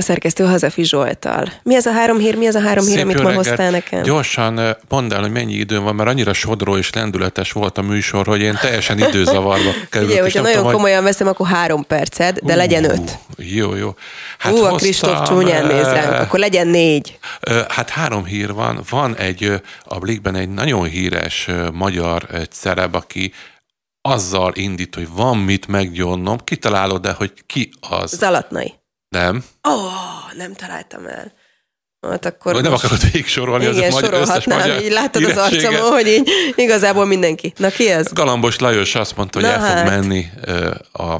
a 0.00 0.02
szerkesztő 0.02 0.44
Hazafi 0.44 0.84
Zsoltal. 0.84 1.52
Mi 1.62 1.76
az 1.76 1.86
a 1.86 1.92
három 1.92 2.18
hír, 2.18 2.36
mi 2.36 2.46
az 2.46 2.54
a 2.54 2.60
három 2.60 2.84
Szép 2.84 2.94
hír, 2.94 3.04
amit 3.04 3.22
ma 3.22 3.32
hoztál 3.32 3.70
nekem? 3.70 4.02
Gyorsan 4.02 4.76
mondd 4.88 5.12
el, 5.12 5.20
hogy 5.20 5.30
mennyi 5.30 5.52
időm 5.52 5.82
van, 5.82 5.94
mert 5.94 6.08
annyira 6.08 6.32
sodró 6.32 6.76
és 6.76 6.92
lendületes 6.92 7.52
volt 7.52 7.78
a 7.78 7.82
műsor, 7.82 8.26
hogy 8.26 8.40
én 8.40 8.58
teljesen 8.60 8.98
időzavarba 9.08 9.70
kerülök. 9.90 10.12
Ugye, 10.12 10.22
hogyha 10.22 10.40
nagyon 10.42 10.56
tudom, 10.56 10.72
komolyan 10.72 11.02
veszem, 11.02 11.26
akkor 11.26 11.46
három 11.46 11.86
perced, 11.86 12.38
de 12.38 12.52
uh, 12.52 12.58
legyen 12.58 12.84
öt. 12.84 13.18
Jó, 13.36 13.74
jó. 13.74 13.94
Hát 14.38 14.52
Hú, 14.52 14.64
a 14.64 14.74
Kristóf 14.74 15.28
csúnyán 15.28 15.66
néz 15.66 15.84
ránk, 15.84 16.20
akkor 16.20 16.38
legyen 16.38 16.66
négy. 16.66 17.18
Hát 17.68 17.90
három 17.90 18.24
hír 18.24 18.52
van. 18.52 18.80
Van 18.90 19.16
egy, 19.16 19.52
a 19.84 19.98
Blikben 19.98 20.34
egy 20.34 20.48
nagyon 20.48 20.84
híres 20.84 21.48
magyar 21.72 22.28
szerep, 22.50 22.94
aki 22.94 23.32
azzal 24.02 24.52
indít, 24.54 24.94
hogy 24.94 25.08
van 25.14 25.38
mit 25.38 25.66
meggyónnom, 25.66 26.38
kitalálod 26.44 27.00
de 27.00 27.12
hogy 27.12 27.32
ki 27.46 27.70
az? 27.80 28.10
Zalatnai. 28.10 28.79
Nem. 29.10 29.44
Ó, 29.68 29.72
oh, 29.72 30.34
nem 30.36 30.54
találtam 30.54 31.06
el. 31.06 31.32
Hát 32.08 32.24
akkor 32.24 32.52
Vagy 32.52 32.62
nem 32.62 32.72
akarod 32.72 33.00
végig 33.02 33.26
sorolni 33.26 33.66
Igen, 33.66 33.92
az 33.92 33.98
sorolhatnám, 33.98 34.80
így 34.82 34.92
látod 34.92 35.24
az 35.24 35.36
arcomon, 35.36 35.90
hogy 35.90 36.06
így 36.06 36.30
igazából 36.54 37.04
mindenki. 37.04 37.52
Na 37.56 37.68
ki 37.68 37.90
ez? 37.90 38.12
Galambos 38.12 38.58
Lajos 38.58 38.94
azt 38.94 39.16
mondta, 39.16 39.38
hogy 39.40 39.48
Na 39.48 39.54
el 39.54 39.60
hát. 39.60 39.78
fog 39.78 39.88
menni 39.88 40.30
a 40.92 41.16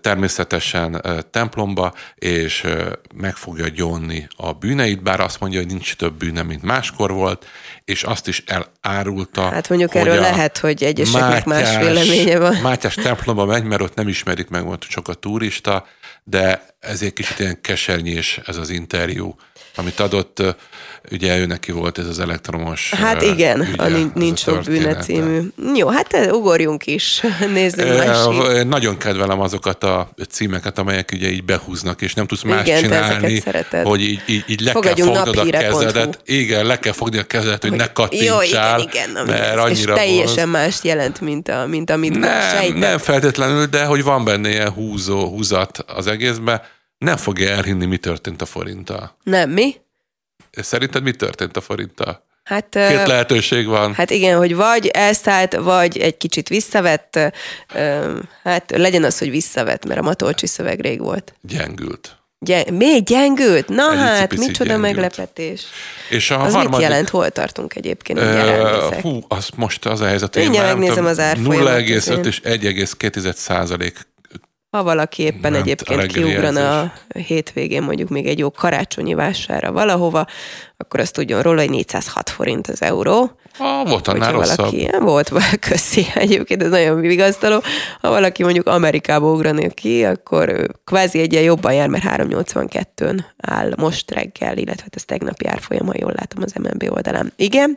természetesen 0.00 1.02
templomba, 1.30 1.94
és 2.14 2.66
meg 3.14 3.36
fogja 3.36 3.68
gyónni 3.68 4.28
a 4.36 4.52
bűneit, 4.52 5.02
bár 5.02 5.20
azt 5.20 5.40
mondja, 5.40 5.58
hogy 5.58 5.68
nincs 5.68 5.96
több 5.96 6.14
bűne, 6.14 6.42
mint 6.42 6.62
máskor 6.62 7.12
volt, 7.12 7.46
és 7.84 8.02
azt 8.02 8.28
is 8.28 8.44
elárulta. 8.46 9.48
Hát 9.48 9.68
mondjuk 9.68 9.94
erről 9.94 10.20
lehet, 10.20 10.58
hogy 10.58 10.84
egyeseknek 10.84 11.44
Mátyás, 11.44 11.74
más 11.74 11.84
véleménye 11.84 12.38
van. 12.38 12.54
Mátyás 12.54 12.94
templomba 12.94 13.44
megy, 13.44 13.64
mert 13.64 13.82
ott 13.82 13.94
nem 13.94 14.08
ismerik 14.08 14.48
meg, 14.48 14.64
volt 14.64 14.84
csak 14.88 15.08
a 15.08 15.14
turista, 15.14 15.86
de 16.30 16.66
ezért 16.80 17.12
kicsit 17.12 17.38
ilyen 17.38 17.60
kesernyés 17.60 18.40
ez 18.46 18.56
az 18.56 18.70
interjú, 18.70 19.34
amit 19.78 20.00
adott, 20.00 20.42
ugye 21.10 21.38
ő 21.38 21.46
neki 21.46 21.72
volt 21.72 21.98
ez 21.98 22.06
az 22.06 22.18
elektromos 22.18 22.90
Hát 22.94 23.22
igen, 23.22 23.60
ügye, 23.60 23.82
a 23.82 24.10
Nincs 24.14 24.38
sok 24.38 24.62
bűne 24.62 24.96
című. 24.96 25.40
Jó, 25.74 25.88
hát 25.88 26.28
ugorjunk 26.32 26.86
is, 26.86 27.22
nézzük 27.54 27.96
másik. 27.96 28.64
Nagyon 28.64 28.96
kedvelem 28.96 29.40
azokat 29.40 29.84
a 29.84 30.08
címeket, 30.30 30.78
amelyek 30.78 31.10
ugye 31.12 31.30
így 31.30 31.44
behúznak, 31.44 32.02
és 32.02 32.14
nem 32.14 32.26
tudsz 32.26 32.42
más 32.42 32.66
igen, 32.66 32.82
csinálni, 32.82 33.42
hogy 33.82 34.00
így, 34.00 34.22
így, 34.26 34.44
így 34.46 34.60
le 34.60 34.70
Fogadjunk 34.70 35.12
kell 35.12 35.24
fognod 35.24 35.54
a 35.54 35.58
kezedet. 35.58 36.20
Igen, 36.24 36.66
le 36.66 36.78
kell 36.78 36.92
fogni 36.92 37.18
a 37.18 37.22
kezedet, 37.22 37.60
hogy, 37.60 37.70
hogy 37.70 37.78
ne 37.78 37.92
kattintsál. 37.92 38.34
Jó, 38.34 38.42
igen, 38.42 38.80
igen, 38.80 39.26
mert 39.26 39.58
annyira 39.58 39.94
és 39.94 40.00
teljesen 40.00 40.48
más 40.48 40.78
jelent, 40.82 41.20
mint, 41.20 41.48
a, 41.48 41.66
mint 41.66 41.90
amit 41.90 42.18
nem, 42.18 42.78
nem 42.78 42.98
feltétlenül, 42.98 43.66
de 43.66 43.84
hogy 43.84 44.02
van 44.02 44.24
benne 44.24 44.48
ilyen 44.48 44.70
húzó, 44.70 45.28
húzat 45.28 45.84
az 45.86 46.06
egészben, 46.06 46.62
nem 46.98 47.16
fogja 47.16 47.50
elhinni, 47.50 47.86
mi 47.86 47.96
történt 47.96 48.42
a 48.42 48.46
forinttal. 48.46 49.16
Nem, 49.22 49.50
mi? 49.50 49.74
Szerinted 50.50 51.02
mi 51.02 51.12
történt 51.12 51.56
a 51.56 51.60
forinttal? 51.60 52.26
Hát, 52.44 52.66
Két 52.70 53.06
lehetőség 53.06 53.66
van. 53.66 53.94
Hát 53.94 54.10
igen, 54.10 54.38
hogy 54.38 54.54
vagy 54.54 54.86
elszállt, 54.86 55.54
vagy 55.54 55.98
egy 55.98 56.16
kicsit 56.16 56.48
visszavett. 56.48 57.18
Hát 58.42 58.70
legyen 58.76 59.04
az, 59.04 59.18
hogy 59.18 59.30
visszavett, 59.30 59.86
mert 59.86 60.00
a 60.00 60.02
Matolcsi 60.02 60.46
szöveg 60.46 60.80
rég 60.80 61.00
volt. 61.00 61.34
Gyengült. 61.40 62.16
Gy- 62.38 62.70
még 62.70 63.04
gyengült? 63.04 63.68
Na 63.68 63.92
egy 63.92 63.98
hát, 63.98 64.36
micsoda 64.36 64.70
gyengült. 64.70 64.80
meglepetés. 64.80 65.62
És 66.10 66.30
a 66.30 66.42
az 66.42 66.52
harmadik... 66.52 66.70
mit 66.70 66.80
jelent? 66.80 67.08
Hol 67.08 67.30
tartunk 67.30 67.74
egyébként? 67.74 68.18
Uh, 68.18 69.00
hú, 69.00 69.20
az 69.28 69.48
most 69.56 69.86
az 69.86 70.00
a 70.00 70.06
helyzet, 70.06 70.34
hogy 70.34 70.50
megnézem 70.50 71.06
az 71.06 71.18
árfolyamat. 71.18 71.80
0,5 71.80 72.26
és 72.26 72.40
1,2 72.44 73.34
százalék 73.34 74.06
ha 74.70 74.82
valaki 74.82 75.22
éppen 75.22 75.52
Ment 75.52 75.64
egyébként 75.64 76.06
kiugrana 76.06 76.80
a 76.80 76.92
hétvégén 77.18 77.82
mondjuk 77.82 78.08
még 78.08 78.26
egy 78.26 78.38
jó 78.38 78.50
karácsonyi 78.50 79.14
vásárra 79.14 79.72
valahova, 79.72 80.26
akkor 80.76 81.00
azt 81.00 81.12
tudjon 81.12 81.42
róla, 81.42 81.60
hogy 81.60 81.70
406 81.70 82.30
forint 82.30 82.66
az 82.66 82.82
euró. 82.82 83.30
Ah, 83.58 83.88
volt 83.88 84.08
annál 84.08 84.32
rosszabb. 84.32 84.56
Valaki, 84.56 84.90
volt, 85.00 85.32
köszi 85.68 86.06
egyébként, 86.14 86.62
ez 86.62 86.70
nagyon 86.70 87.00
vigasztaló. 87.00 87.62
Ha 88.00 88.08
valaki 88.08 88.42
mondjuk 88.42 88.66
Amerikába 88.66 89.30
ugrani 89.30 89.74
ki, 89.74 90.04
akkor 90.04 90.66
kvázi 90.84 91.20
egyen 91.20 91.42
jobban 91.42 91.72
jár, 91.72 91.88
mert 91.88 92.04
382-n 92.06 93.24
áll 93.36 93.72
most 93.76 94.10
reggel, 94.10 94.56
illetve 94.56 94.82
hát 94.82 94.96
ez 94.96 95.04
tegnapi 95.04 95.46
árfolyama, 95.46 95.92
jól 95.96 96.12
látom 96.16 96.42
az 96.42 96.52
MNB 96.52 96.90
oldalán. 96.90 97.32
Igen? 97.36 97.76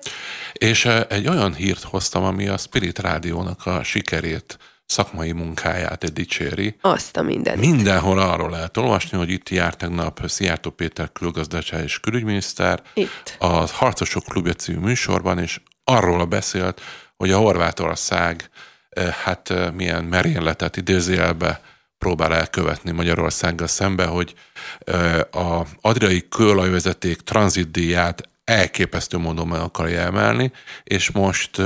És 0.54 0.86
egy 1.10 1.28
olyan 1.28 1.54
hírt 1.54 1.84
hoztam, 1.84 2.24
ami 2.24 2.48
a 2.48 2.58
Spirit 2.58 3.00
Rádiónak 3.00 3.66
a 3.66 3.84
sikerét 3.84 4.58
szakmai 4.92 5.32
munkáját 5.32 6.14
dicséri. 6.14 6.76
Azt 6.82 7.18
a 7.18 7.22
mindent. 7.22 7.60
Mindenhol 7.60 8.20
arról 8.20 8.50
lehet 8.50 8.78
olvasni, 8.78 9.18
hogy 9.18 9.30
itt 9.30 9.50
járt 9.50 9.78
tegnap 9.78 10.22
Szijjártó 10.26 10.70
Péter 10.70 11.12
külgazdaság 11.12 11.84
és 11.84 12.00
külügyminiszter 12.00 12.82
itt. 12.94 13.36
a 13.40 13.48
Harcosok 13.72 14.24
Klubja 14.24 14.54
című 14.54 14.80
műsorban, 14.80 15.40
és 15.40 15.60
arról 15.84 16.26
beszélt, 16.26 16.82
hogy 17.18 17.32
a 17.32 17.38
Horvátország 17.38 18.50
eh, 18.90 19.08
hát 19.08 19.50
eh, 19.50 19.72
milyen 19.72 20.04
merényletet 20.04 20.78
idézélbe 20.78 21.62
próbál 21.98 22.36
elkövetni 22.36 22.92
Magyarországgal 22.92 23.68
szembe, 23.68 24.06
hogy 24.06 24.34
eh, 24.80 25.20
a 25.32 25.66
adriai 25.82 26.28
kőolajvezeték 26.30 27.22
tranzitdíját 27.22 28.30
elképesztő 28.44 29.18
módon 29.18 29.48
meg 29.48 29.60
akarja 29.60 30.00
emelni, 30.00 30.52
és 30.84 31.12
most 31.12 31.62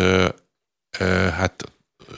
hát 1.38 1.64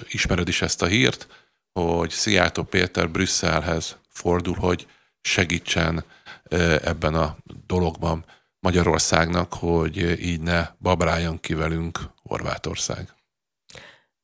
ismered 0.09 0.47
is 0.47 0.61
ezt 0.61 0.81
a 0.81 0.85
hírt, 0.85 1.27
hogy 1.73 2.09
Szijjártó 2.09 2.63
Péter 2.63 3.09
Brüsszelhez 3.09 3.95
fordul, 4.09 4.55
hogy 4.55 4.87
segítsen 5.21 6.03
ebben 6.83 7.13
a 7.13 7.37
dologban 7.67 8.25
Magyarországnak, 8.59 9.53
hogy 9.53 10.25
így 10.25 10.41
ne 10.41 10.67
babráljon 10.79 11.39
ki 11.39 11.53
velünk 11.53 11.99
Horvátország. 12.23 13.15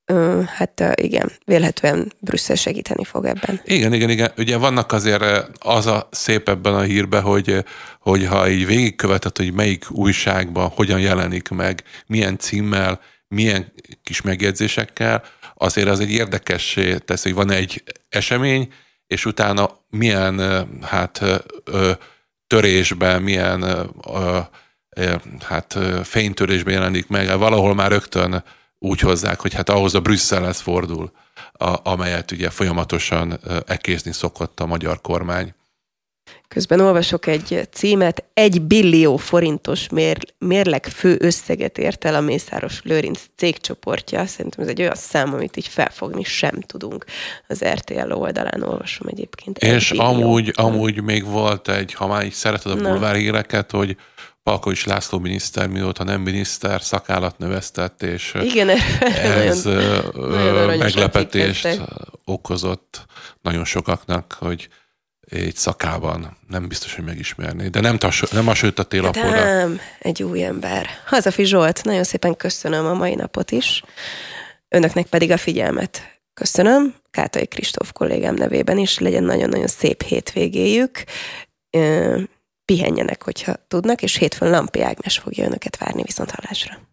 Ö, 0.06 0.42
hát 0.46 0.84
igen, 0.96 1.32
vélhetően 1.46 2.12
Brüsszel 2.20 2.56
segíteni 2.56 3.04
fog 3.04 3.26
ebben. 3.26 3.62
Igen, 3.64 3.94
igen, 3.94 4.10
igen. 4.10 4.32
Ugye 4.38 4.58
vannak 4.58 4.92
azért 4.92 5.24
az 5.60 5.86
a 5.86 6.08
szép 6.12 6.50
ebben 6.50 6.74
a 6.74 6.82
hírben, 6.82 7.22
hogy, 7.22 7.66
hogy 8.00 8.26
ha 8.26 8.50
így 8.50 8.66
végigköveted, 8.66 9.38
hogy 9.38 9.54
melyik 9.54 9.92
újságban 9.92 10.70
hogyan 10.70 11.00
jelenik 11.00 11.50
meg, 11.50 11.84
milyen 12.06 12.38
címmel, 12.38 13.00
milyen 13.28 13.74
kis 14.04 14.22
megjegyzésekkel, 14.22 15.24
azért 15.64 15.88
az 15.88 16.00
egy 16.00 16.12
érdekessé 16.12 16.98
tesz, 16.98 17.24
hogy 17.24 17.34
van 17.34 17.52
egy 17.52 17.84
esemény, 18.10 18.74
és 19.08 19.26
utána 19.26 19.70
milyen 19.90 20.68
hát 20.82 21.24
törésben, 22.48 23.22
milyen 23.22 23.90
hát 25.40 25.78
fénytörésben 26.04 26.74
jelenik 26.74 27.08
meg, 27.08 27.38
valahol 27.38 27.76
már 27.76 27.92
rögtön 27.92 28.44
úgy 28.80 29.00
hozzák, 29.00 29.40
hogy 29.40 29.54
hát 29.54 29.70
ahhoz 29.70 29.96
a 29.96 30.00
Brüsszelhez 30.00 30.60
fordul, 30.60 31.12
a, 31.54 31.90
amelyet 31.90 32.32
ugye 32.32 32.50
folyamatosan 32.50 33.40
ekézni 33.66 34.12
szokott 34.12 34.60
a 34.60 34.66
magyar 34.66 35.02
kormány. 35.02 35.54
Közben 36.54 36.80
olvasok 36.80 37.28
egy 37.28 37.68
címet, 37.72 38.24
egy 38.34 38.62
billió 38.62 39.18
forintos 39.18 39.90
mér, 39.90 40.18
mérleg 40.38 40.86
fő 40.86 41.18
összeget 41.20 41.78
ért 41.78 42.06
el 42.06 42.16
a 42.16 42.22
Mészáros 42.22 42.82
Lőrinc 42.84 43.22
cégcsoportja. 43.36 44.26
Szerintem 44.26 44.64
ez 44.64 44.70
egy 44.70 44.82
olyan 44.82 44.96
szám, 44.96 45.34
amit 45.34 45.58
így 45.58 45.68
felfogni 45.68 46.24
sem 46.24 46.62
tudunk. 46.62 47.06
Az 47.48 47.64
RTL 47.66 48.12
oldalán 48.12 48.64
olvasom 48.64 49.08
egyébként. 49.08 49.58
És 49.58 49.92
amúgy, 49.92 50.52
amúgy 50.56 51.02
még 51.02 51.26
volt 51.26 51.70
egy, 51.70 51.94
ha 51.94 52.08
már 52.08 52.26
így 52.26 52.34
szereted 52.34 52.72
a 52.72 52.76
bulvár 52.76 53.16
híreket, 53.16 53.72
hogy 53.72 53.98
Palkovics 54.44 54.86
László 54.86 55.20
miniszter, 55.20 55.68
mióta 55.68 56.04
nem 56.04 56.22
miniszter, 56.22 56.82
szakállat 56.82 57.38
növesztett, 57.38 58.04
és 58.04 58.34
Igen, 58.44 58.70
ez 59.16 59.64
nagyon, 59.64 60.12
nagyon 60.14 60.78
meglepetést 60.78 61.68
okozott 62.26 63.06
nagyon 63.42 63.66
sokaknak, 63.66 64.38
hogy 64.40 64.70
egy 65.34 65.56
szakában 65.56 66.38
nem 66.48 66.68
biztos, 66.68 66.96
hogy 66.96 67.04
megismerné, 67.04 67.68
de 67.68 67.80
nem, 67.80 67.98
tas, 67.98 68.24
nem 68.32 68.48
a 68.48 68.54
söt 68.54 68.80
a 68.80 68.84
télapóra. 68.84 69.30
Nem, 69.30 69.80
egy 70.00 70.24
új 70.24 70.44
ember. 70.44 70.88
Hazafi 71.06 71.46
Zsolt, 71.46 71.84
nagyon 71.84 72.04
szépen 72.04 72.36
köszönöm 72.36 72.86
a 72.86 72.94
mai 72.94 73.16
napot 73.16 73.52
is. 73.52 73.84
Önöknek 74.70 75.06
pedig 75.06 75.32
a 75.32 75.38
figyelmet 75.38 76.22
köszönöm. 76.34 76.96
Kátai 77.12 77.48
Kristóf 77.48 77.92
kollégám 77.92 78.36
nevében 78.36 78.78
is 78.78 79.00
legyen 79.00 79.24
nagyon-nagyon 79.24 79.68
szép 79.68 80.04
hétvégéjük. 80.04 81.04
Pihenjenek, 82.66 83.24
hogyha 83.24 83.56
tudnak, 83.68 84.02
és 84.02 84.16
hétfőn 84.16 84.50
Lampi 84.50 84.82
Ágnes 84.82 85.18
fogja 85.18 85.46
önöket 85.46 85.78
várni 85.78 86.04
viszont 86.04 86.32
hallásra. 86.32 86.92